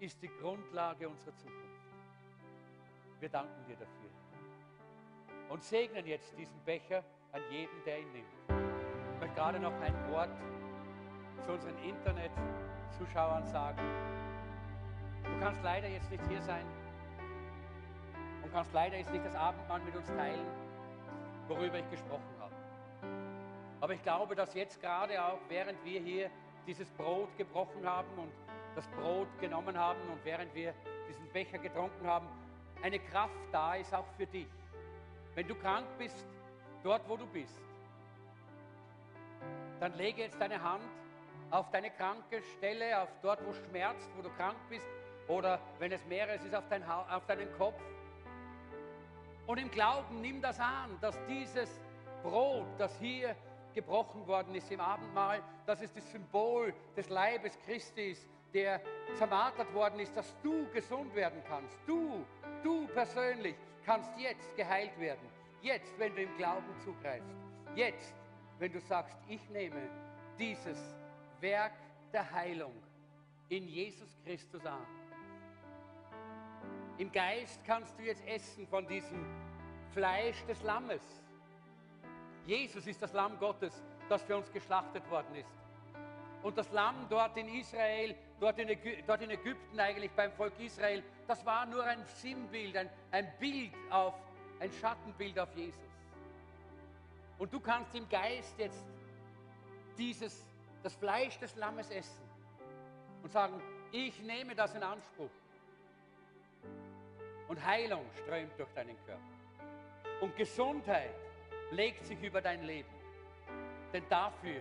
ist 0.00 0.20
die 0.20 0.28
Grundlage 0.40 1.08
unserer 1.08 1.34
Zukunft. 1.36 1.64
Wir 3.20 3.28
danken 3.28 3.64
dir 3.66 3.76
dafür. 3.76 4.10
Und 5.48 5.62
segnen 5.62 6.06
jetzt 6.06 6.36
diesen 6.36 6.58
Becher 6.64 7.04
an 7.32 7.42
jeden, 7.50 7.84
der 7.84 8.00
ihn 8.00 8.12
nimmt. 8.12 8.26
Ich 8.48 9.20
möchte 9.20 9.34
gerade 9.34 9.60
noch 9.60 9.72
ein 9.80 10.10
Wort 10.10 10.30
zu 11.42 11.52
unseren 11.52 11.76
Internet-Zuschauern 11.82 13.46
sagen. 13.46 13.78
Du 15.24 15.40
kannst 15.40 15.62
leider 15.62 15.88
jetzt 15.88 16.10
nicht 16.10 16.22
hier 16.28 16.40
sein 16.42 16.64
und 18.42 18.52
kannst 18.52 18.72
leider 18.72 18.96
jetzt 18.96 19.12
nicht 19.12 19.24
das 19.24 19.34
Abendmahl 19.34 19.80
mit 19.80 19.96
uns 19.96 20.06
teilen, 20.08 20.46
worüber 21.48 21.78
ich 21.78 21.90
gesprochen 21.90 22.34
habe. 22.38 22.52
Aber 23.80 23.92
ich 23.92 24.02
glaube, 24.02 24.34
dass 24.34 24.54
jetzt 24.54 24.80
gerade 24.80 25.22
auch, 25.22 25.38
während 25.48 25.82
wir 25.84 26.00
hier 26.00 26.30
dieses 26.66 26.90
Brot 26.92 27.28
gebrochen 27.36 27.84
haben 27.84 28.08
und 28.16 28.32
das 28.74 28.86
Brot 28.88 29.28
genommen 29.40 29.78
haben 29.78 30.00
und 30.10 30.24
während 30.24 30.54
wir 30.54 30.74
diesen 31.08 31.26
Becher 31.32 31.58
getrunken 31.58 32.06
haben, 32.06 32.26
eine 32.82 32.98
Kraft 32.98 33.34
da 33.52 33.74
ist 33.74 33.94
auch 33.94 34.06
für 34.16 34.26
dich. 34.26 34.48
Wenn 35.34 35.48
du 35.48 35.54
krank 35.54 35.86
bist, 35.98 36.26
dort 36.82 37.08
wo 37.08 37.16
du 37.16 37.26
bist, 37.26 37.60
dann 39.80 39.94
lege 39.94 40.22
jetzt 40.22 40.40
deine 40.40 40.62
Hand 40.62 40.84
auf 41.54 41.70
deine 41.70 41.90
kranke 41.90 42.42
Stelle, 42.56 43.00
auf 43.00 43.08
dort, 43.22 43.38
wo 43.46 43.52
schmerzt, 43.52 44.10
wo 44.16 44.22
du 44.22 44.30
krank 44.30 44.56
bist, 44.68 44.86
oder 45.28 45.60
wenn 45.78 45.92
es 45.92 46.04
mehreres 46.06 46.44
ist, 46.44 46.54
auf, 46.54 46.64
dein 46.68 46.82
auf 46.82 47.24
deinen 47.26 47.50
Kopf 47.56 47.80
Und 49.46 49.58
im 49.58 49.70
Glauben 49.70 50.20
nimm 50.20 50.42
das 50.42 50.58
an, 50.58 50.98
dass 51.00 51.16
dieses 51.26 51.80
Brot, 52.22 52.66
das 52.76 52.98
hier 52.98 53.36
gebrochen 53.72 54.26
worden 54.26 54.54
ist 54.54 54.70
im 54.70 54.80
Abendmahl, 54.80 55.42
dass 55.64 55.80
es 55.80 55.92
das 55.92 56.10
Symbol 56.10 56.74
des 56.96 57.08
Leibes 57.08 57.56
Christi 57.64 58.10
ist, 58.10 58.26
der 58.52 58.80
zermartert 59.14 59.72
worden 59.74 60.00
ist, 60.00 60.16
dass 60.16 60.34
du 60.42 60.66
gesund 60.72 61.14
werden 61.14 61.40
kannst. 61.48 61.76
Du, 61.86 62.24
du 62.64 62.86
persönlich 62.88 63.54
kannst 63.86 64.10
jetzt 64.18 64.56
geheilt 64.56 64.98
werden. 64.98 65.28
Jetzt, 65.62 65.96
wenn 65.98 66.14
du 66.16 66.22
im 66.22 66.36
Glauben 66.36 66.74
zugreifst. 66.84 67.36
Jetzt, 67.76 68.14
wenn 68.58 68.72
du 68.72 68.80
sagst, 68.80 69.16
ich 69.28 69.48
nehme 69.50 69.88
dieses 70.38 70.94
Werk 71.40 71.72
der 72.12 72.30
Heilung 72.30 72.74
in 73.48 73.68
Jesus 73.68 74.16
Christus 74.24 74.64
an. 74.64 74.86
Im 76.98 77.10
Geist 77.10 77.60
kannst 77.64 77.98
du 77.98 78.02
jetzt 78.02 78.24
essen 78.26 78.66
von 78.68 78.86
diesem 78.86 79.24
Fleisch 79.92 80.44
des 80.46 80.62
Lammes. 80.62 81.02
Jesus 82.46 82.86
ist 82.86 83.02
das 83.02 83.12
Lamm 83.12 83.38
Gottes, 83.38 83.82
das 84.08 84.22
für 84.22 84.36
uns 84.36 84.50
geschlachtet 84.52 85.08
worden 85.10 85.34
ist. 85.34 85.50
Und 86.42 86.58
das 86.58 86.70
Lamm 86.72 87.06
dort 87.08 87.36
in 87.36 87.48
Israel, 87.48 88.14
dort 88.38 88.58
in, 88.58 88.68
Ägypten 88.68 89.80
eigentlich 89.80 90.10
beim 90.12 90.30
Volk 90.32 90.52
Israel, 90.60 91.02
das 91.26 91.44
war 91.46 91.64
nur 91.64 91.82
ein 91.84 92.04
Sinnbild, 92.04 92.76
ein, 92.76 92.90
ein 93.10 93.32
Bild 93.38 93.72
auf, 93.90 94.14
ein 94.60 94.70
Schattenbild 94.72 95.38
auf 95.38 95.54
Jesus. 95.56 95.80
Und 97.38 97.52
du 97.52 97.60
kannst 97.60 97.94
im 97.94 98.08
Geist 98.08 98.58
jetzt 98.58 98.84
dieses, 99.96 100.44
das 100.84 100.94
Fleisch 100.94 101.38
des 101.38 101.56
Lammes 101.56 101.90
essen 101.90 102.22
und 103.22 103.32
sagen, 103.32 103.60
ich 103.90 104.20
nehme 104.20 104.54
das 104.54 104.74
in 104.74 104.82
Anspruch. 104.82 105.30
Und 107.48 107.64
Heilung 107.64 108.04
strömt 108.22 108.52
durch 108.58 108.70
deinen 108.74 108.96
Körper. 109.06 109.22
Und 110.20 110.36
Gesundheit 110.36 111.14
legt 111.70 112.04
sich 112.04 112.22
über 112.22 112.42
dein 112.42 112.64
Leben. 112.64 112.90
Denn 113.94 114.04
dafür 114.10 114.60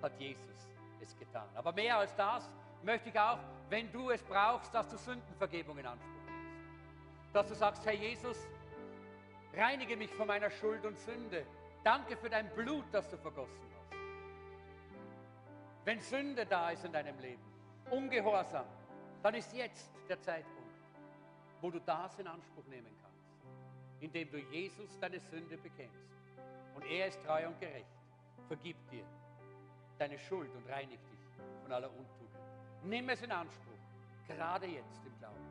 hat 0.00 0.12
Jesus 0.18 0.68
es 1.00 1.18
getan. 1.18 1.48
Aber 1.56 1.72
mehr 1.72 1.98
als 1.98 2.14
das 2.14 2.48
möchte 2.84 3.08
ich 3.08 3.18
auch, 3.18 3.38
wenn 3.68 3.90
du 3.90 4.10
es 4.10 4.22
brauchst, 4.22 4.72
dass 4.72 4.88
du 4.88 4.96
Sündenvergebung 4.96 5.76
in 5.78 5.86
Anspruch 5.86 6.08
nimmst. 6.26 7.34
Dass 7.34 7.48
du 7.48 7.54
sagst, 7.54 7.84
Herr 7.84 7.94
Jesus, 7.94 8.46
reinige 9.56 9.96
mich 9.96 10.12
von 10.14 10.28
meiner 10.28 10.50
Schuld 10.50 10.84
und 10.84 10.96
Sünde. 10.98 11.44
Danke 11.82 12.16
für 12.16 12.30
dein 12.30 12.48
Blut, 12.50 12.84
das 12.92 13.10
du 13.10 13.16
vergossen 13.16 13.60
hast. 13.64 13.73
Wenn 15.84 16.00
Sünde 16.00 16.46
da 16.46 16.70
ist 16.70 16.84
in 16.84 16.92
deinem 16.92 17.18
Leben, 17.18 17.42
Ungehorsam, 17.90 18.64
dann 19.22 19.34
ist 19.34 19.52
jetzt 19.52 19.90
der 20.08 20.20
Zeitpunkt, 20.20 20.80
wo 21.60 21.70
du 21.70 21.78
das 21.80 22.18
in 22.18 22.26
Anspruch 22.26 22.66
nehmen 22.66 22.94
kannst, 23.02 24.00
indem 24.00 24.30
du 24.30 24.38
Jesus 24.38 24.98
deine 24.98 25.20
Sünde 25.20 25.58
bekennst. 25.58 26.08
Und 26.74 26.84
er 26.86 27.08
ist 27.08 27.22
treu 27.22 27.46
und 27.46 27.60
gerecht, 27.60 27.86
vergibt 28.48 28.90
dir 28.90 29.04
deine 29.98 30.18
Schuld 30.18 30.50
und 30.54 30.68
reinigt 30.70 31.04
dich 31.10 31.20
von 31.62 31.72
aller 31.72 31.90
Untugend. 31.90 32.34
Nimm 32.82 33.08
es 33.10 33.22
in 33.22 33.32
Anspruch, 33.32 33.78
gerade 34.26 34.66
jetzt 34.66 35.04
im 35.04 35.18
Glauben. 35.18 35.43